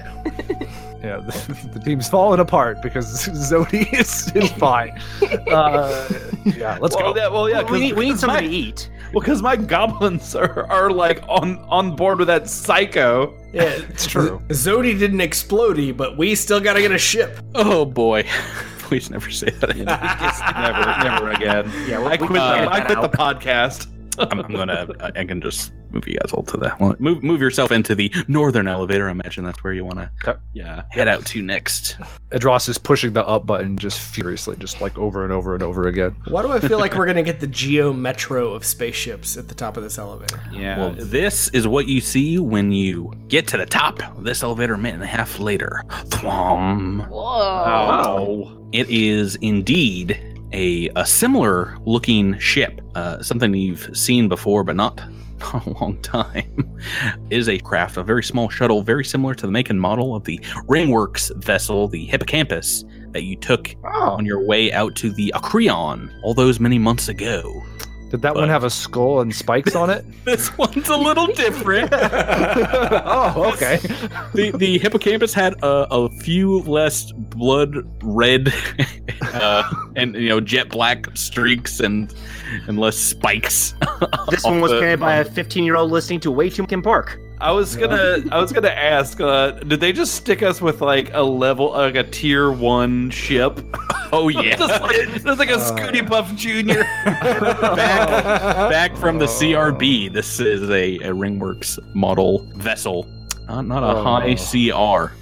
Yeah, 1.04 1.18
the, 1.26 1.70
the 1.74 1.80
team's 1.80 2.10
falling 2.10 2.40
apart 2.40 2.82
because 2.82 3.06
Zodi 3.52 3.92
is, 3.94 4.32
is 4.36 4.52
fine. 4.54 5.00
Uh, 5.50 6.08
yeah, 6.46 6.78
let's 6.80 6.96
well, 6.96 7.14
go. 7.14 7.20
Yeah, 7.20 7.28
well, 7.28 7.50
yeah. 7.50 7.64
we 7.72 7.80
need, 7.80 7.96
we 7.96 8.10
need 8.10 8.20
something 8.20 8.44
my, 8.44 8.48
to 8.48 8.56
eat. 8.56 8.90
Well, 9.14 9.22
because 9.22 9.42
my 9.42 9.56
goblins 9.56 10.36
are, 10.36 10.70
are 10.70 10.92
like 10.92 11.24
on 11.28 11.58
on 11.70 11.96
board 11.96 12.20
with 12.20 12.28
that 12.28 12.48
psycho. 12.48 13.34
Yeah, 13.52 13.64
It's 13.64 14.06
true. 14.06 14.42
Zodi 14.50 14.98
didn't 14.98 15.20
explodey, 15.20 15.96
but 15.96 16.18
we 16.18 16.36
still 16.36 16.60
gotta 16.60 16.82
get 16.82 16.92
a 16.92 16.98
ship. 16.98 17.40
Oh 17.56 17.84
boy. 17.86 18.24
Please 18.80 19.10
never 19.10 19.30
say 19.32 19.50
that 19.50 19.72
again. 19.72 19.86
never, 19.86 21.04
never 21.04 21.32
again. 21.32 21.72
Yeah, 21.88 22.00
we- 22.00 22.08
I 22.08 22.18
quit. 22.18 22.30
can 22.30 22.34
the, 22.34 22.72
I 22.72 22.82
quit 22.82 23.02
the 23.02 23.10
podcast. 23.10 23.88
I'm, 24.20 24.40
I'm 24.40 24.52
gonna. 24.52 24.88
I 25.16 25.24
can 25.26 25.42
just 25.42 25.72
move 25.92 26.08
you 26.08 26.18
guys 26.20 26.32
all 26.34 26.44
to 26.44 26.58
that 26.58 26.80
one. 26.80 26.96
Move, 27.00 27.24
move 27.24 27.42
yourself 27.42 27.72
into 27.72 27.96
the 27.96 28.12
northern 28.28 28.68
elevator. 28.68 29.08
I 29.08 29.12
imagine 29.12 29.44
that's 29.44 29.64
where 29.64 29.74
you 29.74 29.84
want 29.86 29.98
to 30.00 30.10
Okay. 30.24 30.40
Yeah. 30.54 30.84
head 30.90 31.08
out 31.08 31.26
to 31.28 31.42
next. 31.42 31.98
Adros 32.32 32.70
is 32.70 32.78
pushing 32.78 33.14
the 33.14 33.26
up 33.26 33.46
button 33.46 33.78
just 33.78 34.00
furiously, 34.00 34.56
just 34.58 34.82
like 34.82 34.98
over 34.98 35.24
and 35.24 35.34
over 35.34 35.54
and 35.54 35.64
over 35.64 35.88
again. 35.88 36.16
Why 36.28 36.42
do 36.42 36.52
I 36.52 36.60
feel 36.60 36.80
like 36.80 36.96
we're 36.96 37.06
gonna 37.06 37.24
get 37.24 37.40
the 37.40 37.48
Geo 37.48 37.94
Metro 37.94 38.54
of 38.54 38.64
spaceships 38.66 39.38
at 39.38 39.48
the 39.48 39.56
top 39.56 39.78
of 39.78 39.84
this 39.84 39.98
elevator? 39.98 40.42
Yeah. 40.52 40.78
Well, 40.78 40.96
this 40.98 41.48
is 41.50 41.68
what 41.68 41.88
you 41.88 42.02
see 42.02 42.40
when 42.40 42.72
you 42.72 43.14
get 43.28 43.48
to 43.48 43.58
the 43.58 43.66
top 43.66 44.02
of 44.18 44.24
this 44.24 44.44
elevator 44.44 44.74
a 44.76 44.78
minute 44.78 44.96
and 44.96 45.04
a 45.04 45.08
half 45.08 45.40
later. 45.40 45.84
Thwom. 45.90 47.08
Whoa. 47.10 47.18
oh. 47.20 48.56
It 48.72 48.90
is 48.90 49.36
indeed 49.38 50.20
a, 50.54 50.90
a 50.96 51.06
similar 51.06 51.78
looking 51.86 52.38
ship, 52.40 52.82
uh, 52.96 53.22
something 53.22 53.54
you've 53.54 53.90
seen 53.98 54.28
before, 54.30 54.64
but 54.64 54.76
not 54.76 55.02
not 55.54 55.66
a 55.66 55.70
long 55.72 56.02
time. 56.02 56.80
is 57.30 57.50
a 57.50 57.60
craft, 57.60 57.98
a 57.98 58.04
very 58.04 58.24
small 58.24 58.50
shuttle, 58.50 58.82
very 58.82 59.06
similar 59.06 59.34
to 59.36 59.46
the 59.46 59.52
make 59.52 59.70
and 59.70 59.80
model 59.80 60.16
of 60.16 60.24
the 60.24 60.40
Ringworks 60.68 61.36
vessel, 61.44 61.88
the 61.88 62.06
Hippocampus, 62.06 62.84
that 63.12 63.24
you 63.24 63.36
took 63.36 63.76
oh. 63.86 64.12
on 64.12 64.26
your 64.26 64.46
way 64.46 64.72
out 64.72 64.96
to 64.98 65.12
the 65.12 65.34
Acreon 65.36 66.12
all 66.24 66.34
those 66.34 66.60
many 66.60 66.78
months 66.78 67.10
ago. 67.10 67.64
Did 68.10 68.22
that 68.24 68.34
one 68.36 68.50
have 68.50 68.64
a 68.64 68.70
skull 68.70 69.22
and 69.22 69.34
spikes 69.34 69.76
on 69.76 69.90
it? 69.90 70.06
This 70.26 70.56
one's 70.58 70.90
a 70.90 70.96
little 70.96 71.26
different. 71.28 71.90
oh, 71.94 73.52
okay. 73.54 73.78
the 74.34 74.52
the 74.56 74.78
hippocampus 74.78 75.34
had 75.34 75.54
a, 75.64 75.88
a 75.90 76.10
few 76.10 76.60
less 76.62 77.12
blood 77.12 77.78
red 78.04 78.54
uh, 79.22 79.64
and 79.96 80.16
you 80.16 80.30
know 80.30 80.40
jet 80.40 80.70
black 80.70 81.08
streaks 81.16 81.80
and 81.80 82.14
and 82.68 82.78
less 82.80 82.98
spikes. 82.98 83.74
This 84.30 84.44
one 84.44 84.62
was 84.62 84.72
the- 84.72 84.80
painted 84.80 85.00
by 85.00 85.16
a 85.16 85.26
15 85.26 85.64
year 85.64 85.78
old 85.78 85.90
listening 85.92 86.20
to 86.22 86.32
Way 86.32 86.50
Too 86.50 86.68
Kim 86.68 86.82
Park. 86.82 87.20
I 87.42 87.52
was 87.52 87.76
gonna, 87.76 88.24
I 88.32 88.42
was 88.42 88.52
gonna 88.52 88.68
ask, 88.68 89.22
uh, 89.22 89.52
did 89.52 89.80
they 89.80 89.94
just 89.94 90.16
stick 90.16 90.44
us 90.44 90.62
with 90.62 90.82
like 90.82 91.14
a 91.14 91.24
level, 91.24 91.72
like 91.72 91.96
a 91.96 92.04
tier 92.04 92.52
one 92.52 93.10
ship? 93.10 93.60
Oh 94.12 94.28
yeah. 94.28 94.56
just 94.56 94.82
like, 94.82 94.96
just 95.24 95.38
like 95.38 95.52
a 95.52 95.58
Scooty 95.58 96.08
Puff 96.08 96.34
Junior. 96.34 96.82
back, 97.06 97.76
back 97.78 98.98
from 98.98 99.20
the 99.20 99.28
CRB. 99.28 100.12
This 100.12 100.40
is 100.40 100.68
a, 100.72 100.96
a 100.96 101.14
Ringworks 101.14 101.78
model 101.94 102.44
vessel, 102.56 103.08
uh, 103.48 103.62
not 103.62 103.84
a 103.84 104.02
high 104.02 104.34
CR. 104.34 105.14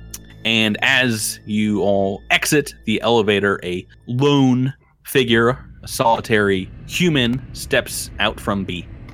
And 0.45 0.77
as 0.81 1.41
you 1.45 1.81
all 1.81 2.23
exit 2.31 2.73
the 2.85 3.02
elevator, 3.02 3.60
a 3.61 3.85
lone 4.07 4.73
figure, 5.03 5.65
a 5.84 5.88
solitary 5.89 6.72
human, 6.85 7.45
steps 7.53 8.10
out 8.19 8.39
from 8.39 8.64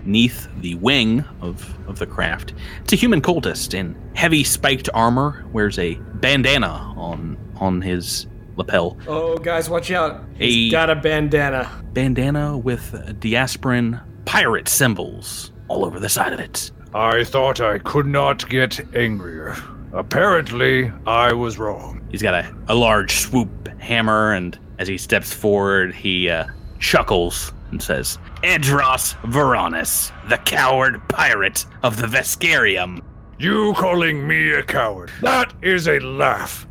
beneath 0.04 0.48
the 0.62 0.76
wing 0.76 1.24
of, 1.42 1.78
of 1.88 2.00
the 2.00 2.06
craft. 2.06 2.54
It's 2.84 2.94
a 2.94 2.96
human 2.96 3.22
cultist 3.22 3.74
in 3.74 3.96
heavy 4.16 4.44
spiked 4.44 4.90
armor, 4.94 5.46
wears 5.52 5.80
a 5.80 5.96
bandana 6.16 6.94
on 6.98 7.38
on 7.58 7.82
his 7.82 8.28
lapel. 8.58 8.98
Oh, 9.08 9.38
guys, 9.38 9.70
watch 9.70 9.90
out. 9.92 10.24
He's 10.38 10.72
A- 10.72 10.76
got 10.76 10.90
a 10.90 10.96
bandana. 10.96 11.70
bandana 11.94 12.58
with 12.58 12.92
diasporan 13.20 14.02
pirate 14.26 14.68
symbols 14.68 15.52
all 15.70 15.86
over 15.86 16.00
the 16.00 16.10
side 16.10 16.34
of 16.34 16.40
it. 16.40 16.72
I 16.94 17.24
thought 17.24 17.62
I 17.62 17.80
could 17.80 18.06
not 18.06 18.48
get 18.50 18.80
angrier. 18.96 19.56
Apparently, 19.94 20.92
I 21.08 21.34
was 21.34 21.58
wrong. 21.58 22.02
He's 22.12 22.22
got 22.22 22.34
a, 22.34 22.56
a 22.68 22.76
large 22.76 23.12
swoop 23.16 23.68
hammer, 23.80 24.34
and 24.34 24.58
as 24.80 24.88
he 24.88 24.98
steps 24.98 25.32
forward, 25.34 25.94
he 25.96 26.30
uh, 26.30 26.46
chuckles 26.80 27.52
and 27.74 27.82
says, 27.84 28.18
Edros 28.44 29.16
Veronis, 29.32 30.12
the 30.30 30.38
coward 30.38 31.02
pirate 31.10 31.66
of 31.84 31.98
the 31.98 32.08
Veskarium. 32.08 33.02
You 33.40 33.74
calling 33.76 34.26
me 34.28 34.52
a 34.52 34.64
coward? 34.64 35.12
That 35.22 35.54
is 35.62 35.88
a 35.88 36.00
laugh. 36.00 36.66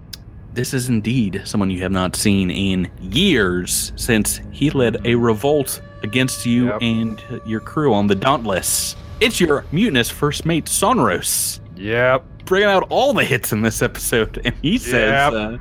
This 0.55 0.73
is 0.75 0.89
indeed 0.89 1.43
someone 1.45 1.71
you 1.71 1.83
have 1.83 1.93
not 1.93 2.15
seen 2.17 2.51
in 2.51 2.91
years 3.01 3.93
since 3.97 4.41
he 4.51 4.71
led 4.71 5.05
a 5.07 5.15
revolt 5.15 5.81
against 6.03 6.45
you 6.47 6.67
Yep. 6.69 6.79
and 6.83 7.23
your 7.47 7.61
crew 7.61 7.95
on 7.95 8.07
the 8.07 8.15
Dauntless. 8.15 8.97
It's 9.21 9.41
your 9.41 9.65
mutinous 9.73 10.11
first 10.11 10.45
mate, 10.47 10.67
Sonros. 10.67 11.61
Yep. 11.77 12.25
bringing 12.45 12.69
out 12.69 12.85
all 12.91 13.15
the 13.15 13.25
hits 13.25 13.53
in 13.53 13.63
this 13.63 13.81
episode, 13.83 14.41
and 14.45 14.55
he 14.63 14.77
says, 14.77 15.33
Yep. 15.33 15.33
uh, 15.33 15.59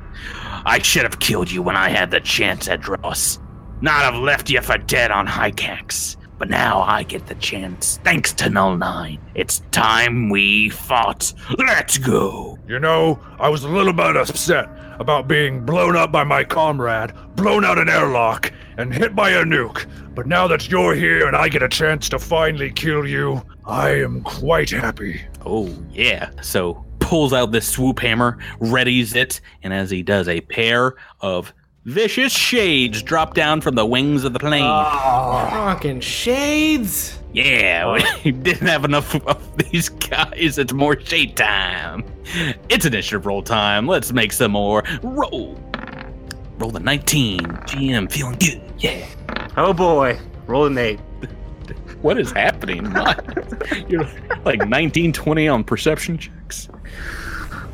"I 0.66 0.80
should 0.80 1.04
have 1.04 1.20
killed 1.20 1.50
you 1.50 1.62
when 1.62 1.76
I 1.76 1.88
had 1.88 2.10
the 2.10 2.20
chance, 2.20 2.68
Edros. 2.68 3.38
Not 3.82 4.02
have 4.02 4.14
left 4.14 4.48
you 4.48 4.60
for 4.60 4.78
dead 4.78 5.10
on 5.10 5.26
Hycax. 5.26 6.16
But 6.38 6.48
now 6.48 6.82
I 6.82 7.02
get 7.02 7.26
the 7.26 7.34
chance, 7.36 8.00
thanks 8.02 8.32
to 8.32 8.48
Null 8.48 8.76
Nine. 8.76 9.20
It's 9.34 9.60
time 9.70 10.28
we 10.28 10.70
fought. 10.70 11.32
Let's 11.58 11.98
go." 11.98 12.58
You 12.66 12.80
know, 12.80 13.20
I 13.38 13.48
was 13.48 13.62
a 13.64 13.68
little 13.68 13.92
bit 13.92 14.16
upset 14.16 14.68
about 14.98 15.28
being 15.28 15.64
blown 15.64 15.94
up 15.96 16.10
by 16.10 16.24
my 16.24 16.42
comrade, 16.42 17.12
blown 17.36 17.64
out 17.64 17.78
an 17.78 17.88
airlock, 17.88 18.52
and 18.76 18.92
hit 18.92 19.14
by 19.14 19.30
a 19.30 19.44
nuke. 19.44 19.86
But 20.14 20.26
now 20.26 20.46
that 20.48 20.68
you're 20.68 20.94
here 20.94 21.26
and 21.26 21.36
I 21.36 21.48
get 21.48 21.62
a 21.62 21.68
chance 21.68 22.08
to 22.08 22.18
finally 22.18 22.70
kill 22.70 23.06
you, 23.06 23.42
I 23.64 23.90
am 23.90 24.22
quite 24.22 24.70
happy. 24.70 25.22
Oh 25.44 25.76
yeah. 25.92 26.30
So 26.40 26.84
pulls 26.98 27.32
out 27.32 27.52
this 27.52 27.68
swoop 27.68 28.00
hammer, 28.00 28.38
readies 28.60 29.14
it, 29.14 29.40
and 29.62 29.72
as 29.72 29.90
he 29.90 30.02
does, 30.02 30.28
a 30.28 30.40
pair 30.40 30.94
of 31.20 31.52
vicious 31.84 32.32
shades 32.32 33.02
drop 33.02 33.34
down 33.34 33.60
from 33.60 33.74
the 33.74 33.84
wings 33.86 34.24
of 34.24 34.32
the 34.32 34.38
plane. 34.38 34.64
Oh, 34.64 35.48
Fucking 35.50 36.00
shades. 36.00 37.18
Yeah, 37.32 37.98
we 38.24 38.30
didn't 38.32 38.66
have 38.66 38.84
enough 38.84 39.14
of 39.26 39.56
these 39.56 39.88
guys. 39.88 40.58
It's 40.58 40.72
more 40.72 41.00
shade 41.00 41.36
time. 41.36 42.04
It's 42.68 42.84
initiative 42.84 43.26
roll 43.26 43.42
time. 43.42 43.86
Let's 43.86 44.12
make 44.12 44.32
some 44.32 44.52
more. 44.52 44.84
Roll. 45.02 45.58
Roll 46.58 46.70
the 46.70 46.80
19. 46.80 47.40
GM 47.40 48.12
feeling 48.12 48.36
good. 48.38 48.60
Yeah. 48.78 49.06
Oh 49.56 49.72
boy, 49.72 50.18
roll 50.46 50.66
an 50.66 50.76
eight. 50.78 51.00
What 52.02 52.18
is 52.18 52.32
happening? 52.32 52.84
You're 53.88 54.08
like 54.44 54.66
19, 54.68 55.12
20 55.12 55.48
on 55.48 55.64
perception 55.64 56.18
checks. 56.18 56.68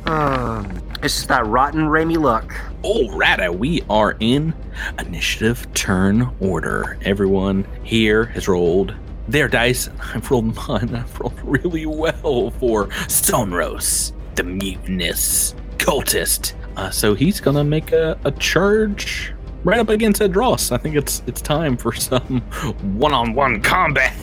Um, 0.06 0.66
it's 1.02 1.16
just 1.16 1.28
that 1.28 1.46
rotten 1.46 1.82
Raimi 1.88 2.18
luck. 2.18 2.54
Alrighty, 2.84 3.58
we 3.58 3.82
are 3.90 4.16
in 4.20 4.54
initiative 5.00 5.66
turn 5.74 6.32
order. 6.38 6.96
Everyone 7.02 7.66
here 7.82 8.26
has 8.26 8.46
rolled 8.46 8.94
their 9.26 9.48
dice. 9.48 9.88
I've 10.14 10.30
rolled 10.30 10.54
mine. 10.54 10.94
I've 10.94 11.18
rolled 11.18 11.40
really 11.42 11.86
well 11.86 12.52
for 12.60 12.86
Sonros, 13.08 14.12
the 14.36 14.44
mutinous 14.44 15.56
cultist. 15.78 16.54
Uh, 16.76 16.88
so 16.90 17.14
he's 17.14 17.40
gonna 17.40 17.64
make 17.64 17.90
a, 17.90 18.16
a 18.24 18.30
charge 18.30 19.34
right 19.64 19.80
up 19.80 19.88
against 19.88 20.22
Edros. 20.22 20.70
I 20.70 20.78
think 20.78 20.94
it's 20.94 21.20
it's 21.26 21.42
time 21.42 21.76
for 21.76 21.92
some 21.92 22.40
one-on-one 22.96 23.60
combat. 23.60 24.14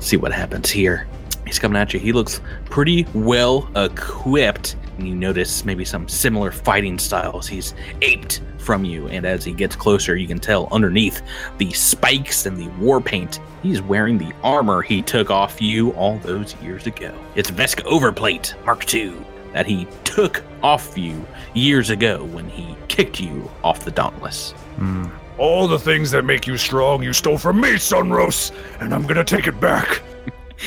See 0.00 0.16
what 0.16 0.32
happens 0.32 0.70
here. 0.70 1.06
He's 1.46 1.60
coming 1.60 1.80
at 1.80 1.94
you. 1.94 2.00
He 2.00 2.12
looks 2.12 2.40
pretty 2.64 3.06
well 3.14 3.70
equipped. 3.76 4.74
And 5.02 5.08
you 5.08 5.16
notice 5.16 5.64
maybe 5.64 5.84
some 5.84 6.08
similar 6.08 6.52
fighting 6.52 6.96
styles 6.96 7.48
he's 7.48 7.74
aped 8.02 8.40
from 8.58 8.84
you. 8.84 9.08
And 9.08 9.26
as 9.26 9.44
he 9.44 9.50
gets 9.50 9.74
closer, 9.74 10.14
you 10.14 10.28
can 10.28 10.38
tell 10.38 10.68
underneath 10.70 11.22
the 11.58 11.72
spikes 11.72 12.46
and 12.46 12.56
the 12.56 12.68
war 12.80 13.00
paint, 13.00 13.40
he's 13.64 13.82
wearing 13.82 14.16
the 14.16 14.32
armor 14.44 14.80
he 14.80 15.02
took 15.02 15.28
off 15.28 15.60
you 15.60 15.90
all 15.94 16.18
those 16.18 16.54
years 16.62 16.86
ago. 16.86 17.12
It's 17.34 17.50
Veska 17.50 17.84
Overplate 17.84 18.54
Mark 18.64 18.94
II 18.94 19.14
that 19.52 19.66
he 19.66 19.88
took 20.04 20.44
off 20.62 20.96
you 20.96 21.26
years 21.52 21.90
ago 21.90 22.22
when 22.26 22.48
he 22.48 22.76
kicked 22.86 23.18
you 23.18 23.50
off 23.64 23.84
the 23.84 23.90
Dauntless. 23.90 24.52
Hmm. 24.76 25.06
All 25.36 25.66
the 25.66 25.80
things 25.80 26.12
that 26.12 26.24
make 26.24 26.46
you 26.46 26.56
strong, 26.56 27.02
you 27.02 27.12
stole 27.12 27.38
from 27.38 27.60
me, 27.60 27.70
Sunrose, 27.70 28.52
and 28.78 28.94
I'm 28.94 29.08
gonna 29.08 29.24
take 29.24 29.48
it 29.48 29.58
back. 29.58 30.00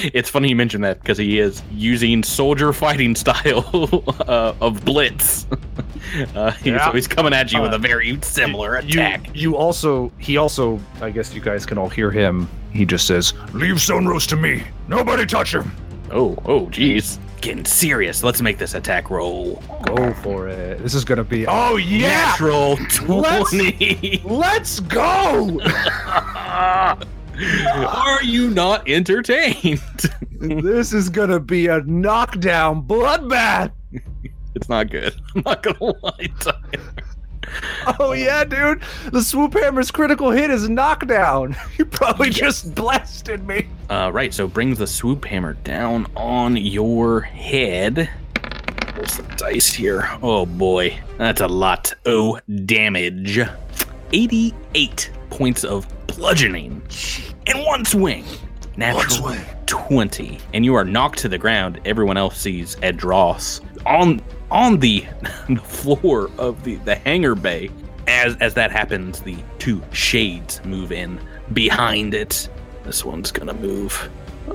It's 0.14 0.30
funny 0.30 0.50
you 0.50 0.56
mention 0.56 0.82
that 0.82 1.00
because 1.02 1.18
he 1.18 1.40
is 1.40 1.62
using 1.72 2.24
soldier 2.24 2.74
fighting 2.74 3.16
style 3.24 4.04
uh, 4.28 4.54
of 4.62 4.84
blitz. 4.86 5.46
uh, 6.36 6.52
Yeah. 6.64 6.86
So 6.86 6.92
he's 6.94 7.08
coming 7.08 7.34
at 7.34 7.52
you 7.52 7.62
with 7.62 7.74
Uh, 7.74 7.78
a 7.78 7.80
very 7.80 8.18
similar 8.22 8.80
You, 8.82 9.00
attack. 9.00 9.30
you 9.34 9.56
also, 9.58 10.12
he 10.20 10.38
also, 10.38 10.80
I 11.02 11.10
guess 11.12 11.34
you 11.34 11.42
guys 11.42 11.66
can 11.66 11.78
all 11.78 11.90
hear 11.90 12.12
him. 12.12 12.48
He 12.72 12.86
just 12.86 13.08
says, 13.08 13.34
Leave 13.54 13.76
Sunrose 13.76 14.28
to 14.30 14.36
me. 14.36 14.64
Nobody 14.88 15.26
touch 15.26 15.54
him. 15.54 15.72
Oh, 16.12 16.38
oh, 16.46 16.68
jeez. 16.68 17.18
Getting 17.42 17.66
serious. 17.66 18.24
Let's 18.24 18.42
make 18.42 18.58
this 18.58 18.74
attack 18.74 19.10
roll. 19.10 19.62
go 19.86 20.14
for 20.16 20.48
it. 20.48 20.80
This 20.82 20.94
is 20.96 21.06
going 21.06 21.18
to 21.20 21.24
be. 21.24 21.46
Oh 21.48 21.76
yeah! 21.78 22.08
Natural 22.32 22.74
Let's- 22.76 23.52
20. 23.52 24.22
Let's 24.26 24.80
go! 24.82 25.60
Are 27.38 28.24
you 28.24 28.50
not 28.50 28.88
entertained? 28.90 29.80
this 30.40 30.94
is 30.94 31.10
to 31.30 31.40
be 31.40 31.68
a 31.68 31.82
knockdown 31.82 32.84
bloodbath. 32.84 33.72
it's 34.56 34.70
not 34.70 34.90
good. 34.90 35.14
I'm 35.36 35.42
not 35.46 35.64
to 35.76 35.96
lie. 36.02 36.30
Oh, 38.00 38.14
yeah, 38.14 38.44
dude. 38.44 38.82
The 39.12 39.22
swoop 39.22 39.54
hammer's 39.54 39.92
critical 39.92 40.32
hit 40.32 40.50
is 40.50 40.68
knockdown. 40.70 41.56
You 41.78 41.86
probably 41.86 42.30
just 42.30 42.74
blasted 42.74 43.46
me. 43.48 43.68
Uh, 43.90 44.10
right, 44.14 44.34
so 44.34 44.48
brings 44.48 44.78
the 44.78 44.88
swoop 44.88 45.26
hammer 45.26 45.54
down 45.56 46.08
on 46.16 46.56
your 46.58 47.22
head. 47.22 48.10
Roll 48.96 49.06
some 49.08 49.28
dice 49.36 49.74
here. 49.74 50.10
Oh 50.24 50.46
boy, 50.46 50.98
that's 51.18 51.42
a 51.42 51.48
lot 51.48 51.94
Oh, 52.06 52.40
damage. 52.66 53.40
88 54.14 55.12
points 55.30 55.64
of 55.66 55.86
bludgeoning 56.16 56.82
in 57.48 57.64
one 57.64 57.86
swing. 57.86 58.26
Natural 58.78 59.36
20. 59.66 60.40
And 60.54 60.66
you 60.66 60.76
are 60.76 60.84
knocked 60.84 61.20
to 61.20 61.30
the 61.30 61.38
ground. 61.38 61.80
Everyone 61.86 62.18
else 62.18 62.38
sees 62.38 62.76
Edros 62.78 63.62
on 63.86 64.22
on 64.52 64.80
the, 64.80 65.06
the 65.50 65.56
floor 65.58 66.30
of 66.38 66.64
the, 66.64 66.76
the 66.78 66.96
hangar 66.96 67.36
bay. 67.36 67.70
As 68.08 68.36
as 68.38 68.54
that 68.56 68.72
happens, 68.72 69.22
the 69.22 69.38
two 69.60 69.82
shades 69.92 70.64
move 70.66 70.92
in 70.92 71.20
behind 71.54 72.14
it. 72.14 72.50
This 72.84 73.04
one's 73.04 73.32
gonna 73.32 73.54
move 73.54 74.10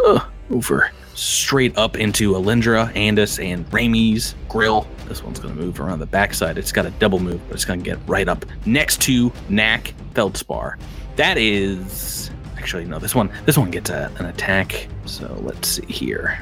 uh, 0.04 0.20
over 0.50 0.90
straight 1.14 1.76
up 1.76 1.96
into 1.96 2.32
Alindra, 2.32 2.92
Andis, 2.94 3.44
and 3.44 3.68
Raimi's 3.70 4.34
grill. 4.48 4.86
This 5.06 5.22
one's 5.24 5.40
gonna 5.40 5.54
move 5.54 5.80
around 5.80 5.98
the 5.98 6.06
backside. 6.06 6.58
It's 6.58 6.72
got 6.72 6.86
a 6.86 6.90
double 6.92 7.18
move, 7.18 7.40
but 7.48 7.54
it's 7.54 7.64
gonna 7.64 7.82
get 7.82 7.98
right 8.06 8.28
up 8.28 8.44
next 8.66 9.00
to 9.02 9.32
Knack 9.48 9.94
Feldspar. 10.14 10.78
That 11.16 11.38
is 11.38 12.30
actually 12.56 12.84
no. 12.84 12.98
This 12.98 13.14
one 13.14 13.30
this 13.46 13.58
one 13.58 13.70
gets 13.70 13.90
a, 13.90 14.10
an 14.18 14.26
attack. 14.26 14.88
So 15.06 15.26
let's 15.42 15.68
see 15.68 15.86
here. 15.86 16.40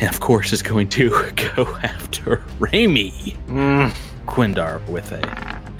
And 0.00 0.08
of 0.08 0.20
course, 0.20 0.52
is 0.52 0.62
going 0.62 0.88
to 0.90 1.10
go 1.56 1.76
after 1.82 2.38
Raimi. 2.58 3.36
Mm, 3.46 3.94
Quindar 4.26 4.86
with 4.88 5.12
a 5.12 5.18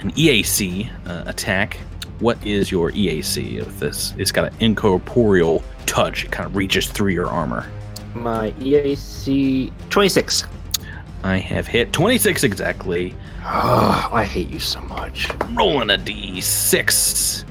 an 0.01 0.11
EAC 0.11 0.89
uh, 1.07 1.23
attack. 1.25 1.77
What 2.19 2.45
is 2.45 2.71
your 2.71 2.91
EAC 2.91 3.61
of 3.61 3.79
this? 3.79 4.13
It's 4.17 4.31
got 4.31 4.51
an 4.51 4.57
incorporeal 4.59 5.63
touch. 5.85 6.25
It 6.25 6.31
kind 6.31 6.45
of 6.45 6.55
reaches 6.55 6.87
through 6.87 7.11
your 7.11 7.27
armor. 7.27 7.65
My 8.13 8.51
EAC 8.53 9.71
26. 9.89 10.45
I 11.23 11.37
have 11.37 11.67
hit 11.67 11.91
26 11.93 12.43
exactly. 12.43 13.13
Oh, 13.43 14.09
I 14.11 14.23
hate 14.23 14.49
you 14.49 14.59
so 14.59 14.79
much. 14.81 15.29
Rolling 15.51 15.89
a 15.89 15.97
d6. 15.97 17.43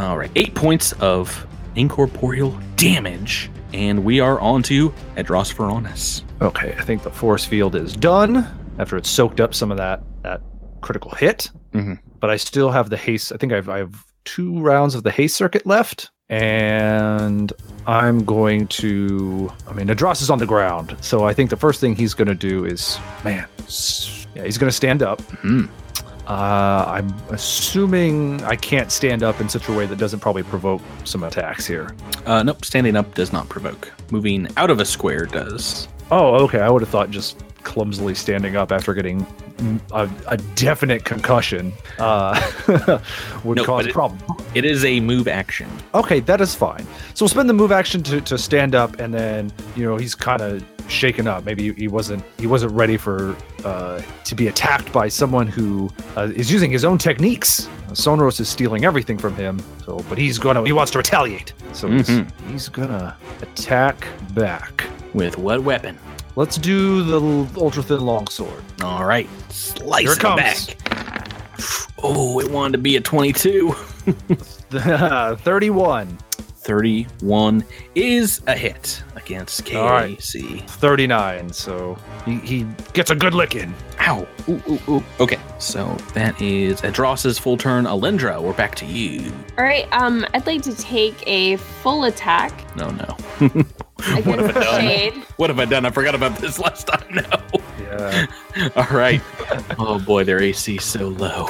All 0.00 0.16
right, 0.16 0.30
eight 0.34 0.54
points 0.54 0.92
of 0.94 1.46
incorporeal 1.76 2.58
damage. 2.76 3.50
And 3.74 4.02
we 4.04 4.18
are 4.18 4.40
on 4.40 4.62
to 4.64 4.90
Edros 5.16 5.54
Veronis. 5.54 6.22
Okay, 6.40 6.74
I 6.78 6.82
think 6.82 7.02
the 7.02 7.10
force 7.10 7.44
field 7.44 7.74
is 7.76 7.94
done 7.94 8.46
after 8.78 8.96
it's 8.96 9.10
soaked 9.10 9.40
up 9.40 9.54
some 9.54 9.70
of 9.70 9.76
that 9.76 10.02
that 10.22 10.40
critical 10.80 11.10
hit. 11.12 11.50
Mhm. 11.74 11.98
But 12.18 12.30
I 12.30 12.36
still 12.36 12.70
have 12.70 12.88
the 12.90 12.96
haste. 12.96 13.30
I 13.32 13.36
think 13.36 13.52
I've 13.52 13.68
I 13.68 13.78
have 13.78 14.04
two 14.24 14.58
rounds 14.60 14.94
of 14.94 15.02
the 15.02 15.10
haste 15.10 15.36
circuit 15.36 15.66
left, 15.66 16.10
and 16.30 17.52
I'm 17.86 18.24
going 18.24 18.68
to. 18.68 19.52
I 19.68 19.72
mean, 19.74 19.88
Adros 19.88 20.22
is 20.22 20.30
on 20.30 20.38
the 20.38 20.46
ground, 20.46 20.96
so 21.02 21.24
I 21.24 21.34
think 21.34 21.50
the 21.50 21.56
first 21.56 21.80
thing 21.80 21.94
he's 21.94 22.14
going 22.14 22.28
to 22.28 22.34
do 22.34 22.64
is, 22.64 22.98
man, 23.22 23.46
yeah, 24.34 24.44
he's 24.44 24.56
going 24.58 24.70
to 24.70 24.76
stand 24.76 25.02
up. 25.02 25.20
Mhm. 25.42 25.68
Uh, 26.30 26.84
I'm 26.86 27.12
assuming 27.30 28.40
I 28.44 28.54
can't 28.54 28.92
stand 28.92 29.24
up 29.24 29.40
in 29.40 29.48
such 29.48 29.68
a 29.68 29.72
way 29.72 29.84
that 29.86 29.96
doesn't 29.98 30.20
probably 30.20 30.44
provoke 30.44 30.80
some 31.02 31.24
attacks 31.24 31.66
here. 31.66 31.92
Uh, 32.24 32.44
nope, 32.44 32.64
standing 32.64 32.94
up 32.94 33.14
does 33.14 33.32
not 33.32 33.48
provoke. 33.48 33.90
Moving 34.12 34.46
out 34.56 34.70
of 34.70 34.78
a 34.78 34.84
square 34.84 35.26
does. 35.26 35.88
Oh, 36.12 36.34
okay. 36.44 36.60
I 36.60 36.70
would 36.70 36.82
have 36.82 36.88
thought 36.88 37.10
just 37.10 37.42
clumsily 37.64 38.14
standing 38.14 38.54
up 38.54 38.70
after 38.70 38.94
getting 38.94 39.26
a, 39.90 40.08
a 40.28 40.36
definite 40.54 41.04
concussion 41.04 41.72
uh, 41.98 42.40
would 43.44 43.56
No, 43.56 43.64
cause 43.64 43.86
it- 43.86 43.92
problem. 43.92 44.20
It 44.54 44.64
is 44.64 44.84
a 44.84 45.00
move 45.00 45.26
action. 45.26 45.68
Okay, 45.94 46.20
that 46.20 46.40
is 46.40 46.54
fine. 46.54 46.86
So 47.14 47.24
we'll 47.24 47.28
spend 47.28 47.48
the 47.48 47.54
move 47.54 47.72
action 47.72 48.04
to, 48.04 48.20
to 48.20 48.38
stand 48.38 48.76
up, 48.76 49.00
and 49.00 49.12
then 49.12 49.52
you 49.74 49.84
know 49.84 49.96
he's 49.96 50.14
kind 50.14 50.42
of 50.42 50.64
shaken 50.90 51.26
up. 51.26 51.44
Maybe 51.44 51.72
he 51.74 51.88
wasn't 51.88 52.22
he 52.38 52.46
wasn't 52.46 52.72
ready 52.72 52.96
for 52.96 53.36
uh, 53.64 54.00
to 54.24 54.34
be 54.34 54.48
attacked 54.48 54.92
by 54.92 55.08
someone 55.08 55.46
who 55.46 55.90
uh, 56.16 56.30
is 56.34 56.50
using 56.52 56.70
his 56.70 56.84
own 56.84 56.98
techniques. 56.98 57.68
Sonoros 57.90 58.38
is 58.40 58.48
stealing 58.48 58.84
everything 58.84 59.18
from 59.18 59.34
him. 59.34 59.60
So, 59.84 60.04
but 60.08 60.18
he's 60.18 60.38
gonna 60.38 60.64
he 60.64 60.72
wants 60.72 60.92
to 60.92 60.98
retaliate. 60.98 61.52
So 61.72 61.88
he's, 61.88 62.08
Mhm. 62.08 62.30
he's 62.50 62.68
gonna 62.68 63.16
attack 63.42 64.06
back. 64.34 64.84
With 65.12 65.38
what 65.38 65.62
weapon? 65.64 65.98
Let's 66.36 66.56
do 66.56 67.02
the 67.02 67.60
ultra 67.60 67.82
thin 67.82 68.00
longsword. 68.00 68.62
All 68.82 69.04
right, 69.04 69.28
slice 69.50 70.02
Here 70.04 70.12
it 70.12 70.18
comes. 70.20 70.66
back. 70.68 71.26
Oh, 72.02 72.38
it 72.40 72.48
wanted 72.50 72.72
to 72.72 72.78
be 72.78 72.94
a 72.96 73.00
22. 73.00 73.72
31, 74.70 76.18
31 76.70 77.64
is 77.96 78.40
a 78.46 78.56
hit 78.56 79.02
against 79.16 79.74
All 79.74 79.86
right. 79.90 80.16
KAC. 80.16 80.70
39. 80.70 81.52
So 81.52 81.98
he, 82.24 82.36
he 82.36 82.66
gets 82.92 83.10
a 83.10 83.16
good 83.16 83.34
licking. 83.34 83.74
Ow. 83.98 84.24
Ooh, 84.48 84.62
ooh, 84.68 84.80
ooh. 84.88 85.04
Okay, 85.18 85.40
so 85.58 85.86
that 86.14 86.40
is 86.40 86.80
Adros's 86.82 87.40
full 87.40 87.56
turn. 87.56 87.86
Alindra, 87.86 88.40
we're 88.40 88.52
back 88.52 88.76
to 88.76 88.86
you. 88.86 89.32
All 89.58 89.64
right. 89.64 89.88
Um, 89.90 90.24
I'd 90.32 90.46
like 90.46 90.62
to 90.62 90.76
take 90.76 91.20
a 91.26 91.56
full 91.56 92.04
attack 92.04 92.52
No, 92.76 92.88
no. 92.90 93.16
What 94.24 94.38
have 94.38 94.56
I 94.56 94.60
done? 94.60 94.80
shade. 94.80 95.14
What 95.38 95.50
have 95.50 95.58
I 95.58 95.64
done? 95.64 95.84
I 95.84 95.90
forgot 95.90 96.14
about 96.14 96.36
this 96.38 96.60
last 96.60 96.86
time. 96.86 97.04
No. 97.12 97.60
Yeah. 97.80 98.26
All 98.76 98.96
right. 98.96 99.20
oh 99.78 99.98
boy, 99.98 100.22
their 100.22 100.40
AC 100.40 100.78
so 100.78 101.08
low. 101.08 101.48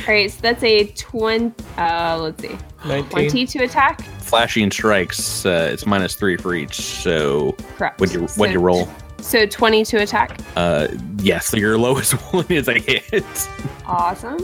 All 0.00 0.06
right. 0.06 0.30
So 0.30 0.38
that's 0.40 0.62
a 0.62 0.86
twenty. 0.92 1.52
Uh, 1.76 2.18
let's 2.20 2.42
see, 2.42 2.56
19. 2.86 3.10
twenty 3.10 3.46
to 3.46 3.64
attack. 3.64 4.02
Flashing 4.20 4.70
strikes, 4.70 5.44
uh, 5.44 5.68
it's 5.72 5.86
minus 5.86 6.14
three 6.14 6.36
for 6.36 6.54
each. 6.54 6.74
So 6.76 7.52
Correct. 7.76 8.00
what'd 8.00 8.14
you, 8.14 8.26
what'd 8.28 8.52
you 8.54 8.60
roll? 8.60 8.88
So 9.18 9.46
twenty 9.46 9.84
to 9.86 9.98
attack. 9.98 10.38
Uh, 10.56 10.88
yes, 11.18 11.46
so 11.46 11.56
your 11.56 11.76
lowest 11.86 12.12
one 12.32 12.46
is 12.48 12.68
a 12.68 12.78
hit. 12.78 13.48
Awesome. 13.86 14.38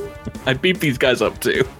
I 0.47 0.55
beat 0.55 0.81
these 0.81 0.99
guys 0.99 1.23
up 1.23 1.39
too. 1.41 1.67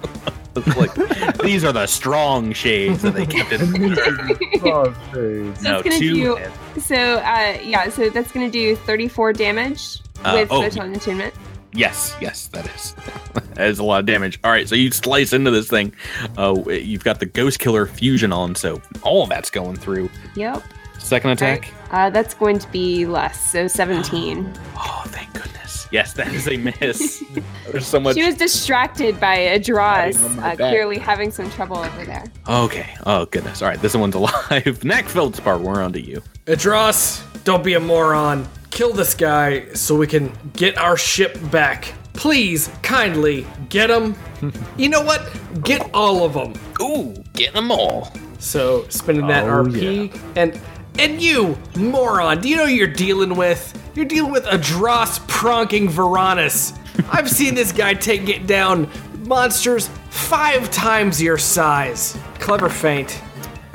Like 0.75 0.95
these 1.43 1.65
are 1.65 1.73
the 1.75 1.87
strong 1.87 2.55
shades 2.55 3.03
that 3.03 3.13
they 3.13 3.27
kept 3.27 3.53
in. 3.53 3.61
Oh, 4.65 4.91
So 5.13 5.21
No, 5.21 5.53
it's 5.53 5.83
gonna 5.83 5.99
two 5.99 6.15
do. 6.15 6.81
So 6.81 6.97
uh, 6.97 7.59
yeah. 7.63 7.91
So 7.91 8.09
that's 8.09 8.33
gonna 8.33 8.51
do 8.51 8.75
thirty-four 8.75 9.35
damage 9.35 9.99
Uh, 10.25 10.33
with 10.35 10.49
oh. 10.51 10.63
photon 10.63 10.95
attunement. 10.95 11.35
Yes, 11.77 12.17
yes, 12.21 12.47
that 12.49 12.67
is. 12.75 12.95
that 13.55 13.67
is 13.69 13.79
a 13.79 13.85
lot 13.85 14.01
of 14.01 14.07
damage. 14.07 14.41
All 14.43 14.51
right, 14.51 14.69
so 14.69 14.75
you 14.75 14.91
slice 14.91 15.33
into 15.33 15.51
this 15.51 15.69
thing. 15.69 15.93
Uh, 16.39 16.55
you've 16.69 17.05
got 17.05 17.21
the 17.21 17.27
Ghost 17.27 17.59
Killer 17.59 17.87
fusion 17.87 18.33
on, 18.33 18.55
so 18.55 18.81
all 19.03 19.23
of 19.23 19.29
that's 19.29 19.51
going 19.51 19.77
through. 19.77 20.09
Yep. 20.37 20.63
Second 20.99 21.31
attack. 21.31 21.73
Uh, 21.91 22.11
that's 22.11 22.35
going 22.35 22.59
to 22.59 22.69
be 22.73 23.07
less. 23.07 23.51
So 23.53 23.69
seventeen. 23.69 24.53
Oh, 24.79 25.03
thank 25.07 25.33
goodness. 25.33 25.87
Yes, 25.91 26.13
that 26.15 26.29
is 26.35 26.49
a 26.49 26.57
miss. 26.59 27.25
There's 27.71 27.87
so 27.87 27.99
much. 28.01 28.15
She 28.17 28.25
was 28.25 28.35
distracted 28.35 29.19
by 29.19 29.37
Adras, 29.39 30.23
on 30.25 30.37
my 30.37 30.53
uh, 30.53 30.57
clearly 30.57 30.99
having 30.99 31.31
some 31.31 31.51
trouble 31.51 31.79
over 31.79 32.05
there. 32.05 32.25
Okay. 32.49 32.95
Oh 33.07 33.27
goodness. 33.27 33.63
All 33.63 33.69
right, 33.69 33.81
this 33.81 33.95
one's 33.97 34.15
alive. 34.17 34.85
Knack 34.85 35.07
Feldspar, 35.07 35.59
we're 35.59 35.83
on 35.83 35.93
to 35.95 36.01
you. 36.01 36.23
Idros, 36.47 37.23
don't 37.45 37.65
be 37.65 37.75
a 37.75 37.81
moron. 37.81 38.47
Kill 38.77 38.93
this 38.93 39.15
guy 39.15 39.73
so 39.73 39.97
we 39.97 40.07
can 40.07 40.31
get 40.53 40.77
our 40.77 40.99
ship 40.99 41.39
back. 41.51 41.95
Please, 42.13 42.69
kindly, 42.83 43.47
get 43.71 43.89
him. 43.89 44.15
you 44.77 44.91
know 44.91 45.01
what? 45.01 45.27
Get 45.65 45.89
all 45.95 46.25
of 46.27 46.35
them. 46.35 46.53
Ooh, 46.83 47.15
getting 47.33 47.55
them 47.55 47.71
all. 47.71 48.13
So 48.39 48.87
spending 48.91 49.29
that 49.29 49.45
Oh, 49.45 49.65
RP 49.65 50.15
and 50.37 50.61
and 50.99 51.23
you 51.23 51.57
moron, 51.75 52.43
do 52.43 52.51
you 52.51 52.57
know 52.57 52.67
who 52.67 52.75
you're 52.75 52.87
dealing 52.87 53.35
with? 53.35 53.73
You're 53.95 54.05
dealing 54.05 54.31
with 54.31 54.45
Adros 54.45 55.21
pronking 55.21 55.89
Veronis. 55.89 56.79
I've 57.11 57.31
seen 57.31 57.55
this 57.55 57.73
guy 57.73 57.95
take 57.95 58.29
it 58.29 58.47
down 58.47 58.91
monsters 59.21 59.89
five 60.11 60.71
times 60.71 61.23
your 61.23 61.39
size. 61.39 62.15
Clever 62.41 62.69
feint. 62.69 63.23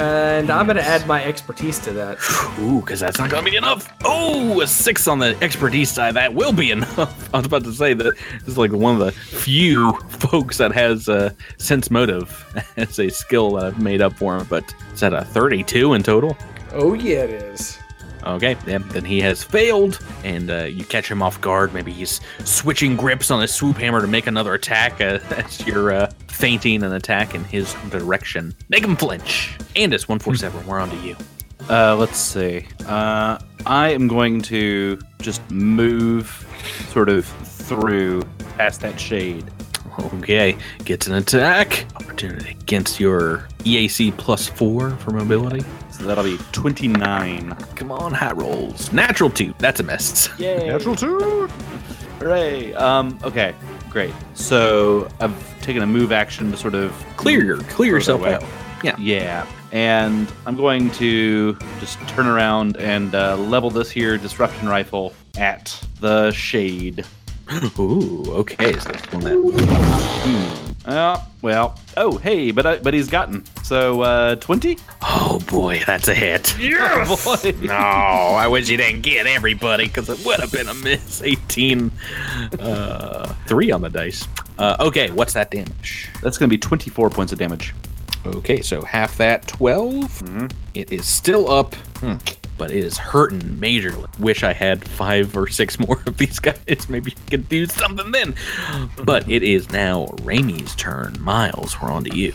And 0.01 0.49
I'm 0.49 0.65
gonna 0.65 0.81
add 0.81 1.05
my 1.05 1.23
expertise 1.23 1.77
to 1.79 1.91
that. 1.93 2.17
Ooh, 2.59 2.79
because 2.79 2.99
that's 2.99 3.19
not 3.19 3.29
going 3.29 3.45
to 3.45 3.51
be 3.51 3.55
enough. 3.55 3.93
Oh, 4.03 4.61
a 4.61 4.67
six 4.67 5.07
on 5.07 5.19
the 5.19 5.37
expertise 5.43 5.91
side. 5.91 6.15
That 6.15 6.33
will 6.33 6.51
be 6.51 6.71
enough. 6.77 7.29
I 7.33 7.37
was 7.37 7.45
about 7.45 7.63
to 7.65 7.73
say 7.73 7.93
that 7.93 8.15
this 8.39 8.47
is 8.47 8.57
like 8.57 8.71
one 8.71 8.99
of 8.99 9.05
the 9.05 9.11
few 9.11 9.93
folks 10.09 10.57
that 10.57 10.71
has 10.71 11.07
uh, 11.07 11.31
sense 11.57 11.91
motive 11.91 12.43
as 12.77 12.99
a 12.99 13.09
skill 13.09 13.51
that 13.55 13.65
I've 13.65 13.79
made 13.79 14.01
up 14.01 14.13
for 14.13 14.37
him. 14.37 14.47
But 14.49 14.73
is 14.93 15.01
that 15.01 15.13
a 15.13 15.23
32 15.23 15.93
in 15.93 16.01
total? 16.03 16.35
Oh 16.73 16.93
yeah, 16.93 17.19
it 17.23 17.29
is. 17.29 17.77
Okay, 18.23 18.56
yeah, 18.68 18.77
then 18.80 19.03
he 19.03 19.19
has 19.22 19.43
failed, 19.43 19.99
and 20.23 20.49
uh, 20.49 20.64
you 20.64 20.84
catch 20.84 21.10
him 21.10 21.22
off 21.22 21.41
guard. 21.41 21.73
Maybe 21.73 21.91
he's 21.91 22.22
switching 22.43 22.95
grips 22.95 23.31
on 23.31 23.41
his 23.41 23.53
swoop 23.53 23.77
hammer 23.77 24.02
to 24.02 24.07
make 24.07 24.27
another 24.27 24.53
attack 24.53 25.02
uh, 25.02 25.19
as 25.31 25.65
you're 25.65 25.91
uh, 25.91 26.11
feinting 26.27 26.84
an 26.84 26.93
attack 26.93 27.34
in 27.35 27.43
his 27.45 27.73
direction. 27.89 28.53
Make 28.69 28.84
him 28.84 28.95
flinch. 28.95 29.57
Andis, 29.76 30.07
147, 30.07 30.65
we're 30.68 30.80
on 30.80 30.89
to 30.89 30.98
you. 30.98 31.15
Uh, 31.69 31.95
let's 31.95 32.18
see. 32.18 32.65
Uh, 32.85 33.38
I 33.65 33.89
am 33.89 34.07
going 34.07 34.41
to 34.43 34.99
just 35.19 35.48
move 35.52 36.45
sort 36.89 37.10
of 37.10 37.26
through 37.26 38.23
past 38.57 38.81
that 38.81 38.99
shade. 38.99 39.49
Okay, 39.99 40.57
gets 40.85 41.07
an 41.07 41.15
attack 41.15 41.85
opportunity 41.95 42.52
against 42.52 42.99
your 42.99 43.48
EAC 43.60 44.15
plus 44.18 44.48
four 44.48 44.91
for 44.98 45.11
mobility. 45.11 45.65
So 46.01 46.07
that'll 46.07 46.23
be 46.23 46.39
29. 46.51 47.55
Come 47.75 47.91
on, 47.91 48.11
high 48.11 48.31
rolls. 48.31 48.91
Natural 48.91 49.29
two. 49.29 49.53
That's 49.59 49.79
a 49.81 49.83
miss. 49.83 50.29
Yay! 50.39 50.69
Natural 50.69 50.95
two. 50.95 51.47
Hooray! 52.17 52.73
Um, 52.73 53.19
okay, 53.23 53.53
great. 53.91 54.11
So 54.33 55.07
I've 55.19 55.61
taken 55.61 55.83
a 55.83 55.85
move 55.85 56.11
action 56.11 56.49
to 56.49 56.57
sort 56.57 56.73
of 56.73 56.91
Clear 57.17 57.43
your 57.43 57.57
clear 57.63 57.93
yourself 57.93 58.23
out. 58.23 58.43
Yeah. 58.83 58.95
Yeah, 58.97 59.45
and 59.71 60.27
I'm 60.47 60.55
going 60.55 60.89
to 60.93 61.53
just 61.79 61.99
turn 62.07 62.25
around 62.25 62.77
and 62.77 63.13
uh, 63.13 63.37
level 63.37 63.69
this 63.69 63.91
here 63.91 64.17
disruption 64.17 64.67
rifle 64.67 65.13
at 65.37 65.79
the 65.99 66.31
shade. 66.31 67.05
Ooh, 67.77 68.23
okay. 68.29 68.73
So 68.79 68.89
that's 68.89 69.13
one 69.13 69.23
that. 69.23 70.70
Uh, 70.85 71.23
well, 71.41 71.79
oh 71.97 72.17
hey, 72.17 72.51
but 72.51 72.65
I, 72.65 72.77
but 72.79 72.93
he's 72.93 73.07
gotten 73.07 73.45
so 73.63 74.01
uh, 74.01 74.35
20. 74.35 74.77
Oh 75.03 75.39
boy, 75.47 75.81
that's 75.85 76.07
a 76.07 76.13
hit. 76.15 76.57
Yes! 76.59 77.23
boy. 77.23 77.51
No, 77.61 77.73
I 77.75 78.47
wish 78.47 78.69
you 78.69 78.77
didn't 78.77 79.01
get 79.01 79.27
everybody 79.27 79.85
because 79.85 80.09
it 80.09 80.25
would 80.25 80.39
have 80.39 80.51
been 80.51 80.67
a 80.67 80.73
miss. 80.73 81.21
18. 81.21 81.91
Uh, 82.59 83.33
three 83.47 83.71
on 83.71 83.81
the 83.81 83.89
dice. 83.89 84.27
Uh, 84.57 84.75
okay, 84.79 85.11
what's 85.11 85.33
that 85.33 85.51
damage? 85.51 86.09
That's 86.21 86.37
going 86.37 86.49
to 86.49 86.53
be 86.53 86.57
24 86.57 87.09
points 87.09 87.31
of 87.31 87.39
damage. 87.39 87.73
Okay, 88.26 88.61
so 88.61 88.81
half 88.84 89.18
that 89.18 89.48
12. 89.48 90.52
It 90.73 90.91
is 90.91 91.06
still 91.07 91.49
up, 91.49 91.73
hmm, 91.99 92.15
but 92.57 92.69
it 92.72 92.84
is 92.84 92.98
hurting 92.98 93.39
majorly. 93.41 94.07
Wish 94.19 94.43
I 94.43 94.53
had 94.53 94.88
five 94.88 95.35
or 95.35 95.48
six 95.48 95.80
more 95.88 96.02
of 96.06 96.18
these 96.18 96.39
guys. 96.39 96.88
Maybe 96.89 97.14
I 97.27 97.30
could 97.30 97.49
do 97.49 97.65
something 97.65 98.11
then. 98.11 98.35
But 99.03 99.30
it 99.30 99.43
is 99.43 99.72
now 99.72 100.06
Raimi's 100.22 100.76
turn. 100.76 101.18
Miles, 101.19 101.81
we're 101.81 101.91
on 101.91 102.03
to 102.06 102.15
you. 102.15 102.34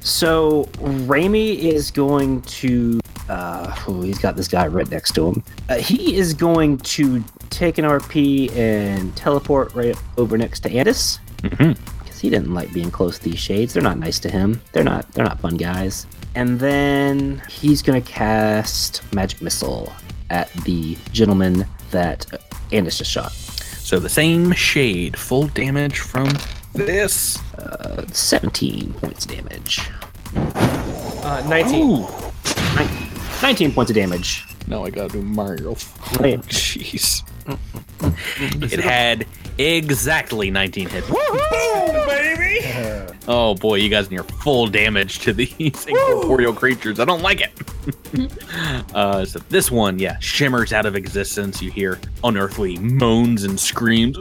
So 0.00 0.64
Raimi 0.78 1.56
is 1.56 1.90
going 1.90 2.42
to 2.42 3.00
uh, 3.28 3.76
ooh, 3.88 4.00
he's 4.00 4.18
got 4.18 4.34
this 4.34 4.48
guy 4.48 4.66
right 4.66 4.90
next 4.90 5.12
to 5.12 5.28
him. 5.28 5.42
Uh, 5.68 5.76
he 5.76 6.16
is 6.16 6.34
going 6.34 6.78
to 6.78 7.22
take 7.50 7.78
an 7.78 7.84
RP 7.84 8.50
and 8.56 9.14
teleport 9.14 9.72
right 9.74 9.96
over 10.16 10.36
next 10.36 10.60
to 10.60 10.70
Andis 10.70 11.18
Mhm. 11.42 11.78
Because 12.20 12.34
he 12.34 12.38
didn't 12.38 12.54
like 12.54 12.72
being 12.72 12.90
close 12.90 13.18
to 13.18 13.24
these 13.24 13.38
shades. 13.38 13.72
They're 13.72 13.82
not 13.82 13.98
nice 13.98 14.18
to 14.20 14.30
him. 14.30 14.60
They're 14.72 14.84
not. 14.84 15.10
They're 15.12 15.24
not 15.24 15.40
fun 15.40 15.56
guys. 15.56 16.06
And 16.34 16.60
then 16.60 17.42
he's 17.48 17.82
gonna 17.82 18.00
cast 18.00 19.02
magic 19.14 19.40
missile 19.42 19.92
at 20.28 20.52
the 20.64 20.96
gentleman 21.12 21.66
that 21.90 22.32
uh, 22.32 22.38
Andis 22.70 22.98
just 22.98 23.10
shot. 23.10 23.32
So 23.32 23.98
the 23.98 24.08
same 24.08 24.52
shade, 24.52 25.18
full 25.18 25.48
damage 25.48 25.98
from 25.98 26.28
this. 26.74 27.38
Uh, 27.54 28.06
17 28.12 28.92
points 28.94 29.24
of 29.24 29.32
damage. 29.32 29.80
Uh, 30.36 31.44
19. 31.48 32.06
19 33.42 33.72
points 33.72 33.90
of 33.90 33.96
damage. 33.96 34.44
No, 34.70 34.86
I 34.86 34.90
gotta 34.90 35.12
do 35.12 35.22
Mario. 35.22 35.76
Right. 36.20 36.40
Jeez. 36.42 37.22
it 38.72 38.80
had 38.80 39.26
exactly 39.58 40.50
19 40.50 40.88
hits. 40.88 41.10
Oh 43.28 43.54
boy, 43.54 43.76
you 43.76 43.88
guys 43.88 44.10
near 44.10 44.24
full 44.24 44.66
damage 44.66 45.20
to 45.20 45.32
these 45.32 45.86
incorporeal 45.86 46.52
creatures. 46.52 46.98
I 46.98 47.04
don't 47.04 47.22
like 47.22 47.40
it. 47.40 47.52
uh, 48.94 49.24
so 49.24 49.38
this 49.50 49.70
one, 49.70 50.00
yeah, 50.00 50.18
shimmers 50.18 50.72
out 50.72 50.84
of 50.84 50.96
existence. 50.96 51.62
You 51.62 51.70
hear 51.70 52.00
unearthly 52.24 52.78
moans 52.78 53.44
and 53.44 53.60
screams 53.60 54.18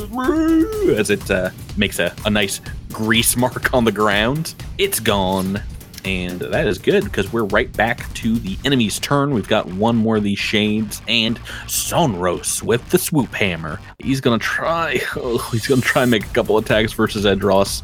as 0.90 1.10
it 1.10 1.32
uh, 1.32 1.50
makes 1.76 1.98
a, 1.98 2.14
a 2.26 2.30
nice 2.30 2.62
grease 2.92 3.36
mark 3.36 3.74
on 3.74 3.84
the 3.84 3.92
ground. 3.92 4.54
It's 4.78 5.00
gone. 5.00 5.60
And 6.06 6.40
that 6.40 6.68
is 6.68 6.78
good 6.78 7.04
because 7.04 7.32
we're 7.32 7.44
right 7.46 7.72
back 7.74 8.12
to 8.16 8.40
the 8.40 8.58
enemy's 8.66 9.00
turn. 9.00 9.34
We've 9.34 9.48
got 9.48 9.66
one 9.68 9.96
more 9.96 10.18
of 10.18 10.24
these 10.24 10.40
shades 10.40 11.02
and 11.08 11.40
Sonros 11.66 12.64
with 12.64 12.88
the 12.90 12.98
swoop 12.98 13.34
hammer. 13.34 13.80
He's 14.00 14.22
gonna 14.22 14.40
try. 14.40 15.02
Oh, 15.22 15.38
he's 15.52 15.68
gonna 15.68 15.82
try 15.82 16.04
and 16.04 16.12
make 16.12 16.26
a 16.26 16.30
couple 16.30 16.58
attacks 16.58 16.94
versus 16.94 17.26
Edros. 17.26 17.82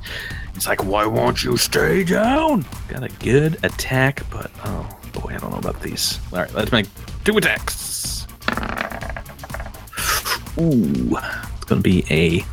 He's 0.53 0.67
like, 0.67 0.85
"Why 0.85 1.05
won't 1.05 1.43
you 1.43 1.57
stay 1.57 2.03
down?" 2.03 2.65
Got 2.87 3.03
a 3.03 3.09
good 3.19 3.57
attack, 3.63 4.21
but 4.29 4.51
oh 4.63 4.87
boy, 5.11 5.33
I 5.33 5.37
don't 5.37 5.51
know 5.51 5.57
about 5.57 5.81
these. 5.81 6.19
All 6.31 6.39
right, 6.39 6.53
let's 6.53 6.71
make 6.71 6.85
two 7.25 7.37
attacks. 7.37 8.25
Ooh, 10.57 11.17
it's 11.17 11.65
gonna 11.65 11.81
be 11.81 12.05
a 12.09 12.45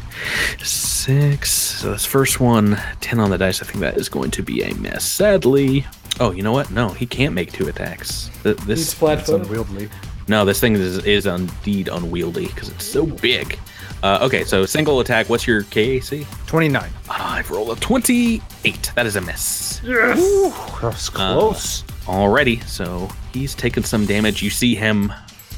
six. 1.06 1.50
So 1.50 1.92
this 1.92 2.06
first 2.06 2.40
one, 2.40 2.80
10 3.00 3.18
on 3.18 3.30
the 3.30 3.38
dice. 3.38 3.60
I 3.62 3.66
think 3.66 3.80
that 3.80 3.96
is 3.96 4.08
going 4.08 4.30
to 4.32 4.42
be 4.42 4.62
a 4.62 4.74
miss. 4.74 5.04
Sadly. 5.04 5.84
Oh, 6.20 6.30
you 6.30 6.42
know 6.42 6.52
what? 6.52 6.70
No, 6.70 6.90
he 6.90 7.06
can't 7.06 7.34
make 7.34 7.52
two 7.52 7.68
attacks. 7.68 8.30
Th- 8.42 8.56
This 8.58 8.92
flat 8.94 9.18
It's 9.20 9.28
footed. 9.30 9.46
unwieldy. 9.46 9.88
no, 10.28 10.44
this 10.44 10.60
thing 10.60 10.74
is, 10.74 10.98
is 11.04 11.26
indeed 11.26 11.88
unwieldy 11.88 12.46
because 12.46 12.68
it's 12.68 12.84
so 12.84 13.06
big. 13.06 13.58
Uh, 14.02 14.18
okay, 14.22 14.44
so 14.44 14.64
single 14.66 15.00
attack. 15.00 15.28
What's 15.28 15.46
your 15.46 15.62
KAC? 15.64 16.24
29. 16.46 16.90
Ah, 17.08 17.34
I've 17.36 17.50
rolled 17.50 17.76
a 17.76 17.80
28. 17.80 18.92
That 18.94 19.06
is 19.06 19.16
a 19.16 19.20
miss. 19.20 19.80
That's 19.84 21.08
close. 21.08 21.82
Alrighty, 22.06 22.62
so 22.64 23.08
he's 23.32 23.54
taken 23.54 23.82
some 23.82 24.06
damage. 24.06 24.42
You 24.42 24.50
see 24.50 24.74
him 24.74 25.12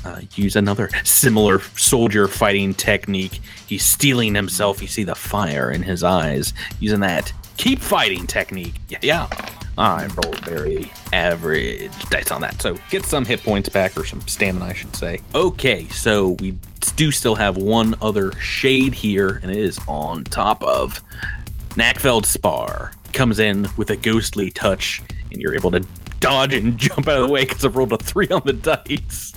uh, 0.04 0.20
use 0.34 0.56
another 0.56 0.90
similar 1.04 1.60
soldier 1.60 2.28
fighting 2.28 2.74
technique. 2.74 3.40
He's 3.66 3.84
stealing 3.84 4.34
himself. 4.34 4.82
You 4.82 4.88
see 4.88 5.04
the 5.04 5.14
fire 5.14 5.70
in 5.70 5.82
his 5.82 6.02
eyes, 6.02 6.52
using 6.80 7.00
that 7.00 7.32
keep 7.56 7.80
fighting 7.80 8.26
technique. 8.26 8.74
Yeah, 8.88 8.98
yeah. 9.02 9.28
I 9.76 10.06
rolled 10.06 10.38
very 10.40 10.92
average 11.12 11.90
dice 12.08 12.30
on 12.30 12.40
that. 12.42 12.62
So 12.62 12.76
get 12.90 13.04
some 13.04 13.24
hit 13.24 13.42
points 13.42 13.68
back, 13.68 13.96
or 13.96 14.04
some 14.04 14.20
stamina, 14.22 14.66
I 14.66 14.72
should 14.72 14.94
say. 14.94 15.20
Okay, 15.34 15.88
so 15.88 16.30
we 16.40 16.56
do 16.94 17.10
still 17.10 17.34
have 17.34 17.56
one 17.56 17.96
other 18.00 18.32
shade 18.38 18.94
here, 18.94 19.40
and 19.42 19.50
it 19.50 19.56
is 19.56 19.80
on 19.88 20.24
top 20.24 20.62
of 20.62 21.02
Knack 21.76 21.98
Feldspar 21.98 22.92
comes 23.12 23.38
in 23.38 23.66
with 23.76 23.90
a 23.90 23.96
ghostly 23.96 24.50
touch, 24.50 25.02
and 25.32 25.40
you're 25.40 25.54
able 25.54 25.72
to 25.72 25.84
dodge 26.20 26.54
and 26.54 26.78
jump 26.78 27.08
out 27.08 27.20
of 27.20 27.26
the 27.26 27.32
way 27.32 27.44
because 27.44 27.64
I've 27.64 27.74
rolled 27.74 27.92
a 27.92 27.98
three 27.98 28.28
on 28.28 28.42
the 28.44 28.52
dice. 28.52 29.32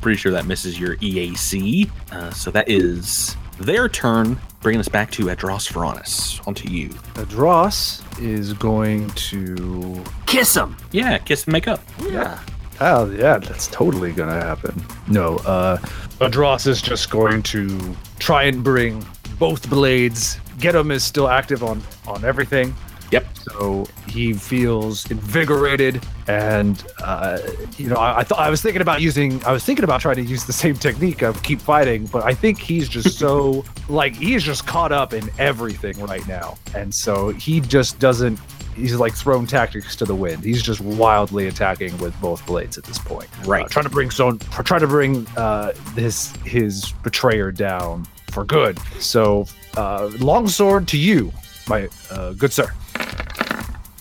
Pretty 0.00 0.16
sure 0.16 0.32
that 0.32 0.46
misses 0.46 0.78
your 0.78 0.96
EAC. 0.96 1.90
Uh, 2.10 2.30
so 2.30 2.50
that 2.50 2.68
is 2.68 3.36
their 3.58 3.88
turn, 3.88 4.40
bringing 4.60 4.80
us 4.80 4.88
back 4.88 5.10
to 5.12 5.24
Adros 5.26 5.70
Veronis. 5.70 6.46
Onto 6.46 6.68
you. 6.70 6.88
Adros 7.14 8.02
is 8.20 8.52
going 8.54 9.10
to. 9.10 10.02
Kiss 10.26 10.56
him! 10.56 10.76
Yeah, 10.92 11.18
kiss 11.18 11.44
and 11.44 11.52
make 11.52 11.68
up. 11.68 11.80
Yeah. 12.00 12.40
Oh, 12.80 13.10
yeah, 13.10 13.36
that's 13.36 13.66
totally 13.68 14.12
going 14.12 14.30
to 14.30 14.34
happen. 14.34 14.82
No, 15.06 15.36
uh, 15.38 15.76
Adros 16.20 16.66
is 16.66 16.80
just 16.80 17.10
going 17.10 17.42
to 17.44 17.94
try 18.18 18.44
and 18.44 18.64
bring 18.64 19.04
both 19.38 19.68
blades. 19.68 20.40
Get 20.58 20.74
him 20.74 20.90
is 20.90 21.04
still 21.04 21.28
active 21.28 21.62
on, 21.62 21.82
on 22.06 22.24
everything. 22.24 22.74
Yep. 23.10 23.26
So 23.38 23.86
he 24.08 24.32
feels 24.32 25.10
invigorated, 25.10 26.04
and 26.28 26.82
uh, 27.02 27.38
you 27.76 27.88
know, 27.88 27.96
I, 27.96 28.18
I 28.18 28.22
thought 28.22 28.38
I 28.38 28.50
was 28.50 28.62
thinking 28.62 28.82
about 28.82 29.00
using, 29.00 29.44
I 29.44 29.52
was 29.52 29.64
thinking 29.64 29.84
about 29.84 30.00
trying 30.00 30.16
to 30.16 30.22
use 30.22 30.44
the 30.44 30.52
same 30.52 30.76
technique 30.76 31.22
of 31.22 31.42
keep 31.42 31.60
fighting, 31.60 32.06
but 32.06 32.24
I 32.24 32.34
think 32.34 32.58
he's 32.58 32.88
just 32.88 33.18
so 33.18 33.64
like 33.88 34.14
he's 34.14 34.42
just 34.42 34.66
caught 34.66 34.92
up 34.92 35.12
in 35.12 35.28
everything 35.38 35.98
right 36.04 36.26
now, 36.28 36.56
and 36.74 36.94
so 36.94 37.30
he 37.30 37.60
just 37.60 37.98
doesn't. 37.98 38.38
He's 38.76 38.94
like 38.94 39.14
thrown 39.14 39.46
tactics 39.46 39.96
to 39.96 40.04
the 40.04 40.14
wind. 40.14 40.44
He's 40.44 40.62
just 40.62 40.80
wildly 40.80 41.48
attacking 41.48 41.96
with 41.98 42.18
both 42.20 42.46
blades 42.46 42.78
at 42.78 42.84
this 42.84 42.98
point. 42.98 43.28
Right. 43.44 43.64
Uh, 43.64 43.68
trying 43.68 43.84
to 43.84 43.90
bring 43.90 44.10
zone, 44.10 44.38
trying 44.38 44.80
to 44.80 44.86
bring 44.86 45.26
uh, 45.36 45.72
his 45.96 46.32
his 46.44 46.92
betrayer 47.02 47.50
down 47.50 48.06
for 48.30 48.44
good. 48.44 48.78
So, 49.00 49.46
uh, 49.76 50.10
longsword 50.20 50.86
to 50.88 50.98
you, 50.98 51.32
my 51.68 51.88
uh, 52.10 52.32
good 52.34 52.52
sir. 52.52 52.72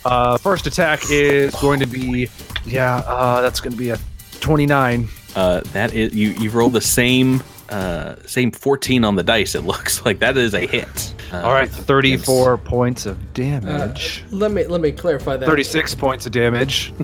Uh, 0.06 0.38
first 0.38 0.68
attack 0.68 1.02
is 1.10 1.54
going 1.56 1.80
to 1.80 1.86
be, 1.86 2.30
yeah, 2.66 2.98
uh, 3.08 3.42
that's 3.42 3.60
going 3.60 3.72
to 3.72 3.78
be 3.78 3.90
a 3.90 4.00
29. 4.40 5.08
Uh, 5.36 5.62
that 5.74 5.94
is 5.94 6.14
you. 6.14 6.30
You 6.32 6.50
rolled 6.50 6.74
the 6.74 6.82
same 6.82 7.44
uh, 7.70 8.16
same 8.26 8.52
14 8.52 9.04
on 9.04 9.16
the 9.16 9.24
dice. 9.24 9.56
It 9.56 9.62
looks 9.62 10.04
like 10.06 10.20
that 10.20 10.38
is 10.38 10.54
a 10.54 10.66
hit. 10.66 11.14
Uh, 11.32 11.42
All 11.42 11.54
right, 11.54 11.70
34 11.70 12.58
points 12.58 13.06
of 13.06 13.34
damage. 13.34 14.24
Let 14.32 14.52
me 14.52 14.66
let 14.66 14.82
me 14.82 14.92
clarify 14.92 15.38
that. 15.38 15.46
36 15.46 15.96
points 15.96 16.26
of 16.26 16.32
damage. 16.32 16.94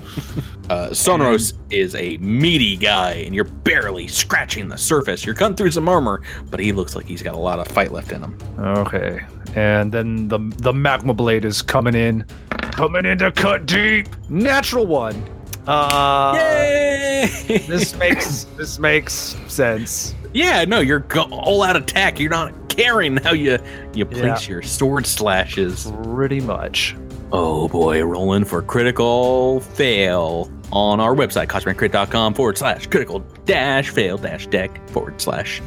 Uh, 0.66 0.88
Sonoros 0.88 1.52
is 1.70 1.94
a 1.94 2.16
meaty 2.16 2.76
guy, 2.76 3.12
and 3.12 3.32
you're 3.36 3.44
barely 3.44 4.08
scratching 4.08 4.66
the 4.68 4.76
surface. 4.76 5.24
You're 5.24 5.36
cutting 5.36 5.56
through 5.56 5.70
some 5.70 5.88
armor, 5.88 6.22
but 6.50 6.58
he 6.58 6.72
looks 6.72 6.96
like 6.96 7.06
he's 7.06 7.22
got 7.22 7.36
a 7.36 7.38
lot 7.38 7.60
of 7.60 7.68
fight 7.68 7.92
left 7.92 8.10
in 8.10 8.20
him. 8.20 8.36
Okay, 8.58 9.24
and 9.56 9.90
then 9.90 10.28
the 10.28 10.38
the 10.58 10.72
magma 10.72 11.12
blade 11.14 11.44
is 11.44 11.60
coming 11.62 11.94
in, 11.96 12.24
coming 12.60 13.04
in 13.04 13.18
to 13.18 13.32
cut 13.32 13.66
deep. 13.66 14.06
Natural 14.30 14.86
one. 14.86 15.28
Uh, 15.66 16.34
Yay! 16.36 17.28
this 17.66 17.96
makes 17.98 18.44
this 18.56 18.78
makes 18.78 19.36
sense. 19.48 20.14
yeah, 20.32 20.64
no, 20.64 20.78
you're 20.78 21.00
go- 21.00 21.22
all 21.32 21.62
out 21.64 21.74
attack. 21.76 22.20
You're 22.20 22.30
not 22.30 22.68
caring 22.68 23.16
how 23.16 23.32
you 23.32 23.58
you 23.92 24.04
place 24.06 24.46
your 24.46 24.62
sword 24.62 25.06
slashes. 25.06 25.90
Pretty 26.04 26.40
much. 26.40 26.94
Oh 27.32 27.66
boy, 27.68 28.04
rolling 28.04 28.44
for 28.44 28.62
critical 28.62 29.58
fail 29.60 30.48
on 30.70 31.00
our 31.00 31.14
website, 31.14 31.48
cosmiccrit.com 31.48 32.34
forward 32.34 32.58
slash 32.58 32.86
critical 32.86 33.20
dash 33.44 33.90
fail 33.90 34.16
dash 34.18 34.46
deck 34.46 34.86
forward 34.90 35.20
slash. 35.20 35.60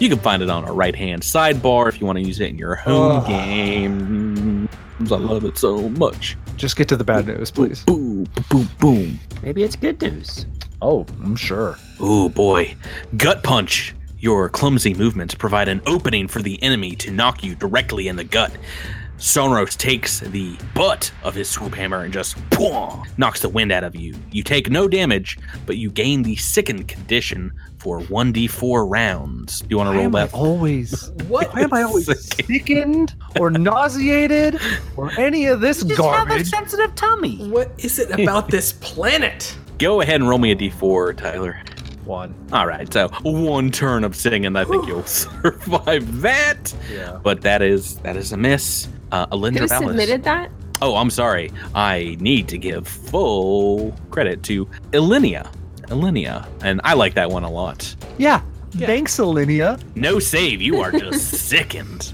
You 0.00 0.08
can 0.08 0.18
find 0.18 0.42
it 0.42 0.48
on 0.48 0.64
our 0.64 0.72
right 0.72 0.96
hand 0.96 1.20
sidebar 1.20 1.86
if 1.90 2.00
you 2.00 2.06
want 2.06 2.18
to 2.18 2.24
use 2.24 2.40
it 2.40 2.48
in 2.48 2.56
your 2.56 2.74
home 2.74 3.18
Ugh. 3.18 3.26
game. 3.26 4.68
I 5.00 5.04
love 5.04 5.44
it 5.44 5.58
so 5.58 5.90
much. 5.90 6.38
Just 6.56 6.76
get 6.76 6.88
to 6.88 6.96
the 6.96 7.04
bad 7.04 7.26
news, 7.26 7.50
please. 7.50 7.84
Boom, 7.84 8.26
boom, 8.48 8.68
boom. 8.78 9.20
Maybe 9.42 9.62
it's 9.62 9.76
good 9.76 10.00
news. 10.00 10.46
Oh, 10.80 11.04
I'm 11.22 11.36
sure. 11.36 11.76
Oh 12.00 12.30
boy. 12.30 12.74
Gut 13.18 13.42
punch. 13.42 13.94
Your 14.18 14.48
clumsy 14.48 14.94
movements 14.94 15.34
provide 15.34 15.68
an 15.68 15.82
opening 15.86 16.28
for 16.28 16.40
the 16.40 16.62
enemy 16.62 16.96
to 16.96 17.10
knock 17.10 17.44
you 17.44 17.54
directly 17.54 18.08
in 18.08 18.16
the 18.16 18.24
gut. 18.24 18.52
Sonros 19.18 19.76
takes 19.76 20.20
the 20.20 20.56
butt 20.74 21.12
of 21.24 21.34
his 21.34 21.46
swoop 21.46 21.74
hammer 21.74 22.04
and 22.04 22.12
just 22.12 22.38
boom, 22.48 23.04
knocks 23.18 23.42
the 23.42 23.50
wind 23.50 23.70
out 23.70 23.84
of 23.84 23.94
you. 23.94 24.14
You 24.30 24.42
take 24.42 24.70
no 24.70 24.88
damage, 24.88 25.38
but 25.66 25.76
you 25.76 25.90
gain 25.90 26.22
the 26.22 26.36
sickened 26.36 26.88
condition 26.88 27.52
for 27.80 28.00
1d4 28.02 28.86
rounds. 28.90 29.60
Do 29.60 29.66
you 29.70 29.78
want 29.78 29.88
to 29.88 29.96
roll 29.96 30.04
am 30.04 30.14
I 30.14 30.26
that? 30.26 30.34
always 30.34 31.10
What? 31.28 31.50
why 31.54 31.62
am 31.62 31.72
I 31.72 31.82
always 31.82 32.06
sickened 32.46 33.14
or 33.38 33.50
nauseated 33.50 34.60
or 34.96 35.10
any 35.18 35.46
of 35.46 35.60
this 35.60 35.82
Just 35.82 36.00
have 36.00 36.30
a 36.30 36.44
sensitive 36.44 36.94
tummy. 36.94 37.38
What 37.48 37.72
is 37.78 37.98
it 37.98 38.10
about 38.10 38.48
this 38.48 38.72
planet? 38.80 39.56
Go 39.78 40.02
ahead 40.02 40.16
and 40.20 40.28
roll 40.28 40.38
me 40.38 40.52
a 40.52 40.56
d4, 40.56 41.16
Tyler. 41.16 41.58
One. 42.04 42.34
All 42.52 42.66
right, 42.66 42.92
so 42.92 43.08
one 43.22 43.70
turn 43.70 44.04
of 44.04 44.14
singing, 44.16 44.56
I 44.56 44.64
think 44.64 44.86
you'll 44.86 45.02
survive 45.06 46.20
that. 46.20 46.74
Yeah. 46.92 47.18
But 47.22 47.40
that 47.42 47.62
is 47.62 47.96
that 47.96 48.16
is 48.16 48.32
a 48.32 48.36
miss. 48.36 48.88
Uh, 49.12 49.26
Alindra 49.28 49.60
Who 49.60 49.68
Vallis. 49.68 49.88
submitted 49.88 50.22
that? 50.24 50.50
Oh, 50.82 50.96
I'm 50.96 51.10
sorry. 51.10 51.50
I 51.74 52.16
need 52.20 52.48
to 52.48 52.58
give 52.58 52.88
full 52.88 53.94
credit 54.10 54.42
to 54.44 54.66
Elinia. 54.92 55.50
Alinea. 55.90 56.46
And 56.62 56.80
I 56.84 56.94
like 56.94 57.14
that 57.14 57.30
one 57.30 57.44
a 57.44 57.50
lot. 57.50 57.94
Yeah. 58.18 58.40
Thanks, 58.72 59.16
Alinea. 59.18 59.80
No 59.96 60.18
save. 60.18 60.62
You 60.62 60.80
are 60.80 60.92
just 60.92 61.34
sickened. 61.48 62.12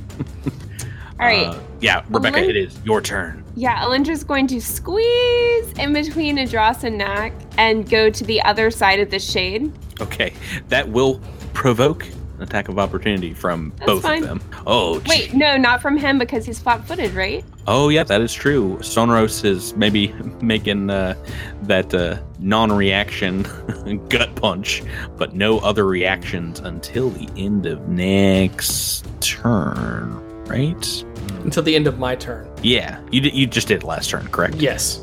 All 1.21 1.27
right. 1.27 1.47
Uh, 1.47 1.59
yeah, 1.81 2.03
Rebecca, 2.09 2.39
Alin- 2.39 2.49
it 2.49 2.57
is 2.57 2.79
your 2.85 3.01
turn. 3.01 3.45
Yeah, 3.55 3.83
Alindra's 3.85 4.25
going 4.25 4.47
to 4.49 4.61
squeeze 4.61 5.73
in 5.79 5.93
between 5.93 6.37
Adras 6.37 6.85
and 6.85 6.99
Knack 6.99 7.33
and 7.57 7.89
go 7.89 8.11
to 8.11 8.25
the 8.25 8.41
other 8.43 8.71
side 8.71 9.01
of 9.01 9.11
the 9.11 9.19
shade. 9.19 9.73
Okay, 10.01 10.35
that 10.69 10.89
will 10.89 11.21
provoke 11.55 12.05
an 12.05 12.16
attack 12.41 12.69
of 12.69 12.79
opportunity 12.79 13.35
from 13.35 13.73
That's 13.79 13.87
both 13.87 14.03
fine. 14.03 14.23
of 14.23 14.29
them. 14.29 14.41
Oh, 14.67 15.03
Wait, 15.07 15.35
no, 15.35 15.57
not 15.57 15.81
from 15.83 15.97
him 15.97 16.19
because 16.19 16.45
he's 16.47 16.59
flat-footed, 16.59 17.13
right? 17.15 17.45
Oh 17.67 17.89
yeah, 17.89 18.05
that 18.05 18.21
is 18.21 18.33
true. 18.33 18.77
Sonoros 18.81 19.45
is 19.45 19.75
maybe 19.77 20.09
making 20.41 20.91
uh, 20.91 21.15
that 21.63 21.93
uh, 21.95 22.19
non-reaction 22.39 23.43
gut 24.09 24.35
punch, 24.37 24.83
but 25.17 25.35
no 25.35 25.59
other 25.61 25.87
reactions 25.87 26.61
until 26.61 27.11
the 27.11 27.29
end 27.37 27.67
of 27.67 27.89
next 27.89 29.07
turn, 29.21 30.15
right? 30.47 31.05
Until 31.45 31.63
the 31.63 31.75
end 31.77 31.87
of 31.87 31.99
my 31.99 32.15
turn. 32.17 32.49
Yeah, 32.63 33.01
you 33.11 33.21
did, 33.21 33.35
you 33.35 33.47
just 33.47 33.69
did 33.69 33.83
it 33.83 33.87
last 33.87 34.11
turn, 34.11 34.27
correct? 34.29 34.57
Yes. 34.57 35.01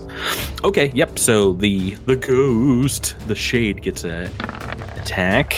Okay, 0.63 0.91
yep. 0.93 1.17
So 1.17 1.53
the 1.53 1.95
the 2.05 2.15
ghost, 2.15 3.15
the 3.27 3.35
shade 3.35 3.81
gets 3.81 4.03
a 4.03 4.29
attack, 4.97 5.55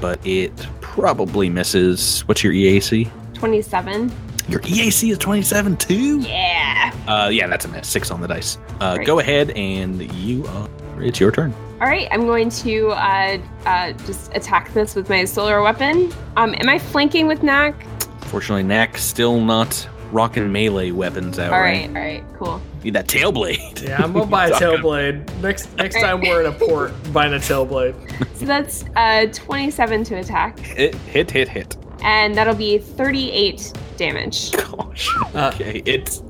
but 0.00 0.18
it 0.26 0.52
probably 0.98 1.48
misses. 1.48 2.22
What's 2.26 2.42
your 2.42 2.52
EAC? 2.52 3.08
27. 3.34 4.12
Your 4.48 4.60
EAC 4.60 5.12
is 5.12 5.18
27 5.18 5.76
too? 5.76 6.18
Yeah. 6.20 6.92
Uh, 7.06 7.28
yeah, 7.28 7.46
that's 7.46 7.64
a 7.66 7.68
miss. 7.68 7.86
Six 7.86 8.10
on 8.10 8.20
the 8.20 8.26
dice. 8.26 8.58
Uh, 8.80 8.96
go 8.98 9.20
ahead 9.20 9.50
and 9.50 10.12
you 10.14 10.44
are. 10.46 10.68
It's 10.98 11.20
your 11.20 11.30
turn. 11.30 11.54
All 11.80 11.86
right, 11.86 12.08
I'm 12.10 12.26
going 12.26 12.50
to 12.50 12.88
uh, 12.88 13.38
uh, 13.64 13.92
just 13.92 14.34
attack 14.34 14.74
this 14.74 14.96
with 14.96 15.08
my 15.08 15.24
solar 15.24 15.62
weapon. 15.62 16.12
Um, 16.36 16.56
am 16.58 16.68
I 16.68 16.80
flanking 16.80 17.28
with 17.28 17.44
Knack? 17.44 17.86
Fortunately, 18.22 18.64
Knack 18.64 18.98
still 18.98 19.40
not 19.40 19.88
rocking 20.12 20.50
melee 20.52 20.90
weapons 20.90 21.38
out. 21.38 21.52
All 21.52 21.60
right, 21.60 21.88
all 21.88 21.94
right, 21.94 22.24
cool. 22.38 22.60
Need 22.84 22.94
that 22.94 23.08
tail 23.08 23.32
blade. 23.32 23.58
Yeah, 23.82 24.02
I'm 24.02 24.12
gonna 24.12 24.26
buy 24.26 24.46
a 24.46 24.50
Talking- 24.58 24.68
tailblade. 24.80 25.40
Next 25.42 25.74
next 25.76 26.00
time 26.00 26.20
we're 26.20 26.40
in 26.44 26.46
a 26.46 26.52
port, 26.52 26.92
buying 27.12 27.32
a 27.34 27.36
tailblade. 27.38 27.94
So 28.36 28.44
that's 28.46 28.84
uh, 28.96 29.26
27 29.32 30.04
to 30.04 30.14
attack, 30.16 30.58
Hit, 30.60 30.94
hit, 30.94 31.30
hit, 31.30 31.48
hit. 31.48 31.76
and 32.02 32.34
that'll 32.36 32.54
be 32.54 32.78
38 32.78 33.72
damage. 33.96 34.52
Gosh. 34.52 35.08
Uh, 35.34 35.50
Okay, 35.54 35.82
it's 35.84 36.22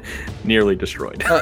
nearly 0.45 0.75
destroyed. 0.77 1.23
Uh, 1.29 1.41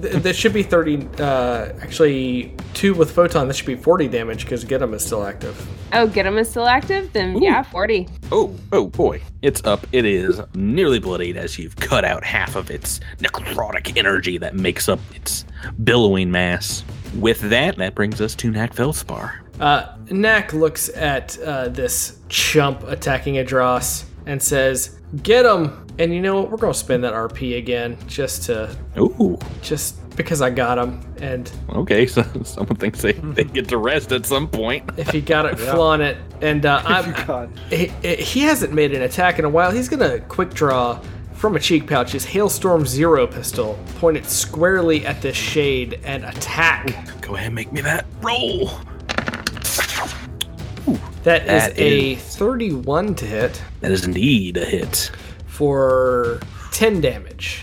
th- 0.00 0.22
that 0.22 0.36
should 0.36 0.52
be 0.52 0.62
30. 0.62 1.08
Uh, 1.18 1.72
actually, 1.80 2.54
two 2.74 2.94
with 2.94 3.10
photon. 3.10 3.48
That 3.48 3.54
should 3.54 3.66
be 3.66 3.74
40 3.76 4.08
damage 4.08 4.44
because 4.44 4.64
Get 4.64 4.82
'em 4.82 4.94
is 4.94 5.04
still 5.04 5.24
active. 5.24 5.66
Oh, 5.92 6.06
get 6.06 6.26
him 6.26 6.36
is 6.38 6.48
still 6.50 6.66
active? 6.66 7.12
Then 7.12 7.40
yeah, 7.40 7.62
40. 7.62 8.08
Oh, 8.32 8.54
oh 8.72 8.86
boy. 8.86 9.22
It's 9.42 9.64
up. 9.64 9.86
It 9.92 10.04
is 10.04 10.40
nearly 10.54 10.98
bloodied 10.98 11.36
as 11.36 11.58
you've 11.58 11.76
cut 11.76 12.04
out 12.04 12.24
half 12.24 12.56
of 12.56 12.70
its 12.70 13.00
necrotic 13.18 13.96
energy 13.96 14.36
that 14.38 14.54
makes 14.54 14.88
up 14.88 14.98
its 15.14 15.44
billowing 15.84 16.30
mass. 16.30 16.84
With 17.14 17.40
that, 17.50 17.76
that 17.76 17.94
brings 17.94 18.20
us 18.20 18.34
to 18.36 18.50
Knack 18.50 18.74
Feldspar. 18.74 19.42
Uh, 19.60 19.96
Knack 20.10 20.52
looks 20.52 20.88
at 20.90 21.38
uh, 21.40 21.68
this 21.68 22.18
chump 22.28 22.82
attacking 22.82 23.34
Adros 23.36 24.04
and 24.26 24.42
says, 24.42 24.98
"Get 25.22 25.46
him!" 25.46 25.85
And 25.98 26.12
you 26.14 26.20
know 26.20 26.40
what? 26.40 26.50
We're 26.50 26.58
gonna 26.58 26.74
spend 26.74 27.04
that 27.04 27.14
RP 27.14 27.56
again 27.58 27.96
just 28.06 28.42
to 28.44 28.76
Ooh, 28.98 29.38
just 29.62 29.96
because 30.16 30.42
I 30.42 30.50
got 30.50 30.78
him. 30.78 31.00
And 31.20 31.50
okay. 31.70 32.06
So 32.16 32.22
someone 32.44 32.76
thinks 32.76 33.00
they, 33.02 33.12
they 33.12 33.44
get 33.44 33.68
to 33.68 33.78
rest 33.78 34.12
at 34.12 34.26
some 34.26 34.48
point. 34.48 34.88
if 34.98 35.08
he 35.10 35.20
got 35.20 35.46
it, 35.46 35.58
flaunt 35.58 36.02
it. 36.02 36.18
And 36.42 36.66
uh, 36.66 36.82
I'm, 36.84 37.12
God. 37.26 37.50
he, 37.70 37.86
he 38.02 38.40
hasn't 38.40 38.72
made 38.74 38.92
an 38.92 39.02
attack 39.02 39.38
in 39.38 39.44
a 39.44 39.48
while. 39.48 39.70
He's 39.70 39.88
gonna 39.88 40.20
quick 40.20 40.52
draw 40.52 41.00
from 41.32 41.56
a 41.56 41.60
cheek 41.60 41.86
pouch 41.86 42.12
his 42.12 42.24
Hailstorm 42.24 42.86
Zero 42.86 43.26
pistol, 43.26 43.78
point 43.98 44.16
it 44.16 44.24
squarely 44.26 45.04
at 45.06 45.20
this 45.22 45.36
shade, 45.36 46.00
and 46.04 46.24
attack. 46.24 46.86
Go 47.22 47.34
ahead 47.34 47.46
and 47.46 47.54
make 47.54 47.72
me 47.72 47.80
that 47.82 48.06
roll. 48.22 48.70
That 51.24 51.42
is 51.42 51.46
That 51.48 51.78
a 51.78 52.12
is- 52.12 52.36
31 52.36 53.14
to 53.16 53.26
hit 53.26 53.62
That 53.80 53.90
is 53.90 54.04
indeed 54.06 54.56
a 54.56 54.64
hit. 54.64 55.10
For 55.56 56.38
10 56.72 57.00
damage. 57.00 57.62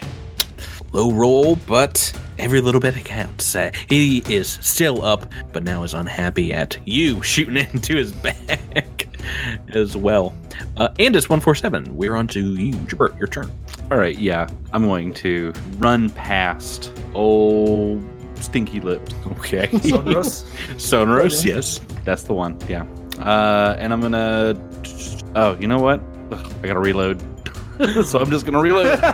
Low 0.94 1.12
roll, 1.12 1.58
but 1.68 2.12
every 2.40 2.60
little 2.60 2.82
bit 2.82 2.96
counts. 3.06 3.56
Uh, 3.56 3.72
he 3.88 4.24
is 4.28 4.58
still 4.62 5.04
up, 5.06 5.32
but 5.52 5.64
now 5.64 5.84
is 5.84 5.94
unhappy 5.94 6.52
at 6.54 6.76
you 6.86 7.22
shooting 7.24 7.58
into 7.58 7.96
his 7.96 8.12
back 8.12 9.08
as 9.70 9.96
well. 9.96 10.36
Uh, 10.78 10.90
and 10.98 11.16
it's 11.16 11.30
147. 11.30 11.96
We're 11.96 12.16
on 12.16 12.28
to 12.30 12.56
you, 12.56 12.74
Jabert. 12.74 13.18
Your 13.20 13.28
turn. 13.28 13.52
All 13.92 13.98
right, 14.00 14.18
yeah, 14.18 14.48
I'm 14.72 14.86
going 14.86 15.14
to 15.16 15.54
run 15.78 16.10
past 16.12 16.92
old 17.14 18.04
Stinky 18.42 18.80
Lips. 18.80 19.14
Okay. 19.44 19.68
Sonoros? 19.68 20.46
Sonoros, 20.78 21.44
yes. 21.46 21.80
That's 22.06 22.24
the 22.24 22.34
one. 22.34 22.58
Yeah. 22.70 22.86
Uh, 23.20 23.76
and 23.78 23.92
I'm 23.92 24.00
gonna. 24.00 24.56
Oh, 25.36 25.58
you 25.60 25.68
know 25.68 25.80
what? 25.80 26.02
Ugh, 26.32 26.54
I 26.64 26.68
gotta 26.68 26.80
reload. 26.80 27.22
so 28.06 28.20
I'm 28.20 28.30
just 28.30 28.46
gonna 28.46 28.62
reload. 28.62 29.00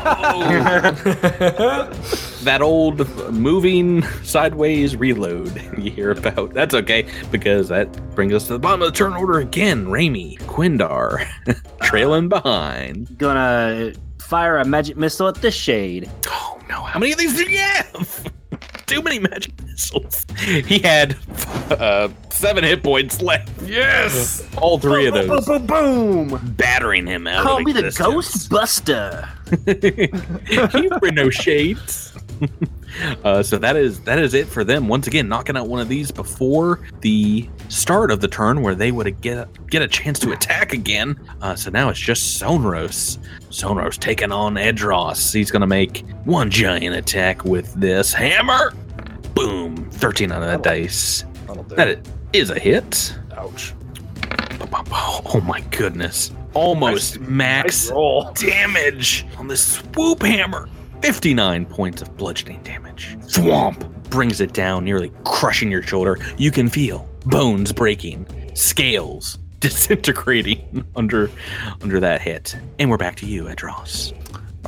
that 2.44 2.61
old 2.61 3.07
moving 3.31 4.03
sideways 4.23 4.95
reload 4.95 5.56
you 5.77 5.91
hear 5.91 6.11
about. 6.11 6.53
That's 6.53 6.73
okay, 6.73 7.07
because 7.31 7.69
that 7.69 7.88
brings 8.15 8.34
us 8.34 8.48
to 8.48 8.53
the 8.53 8.60
bottom 8.60 8.81
of 8.81 8.91
the 8.91 8.98
turn 8.98 9.14
order 9.14 9.40
again. 9.40 9.86
Raimi, 9.86 10.38
Quindar, 10.40 11.26
trailing 11.81 12.27
behind. 12.27 13.18
Gonna 13.18 13.94
fire 14.19 14.57
a 14.57 14.65
magic 14.65 14.98
missile 14.98 15.30
at 15.30 15.36
the 15.36 15.52
shade. 15.52 16.10
Oh 16.27 16.60
no, 16.69 16.81
how 16.81 16.99
many 16.99 17.14
of 17.14 17.18
these 17.18 17.36
do 17.36 17.49
you 17.49 17.60
have? 17.60 18.31
Too 18.86 19.02
many 19.02 19.19
magic 19.19 19.53
missiles. 19.80 20.26
He 20.65 20.80
had 20.80 21.15
uh, 21.72 22.10
seven 22.30 22.64
hit 22.64 22.84
points 22.84 23.22
left. 23.22 23.49
yes! 23.64 24.45
All 24.57 24.77
three 24.77 25.07
of 25.07 25.14
those 25.14 25.45
Boom, 25.45 25.65
boom, 25.65 26.27
boom. 26.30 26.53
battering 26.56 27.07
him 27.07 27.27
out. 27.27 27.43
Call 27.43 27.57
of 27.60 27.64
me 27.64 27.72
the. 27.72 27.84
Ghostbuster. 27.84 29.27
you 30.84 30.89
wear 31.01 31.11
no 31.11 31.30
shades. 31.30 32.14
uh, 33.23 33.43
so 33.43 33.57
that 33.57 33.76
is 33.76 33.99
that 34.01 34.19
is 34.19 34.34
it 34.34 34.47
for 34.47 34.64
them. 34.64 34.88
Once 34.88 35.07
again, 35.07 35.27
knocking 35.27 35.57
out 35.57 35.68
one 35.68 35.80
of 35.81 35.89
these 35.89 36.11
before 36.11 36.81
the 37.01 37.49
start 37.68 38.11
of 38.11 38.22
the 38.22 38.27
turn, 38.27 38.61
where 38.61 38.76
they 38.76 38.91
would 38.91 39.19
get 39.22 39.47
get 39.69 39.81
a 39.81 39.88
chance 39.88 40.19
to 40.19 40.31
attack 40.31 40.73
again. 40.73 41.19
Uh, 41.41 41.56
so 41.56 41.69
now 41.69 41.89
it's 41.89 41.99
just 41.99 42.41
Sonros. 42.41 43.18
Sonros 43.49 43.97
taking 43.97 44.31
on 44.31 44.56
Edros. 44.56 45.34
He's 45.34 45.51
gonna 45.51 45.68
make 45.68 46.06
one 46.26 46.49
giant 46.49 46.95
attack 46.95 47.43
with 47.43 47.73
this 47.73 48.14
hammer. 48.14 48.73
Boom! 49.48 49.90
Thirteen 49.91 50.32
on 50.32 50.41
that 50.41 50.64
dice. 50.64 51.26
That'll 51.48 51.64
do. 51.64 51.76
That 51.76 52.07
is 52.34 52.49
a 52.49 52.60
hit. 52.60 53.18
Ouch. 53.36 53.74
Oh 54.61 55.41
my 55.45 55.61
goodness! 55.72 56.32
Almost 56.53 57.20
max 57.22 57.90
Nice 57.91 58.41
damage 58.41 59.26
on 59.38 59.48
this 59.48 59.64
swoop 59.66 60.24
hammer. 60.24 60.68
59 61.02 61.66
points 61.66 62.02
of 62.02 62.16
bludgeoning 62.18 62.61
damage. 62.64 63.16
Thwomp 63.22 64.10
brings 64.10 64.41
it 64.41 64.53
down, 64.53 64.84
nearly 64.84 65.11
crushing 65.24 65.72
your 65.72 65.82
shoulder. 65.82 66.18
You 66.38 66.52
can 66.52 66.68
feel 66.68 67.07
bones 67.26 67.72
breaking, 67.72 68.28
scales 68.56 69.38
disintegrating 69.60 70.86
under 70.95 71.30
under 71.82 71.99
that 71.99 72.22
hit. 72.22 72.57
And 72.80 72.90
we're 72.90 72.98
back 72.98 73.16
to 73.18 73.26
you, 73.26 73.45
Edros. 73.45 74.14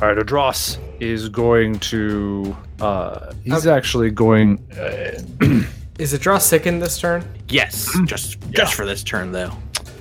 All 0.00 0.08
right, 0.08 0.16
Adros 0.16 0.78
is 1.00 1.28
going 1.28 1.78
to. 1.80 2.56
Uh, 2.80 3.32
he's 3.44 3.66
actually 3.66 4.10
going. 4.10 4.58
Uh, 4.72 5.20
Is 5.98 6.12
Adros 6.14 6.40
sickened 6.42 6.82
this 6.82 6.98
turn? 6.98 7.24
Yes, 7.48 7.88
just 8.06 8.38
just 8.50 8.74
for 8.74 8.86
this 8.86 9.04
turn 9.04 9.30
though. 9.32 9.50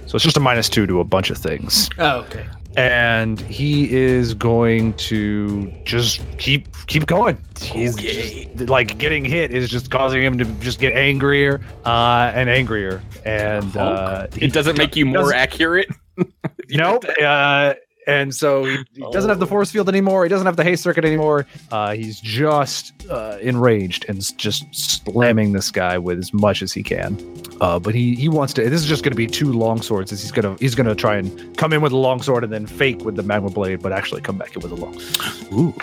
so 0.08 0.16
it's 0.16 0.24
just 0.24 0.38
a 0.38 0.40
minus 0.40 0.70
two 0.70 0.88
to 0.88 1.00
a 1.02 1.04
bunch 1.04 1.30
of 1.30 1.38
things. 1.38 1.90
Oh, 2.00 2.20
okay. 2.22 2.46
and 2.78 3.40
he 3.42 3.92
is 3.94 4.34
going 4.34 4.94
to 4.94 5.72
just 5.84 6.22
keep 6.38 6.68
keep 6.88 7.06
going. 7.06 7.38
He's 7.60 7.96
Okay. 7.96 8.50
just, 8.56 8.70
like 8.70 8.98
getting 8.98 9.26
hit 9.26 9.52
is 9.54 9.70
just 9.70 9.92
causing 9.92 10.24
him 10.24 10.38
to 10.38 10.46
just 10.62 10.80
get 10.80 10.94
angrier 10.94 11.60
uh, 11.86 12.32
and 12.34 12.50
angrier, 12.50 13.04
and 13.26 13.76
uh, 13.76 14.28
It 14.38 14.54
doesn't 14.54 14.78
make 14.78 14.96
you 14.96 15.06
more 15.06 15.18
doesn't- 15.24 15.36
accurate. 15.38 15.88
Nope. 16.70 17.04
Uh, 17.22 17.74
and 18.12 18.36
so 18.36 18.66
he, 18.66 18.78
he 18.94 19.02
doesn't 19.12 19.30
have 19.30 19.40
the 19.40 19.48
force 19.48 19.72
field 19.72 19.88
anymore. 19.88 20.24
He 20.24 20.30
doesn't 20.30 20.46
have 20.46 20.58
the 20.58 20.64
haste 20.64 20.84
circuit 20.84 21.06
anymore. 21.06 21.46
Uh, 21.72 21.94
he's 21.94 22.20
just 22.20 22.94
uh, 23.10 23.38
enraged 23.42 24.06
and 24.10 24.38
just 24.38 24.66
slamming 24.74 25.54
this 25.54 25.72
guy 25.72 25.98
with 25.98 26.20
as 26.20 26.34
much 26.34 26.62
as 26.62 26.74
he 26.74 26.84
can. 26.84 27.18
Uh, 27.62 27.80
but 27.80 27.96
he 27.96 28.16
he 28.16 28.28
wants 28.28 28.54
to. 28.54 28.70
This 28.70 28.82
is 28.82 28.88
just 28.88 29.04
going 29.04 29.14
to 29.14 29.18
be 29.18 29.28
two 29.28 29.54
long 29.54 29.82
swords. 29.82 30.12
He's 30.12 30.32
gonna 30.32 30.58
he's 30.60 30.76
gonna 30.76 30.96
try 30.96 31.16
and 31.16 31.58
come 31.58 31.72
in 31.72 31.82
with 31.82 31.94
a 31.94 31.98
long 31.98 32.22
sword 32.22 32.44
and 32.44 32.52
then 32.52 32.66
fake 32.66 33.06
with 33.06 33.16
the 33.16 33.24
magma 33.24 33.50
blade, 33.50 33.82
but 33.82 33.94
actually 33.94 34.22
come 34.22 34.38
back 34.38 34.56
in 34.56 34.62
with 34.62 34.72
a 34.72 34.76
long. 34.76 34.96
Ooh. 35.54 35.74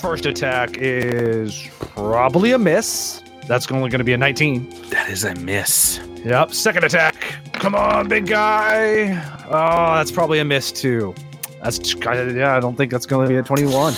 First 0.00 0.24
attack 0.24 0.78
is 0.78 1.68
probably 1.78 2.52
a 2.52 2.58
miss. 2.58 3.22
That's 3.46 3.70
only 3.70 3.90
going 3.90 3.98
to 3.98 4.04
be 4.04 4.12
a 4.12 4.16
19. 4.16 4.70
That 4.90 5.10
is 5.10 5.24
a 5.24 5.34
miss. 5.34 6.00
Yep, 6.24 6.54
second 6.54 6.84
attack. 6.84 7.16
Come 7.52 7.74
on, 7.74 8.08
big 8.08 8.26
guy. 8.26 9.10
Oh, 9.46 9.96
that's 9.96 10.12
probably 10.12 10.38
a 10.38 10.44
miss 10.44 10.70
too. 10.72 11.14
That's 11.62 11.94
kind 11.94 12.18
of 12.18 12.34
yeah. 12.36 12.56
I 12.56 12.60
don't 12.60 12.76
think 12.76 12.90
that's 12.90 13.06
going 13.06 13.26
to 13.26 13.28
be 13.32 13.36
a 13.38 13.42
21. 13.42 13.94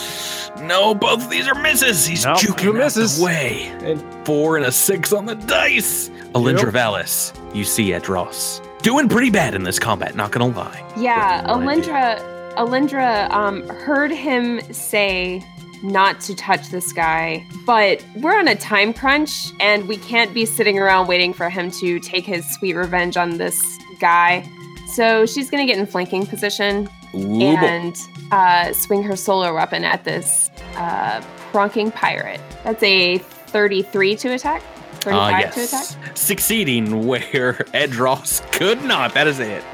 No, 0.66 0.94
both 0.94 1.24
of 1.24 1.30
these 1.30 1.46
are 1.48 1.54
misses. 1.54 2.06
He's 2.06 2.24
Nope, 2.24 2.38
juking 2.38 2.58
two 2.58 2.68
out 2.70 2.72
the 2.74 2.78
misses. 3.00 3.20
way. 3.20 3.66
And 3.82 4.02
Four 4.26 4.56
and 4.56 4.66
a 4.66 4.72
six 4.72 5.12
on 5.12 5.26
the 5.26 5.34
dice. 5.34 6.08
Alindra 6.34 6.64
Yep. 6.64 6.72
Vallis, 6.72 7.32
you 7.54 7.64
see 7.64 7.90
Edros. 7.90 8.60
Doing 8.82 9.08
pretty 9.08 9.30
bad 9.30 9.54
in 9.54 9.62
this 9.62 9.78
combat, 9.78 10.14
not 10.16 10.30
gonna 10.32 10.48
lie. 10.56 10.82
Yeah, 10.96 11.42
What 11.52 11.60
do 11.62 11.92
I? 11.92 12.16
Alindra, 12.16 12.54
Alindra 12.56 13.30
um, 13.30 13.68
heard 13.68 14.10
him 14.10 14.60
say 14.72 15.42
not 15.82 16.20
to 16.22 16.34
touch 16.34 16.68
this 16.68 16.92
guy, 16.92 17.44
but 17.66 18.04
we're 18.16 18.38
on 18.38 18.46
a 18.48 18.54
time 18.54 18.92
crunch 18.94 19.52
and 19.60 19.88
we 19.88 19.96
can't 19.96 20.32
be 20.34 20.44
sitting 20.46 20.78
around 20.78 21.06
waiting 21.08 21.32
for 21.32 21.48
him 21.50 21.70
to 21.72 21.98
take 22.00 22.24
his 22.24 22.48
sweet 22.54 22.74
revenge 22.74 23.16
on 23.16 23.38
this 23.38 23.78
guy. 24.00 24.48
So 24.94 25.26
she's 25.26 25.50
gonna 25.50 25.66
get 25.66 25.78
in 25.78 25.86
flanking 25.86 26.26
position 26.26 26.88
Ooh, 27.14 27.40
and 27.40 27.96
uh, 28.30 28.72
swing 28.72 29.02
her 29.04 29.16
solar 29.16 29.54
weapon 29.54 29.84
at 29.84 30.04
this 30.04 30.50
uh, 30.76 31.22
pronking 31.52 31.94
pirate. 31.94 32.40
That's 32.64 32.82
a 32.82 33.18
33 33.18 34.16
to 34.16 34.32
attack. 34.34 34.62
35 35.00 35.14
Ah, 35.14 35.38
to 35.40 35.46
attack. 35.48 35.56
yes. 35.62 35.96
Succeeding 36.14 37.06
where 37.06 37.22
Edros 37.74 38.40
could 38.52 38.84
not. 38.84 39.14
That 39.14 39.26
is 39.26 39.40
it. 39.40 39.64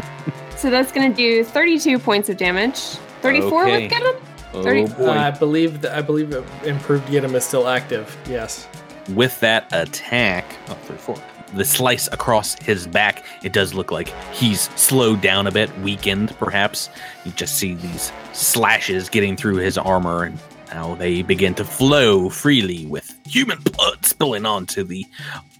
So 0.57 0.70
that's 0.70 0.93
gonna 0.93 1.12
do 1.15 1.45
32 1.45 1.99
points 1.99 2.28
of 2.28 2.36
damage. 2.36 2.78
34 3.23 3.62
Okay. 3.62 3.82
with 3.82 3.90
get 3.90 4.03
him. 4.03 4.15
Oh 4.55 4.62
30 4.62 4.86
boy. 4.95 5.09
I 5.11 5.31
believe 5.31 5.81
that 5.82 5.93
I 5.97 6.01
believe 6.01 6.32
improved 6.65 7.11
get 7.11 7.24
him 7.24 7.35
is 7.35 7.45
still 7.45 7.69
active. 7.69 8.16
Yes. 8.28 8.66
with 9.15 9.39
that 9.40 9.66
attack, 9.73 10.45
oh, 10.69 10.74
three, 10.85 10.97
four, 10.97 11.16
the 11.55 11.65
slice 11.65 12.09
across 12.09 12.55
his 12.62 12.87
back, 12.87 13.25
it 13.43 13.53
does 13.53 13.75
look 13.75 13.91
like 13.91 14.09
he's 14.33 14.62
slowed 14.81 15.20
down 15.20 15.47
a 15.47 15.51
bit, 15.51 15.77
weakened 15.81 16.37
perhaps. 16.39 16.91
You 17.25 17.33
just 17.33 17.57
see 17.57 17.75
these 17.75 18.12
slashes 18.33 19.09
getting 19.09 19.37
through 19.37 19.57
his 19.57 19.79
armor, 19.79 20.25
and 20.25 20.39
now 20.69 20.95
they 20.95 21.23
begin 21.23 21.55
to 21.55 21.65
flow 21.65 22.29
freely 22.29 22.87
with 22.87 23.19
human 23.27 23.59
blood 23.61 24.05
spilling 24.05 24.47
onto 24.47 24.85
the 24.85 25.07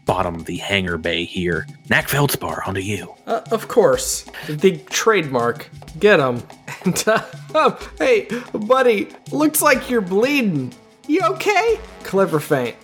bottom 0.05 0.35
of 0.35 0.47
the 0.47 0.57
hangar 0.57 0.97
bay 0.97 1.25
here. 1.25 1.67
Knack 1.91 2.09
Feldspar, 2.09 2.63
onto 2.67 2.81
you. 2.81 3.15
Uh, 3.27 3.43
of 3.51 3.69
course, 3.69 4.25
the 4.49 4.79
trademark. 4.91 5.69
Get 5.99 6.21
him. 6.21 6.43
And 6.85 7.03
uh, 7.09 7.23
oh, 7.57 7.91
hey, 7.99 8.29
buddy, 8.53 9.09
looks 9.33 9.61
like 9.61 9.91
you're 9.91 10.01
bleeding. 10.01 10.73
You 11.09 11.23
okay? 11.31 11.81
Clever 12.05 12.39
feint. 12.39 12.77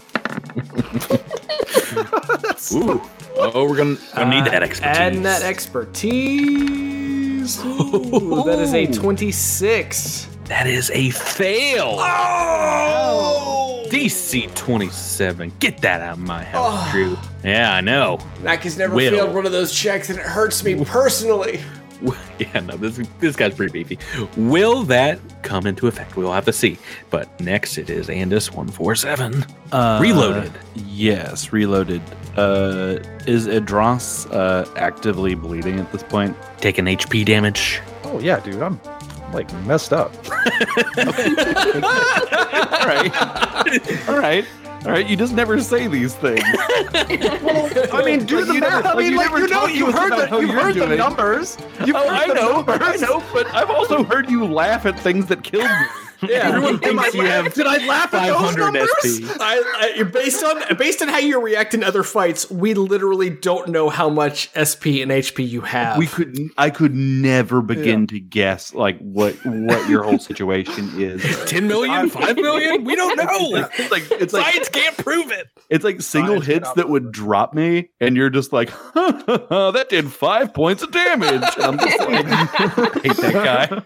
Ooh. 2.72 3.02
Oh, 3.36 3.68
we're 3.68 3.76
gonna, 3.76 3.96
gonna 4.14 4.30
need 4.30 4.44
that 4.46 4.62
expertise. 4.62 4.96
Adding 4.96 5.22
that 5.22 5.42
expertise. 5.42 6.94
Oh. 7.46 8.40
Ooh, 8.40 8.44
that 8.44 8.58
is 8.58 8.72
a 8.72 8.86
26. 8.86 10.28
that 10.46 10.66
is 10.66 10.90
a 10.92 11.10
fail. 11.10 11.96
Oh! 11.98 13.82
oh. 13.84 13.88
DC 13.90 14.52
27. 14.54 15.52
Get 15.60 15.78
that 15.82 16.00
out 16.00 16.14
of 16.14 16.20
my 16.20 16.42
house, 16.42 16.88
oh. 16.88 16.88
Drew. 16.90 17.18
Yeah, 17.44 17.74
I 17.74 17.82
know. 17.82 18.18
Knack 18.42 18.62
has 18.62 18.78
never 18.78 18.94
Will. 18.94 19.12
failed 19.12 19.34
one 19.34 19.44
of 19.44 19.52
those 19.52 19.74
checks, 19.74 20.08
and 20.08 20.18
it 20.18 20.24
hurts 20.24 20.64
me 20.64 20.82
personally. 20.86 21.60
Yeah, 22.38 22.60
no, 22.60 22.76
this 22.76 23.00
this 23.20 23.36
guy's 23.36 23.54
pretty 23.54 23.72
beefy. 23.72 23.98
Will 24.36 24.82
that 24.84 25.20
come 25.42 25.66
into 25.66 25.86
effect? 25.86 26.16
We'll 26.16 26.32
have 26.32 26.44
to 26.46 26.52
see. 26.52 26.78
But 27.10 27.28
next 27.40 27.78
it 27.78 27.88
is 27.88 28.08
Andis 28.08 28.48
147. 28.50 29.44
Uh, 29.70 29.98
Reloaded. 30.02 30.52
Yes, 30.74 31.52
reloaded. 31.52 32.02
Uh, 32.36 32.98
is 33.26 33.46
Edros 33.46 34.28
uh, 34.32 34.68
actively 34.76 35.34
bleeding 35.36 35.78
at 35.78 35.92
this 35.92 36.02
point? 36.02 36.36
Taking 36.58 36.86
HP 36.86 37.24
damage. 37.24 37.80
Oh 38.02 38.18
yeah, 38.18 38.40
dude, 38.40 38.60
I'm 38.60 38.80
like 39.32 39.52
messed 39.64 39.92
up. 39.92 40.12
All 42.74 42.90
right, 42.90 44.08
all 44.08 44.18
right, 44.18 44.44
all 44.84 44.92
right. 44.92 45.06
You 45.08 45.16
just 45.16 45.32
never 45.34 45.60
say 45.60 45.86
these 45.86 46.14
things. 46.14 46.42
I 46.44 48.02
mean, 48.04 48.24
do 48.26 48.38
Like, 48.40 48.46
the 48.46 48.54
math. 48.60 48.84
never- 48.84 48.88
I 48.88 48.92
like, 48.92 48.96
mean, 48.98 49.12
you 49.12 49.16
like 49.18 49.30
you 49.30 49.48
know, 49.48 49.66
you 49.66 49.92
heard 49.92 50.12
the 50.12 50.38
you 50.40 50.48
heard 50.52 50.74
the 50.74 50.96
numbers. 50.96 51.56
You've 51.84 51.96
Oh, 51.96 52.08
heard 52.08 52.10
I 52.10 52.26
the 52.28 52.34
know, 52.34 52.64
I 52.68 52.96
know, 52.96 53.22
but 53.32 53.46
I've 53.54 53.70
also 53.70 54.02
heard 54.04 54.30
you 54.30 54.44
laugh 54.44 54.86
at 54.86 54.98
things 55.00 55.26
that 55.26 55.42
killed 55.42 55.64
me. 55.64 55.86
Yeah. 56.22 56.48
Everyone 56.48 56.82
Am 56.84 56.98
I 56.98 57.02
thinks 57.02 57.14
you 57.14 57.24
have 57.24 57.54
Did 57.54 57.66
I 57.66 57.86
laugh 57.86 58.14
at 58.14 58.26
those 58.26 58.54
500 58.54 58.72
numbers? 58.72 58.88
SP. 59.02 59.36
I, 59.40 59.94
I, 59.98 60.02
based 60.04 60.42
on 60.42 60.76
based 60.76 61.02
on 61.02 61.08
how 61.08 61.18
you 61.18 61.40
react 61.40 61.74
in 61.74 61.84
other 61.84 62.02
fights, 62.02 62.50
we 62.50 62.74
literally 62.74 63.30
don't 63.30 63.68
know 63.68 63.88
how 63.88 64.08
much 64.08 64.50
SP 64.54 65.02
and 65.02 65.10
HP 65.10 65.48
you 65.48 65.62
have. 65.62 65.98
We 65.98 66.06
could, 66.06 66.38
I 66.56 66.70
could 66.70 66.94
never 66.94 67.62
begin 67.62 68.06
to 68.08 68.20
guess 68.20 68.74
like 68.74 68.98
what 68.98 69.34
what 69.44 69.88
your 69.88 70.02
whole 70.02 70.18
situation 70.18 70.90
is. 71.00 71.22
10 71.46 71.66
million? 71.68 72.08
5 72.10 72.36
million? 72.36 72.84
We 72.84 72.96
don't 72.96 73.16
know. 73.16 73.68
It's 73.78 73.90
like 73.90 74.10
it's 74.10 74.32
like 74.32 74.44
Science 74.44 74.68
can't 74.68 74.96
prove 74.96 75.30
it. 75.30 75.48
it's 75.70 75.84
like 75.84 76.00
single 76.00 76.36
Science 76.36 76.46
hits 76.46 76.72
that 76.72 76.88
would 76.88 77.12
drop 77.12 77.54
me, 77.54 77.90
and 78.00 78.16
you're 78.16 78.30
just 78.30 78.52
like, 78.52 78.70
that 78.94 79.86
did 79.90 80.12
five 80.12 80.54
points 80.54 80.82
of 80.82 80.90
damage. 80.90 81.42
And 81.56 81.64
I'm 81.64 81.78
just 81.78 81.98
like, 82.08 82.26
hate 83.02 83.16
that 83.16 83.82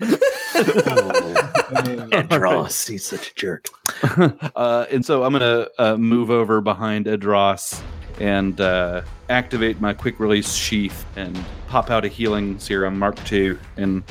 Edros, 2.10 2.88
he's 2.88 3.04
such 3.04 3.30
a 3.30 3.34
jerk. 3.34 3.68
Uh, 4.54 4.86
and 4.90 5.04
so 5.04 5.24
I'm 5.24 5.32
gonna 5.32 5.66
uh, 5.78 5.96
move 5.96 6.30
over 6.30 6.60
behind 6.60 7.06
Edros 7.06 7.80
and 8.20 8.60
uh, 8.60 9.02
activate 9.28 9.80
my 9.80 9.92
quick 9.92 10.18
release 10.20 10.54
sheath 10.54 11.04
and 11.16 11.38
pop 11.68 11.90
out 11.90 12.04
a 12.04 12.08
healing 12.08 12.58
serum 12.58 12.98
Mark 12.98 13.16
II 13.30 13.56
and 13.76 14.02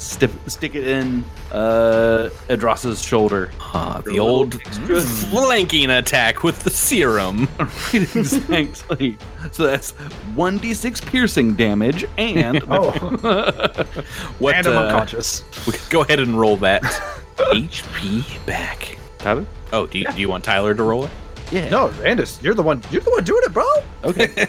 stick 0.00 0.30
stick 0.46 0.74
it 0.74 0.86
in 0.86 1.24
uh, 1.52 2.30
Edros's 2.48 3.02
shoulder. 3.02 3.50
Ah, 3.60 4.00
the 4.04 4.18
old 4.18 4.60
flanking 5.30 5.90
attack 5.90 6.42
with 6.42 6.60
the 6.60 6.70
serum. 6.70 7.48
exactly. 7.92 9.16
So 9.52 9.64
that's 9.64 9.92
one 10.34 10.58
d6 10.58 11.04
piercing 11.06 11.54
damage 11.54 12.04
and 12.18 12.62
Oh, 12.68 12.90
What, 14.38 14.54
and 14.54 14.66
I'm 14.66 14.76
uh, 14.76 14.80
unconscious. 14.86 15.44
we 15.66 15.74
could 15.74 15.90
go 15.90 16.00
ahead 16.02 16.20
and 16.20 16.38
roll 16.38 16.56
that 16.58 16.82
HP 17.36 18.44
back. 18.46 18.98
Tyler? 19.18 19.46
Oh, 19.72 19.86
do 19.86 19.98
you, 19.98 20.06
do 20.12 20.20
you 20.20 20.28
want 20.28 20.44
Tyler 20.44 20.74
to 20.74 20.82
roll 20.82 21.04
it? 21.04 21.10
Yeah. 21.52 21.68
No, 21.68 21.88
Andis, 21.88 22.40
you're 22.42 22.54
the 22.54 22.62
one. 22.62 22.82
You're 22.90 23.02
the 23.02 23.10
one 23.10 23.24
doing 23.24 23.42
it, 23.44 23.52
bro. 23.52 23.64
Okay. 24.04 24.46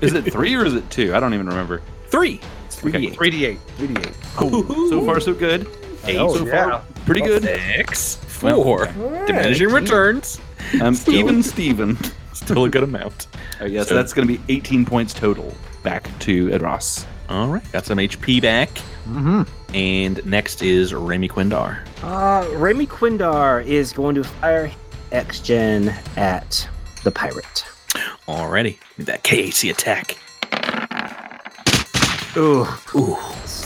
is 0.00 0.14
it 0.14 0.22
three 0.32 0.54
or 0.54 0.64
is 0.64 0.74
it 0.74 0.88
two? 0.88 1.14
I 1.14 1.20
don't 1.20 1.34
even 1.34 1.46
remember. 1.48 1.82
Three. 2.08 2.40
Okay. 2.82 3.10
Three 3.10 3.30
d 3.30 3.46
eight. 3.46 3.60
Three 3.76 3.88
d 3.88 3.94
eight. 4.00 4.14
So 4.38 5.04
far, 5.04 5.20
so 5.20 5.34
good. 5.34 5.66
Eight 6.06 6.16
Oh, 6.18 6.34
so 6.36 6.46
yeah. 6.46 6.64
far. 6.70 6.84
Pretty 7.06 7.20
good. 7.22 7.42
Six. 7.44 8.16
Four. 8.16 8.86
Diminishing 9.26 9.68
returns. 9.68 10.40
Um, 10.80 10.96
even 11.08 11.42
Steven. 11.42 11.96
Still 12.32 12.64
a 12.64 12.68
good 12.68 12.82
amount. 12.82 13.28
Oh, 13.60 13.64
yeah, 13.64 13.84
so 13.84 13.94
that's 13.94 14.12
going 14.12 14.26
to 14.28 14.36
be 14.36 14.42
18 14.52 14.84
points 14.84 15.14
total 15.14 15.54
back 15.82 16.06
to 16.20 16.48
Edros. 16.48 17.06
All 17.30 17.48
right. 17.48 17.72
Got 17.72 17.86
some 17.86 17.96
HP 17.98 18.42
back. 18.42 18.68
Mm-hmm. 19.08 19.42
And 19.74 20.24
next 20.26 20.62
is 20.62 20.92
Raimi 20.92 21.30
Quindar. 21.30 21.78
Uh, 22.02 22.44
Raimi 22.56 22.86
Quindar 22.86 23.64
is 23.64 23.92
going 23.92 24.14
to 24.16 24.24
fire 24.24 24.70
X 25.12 25.40
Gen 25.40 25.88
at 26.16 26.68
the 27.02 27.10
pirate. 27.10 27.64
Alrighty. 28.28 28.78
That 28.98 29.22
KAC 29.22 29.70
attack. 29.70 30.18
Ooh, 32.36 32.66
ooh, 32.96 33.16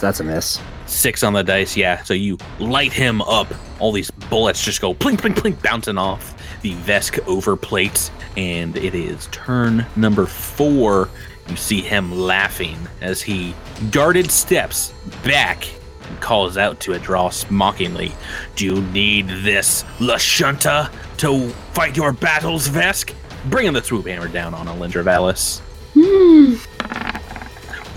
that's 0.01 0.21
a 0.21 0.25
miss. 0.25 0.61
Six 0.87 1.23
on 1.23 1.33
the 1.33 1.43
dice, 1.43 1.77
yeah. 1.77 2.03
So 2.03 2.15
you 2.15 2.39
light 2.59 2.93
him 2.93 3.23
up. 3.23 3.47
All 3.79 3.93
these 3.93 4.11
bullets 4.11 4.65
just 4.65 4.81
go 4.81 4.95
plink, 4.95 5.19
plink, 5.19 5.35
plink, 5.35 5.63
bouncing 5.63 5.99
off 5.99 6.35
the 6.63 6.75
Vesk 6.75 7.19
overplate. 7.27 8.11
And 8.37 8.77
it 8.77 8.95
is 8.95 9.29
turn 9.31 9.87
number 9.97 10.27
four. 10.27 11.09
You 11.49 11.57
see 11.57 11.81
him 11.81 12.13
laughing 12.13 12.77
as 13.01 13.23
he 13.23 13.55
guarded 13.91 14.31
steps 14.31 14.93
back 15.25 15.67
and 16.09 16.21
calls 16.21 16.59
out 16.59 16.81
to 16.81 16.93
Adros 16.93 17.51
mockingly. 17.51 18.13
Do 18.55 18.67
you 18.67 18.83
need 18.83 19.29
this 19.29 19.85
Lashunta 19.99 20.91
to 21.19 21.49
fight 21.73 21.97
your 21.97 22.13
battles, 22.13 22.69
Vesk? 22.69 23.15
Bringing 23.47 23.73
the 23.73 23.83
swoop 23.83 24.07
hammer 24.07 24.29
down 24.29 24.53
on 24.53 24.67
Alindra 24.67 25.05
Vallis. 25.05 25.63
Ooh. 25.97 26.57
Hmm. 26.57 27.19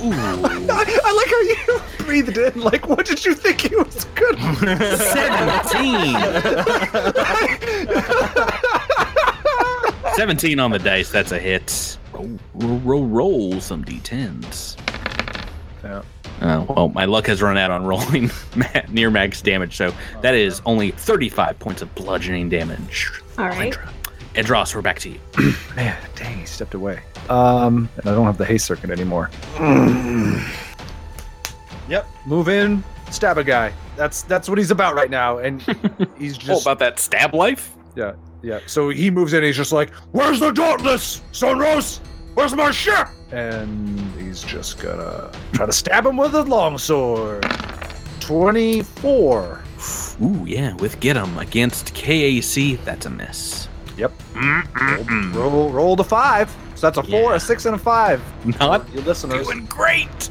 I 0.03 1.11
like 1.14 1.30
how 1.30 1.41
you 1.41 1.82
breathed 2.06 2.38
in. 2.38 2.60
Like, 2.61 2.88
what 2.88 3.06
did 3.06 3.23
you 3.23 3.34
think 3.36 3.61
he 3.61 3.76
was 3.76 4.06
good? 4.15 4.38
17. 4.40 6.15
17 10.15 10.60
on 10.60 10.72
the 10.72 10.80
dice. 10.80 11.10
That's 11.10 11.32
a 11.32 11.40
hit. 11.40 11.98
Roll, 12.14 12.40
roll, 12.56 12.80
roll, 12.80 13.06
roll 13.06 13.61
some 13.61 13.84
d10s. 13.86 14.78
Yeah. 15.84 16.02
Oh, 16.44 16.65
well, 16.76 16.90
my 16.90 17.06
luck 17.06 17.28
has 17.28 17.41
run 17.41 17.57
out 17.57 17.69
on 17.69 17.86
rolling 17.86 18.32
near 18.90 19.11
max 19.11 19.41
damage, 19.41 19.78
so 19.78 19.94
that 20.22 20.34
is 20.34 20.60
only 20.65 20.90
35 20.91 21.60
points 21.60 21.82
of 21.84 21.94
bludgeoning 21.94 22.49
damage. 22.49 23.11
All 23.38 23.45
right. 23.49 23.78
Edros, 24.34 24.73
we're 24.73 24.82
back 24.82 24.98
to 24.99 25.10
you. 25.10 25.19
Man, 25.76 25.95
dang, 26.15 26.40
he 26.40 26.45
stepped 26.45 26.73
away. 26.73 27.02
Um, 27.31 27.87
and 27.97 28.07
I 28.09 28.13
don't 28.13 28.25
have 28.25 28.37
the 28.37 28.45
haste 28.45 28.65
circuit 28.65 28.89
anymore. 28.89 29.29
Yep. 31.89 32.07
Move 32.25 32.47
in, 32.47 32.83
stab 33.09 33.37
a 33.37 33.43
guy. 33.43 33.73
That's 33.97 34.21
that's 34.23 34.47
what 34.47 34.57
he's 34.57 34.71
about 34.71 34.95
right 34.95 35.09
now, 35.09 35.39
and 35.39 35.61
he's 36.17 36.37
just 36.37 36.49
Oh, 36.49 36.53
just 36.53 36.65
about 36.65 36.79
that 36.79 36.99
stab 36.99 37.33
life? 37.33 37.75
yeah 37.95 38.13
yeah. 38.41 38.59
So 38.65 38.89
he 38.89 39.11
moves 39.11 39.33
in. 39.33 39.43
He's 39.43 39.57
just 39.57 39.71
like, 39.73 39.89
"Where's 40.13 40.39
the 40.39 40.51
Dauntless, 40.51 41.21
Sunrose? 41.33 41.99
Where's 42.35 42.55
my 42.55 42.71
ship?" 42.71 43.07
And 43.31 43.99
he's 44.19 44.41
just 44.41 44.79
gonna 44.79 45.31
try 45.53 45.65
to 45.65 45.71
stab 45.73 46.05
him 46.05 46.15
with 46.17 46.33
a 46.35 46.43
longsword. 46.43 47.45
Twenty-four. 48.21 49.61
Ooh, 50.23 50.45
yeah, 50.47 50.73
with 50.75 50.99
get 51.01 51.17
'em 51.17 51.37
against 51.37 51.93
KAC, 51.93 52.77
that's 52.85 53.05
a 53.05 53.09
miss. 53.09 53.67
Yep. 53.97 54.13
Roll 55.33 55.69
roll 55.71 55.95
the 55.97 56.03
five. 56.05 56.55
So 56.81 56.89
that's 56.89 56.97
a 56.97 57.03
four, 57.03 57.29
Yeah. 57.29 57.35
a 57.35 57.39
six, 57.39 57.65
and 57.67 57.75
a 57.75 57.77
five. 57.77 58.19
Not 58.59 58.83
You 58.91 59.01
listeners. 59.01 59.45
doing 59.45 59.65
great. 59.67 60.29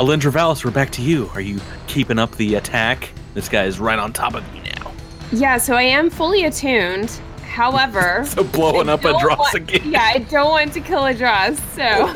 Alindra 0.00 0.32
Vallis, 0.32 0.64
we're 0.64 0.72
back 0.72 0.90
to 0.90 1.02
you. 1.02 1.30
Are 1.34 1.40
you 1.40 1.60
keeping 1.86 2.18
up 2.18 2.34
the 2.34 2.56
attack? 2.56 3.10
This 3.34 3.48
guy 3.48 3.62
is 3.62 3.78
right 3.78 3.96
on 3.98 4.12
top 4.12 4.34
of 4.34 4.42
me 4.52 4.60
now. 4.74 4.90
Yeah, 5.30 5.56
so 5.56 5.76
I 5.76 5.82
am 5.82 6.10
fully 6.10 6.46
attuned. 6.46 7.20
However, 7.46 8.24
So 8.26 8.42
blowing 8.42 8.88
I 8.88 8.94
up 8.94 9.04
a 9.04 9.12
dross 9.20 9.38
want- 9.38 9.54
again. 9.54 9.82
Yeah, 9.92 10.02
I 10.02 10.18
don't 10.18 10.50
want 10.50 10.72
to 10.72 10.80
kill 10.80 11.02
Adros, 11.02 11.58
so 11.76 12.12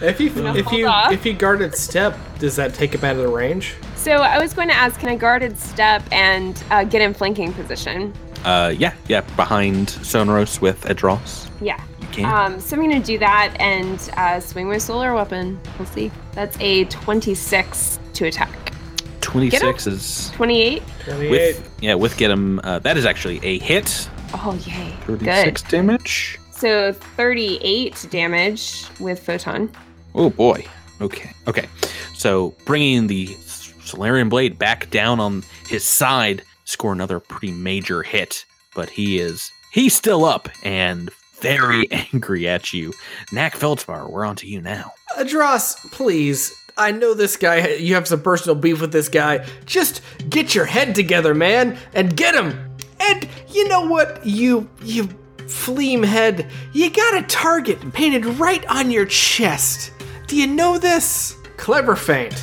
If 0.04 0.18
you 0.20 0.30
Gonna 0.30 0.54
if 0.56 0.72
you 0.72 0.88
off. 0.88 1.12
if 1.12 1.24
you 1.24 1.34
guarded 1.34 1.76
step, 1.76 2.18
does 2.40 2.56
that 2.56 2.74
take 2.74 2.92
him 2.92 3.04
out 3.04 3.12
of 3.14 3.22
the 3.22 3.28
range? 3.28 3.76
so 3.94 4.14
I 4.16 4.38
was 4.40 4.52
going 4.52 4.66
to 4.68 4.74
ask, 4.74 4.98
can 4.98 5.10
I 5.10 5.14
guarded 5.16 5.56
step 5.58 6.02
and 6.10 6.60
uh, 6.72 6.82
get 6.82 7.02
in 7.02 7.14
flanking 7.14 7.52
position? 7.52 8.12
Uh, 8.44 8.74
yeah, 8.76 8.94
yeah, 9.06 9.20
behind 9.36 9.88
Sonros 9.88 10.60
with 10.60 10.80
Edros. 10.86 11.48
Yeah. 11.60 11.80
You 12.08 12.14
can. 12.14 12.52
Um, 12.52 12.60
so 12.60 12.76
I'm 12.76 12.82
going 12.82 13.00
to 13.00 13.06
do 13.06 13.18
that 13.18 13.54
and 13.58 14.10
uh, 14.16 14.40
swing 14.40 14.68
my 14.68 14.78
solar 14.78 15.14
weapon. 15.14 15.58
We'll 15.78 15.86
see. 15.86 16.10
That's 16.32 16.56
a 16.60 16.84
26 16.86 17.98
to 18.14 18.26
attack. 18.26 18.72
26 19.20 19.86
is 19.86 20.30
28. 20.30 20.82
with 21.06 21.76
yeah 21.82 21.94
with 21.94 22.16
get 22.16 22.30
him. 22.30 22.60
Uh, 22.64 22.78
that 22.78 22.96
is 22.96 23.04
actually 23.04 23.38
a 23.44 23.58
hit. 23.58 24.08
Oh, 24.34 24.58
yay. 24.66 24.90
36 25.06 25.62
Good. 25.62 25.70
damage. 25.70 26.38
So 26.50 26.92
38 26.92 28.06
damage 28.10 28.84
with 28.98 29.20
photon. 29.20 29.70
Oh 30.14 30.30
boy. 30.30 30.64
Okay. 31.00 31.30
Okay. 31.46 31.68
So 32.14 32.54
bringing 32.64 33.06
the 33.06 33.36
Solarian 33.84 34.28
blade 34.28 34.58
back 34.58 34.90
down 34.90 35.20
on 35.20 35.44
his 35.68 35.84
side, 35.84 36.42
score 36.64 36.92
another 36.92 37.20
pretty 37.20 37.52
major 37.52 38.02
hit. 38.02 38.44
But 38.74 38.90
he 38.90 39.18
is 39.18 39.50
he's 39.72 39.94
still 39.94 40.24
up 40.24 40.48
and 40.64 41.10
very 41.40 41.90
angry 42.12 42.48
at 42.48 42.72
you. 42.72 42.92
Knack 43.32 43.56
Feldspar, 43.56 44.08
we're 44.08 44.24
on 44.24 44.36
to 44.36 44.46
you 44.46 44.60
now. 44.60 44.92
Adros, 45.16 45.76
please. 45.90 46.54
I 46.76 46.92
know 46.92 47.12
this 47.14 47.36
guy. 47.36 47.74
You 47.74 47.94
have 47.94 48.06
some 48.06 48.22
personal 48.22 48.54
beef 48.54 48.80
with 48.80 48.92
this 48.92 49.08
guy. 49.08 49.44
Just 49.66 50.00
get 50.30 50.54
your 50.54 50.64
head 50.64 50.94
together, 50.94 51.34
man, 51.34 51.76
and 51.92 52.16
get 52.16 52.34
him. 52.34 52.76
And 53.00 53.28
you 53.48 53.66
know 53.68 53.86
what, 53.86 54.24
you 54.24 54.68
you 54.82 55.08
fleam 55.48 56.02
head, 56.02 56.50
you 56.72 56.90
got 56.90 57.14
a 57.14 57.22
target 57.22 57.92
painted 57.92 58.24
right 58.26 58.64
on 58.66 58.90
your 58.90 59.06
chest. 59.06 59.92
Do 60.26 60.36
you 60.36 60.46
know 60.46 60.78
this? 60.78 61.34
Clever 61.56 61.96
feint. 61.96 62.40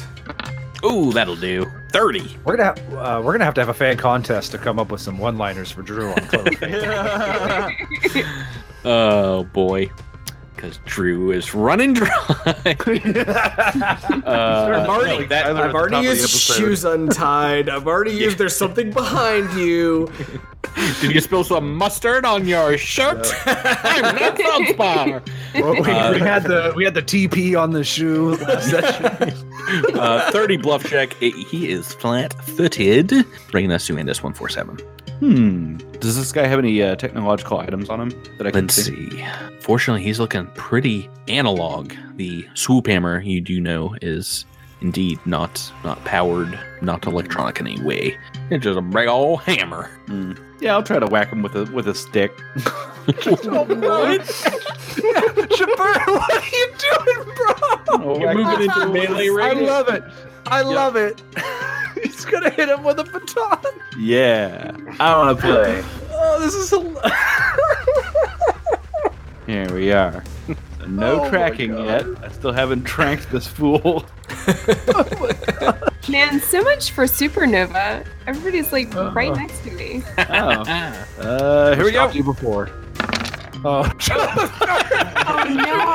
Ooh, 0.85 1.11
that'll 1.11 1.35
do. 1.35 1.65
Thirty. 1.91 2.37
We're 2.45 2.55
gonna 2.57 2.79
have, 2.79 2.93
uh, 2.93 3.21
we're 3.23 3.31
gonna 3.33 3.45
have 3.45 3.53
to 3.55 3.61
have 3.61 3.69
a 3.69 3.73
fan 3.73 3.97
contest 3.97 4.51
to 4.51 4.57
come 4.57 4.77
up 4.79 4.91
with 4.91 5.01
some 5.01 5.17
one-liners 5.17 5.71
for 5.71 5.81
Drew 5.81 6.11
on 6.11 6.17
Clover. 6.27 7.71
Oh 8.87 9.43
boy. 9.45 9.89
Because 10.55 10.77
Drew 10.85 11.31
is 11.31 11.53
running 11.55 11.93
dry. 11.93 12.07
uh, 14.25 14.85
already, 14.87 15.19
no, 15.23 15.25
that- 15.27 15.47
I've 15.57 15.73
already 15.75 16.07
used 16.07 16.29
shoes 16.29 16.85
untied. 16.85 17.67
I've 17.67 17.87
already 17.87 18.11
used 18.11 18.37
there's 18.37 18.55
something 18.55 18.91
behind 18.91 19.51
you. 19.53 20.11
Did 21.01 21.13
you 21.13 21.21
spill 21.21 21.43
some 21.43 21.75
mustard 21.75 22.25
on 22.25 22.47
your 22.47 22.77
shirt? 22.77 23.25
I'm 23.45 24.15
not 24.15 24.37
Feldspar. 24.37 25.21
Well, 25.55 25.73
we, 25.73 25.79
Uh, 25.91 26.13
we 26.13 26.19
had 26.19 26.43
the 26.43 26.73
we 26.75 26.83
had 26.83 26.93
the 26.93 27.01
TP 27.01 27.59
on 27.59 27.71
the 27.71 27.83
shoe 27.83 28.35
last 28.35 28.69
session. 28.69 29.49
Uh, 29.97 30.29
30 30.31 30.57
bluff 30.57 30.83
check. 30.89 31.15
Eh, 31.21 31.31
He 31.49 31.69
is 31.69 31.93
flat 31.93 32.33
footed. 32.45 33.11
Bringing 33.51 33.71
us 33.71 33.87
to 33.87 33.93
Andis 33.95 34.21
147. 34.23 34.77
Hmm. 35.19 35.77
Does 35.99 36.17
this 36.17 36.31
guy 36.33 36.45
have 36.45 36.59
any 36.59 36.83
uh, 36.83 36.95
technological 36.97 37.57
items 37.59 37.89
on 37.89 38.01
him 38.01 38.09
that 38.37 38.47
I 38.47 38.51
can 38.51 38.65
Let's 38.65 38.75
see? 38.75 39.09
see. 39.11 39.25
Fortunately, 39.61 40.03
he's 40.03 40.19
looking 40.19 40.45
pretty 40.55 41.09
analog. 41.29 41.93
The 42.17 42.45
swoop 42.53 42.87
hammer, 42.87 43.21
you 43.21 43.39
do 43.41 43.61
know, 43.61 43.95
is 44.01 44.45
indeed 44.81 45.19
not 45.25 45.71
not 45.83 46.03
powered, 46.05 46.59
not 46.81 47.05
electronic 47.05 47.59
in 47.59 47.67
any 47.67 47.81
way. 47.81 48.17
It's 48.49 48.63
just 48.63 48.77
a 48.77 48.81
big 48.81 49.07
old 49.07 49.41
hammer. 49.41 49.89
Hmm. 50.07 50.33
Yeah, 50.59 50.75
I'll 50.75 50.83
try 50.83 50.99
to 50.99 51.07
whack 51.07 51.29
him 51.29 51.41
with 51.41 51.55
a 51.55 51.65
with 51.71 51.87
a 51.87 51.95
stick. 51.95 52.35
Shapir, 54.95 56.07
what 56.07 56.33
are 56.33 56.49
you 56.55 56.67
doing, 56.77 57.35
bro? 57.35 58.19
You're 58.19 58.33
moving 58.33 58.61
into 58.69 58.87
melee 58.87 59.29
range. 59.29 59.61
I 59.61 59.65
love 59.65 59.89
it. 59.89 60.03
I 60.47 60.61
love 60.61 60.95
it. 60.95 61.21
He's 62.03 62.25
gonna 62.25 62.49
hit 62.49 62.69
him 62.69 62.83
with 62.83 62.99
a 62.99 63.03
baton. 63.03 63.59
Yeah. 63.97 64.71
I 64.99 65.17
want 65.17 65.37
to 65.37 65.41
play. 65.41 65.83
Oh, 66.11 66.39
this 66.39 66.53
is 66.53 66.71
a. 66.73 66.79
Here 69.45 69.71
we 69.73 69.91
are. 69.91 70.23
No 70.87 71.25
Oh 71.25 71.29
tracking 71.29 71.77
yet. 71.77 72.05
I 72.21 72.29
still 72.29 72.51
haven't 72.51 72.83
tracked 72.85 73.31
this 73.31 73.47
fool. 73.47 74.05
Man, 76.09 76.39
so 76.39 76.61
much 76.61 76.91
for 76.91 77.05
Supernova. 77.05 78.05
Everybody's 78.27 78.71
like 78.71 78.93
right 78.93 79.35
next 79.35 79.63
to 79.63 79.71
me. 79.71 80.03
Oh. 80.17 80.63
Uh, 81.19 81.75
here 81.75 81.85
we 81.85 81.91
go. 81.91 82.09
You 82.11 82.23
before. 82.23 82.69
Oh, 83.63 83.89
Oh 85.27 85.43
no! 85.47 85.85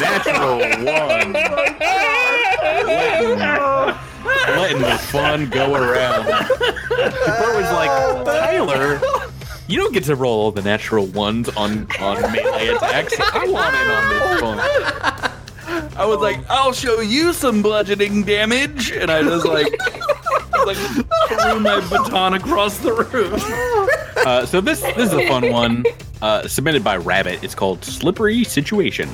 Natural 0.00 0.58
one. 0.58 1.32
Letting 4.56 4.80
the 4.80 4.98
fun 5.10 5.48
go 5.50 5.74
around. 5.74 6.26
Bert 6.26 7.56
was 7.56 7.70
like, 7.72 8.24
Tyler, 8.24 9.00
you 9.68 9.78
don't 9.78 9.92
get 9.92 10.04
to 10.04 10.16
roll 10.16 10.40
all 10.40 10.50
the 10.50 10.62
natural 10.62 11.06
ones 11.06 11.48
on, 11.50 11.86
on 12.00 12.20
melee 12.32 12.68
attacks. 12.68 13.14
I 13.20 13.46
want 13.48 13.74
in 13.76 13.90
on 13.90 14.08
this 14.10 14.40
fun. 14.40 15.94
I 15.96 16.06
was 16.06 16.20
like, 16.20 16.38
I'll 16.48 16.72
show 16.72 17.00
you 17.00 17.32
some 17.32 17.60
bludgeoning 17.62 18.24
damage, 18.24 18.90
and 18.90 19.10
I 19.10 19.22
just 19.22 19.44
like, 19.44 19.66
like 20.66 20.76
threw 21.28 21.60
my 21.60 21.86
baton 21.90 22.34
across 22.34 22.78
the 22.78 22.92
room. 22.92 23.40
Uh, 24.26 24.46
so 24.46 24.60
this 24.60 24.80
this 24.80 25.12
is 25.12 25.12
a 25.12 25.28
fun 25.28 25.50
one, 25.50 25.84
uh, 26.22 26.48
submitted 26.48 26.82
by 26.82 26.96
Rabbit. 26.96 27.44
It's 27.44 27.54
called 27.54 27.84
Slippery 27.84 28.44
Situation. 28.44 29.08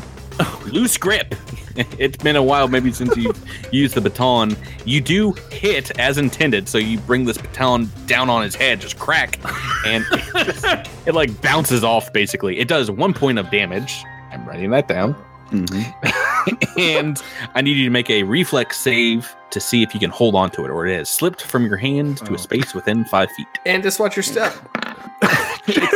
Loose 0.66 0.96
grip. 0.96 1.34
It's 1.98 2.16
been 2.16 2.36
a 2.36 2.42
while, 2.42 2.68
maybe 2.68 2.92
since 2.92 3.16
you've 3.16 3.38
used 3.72 3.94
the 3.94 4.00
baton. 4.00 4.56
You 4.84 5.00
do 5.00 5.32
hit 5.50 5.98
as 5.98 6.18
intended, 6.18 6.68
so 6.68 6.78
you 6.78 6.98
bring 7.00 7.24
this 7.24 7.38
baton 7.38 7.90
down 8.06 8.30
on 8.30 8.42
his 8.42 8.54
head, 8.54 8.80
just 8.80 8.98
crack, 8.98 9.38
and 9.86 10.04
it, 10.12 10.46
just- 10.46 10.90
it 11.06 11.14
like 11.14 11.40
bounces 11.40 11.82
off. 11.82 12.12
Basically, 12.12 12.58
it 12.58 12.68
does 12.68 12.90
one 12.90 13.12
point 13.14 13.38
of 13.38 13.50
damage. 13.50 14.04
I'm 14.32 14.46
writing 14.46 14.70
that 14.70 14.88
down. 14.88 15.16
Mm-hmm. 15.50 16.78
and 16.78 17.22
I 17.54 17.60
need 17.60 17.76
you 17.76 17.84
to 17.84 17.90
make 17.90 18.10
a 18.10 18.22
reflex 18.24 18.78
save 18.78 19.34
to 19.50 19.60
see 19.60 19.82
if 19.82 19.94
you 19.94 20.00
can 20.00 20.10
hold 20.10 20.34
on 20.34 20.50
to 20.52 20.64
it, 20.64 20.70
or 20.70 20.86
it 20.86 20.96
has 20.96 21.08
slipped 21.08 21.42
from 21.42 21.66
your 21.66 21.76
hand 21.76 22.18
to 22.18 22.32
a 22.32 22.34
oh. 22.34 22.36
space 22.36 22.74
within 22.74 23.04
five 23.04 23.30
feet. 23.32 23.46
And 23.64 23.82
just 23.82 24.00
watch 24.00 24.16
your 24.16 24.22
step. 24.22 24.52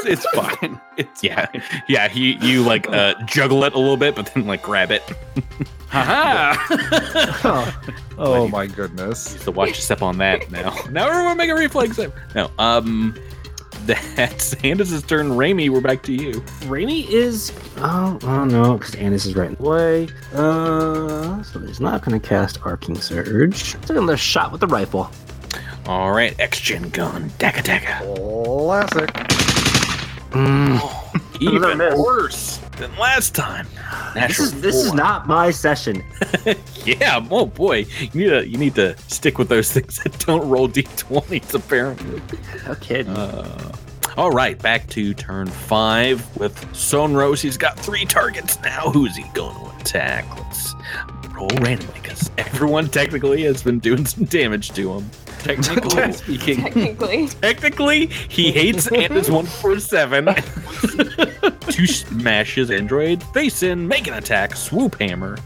It's, 0.08 0.24
it's 0.24 0.34
fine. 0.34 0.80
It's 0.96 1.22
Yeah, 1.22 1.46
yeah. 1.86 2.12
You 2.12 2.36
you 2.40 2.62
like 2.62 2.88
uh, 2.88 3.14
juggle 3.26 3.62
it 3.64 3.72
a 3.74 3.78
little 3.78 3.96
bit, 3.96 4.16
but 4.16 4.32
then 4.34 4.46
like 4.46 4.62
grab 4.62 4.90
it. 4.90 5.02
haha. 5.88 6.56
oh 8.18 8.48
my 8.48 8.66
goodness. 8.66 9.40
So 9.42 9.52
watch 9.52 9.80
step 9.80 10.02
on 10.02 10.18
that 10.18 10.50
now. 10.50 10.74
Now 10.90 11.08
everyone 11.08 11.36
make 11.36 11.50
a 11.50 11.54
reflex 11.54 11.96
save. 11.96 12.12
No, 12.34 12.50
um, 12.58 13.14
that's 13.88 14.54
Andis' 14.56 15.06
turn. 15.06 15.30
Raimi, 15.30 15.70
we're 15.70 15.80
back 15.80 16.02
to 16.04 16.12
you. 16.12 16.32
Raimi 16.62 17.08
is. 17.08 17.52
Oh, 17.78 18.18
oh 18.22 18.44
no, 18.44 18.76
because 18.76 18.94
Andis 18.96 19.24
is 19.26 19.36
right 19.36 19.50
in 19.50 19.54
the 19.54 19.62
way. 19.62 20.08
Uh, 20.34 21.42
so 21.42 21.60
he's 21.60 21.80
not 21.80 22.04
going 22.04 22.20
to 22.20 22.28
cast 22.28 22.58
Arcing 22.62 23.00
Surge. 23.00 23.72
Taking 23.74 23.98
another 23.98 24.16
shot 24.16 24.52
with 24.52 24.60
the 24.60 24.66
rifle. 24.66 25.10
All 25.86 26.12
right, 26.12 26.38
X-Gen 26.38 26.90
gun, 26.90 27.32
Daka 27.38 27.62
Daka. 27.62 28.00
Classic. 28.16 29.37
Even 31.40 31.78
worse 31.96 32.58
than 32.76 32.94
last 32.96 33.34
time. 33.34 33.66
This 34.14 34.38
is 34.38 34.60
this 34.60 34.74
is 34.74 34.92
not 34.92 35.26
my 35.26 35.50
session. 35.50 36.04
Yeah. 36.84 37.22
Oh 37.30 37.44
boy, 37.44 37.84
you 38.00 38.08
need 38.14 38.28
to 38.30 38.48
you 38.48 38.56
need 38.56 38.74
to 38.76 38.96
stick 39.08 39.36
with 39.36 39.50
those 39.50 39.70
things 39.74 39.98
that 40.02 40.18
don't 40.20 40.48
roll 40.48 40.68
d20s. 40.68 41.52
Apparently. 41.54 42.22
No 42.66 42.74
kidding. 42.76 43.12
Uh, 43.12 43.72
All 44.16 44.30
right, 44.30 44.58
back 44.58 44.88
to 44.90 45.12
turn 45.12 45.48
five 45.48 46.24
with 46.38 46.54
Sonrose. 46.72 47.42
He's 47.42 47.58
got 47.58 47.78
three 47.78 48.06
targets 48.06 48.58
now. 48.62 48.90
Who's 48.90 49.14
he 49.16 49.24
going 49.34 49.54
to 49.54 49.76
attack? 49.80 50.24
Let's 50.38 50.74
roll 51.34 51.48
randomly 51.60 52.00
because 52.00 52.30
everyone 52.38 52.88
technically 52.88 53.42
has 53.42 53.62
been 53.62 53.80
doing 53.80 54.06
some 54.06 54.24
damage 54.24 54.70
to 54.72 54.94
him. 54.94 55.10
Technically 55.38 56.12
speaking, 56.12 56.62
Technically. 56.62 57.28
technically 57.28 58.06
he 58.06 58.52
hates 58.52 58.86
Andis 58.88 59.30
one 59.30 59.46
four 59.46 59.78
seven. 59.80 60.26
to 61.60 61.86
smash 61.86 62.54
his 62.54 62.70
android 62.70 63.22
face 63.34 63.62
in, 63.62 63.86
make 63.86 64.06
an 64.06 64.14
attack, 64.14 64.56
swoop 64.56 64.98
hammer. 65.00 65.36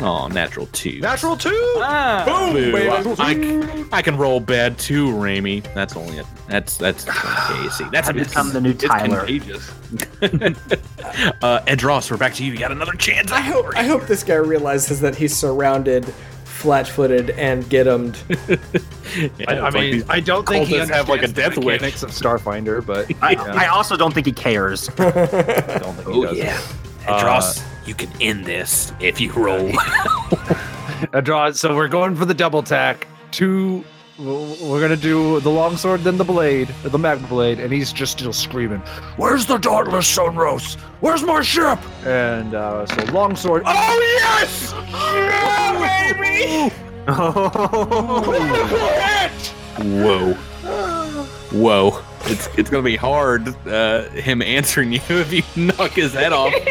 Oh, 0.00 0.26
natural 0.26 0.66
two. 0.72 0.98
Natural 1.00 1.36
two. 1.36 1.50
Boo. 1.50 3.14
I, 3.18 3.84
I 3.92 4.02
can 4.02 4.16
roll 4.16 4.40
bad 4.40 4.76
too, 4.78 5.08
Raimi. 5.08 5.62
That's 5.74 5.96
only 5.96 6.18
a 6.18 6.24
that's 6.48 6.76
that's 6.76 7.06
okay. 7.08 7.68
See, 7.68 7.84
that's 7.92 8.08
I've 8.08 8.16
become 8.16 8.52
the 8.52 8.60
new 8.60 8.70
it's 8.70 8.84
Tyler. 8.84 9.18
contagious. 9.18 9.70
uh, 10.22 11.60
Edros, 11.66 12.10
we're 12.10 12.16
back 12.16 12.34
to 12.34 12.44
you. 12.44 12.52
You 12.52 12.58
got 12.58 12.72
another 12.72 12.94
chance. 12.94 13.30
I 13.30 13.40
hope 13.40 13.66
I 13.76 13.84
hope 13.84 14.06
this 14.06 14.24
guy 14.24 14.34
realizes 14.34 15.00
that 15.00 15.14
he's 15.14 15.36
surrounded, 15.36 16.12
flat-footed, 16.62 17.30
and 17.30 17.68
get-emmed. 17.68 18.16
I, 19.48 19.58
I 19.58 19.70
mean, 19.70 20.04
I 20.08 20.20
don't 20.20 20.48
think 20.48 20.68
he 20.68 20.76
cultists 20.76 20.88
have, 20.90 21.08
like, 21.08 21.20
a 21.20 21.24
understands 21.26 21.54
the 21.56 21.60
death 21.60 21.82
wish. 21.82 22.02
of 22.02 22.10
Starfinder, 22.10 22.84
but 22.84 23.10
I, 23.22 23.32
yeah, 23.32 23.42
I 23.54 23.66
also 23.66 23.96
don't 23.96 24.14
think 24.14 24.26
he 24.26 24.32
cares. 24.32 24.88
I 24.98 25.02
don't 25.02 25.94
think 25.94 26.08
he 26.08 26.14
Oh 26.14 26.22
does. 26.24 26.36
yeah, 26.38 26.60
Uh, 27.08 27.52
you 27.84 27.94
can 27.94 28.10
end 28.22 28.44
this 28.46 28.92
if 29.00 29.20
you 29.20 29.32
roll. 29.32 29.70
A 31.12 31.20
draw. 31.20 31.50
So 31.50 31.74
we're 31.74 31.88
going 31.88 32.14
for 32.14 32.24
the 32.24 32.34
double 32.34 32.62
tack. 32.62 33.06
Two. 33.32 33.84
We're 34.22 34.80
gonna 34.80 34.96
do 34.96 35.40
the 35.40 35.50
longsword, 35.50 36.04
then 36.04 36.16
the 36.16 36.24
blade, 36.24 36.68
the 36.84 36.98
magma 36.98 37.26
blade, 37.26 37.58
and 37.58 37.72
he's 37.72 37.92
just 37.92 38.12
still 38.12 38.32
screaming, 38.32 38.78
"Where's 39.16 39.46
the 39.46 39.58
dauntless 39.58 40.16
Sunrose? 40.16 40.76
Where's 41.00 41.24
my 41.24 41.42
ship?" 41.42 41.80
And 42.06 42.54
uh, 42.54 42.86
so 42.86 43.02
longsword. 43.12 43.64
Oh 43.66 44.16
yes! 44.20 44.72
Yeah, 44.92 46.12
baby! 46.14 46.72
Oh, 47.08 48.30
whoa. 49.78 50.34
Whoa. 51.50 52.02
It's 52.26 52.48
it's 52.56 52.70
gonna 52.70 52.84
be 52.84 52.94
hard 52.94 53.48
uh, 53.66 54.08
him 54.10 54.40
answering 54.40 54.92
you 54.92 55.00
if 55.08 55.32
you 55.32 55.42
knock 55.56 55.90
his 55.92 56.12
head 56.14 56.32
off. 56.32 56.54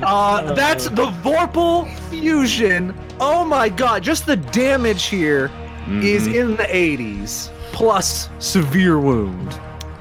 Uh, 0.00 0.54
that's 0.54 0.84
the 0.84 1.06
Vorpal 1.22 1.92
fusion. 2.08 2.94
Oh 3.20 3.44
my 3.44 3.68
god! 3.68 4.02
Just 4.02 4.26
the 4.26 4.36
damage 4.36 5.06
here 5.06 5.50
is 6.02 6.28
Mhm. 6.28 6.34
in 6.34 6.56
the 6.56 6.66
80s 6.74 7.50
plus 7.72 8.28
severe 8.38 8.98
wound. 8.98 9.52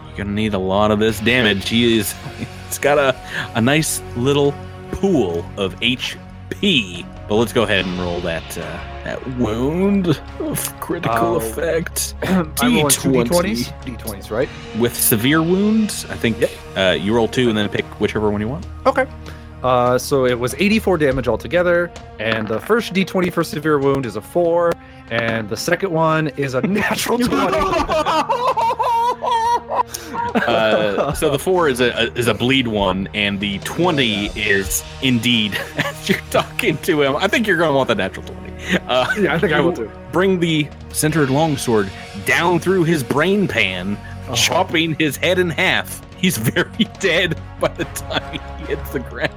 You're 0.07 0.18
gonna 0.26 0.31
need 0.35 0.53
a 0.53 0.59
lot 0.59 0.91
of 0.91 0.99
this 0.99 1.19
damage. 1.19 1.69
He 1.69 1.97
is 1.97 2.14
it's 2.68 2.77
got 2.80 2.97
a 2.97 3.15
a 3.55 3.61
nice 3.61 4.01
little 4.15 4.53
pool 4.91 5.45
of 5.57 5.76
HP. 5.80 7.05
But 7.27 7.35
let's 7.35 7.51
go 7.51 7.64
ahead 7.64 7.85
and 7.85 7.99
roll 7.99 8.22
that 8.22 8.57
uh, 8.57 8.61
that 9.03 9.38
wound 9.38 10.19
of 10.39 10.80
critical 10.80 11.18
Oh. 11.18 11.35
effect. 11.35 12.14
I'm 12.23 12.53
rolling 12.61 12.88
two 12.89 13.09
D20. 13.11 13.26
d20s. 13.26 13.73
D20s, 13.85 14.31
right? 14.31 14.47
With 14.80 14.95
severe 14.95 15.41
wounds, 15.41 16.05
I 16.09 16.15
think 16.15 16.39
Yep. 16.39 16.51
uh, 16.77 16.97
you 16.99 17.14
roll 17.14 17.27
two 17.27 17.49
and 17.49 17.57
then 17.57 17.68
pick 17.69 17.85
whichever 17.99 18.30
one 18.30 18.39
you 18.41 18.47
want. 18.47 18.65
Okay. 18.85 19.05
Uh, 19.64 19.97
so 19.97 20.26
it 20.26 20.39
was 20.39 20.55
84 20.59 20.97
damage 20.99 21.27
altogether, 21.27 21.91
and 22.19 22.47
the 22.47 22.59
first 22.61 22.93
d20 22.93 23.30
for 23.34 23.43
severe 23.43 23.77
wound 23.80 24.05
is 24.05 24.15
a 24.15 24.22
4, 24.22 24.72
and 25.09 25.49
the 25.49 25.57
second 25.57 25.91
one 25.91 26.27
is 26.29 26.53
a 26.53 26.61
natural 26.61 27.17
20. 27.27 27.57
Uh, 30.35 31.13
so 31.13 31.29
the 31.29 31.39
four 31.39 31.67
is 31.69 31.79
a, 31.79 31.89
a 31.91 32.03
is 32.13 32.27
a 32.27 32.34
bleed 32.34 32.67
one, 32.67 33.07
and 33.13 33.39
the 33.39 33.57
twenty 33.59 34.27
is 34.27 34.84
indeed. 35.01 35.55
As 35.77 36.09
you're 36.09 36.19
talking 36.29 36.77
to 36.79 37.01
him, 37.01 37.15
I 37.15 37.27
think 37.27 37.47
you're 37.47 37.57
going 37.57 37.69
to 37.71 37.75
want 37.75 37.88
the 37.88 37.95
natural 37.95 38.25
twenty. 38.25 38.53
Uh, 38.88 39.13
yeah, 39.19 39.34
I 39.34 39.39
think 39.39 39.53
I 39.53 39.59
will 39.59 39.73
too. 39.73 39.89
Bring 40.11 40.39
the 40.39 40.67
centered 40.89 41.29
longsword 41.29 41.89
down 42.25 42.59
through 42.59 42.84
his 42.84 43.03
brain 43.03 43.47
pan, 43.47 43.95
Uh-huh. 43.95 44.35
chopping 44.35 44.95
his 44.95 45.17
head 45.17 45.39
in 45.39 45.49
half. 45.49 46.01
He's 46.17 46.38
very 46.38 46.85
dead 46.99 47.39
by 47.59 47.69
the 47.69 47.85
time 47.85 48.39
he 48.59 48.65
hits 48.67 48.89
the 48.91 48.99
ground. 48.99 49.31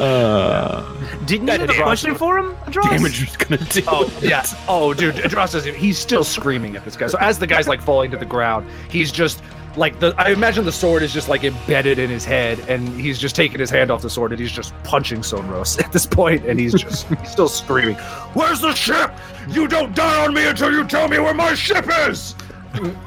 Uh, 0.00 0.82
Didn't 1.26 1.46
you 1.48 1.58
have 1.58 1.70
a 1.70 1.74
question 1.74 2.14
for 2.14 2.38
him, 2.38 2.54
Adros? 2.64 2.88
damage 2.90 3.20
was 3.20 3.36
gonna 3.36 3.62
do. 3.70 3.82
Oh, 3.86 4.10
it. 4.22 4.30
yeah. 4.30 4.44
Oh, 4.66 4.94
dude, 4.94 5.16
Adros 5.16 5.52
doesn't. 5.52 5.76
He's 5.76 5.98
still 5.98 6.24
screaming 6.24 6.74
at 6.76 6.84
this 6.84 6.96
guy. 6.96 7.06
So 7.08 7.18
as 7.18 7.38
the 7.38 7.46
guy's 7.46 7.68
like 7.68 7.82
falling 7.82 8.10
to 8.12 8.16
the 8.16 8.24
ground, 8.24 8.66
he's 8.88 9.12
just 9.12 9.42
like 9.76 10.00
the. 10.00 10.14
I 10.16 10.30
imagine 10.30 10.64
the 10.64 10.72
sword 10.72 11.02
is 11.02 11.12
just 11.12 11.28
like 11.28 11.44
embedded 11.44 11.98
in 11.98 12.08
his 12.08 12.24
head, 12.24 12.60
and 12.60 12.88
he's 12.98 13.18
just 13.18 13.36
taking 13.36 13.60
his 13.60 13.68
hand 13.68 13.90
off 13.90 14.00
the 14.00 14.10
sword, 14.10 14.32
and 14.32 14.40
he's 14.40 14.52
just 14.52 14.72
punching 14.84 15.20
Sonros 15.20 15.78
at 15.84 15.92
this 15.92 16.06
point, 16.06 16.46
and 16.46 16.58
he's 16.58 16.72
just 16.72 17.06
he's 17.06 17.30
still 17.30 17.48
screaming. 17.48 17.96
Where's 18.34 18.60
the 18.60 18.74
ship? 18.74 19.12
You 19.48 19.68
don't 19.68 19.94
die 19.94 20.24
on 20.24 20.32
me 20.32 20.46
until 20.46 20.72
you 20.72 20.86
tell 20.86 21.08
me 21.08 21.18
where 21.18 21.34
my 21.34 21.54
ship 21.54 21.86
is. 22.08 22.34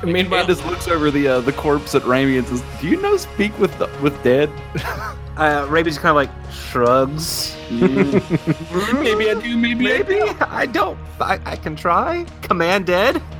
Meanwhile, 0.04 0.42
Candace 0.46 0.64
looks 0.66 0.88
over 0.88 1.10
the 1.10 1.28
uh, 1.28 1.40
the 1.42 1.54
corpse 1.54 1.96
at 1.96 2.02
Raimi 2.04 2.38
and 2.38 2.48
says, 2.48 2.64
"Do 2.82 2.88
you 2.88 3.02
know 3.02 3.16
speak 3.18 3.58
with 3.60 3.78
the, 3.78 3.90
with 4.02 4.22
dead?" 4.24 4.50
Uh, 5.36 5.66
Raby's 5.68 5.98
kind 5.98 6.10
of 6.10 6.16
like 6.16 6.30
shrugs. 6.52 7.56
maybe 7.72 9.32
I 9.32 9.40
do. 9.42 9.58
Maybe, 9.58 9.92
I 9.92 9.98
Maybe 9.98 10.22
I 10.22 10.68
don't. 10.68 10.96
I, 11.20 11.40
I 11.44 11.56
can 11.56 11.76
try. 11.76 12.24
Command 12.44 12.86
dead. 12.86 13.20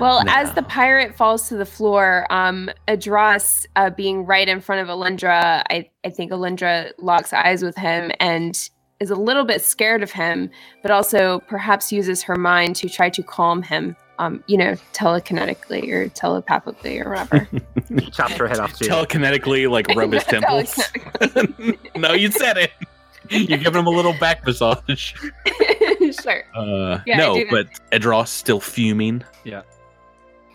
Well, 0.00 0.24
Nah. 0.24 0.36
as 0.36 0.52
the 0.54 0.62
pirate 0.62 1.14
falls 1.16 1.48
to 1.48 1.56
the 1.56 1.64
floor, 1.66 2.26
um, 2.30 2.68
Adros, 2.88 3.64
uh, 3.76 3.90
being 3.90 4.24
right 4.26 4.48
in 4.48 4.60
front 4.60 4.82
of 4.82 4.88
Alindra, 4.88 5.62
I, 5.70 5.88
I 6.04 6.10
think 6.10 6.32
Alindra 6.32 6.92
locks 6.98 7.32
eyes 7.32 7.62
with 7.62 7.76
him 7.76 8.10
and 8.20 8.68
is 9.00 9.10
a 9.10 9.14
little 9.16 9.44
bit 9.44 9.62
scared 9.62 10.02
of 10.02 10.10
him, 10.10 10.50
but 10.82 10.90
also 10.90 11.40
perhaps 11.46 11.92
uses 11.92 12.22
her 12.22 12.34
mind 12.36 12.74
to 12.76 12.88
try 12.88 13.08
to 13.10 13.22
calm 13.22 13.62
him, 13.62 13.96
um, 14.18 14.42
you 14.46 14.56
know, 14.56 14.74
telekinetically 14.92 15.88
or 15.92 16.08
telepathically 16.08 17.00
or 17.00 17.10
whatever. 17.10 17.48
Chopped 18.12 18.32
her 18.34 18.46
head 18.46 18.58
off 18.60 18.76
too. 18.78 18.86
telekinetically 18.86 19.68
like 19.70 19.88
rub 19.96 20.12
his 20.12 20.24
temples. 20.24 20.80
No, 21.96 22.12
you 22.12 22.30
said 22.30 22.56
it. 22.58 22.72
You're 23.30 23.58
giving 23.58 23.80
him 23.80 23.86
a 23.86 23.90
little 23.90 24.12
back 24.18 24.44
massage. 24.46 25.14
sure. 26.22 26.44
Uh, 26.54 27.00
Yeah, 27.06 27.16
no, 27.18 27.44
but 27.50 27.68
Edros 27.92 28.28
still 28.28 28.60
fuming. 28.60 29.22
Yeah. 29.44 29.62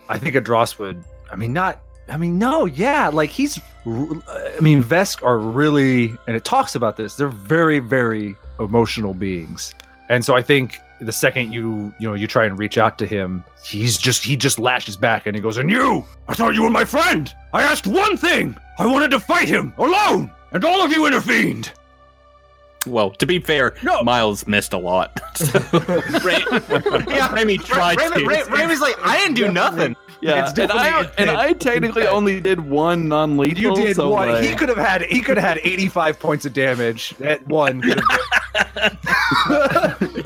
I 0.08 0.18
think 0.18 0.36
Adros 0.36 0.78
would. 0.78 1.02
I 1.32 1.36
mean, 1.36 1.52
not. 1.52 1.80
I 2.08 2.16
mean, 2.16 2.38
no, 2.38 2.64
yeah, 2.66 3.08
like 3.08 3.30
he's. 3.30 3.58
I 3.86 4.58
mean, 4.60 4.82
Vesk 4.82 5.22
are 5.24 5.38
really, 5.38 6.16
and 6.26 6.36
it 6.36 6.44
talks 6.44 6.74
about 6.74 6.96
this. 6.96 7.14
They're 7.14 7.28
very, 7.28 7.78
very 7.78 8.36
emotional 8.58 9.14
beings, 9.14 9.74
and 10.08 10.24
so 10.24 10.34
I 10.36 10.42
think 10.42 10.78
the 11.00 11.12
second 11.12 11.52
you, 11.52 11.94
you 11.98 12.08
know, 12.08 12.14
you 12.14 12.26
try 12.26 12.44
and 12.44 12.58
reach 12.58 12.78
out 12.78 12.98
to 12.98 13.06
him, 13.06 13.44
he's 13.64 13.96
just 13.98 14.22
he 14.24 14.36
just 14.36 14.58
lashes 14.58 14.96
back 14.96 15.26
and 15.26 15.34
he 15.34 15.40
goes, 15.42 15.56
"And 15.56 15.70
you? 15.70 16.04
I 16.28 16.34
thought 16.34 16.54
you 16.54 16.62
were 16.62 16.70
my 16.70 16.84
friend. 16.84 17.32
I 17.52 17.62
asked 17.62 17.86
one 17.86 18.16
thing. 18.16 18.56
I 18.78 18.86
wanted 18.86 19.10
to 19.12 19.20
fight 19.20 19.48
him 19.48 19.72
alone, 19.78 20.30
and 20.52 20.64
all 20.64 20.82
of 20.84 20.92
you 20.92 21.06
intervened." 21.06 21.72
Well, 22.86 23.10
to 23.10 23.26
be 23.26 23.38
fair, 23.40 23.74
No. 23.82 24.02
Miles 24.02 24.46
missed 24.46 24.72
a 24.72 24.78
lot. 24.78 25.20
So, 25.34 25.58
Ray, 25.58 26.40
Raimi 26.40 27.62
tried 27.62 27.98
Raymond, 27.98 28.20
to. 28.22 28.26
Ray, 28.26 28.42
Raymond's 28.44 28.80
like, 28.80 28.96
I 29.02 29.18
didn't 29.18 29.34
do 29.34 29.52
nothing. 29.52 29.94
Yeah, 30.20 30.48
It's 30.48 30.58
and 30.58 30.70
I 30.72 30.90
definitely 31.02 31.22
and. 31.28 31.30
I 31.30 31.52
technically 31.54 32.06
only 32.06 32.40
did 32.40 32.60
one 32.60 33.08
non-lethal. 33.08 33.58
You 33.58 33.74
did 33.74 33.96
so 33.96 34.10
one. 34.10 34.28
like- 34.28 34.44
He 34.44 34.54
could 34.54 34.68
have 34.68 34.78
had. 34.78 35.02
He 35.02 35.20
could 35.20 35.36
have 35.38 35.46
had 35.46 35.58
85 35.64 36.18
points 36.18 36.44
of 36.44 36.52
damage. 36.52 37.10
That 37.18 37.46
one. 37.46 37.80
could 37.82 37.98
have 38.00 38.10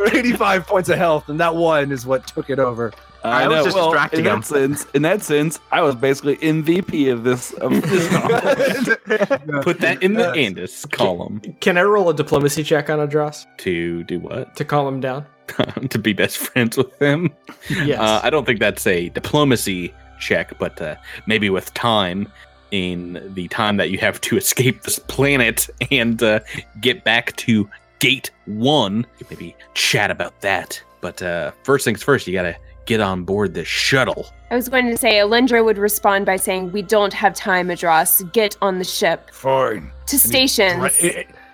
85 0.14 0.66
points 0.66 0.88
of 0.88 0.98
health, 0.98 1.28
and 1.28 1.38
that 1.40 1.54
one 1.54 1.92
is 1.92 2.06
what 2.06 2.26
took 2.26 2.50
it 2.50 2.58
over. 2.58 2.92
I, 3.22 3.44
I 3.44 3.48
was 3.48 3.64
just 3.64 3.74
well, 3.76 3.90
distracting 3.90 4.20
in 4.20 4.26
him. 4.26 4.40
that 4.40 4.46
sense, 4.46 4.86
in 4.92 5.02
that 5.02 5.22
sense, 5.22 5.58
I 5.72 5.80
was 5.80 5.94
basically 5.94 6.36
MVP 6.36 7.10
of 7.10 7.24
this. 7.24 7.52
Of 7.52 7.70
this 7.82 8.88
Put 9.64 9.80
that 9.80 10.02
in 10.02 10.12
the 10.14 10.30
uh, 10.30 10.34
Andis 10.34 10.90
column 10.90 11.40
can 11.60 11.78
I 11.78 11.82
roll 11.82 12.10
a 12.10 12.14
diplomacy 12.14 12.62
check 12.62 12.90
on 12.90 12.98
Adros 12.98 13.46
to 13.58 14.04
do 14.04 14.20
what? 14.20 14.54
to 14.56 14.64
calm 14.66 14.86
him 14.92 15.00
down? 15.00 15.24
to 15.90 15.98
be 15.98 16.12
best 16.12 16.38
friends 16.38 16.76
with 16.76 16.96
him. 16.98 17.32
Yes. 17.70 17.98
Uh, 17.98 18.20
I 18.22 18.30
don't 18.30 18.44
think 18.44 18.60
that's 18.60 18.86
a 18.86 19.08
diplomacy 19.10 19.94
check, 20.20 20.58
but 20.58 20.80
uh, 20.80 20.96
maybe 21.26 21.50
with 21.50 21.72
time, 21.74 22.30
in 22.70 23.32
the 23.34 23.46
time 23.48 23.76
that 23.76 23.90
you 23.90 23.98
have 23.98 24.20
to 24.22 24.36
escape 24.44 24.82
this 24.82 24.98
planet 24.98 25.68
and 25.90 26.22
uh, 26.22 26.40
get 26.80 27.04
back 27.04 27.36
to 27.36 27.68
Gate 28.00 28.30
One, 28.46 29.06
you 29.18 29.26
maybe 29.30 29.56
chat 29.74 30.10
about 30.10 30.40
that. 30.40 30.82
But 31.00 31.22
uh, 31.22 31.52
first 31.62 31.84
things 31.84 32.02
first, 32.02 32.26
you 32.26 32.32
gotta 32.32 32.56
get 32.86 33.00
on 33.00 33.24
board 33.24 33.54
the 33.54 33.64
shuttle. 33.64 34.26
I 34.50 34.56
was 34.56 34.68
going 34.68 34.86
to 34.90 34.96
say, 34.96 35.14
Alindra 35.14 35.64
would 35.64 35.78
respond 35.78 36.26
by 36.26 36.36
saying, 36.36 36.72
We 36.72 36.82
don't 36.82 37.12
have 37.12 37.34
time, 37.34 37.68
Adros. 37.68 38.30
Get 38.32 38.56
on 38.60 38.78
the 38.78 38.84
ship. 38.84 39.30
Fine. 39.32 39.90
To 40.06 40.18
stations. 40.18 41.00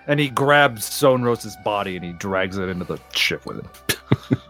And 0.07 0.19
he 0.19 0.29
grabs 0.29 0.85
Sonrose's 0.85 1.55
body 1.63 1.95
and 1.95 2.03
he 2.03 2.13
drags 2.13 2.57
it 2.57 2.69
into 2.69 2.85
the 2.85 2.99
ship 3.13 3.45
with 3.45 3.57
him. 3.61 4.47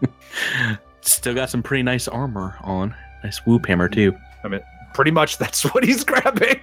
Still 1.02 1.34
got 1.34 1.50
some 1.50 1.62
pretty 1.62 1.82
nice 1.82 2.08
armor 2.08 2.56
on. 2.62 2.94
Nice 3.22 3.36
swoop 3.36 3.66
hammer 3.66 3.88
too. 3.88 4.16
I 4.44 4.48
mean, 4.48 4.60
pretty 4.94 5.10
much 5.10 5.38
that's 5.38 5.62
what 5.74 5.84
he's 5.84 6.04
grabbing. 6.04 6.60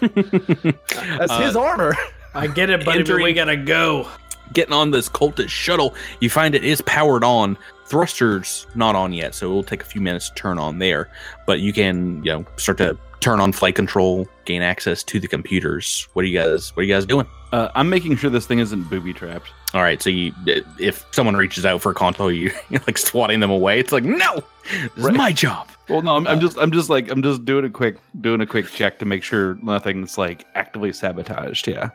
that's 0.00 1.32
his 1.38 1.56
Uh, 1.56 1.60
armor. 1.60 1.94
I 2.34 2.46
get 2.46 2.70
it, 2.70 2.84
buddy, 2.84 3.02
but 3.02 3.16
we 3.22 3.32
gotta 3.32 3.56
go. 3.56 4.08
getting 4.52 4.72
on 4.72 4.90
this 4.92 5.08
cultist 5.08 5.48
shuttle, 5.48 5.94
you 6.20 6.30
find 6.30 6.54
it 6.54 6.64
is 6.64 6.80
powered 6.82 7.24
on. 7.24 7.56
Thrusters 7.86 8.68
not 8.76 8.94
on 8.94 9.12
yet, 9.12 9.34
so 9.34 9.50
it 9.50 9.52
will 9.52 9.64
take 9.64 9.82
a 9.82 9.84
few 9.84 10.00
minutes 10.00 10.28
to 10.28 10.34
turn 10.36 10.58
on 10.60 10.78
there. 10.78 11.10
But 11.44 11.58
you 11.58 11.72
can, 11.72 12.22
you 12.24 12.32
know, 12.32 12.44
start 12.56 12.78
to 12.78 12.96
turn 13.18 13.40
on 13.40 13.50
flight 13.52 13.74
control, 13.74 14.28
gain 14.44 14.62
access 14.62 15.02
to 15.04 15.18
the 15.18 15.26
computers. 15.26 16.06
What 16.12 16.24
are 16.24 16.28
you 16.28 16.38
guys? 16.38 16.70
What 16.76 16.82
are 16.82 16.84
you 16.84 16.94
guys 16.94 17.04
doing? 17.04 17.26
Uh, 17.52 17.68
I'm 17.74 17.90
making 17.90 18.16
sure 18.16 18.30
this 18.30 18.46
thing 18.46 18.60
isn't 18.60 18.84
booby 18.88 19.12
trapped. 19.12 19.48
All 19.74 19.82
right, 19.82 20.00
so 20.00 20.08
you, 20.10 20.32
if 20.78 21.04
someone 21.10 21.36
reaches 21.36 21.66
out 21.66 21.82
for 21.82 21.90
a 21.90 21.94
console, 21.94 22.30
you, 22.30 22.52
you're 22.70 22.80
like 22.86 22.96
swatting 22.98 23.40
them 23.40 23.50
away. 23.50 23.80
It's 23.80 23.90
like, 23.92 24.04
no, 24.04 24.36
this 24.70 24.90
Right. 24.96 25.12
is 25.12 25.18
my 25.18 25.32
job. 25.32 25.68
Well, 25.88 26.02
no, 26.02 26.14
I'm, 26.16 26.26
I'm 26.28 26.38
just, 26.40 26.56
I'm 26.58 26.70
just 26.70 26.88
like, 26.90 27.10
I'm 27.10 27.22
just 27.22 27.44
doing 27.44 27.64
a 27.64 27.70
quick, 27.70 27.96
doing 28.20 28.40
a 28.40 28.46
quick 28.46 28.68
check 28.68 29.00
to 29.00 29.04
make 29.04 29.24
sure 29.24 29.56
nothing's 29.62 30.16
like 30.16 30.46
actively 30.54 30.92
sabotaged. 30.92 31.66
Yeah. 31.66 31.90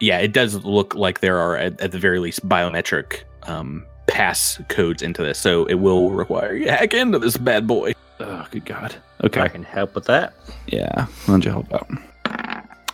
Yeah, 0.00 0.18
it 0.18 0.32
does 0.32 0.64
look 0.64 0.96
like 0.96 1.20
there 1.20 1.38
are, 1.38 1.56
at, 1.56 1.80
at 1.80 1.92
the 1.92 1.98
very 1.98 2.18
least, 2.18 2.48
biometric 2.48 3.20
um, 3.44 3.84
pass 4.08 4.60
codes 4.68 5.00
into 5.02 5.22
this, 5.22 5.38
so 5.38 5.66
it 5.66 5.74
will 5.74 6.10
require 6.10 6.56
you 6.56 6.68
hack 6.68 6.92
into 6.94 7.20
this 7.20 7.36
bad 7.36 7.68
boy. 7.68 7.92
Oh, 8.18 8.44
good 8.50 8.64
God. 8.64 8.96
Okay, 9.22 9.40
I 9.40 9.46
can 9.48 9.62
help 9.62 9.94
with 9.94 10.06
that. 10.06 10.34
Yeah. 10.66 11.04
Why 11.26 11.34
don't 11.34 11.44
you 11.44 11.52
help 11.52 11.72
out? 11.72 11.88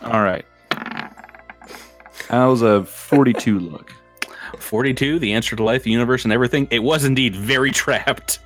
All 0.03 0.21
right. 0.21 0.45
How's 2.29 2.61
a 2.61 2.83
42 2.83 3.59
look? 3.59 3.93
42, 4.59 5.19
the 5.19 5.33
answer 5.33 5.55
to 5.55 5.63
life, 5.63 5.83
the 5.83 5.91
universe, 5.91 6.23
and 6.23 6.33
everything. 6.33 6.67
It 6.71 6.79
was 6.79 7.05
indeed 7.05 7.35
very 7.35 7.71
trapped. 7.71 8.39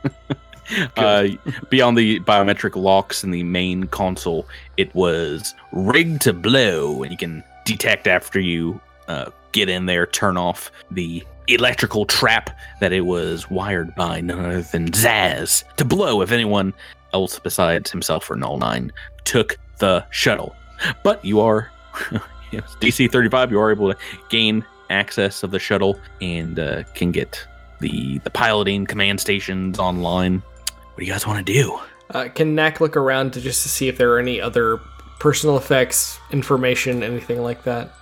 uh, 0.97 1.27
beyond 1.69 1.97
the 1.97 2.19
biometric 2.21 2.75
locks 2.75 3.23
in 3.23 3.31
the 3.31 3.43
main 3.43 3.85
console, 3.85 4.47
it 4.77 4.93
was 4.93 5.53
rigged 5.71 6.21
to 6.21 6.33
blow, 6.33 7.03
and 7.03 7.11
you 7.11 7.17
can 7.17 7.43
detect 7.65 8.07
after 8.07 8.39
you 8.39 8.79
uh, 9.07 9.31
get 9.51 9.69
in 9.69 9.85
there, 9.85 10.05
turn 10.05 10.37
off 10.37 10.71
the 10.91 11.23
electrical 11.47 12.05
trap 12.05 12.57
that 12.79 12.93
it 12.93 13.01
was 13.01 13.49
wired 13.49 13.93
by 13.95 14.21
none 14.21 14.45
other 14.45 14.61
than 14.61 14.89
Zaz 14.91 15.63
to 15.75 15.85
blow 15.85 16.21
if 16.21 16.31
anyone 16.31 16.73
else 17.13 17.39
besides 17.39 17.91
himself 17.91 18.29
or 18.29 18.35
Null 18.35 18.57
9 18.57 18.91
took 19.25 19.57
the 19.79 20.05
shuttle. 20.11 20.55
But 21.03 21.23
you 21.25 21.39
are. 21.41 21.71
yes, 22.61 22.75
DC 22.79 23.11
35, 23.11 23.51
you 23.51 23.59
are 23.59 23.71
able 23.71 23.91
to 23.93 23.99
gain 24.29 24.65
access 24.89 25.43
of 25.43 25.51
the 25.51 25.59
shuttle 25.59 25.99
and 26.21 26.59
uh, 26.59 26.83
can 26.93 27.11
get 27.11 27.45
the 27.79 28.19
the 28.19 28.29
piloting 28.29 28.85
command 28.85 29.19
stations 29.19 29.79
online. 29.79 30.39
What 30.39 30.97
do 30.99 31.05
you 31.05 31.11
guys 31.11 31.25
want 31.25 31.45
to 31.45 31.53
do? 31.53 31.79
Uh, 32.11 32.27
can 32.27 32.55
Knack 32.55 32.81
look 32.81 32.97
around 32.97 33.31
to 33.33 33.41
just 33.41 33.63
to 33.63 33.69
see 33.69 33.87
if 33.87 33.97
there 33.97 34.13
are 34.13 34.19
any 34.19 34.41
other 34.41 34.77
personal 35.19 35.57
effects, 35.57 36.19
information, 36.31 37.03
anything 37.03 37.41
like 37.41 37.63
that? 37.63 37.93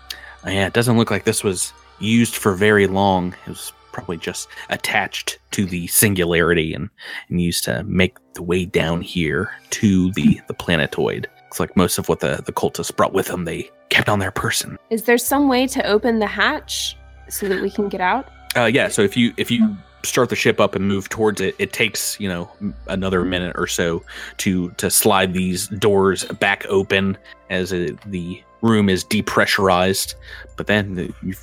Uh, 0.45 0.49
yeah, 0.49 0.67
it 0.67 0.73
doesn't 0.73 0.97
look 0.97 1.11
like 1.11 1.26
this 1.26 1.43
was 1.43 1.73
used 1.99 2.35
for 2.35 2.55
very 2.55 2.88
long. 2.88 3.35
It 3.45 3.49
was 3.49 3.71
probably 3.91 4.17
just 4.17 4.47
attached 4.69 5.39
to 5.51 5.65
the 5.65 5.88
singularity 5.88 6.73
and, 6.73 6.89
and 7.30 7.41
used 7.41 7.63
to 7.65 7.84
make 7.84 8.17
the 8.34 8.43
way 8.43 8.65
down 8.65 9.01
here 9.01 9.51
to 9.71 10.11
the 10.13 10.41
the 10.47 10.53
planetoid. 10.53 11.30
Looks 11.49 11.59
like 11.59 11.76
most 11.76 11.97
of 11.97 12.07
what 12.07 12.19
the 12.19 12.43
the 12.45 12.53
cultists 12.53 12.95
brought 12.95 13.11
with 13.11 13.26
them 13.26 13.45
they 13.45 13.71
kept 13.89 14.07
on 14.07 14.19
their 14.19 14.30
person. 14.30 14.77
Is 14.91 15.05
there 15.05 15.17
some 15.17 15.47
way 15.47 15.65
to 15.65 15.84
open 15.84 16.19
the 16.19 16.27
hatch 16.27 16.95
so 17.27 17.49
that 17.49 17.59
we 17.59 17.71
can 17.71 17.89
get 17.89 18.01
out? 18.01 18.27
Uh, 18.55 18.65
yeah. 18.65 18.88
So 18.88 19.01
if 19.01 19.17
you 19.17 19.34
if 19.38 19.49
you 19.49 19.76
start 20.03 20.30
the 20.30 20.35
ship 20.35 20.59
up 20.59 20.76
and 20.76 20.88
move 20.88 21.09
towards 21.09 21.41
it, 21.41 21.55
it 21.57 21.73
takes 21.73 22.19
you 22.19 22.30
know 22.30 22.51
another 22.85 23.26
minute 23.26 23.55
or 23.57 23.65
so 23.65 24.03
to 24.38 24.69
to 24.73 24.91
slide 24.91 25.34
these 25.34 25.67
doors 25.69 26.23
back 26.26 26.67
open 26.67 27.17
as 27.49 27.71
it, 27.71 27.99
the 28.01 28.43
room 28.61 28.88
is 28.88 29.03
depressurized. 29.03 30.13
But 30.55 30.67
then 30.67 30.93
the, 30.93 31.11
you 31.23 31.34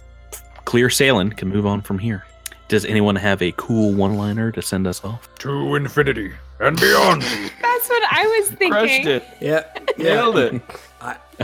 clear 0.66 0.88
sailing 0.88 1.30
can 1.30 1.48
move 1.48 1.66
on 1.66 1.82
from 1.82 1.98
here. 1.98 2.24
Does 2.68 2.84
anyone 2.84 3.16
have 3.16 3.42
a 3.42 3.50
cool 3.56 3.92
one 3.92 4.16
liner 4.16 4.52
to 4.52 4.62
send 4.62 4.86
us 4.86 5.04
off? 5.04 5.28
To 5.40 5.74
infinity 5.74 6.32
and 6.60 6.78
beyond. 6.80 7.22
That's 7.22 7.88
what 7.88 8.02
I 8.10 8.26
was 8.38 8.48
thinking. 8.50 8.70
Crushed 8.70 9.06
it. 9.06 9.24
Yeah. 9.40 9.64
Nailed 9.98 10.38
it. 10.38 10.62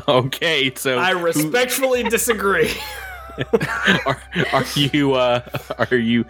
Okay, 0.08 0.72
so 0.74 0.98
I 0.98 1.12
who- 1.12 1.24
respectfully 1.24 2.02
disagree. 2.04 2.70
are, 4.06 4.20
are 4.52 4.64
you 4.74 5.14
uh, 5.14 5.40
are 5.90 5.96
you 5.96 6.24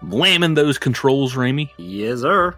slamming 0.00 0.54
those 0.54 0.78
controls, 0.78 1.34
Raimi? 1.34 1.70
Yes, 1.76 2.20
sir. 2.20 2.54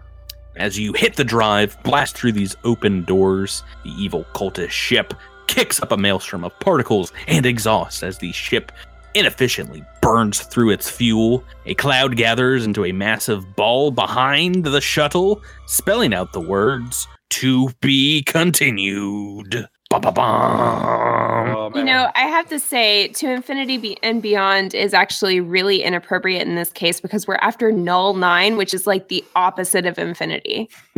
As 0.55 0.77
you 0.77 0.93
hit 0.93 1.15
the 1.15 1.23
drive, 1.23 1.81
blast 1.83 2.15
through 2.17 2.33
these 2.33 2.55
open 2.63 3.03
doors, 3.05 3.63
the 3.83 3.91
evil 3.91 4.25
cultist 4.33 4.71
ship 4.71 5.13
kicks 5.47 5.81
up 5.81 5.91
a 5.91 5.97
maelstrom 5.97 6.43
of 6.43 6.57
particles 6.59 7.13
and 7.27 7.45
exhaust 7.45 8.03
as 8.03 8.17
the 8.17 8.31
ship 8.31 8.71
inefficiently 9.13 9.83
burns 10.01 10.41
through 10.41 10.71
its 10.71 10.89
fuel. 10.89 11.43
A 11.65 11.73
cloud 11.75 12.15
gathers 12.15 12.65
into 12.65 12.85
a 12.85 12.91
massive 12.91 13.55
ball 13.55 13.91
behind 13.91 14.65
the 14.65 14.81
shuttle, 14.81 15.41
spelling 15.67 16.13
out 16.13 16.33
the 16.33 16.41
words 16.41 17.07
to 17.31 17.69
be 17.81 18.23
continued. 18.23 19.67
Ba-ba-bum. 19.89 20.23
Oh, 21.55 21.71
You 21.75 21.83
know, 21.83 22.09
I 22.15 22.21
have 22.21 22.47
to 22.47 22.59
say, 22.59 23.09
to 23.09 23.29
infinity 23.29 23.77
be- 23.77 23.97
and 24.01 24.21
beyond 24.21 24.73
is 24.73 24.93
actually 24.93 25.41
really 25.41 25.83
inappropriate 25.83 26.47
in 26.47 26.55
this 26.55 26.71
case 26.71 27.01
because 27.01 27.27
we're 27.27 27.35
after 27.41 27.73
null 27.73 28.13
nine, 28.13 28.55
which 28.55 28.73
is 28.73 28.87
like 28.87 29.09
the 29.09 29.21
opposite 29.35 29.85
of 29.85 29.99
infinity. 29.99 30.69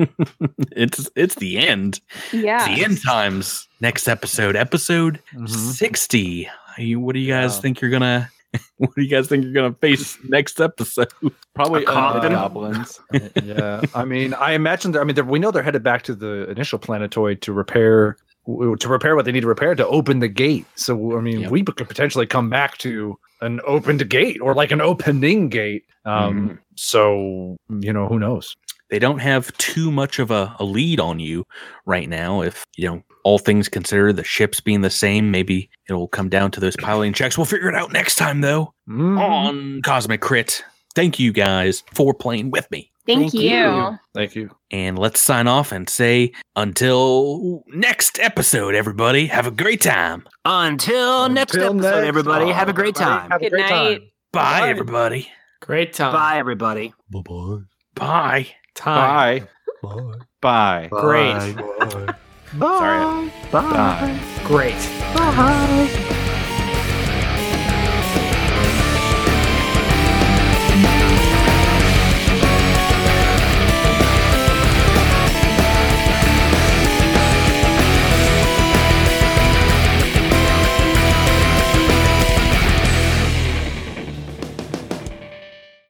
it's 0.71 1.09
it's 1.15 1.35
the 1.35 1.57
end. 1.57 2.01
Yeah. 2.31 2.67
It's 2.69 2.75
the 2.79 2.85
end 2.85 3.01
times. 3.03 3.67
Next 3.81 4.07
episode, 4.07 4.55
episode 4.55 5.19
Mhm. 5.35 5.49
60. 5.49 6.47
Are 6.77 6.81
you- 6.83 6.99
what 6.99 7.13
do 7.13 7.19
you 7.19 7.27
guys 7.31 7.55
Wow. 7.55 7.61
think 7.61 7.81
you're 7.81 7.91
gonna 7.91 8.29
what 8.77 8.93
do 8.95 9.01
you 9.01 9.09
guys 9.09 9.27
think 9.27 9.43
you're 9.43 9.53
gonna 9.53 9.73
face 9.73 10.17
next 10.29 10.59
episode? 10.61 11.11
Probably 11.55 11.83
A 11.83 11.87
coffin? 11.87 12.21
undead 12.21 12.35
goblins. 12.35 12.99
yeah, 13.43 13.81
I 13.95 14.05
mean, 14.05 14.33
I 14.35 14.53
imagine. 14.53 14.91
They're, 14.91 15.01
I 15.01 15.05
mean, 15.05 15.25
we 15.27 15.39
know 15.39 15.49
they're 15.51 15.63
headed 15.63 15.83
back 15.83 16.03
to 16.03 16.15
the 16.15 16.49
initial 16.49 16.77
planetoid 16.79 17.41
to 17.41 17.53
repair 17.53 18.17
to 18.45 18.87
repair 18.89 19.15
what 19.15 19.23
they 19.25 19.31
need 19.31 19.41
to 19.41 19.47
repair 19.47 19.73
to 19.73 19.87
open 19.87 20.19
the 20.19 20.27
gate. 20.27 20.65
So, 20.75 21.17
I 21.17 21.21
mean, 21.21 21.41
Yep. 21.41 21.51
we 21.51 21.63
could 21.63 21.87
potentially 21.87 22.25
come 22.27 22.49
back 22.49 22.77
to 22.79 23.17
an 23.41 23.61
opened 23.65 24.07
gate 24.09 24.39
or 24.41 24.53
like 24.53 24.71
an 24.71 24.81
opening 24.81 25.47
gate. 25.49 25.85
Um, 26.05 26.59
so 26.75 27.55
you 27.69 27.93
know, 27.93 28.07
who 28.07 28.19
knows? 28.19 28.55
They 28.89 28.99
don't 28.99 29.19
have 29.19 29.51
too 29.57 29.91
much 29.91 30.19
of 30.19 30.29
a, 30.29 30.55
a 30.59 30.65
lead 30.65 30.99
on 30.99 31.19
you 31.19 31.45
right 31.85 32.07
now. 32.09 32.41
If 32.41 32.65
you 32.77 32.87
know 32.89 33.03
all 33.23 33.37
things 33.39 33.69
considered, 33.69 34.15
the 34.15 34.23
ships 34.23 34.59
being 34.61 34.81
the 34.81 34.89
same, 34.89 35.31
maybe 35.31 35.69
it'll 35.89 36.07
come 36.07 36.29
down 36.29 36.51
to 36.51 36.59
those 36.59 36.75
piloting 36.77 37.13
checks. 37.13 37.37
We'll 37.37 37.45
figure 37.45 37.69
it 37.69 37.75
out 37.75 37.91
next 37.93 38.15
time 38.15 38.41
though. 38.41 38.73
Mm. 38.89 39.19
On 39.19 39.81
Cosmic 39.81 40.21
Crit. 40.21 40.63
Thank 40.95 41.19
you 41.19 41.31
guys 41.31 41.83
for 41.93 42.13
playing 42.13 42.51
with 42.51 42.69
me. 42.69 42.91
Thank, 43.05 43.31
Thank 43.31 43.33
you. 43.33 43.49
you. 43.49 43.99
Thank 44.13 44.35
you. 44.35 44.49
And 44.71 44.97
let's 44.97 45.19
sign 45.19 45.47
off 45.47 45.71
and 45.73 45.89
say 45.89 46.31
until 46.55 47.63
next 47.67 48.17
episode, 48.19 48.75
everybody. 48.75 49.25
Have 49.27 49.45
a 49.47 49.51
great 49.51 49.81
time. 49.81 50.25
Until, 50.45 51.27
next 51.29 51.55
episode, 51.55 51.75
next- 51.77 52.07
everybody. 52.07 52.49
Have 52.51 52.69
a 52.69 52.73
great 52.73 52.95
everybody, 52.95 53.19
time. 53.21 53.31
Have 53.31 53.41
a 53.41 53.43
Good 53.43 53.51
great 53.51 53.61
night. 53.61 53.69
time. 53.69 54.01
Bye, 54.31 54.59
Bye. 54.61 54.69
everybody. 54.69 55.29
Great 55.61 55.93
time. 55.93 56.13
Bye, 56.13 56.37
everybody. 56.37 56.93
Bye. 57.11 58.47
Time. 58.75 59.39
Bye. 59.43 59.47
Bye. 59.81 60.17
Bye. 60.41 60.87
Bye. 60.89 61.01
Great. 61.01 62.15
Sorry. 62.59 63.31
Bye. 63.51 63.61
Bye. 63.61 64.19
Great. 64.45 64.75
Bye. 65.13 66.09